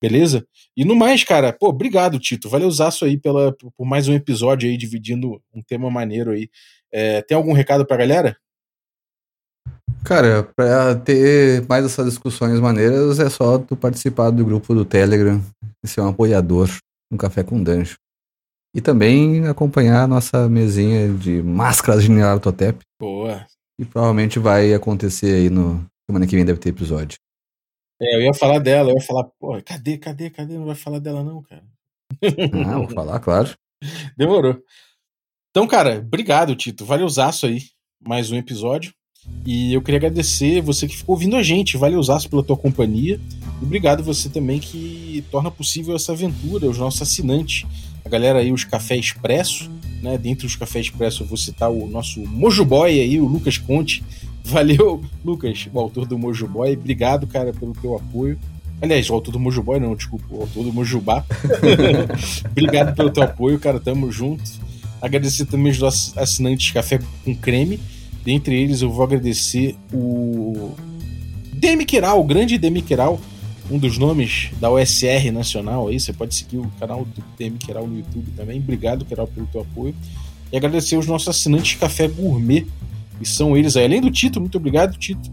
Beleza? 0.00 0.46
E 0.76 0.84
no 0.84 0.96
mais, 0.96 1.22
cara, 1.22 1.52
pô, 1.52 1.68
obrigado, 1.68 2.18
Tito. 2.18 2.48
Valeu 2.48 2.68
isso 2.68 3.04
aí 3.04 3.18
pela, 3.18 3.52
por 3.52 3.84
mais 3.84 4.08
um 4.08 4.14
episódio 4.14 4.68
aí, 4.68 4.76
dividindo 4.76 5.42
um 5.54 5.62
tema 5.62 5.90
maneiro 5.90 6.30
aí. 6.30 6.48
É, 6.92 7.20
tem 7.22 7.36
algum 7.36 7.52
recado 7.52 7.84
pra 7.84 7.96
galera? 7.96 8.36
Cara, 10.02 10.44
pra 10.56 10.94
ter 10.94 11.66
mais 11.68 11.84
essas 11.84 12.06
discussões 12.06 12.58
maneiras, 12.58 13.18
é 13.18 13.28
só 13.28 13.58
tu 13.58 13.76
participar 13.76 14.30
do 14.30 14.44
grupo 14.44 14.74
do 14.74 14.84
Telegram 14.84 15.40
e 15.84 15.88
ser 15.88 16.00
um 16.00 16.08
apoiador 16.08 16.70
no 17.10 17.18
Café 17.18 17.42
com 17.42 17.62
Danjo. 17.62 17.96
E 18.74 18.80
também 18.80 19.46
acompanhar 19.46 20.04
a 20.04 20.06
nossa 20.06 20.48
mesinha 20.48 21.12
de 21.12 21.42
máscaras 21.42 22.04
de 22.04 22.10
Nyarlathotep. 22.10 22.78
Boa. 22.98 23.44
E 23.78 23.84
provavelmente 23.84 24.38
vai 24.38 24.72
acontecer 24.72 25.34
aí 25.34 25.50
no 25.50 25.84
semana 26.08 26.26
que 26.26 26.36
vem 26.36 26.44
deve 26.44 26.58
ter 26.58 26.70
episódio. 26.70 27.18
É, 28.02 28.16
eu 28.16 28.22
ia 28.22 28.34
falar 28.34 28.58
dela, 28.58 28.90
eu 28.90 28.94
ia 28.94 29.02
falar, 29.02 29.24
pô, 29.38 29.60
cadê, 29.62 29.98
cadê, 29.98 30.30
cadê? 30.30 30.54
Não 30.54 30.66
vai 30.66 30.74
falar 30.74 30.98
dela 30.98 31.22
não, 31.22 31.42
cara. 31.42 31.64
Ah, 32.66 32.78
vou 32.78 32.88
falar, 32.88 33.20
claro. 33.20 33.50
Demorou. 34.16 34.58
Então, 35.50 35.66
cara, 35.66 35.98
obrigado, 35.98 36.54
Tito. 36.54 36.84
Valeuzaço 36.84 37.46
aí. 37.46 37.62
Mais 38.00 38.30
um 38.30 38.36
episódio. 38.36 38.94
E 39.44 39.74
eu 39.74 39.82
queria 39.82 39.98
agradecer 39.98 40.62
você 40.62 40.88
que 40.88 40.96
ficou 40.96 41.14
ouvindo 41.14 41.36
a 41.36 41.42
gente. 41.42 41.76
Valeuzaço 41.76 42.30
pela 42.30 42.42
tua 42.42 42.56
companhia. 42.56 43.20
E 43.60 43.64
obrigado 43.64 44.02
você 44.02 44.28
também 44.28 44.60
que 44.60 45.24
torna 45.30 45.50
possível 45.50 45.94
essa 45.94 46.12
aventura, 46.12 46.68
os 46.68 46.78
nossos 46.78 47.02
assinantes. 47.02 47.66
A 48.04 48.08
galera 48.08 48.38
aí, 48.38 48.52
os 48.52 48.64
Café 48.64 48.96
Expresso, 48.96 49.70
né? 50.02 50.16
Dentre 50.16 50.46
os 50.46 50.56
Café 50.56 50.80
Expresso 50.80 51.22
eu 51.22 51.26
vou 51.26 51.36
citar 51.36 51.70
o 51.70 51.86
nosso 51.86 52.20
Mojo 52.20 52.64
Boy 52.64 52.98
aí, 52.98 53.20
o 53.20 53.26
Lucas 53.26 53.58
Conte, 53.58 54.02
Valeu, 54.50 55.02
Lucas, 55.24 55.68
o 55.72 55.78
autor 55.78 56.06
do 56.06 56.18
Mojo 56.18 56.46
Boy. 56.48 56.74
Obrigado, 56.74 57.26
cara, 57.26 57.52
pelo 57.52 57.72
teu 57.72 57.94
apoio. 57.94 58.38
Aliás, 58.82 59.08
o 59.08 59.14
autor 59.14 59.32
do 59.32 59.38
Mojo 59.38 59.62
Boy, 59.62 59.78
não, 59.78 59.94
desculpa, 59.94 60.24
o 60.30 60.40
autor 60.40 60.64
do 60.64 60.72
Mojubá. 60.72 61.24
Obrigado 62.50 62.96
pelo 62.96 63.10
teu 63.10 63.22
apoio, 63.22 63.58
cara, 63.60 63.78
tamo 63.78 64.10
junto. 64.10 64.42
Agradecer 65.00 65.46
também 65.46 65.70
os 65.70 65.82
assinantes 66.16 66.72
Café 66.72 66.98
com 67.24 67.34
Creme. 67.34 67.78
Dentre 68.24 68.60
eles, 68.60 68.82
eu 68.82 68.90
vou 68.90 69.04
agradecer 69.04 69.76
o 69.92 70.74
Demi 71.52 71.84
Queral, 71.84 72.20
o 72.20 72.24
grande 72.24 72.58
Demi 72.58 72.82
Queral, 72.82 73.20
um 73.70 73.78
dos 73.78 73.98
nomes 73.98 74.50
da 74.60 74.70
OSR 74.70 75.30
Nacional 75.32 75.88
aí. 75.88 76.00
Você 76.00 76.12
pode 76.12 76.34
seguir 76.34 76.58
o 76.58 76.70
canal 76.80 77.04
do 77.04 77.22
Demi 77.38 77.58
Queral 77.58 77.86
no 77.86 77.98
YouTube 77.98 78.32
também. 78.36 78.58
Obrigado, 78.58 79.04
Queral, 79.04 79.26
pelo 79.26 79.46
teu 79.46 79.60
apoio. 79.60 79.94
E 80.50 80.56
agradecer 80.56 80.96
os 80.96 81.06
nossos 81.06 81.28
assinantes 81.28 81.78
Café 81.78 82.08
Gourmet 82.08 82.66
e 83.20 83.26
são 83.26 83.56
eles 83.56 83.76
aí. 83.76 83.84
Além 83.84 84.00
do 84.00 84.10
Tito, 84.10 84.40
muito 84.40 84.56
obrigado, 84.56 84.96
Tito. 84.96 85.30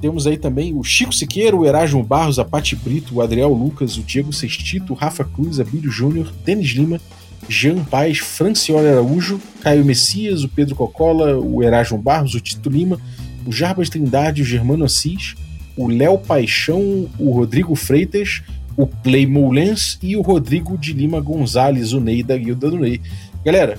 Temos 0.00 0.26
aí 0.26 0.36
também 0.36 0.76
o 0.76 0.84
Chico 0.84 1.14
Siqueira, 1.14 1.56
o 1.56 1.64
Erasmo 1.64 2.02
Barros, 2.02 2.38
a 2.38 2.44
Pati 2.44 2.76
Brito, 2.76 3.14
o 3.14 3.22
Adriel 3.22 3.52
Lucas, 3.54 3.96
o 3.96 4.02
Diego 4.02 4.32
Sextito, 4.32 4.92
o 4.92 4.96
Rafa 4.96 5.24
Cruz, 5.24 5.58
a 5.58 5.64
Bílio 5.64 5.90
Júnior, 5.90 6.30
Denis 6.44 6.70
Lima, 6.72 7.00
Jean 7.48 7.82
Paz, 7.84 8.18
Francioli 8.18 8.88
Araújo, 8.88 9.40
Caio 9.60 9.84
Messias, 9.84 10.44
o 10.44 10.48
Pedro 10.48 10.74
Cocola, 10.74 11.38
o 11.38 11.62
Erasmo 11.62 11.96
Barros, 11.96 12.34
o 12.34 12.40
Tito 12.40 12.68
Lima, 12.68 13.00
o 13.46 13.52
Jarbas 13.52 13.88
Trindade, 13.88 14.42
o 14.42 14.44
Germano 14.44 14.84
Assis, 14.84 15.34
o 15.76 15.88
Léo 15.88 16.18
Paixão, 16.18 17.08
o 17.18 17.30
Rodrigo 17.30 17.74
Freitas, 17.74 18.42
o 18.76 18.86
Play 18.86 19.26
Moulens 19.26 19.98
e 20.02 20.16
o 20.16 20.22
Rodrigo 20.22 20.76
de 20.76 20.92
Lima 20.92 21.20
Gonzalez, 21.20 21.92
o 21.92 22.00
Ney 22.00 22.22
da 22.22 22.36
Guilda 22.36 22.70
do 22.70 22.78
Ney. 22.78 23.00
Galera, 23.44 23.78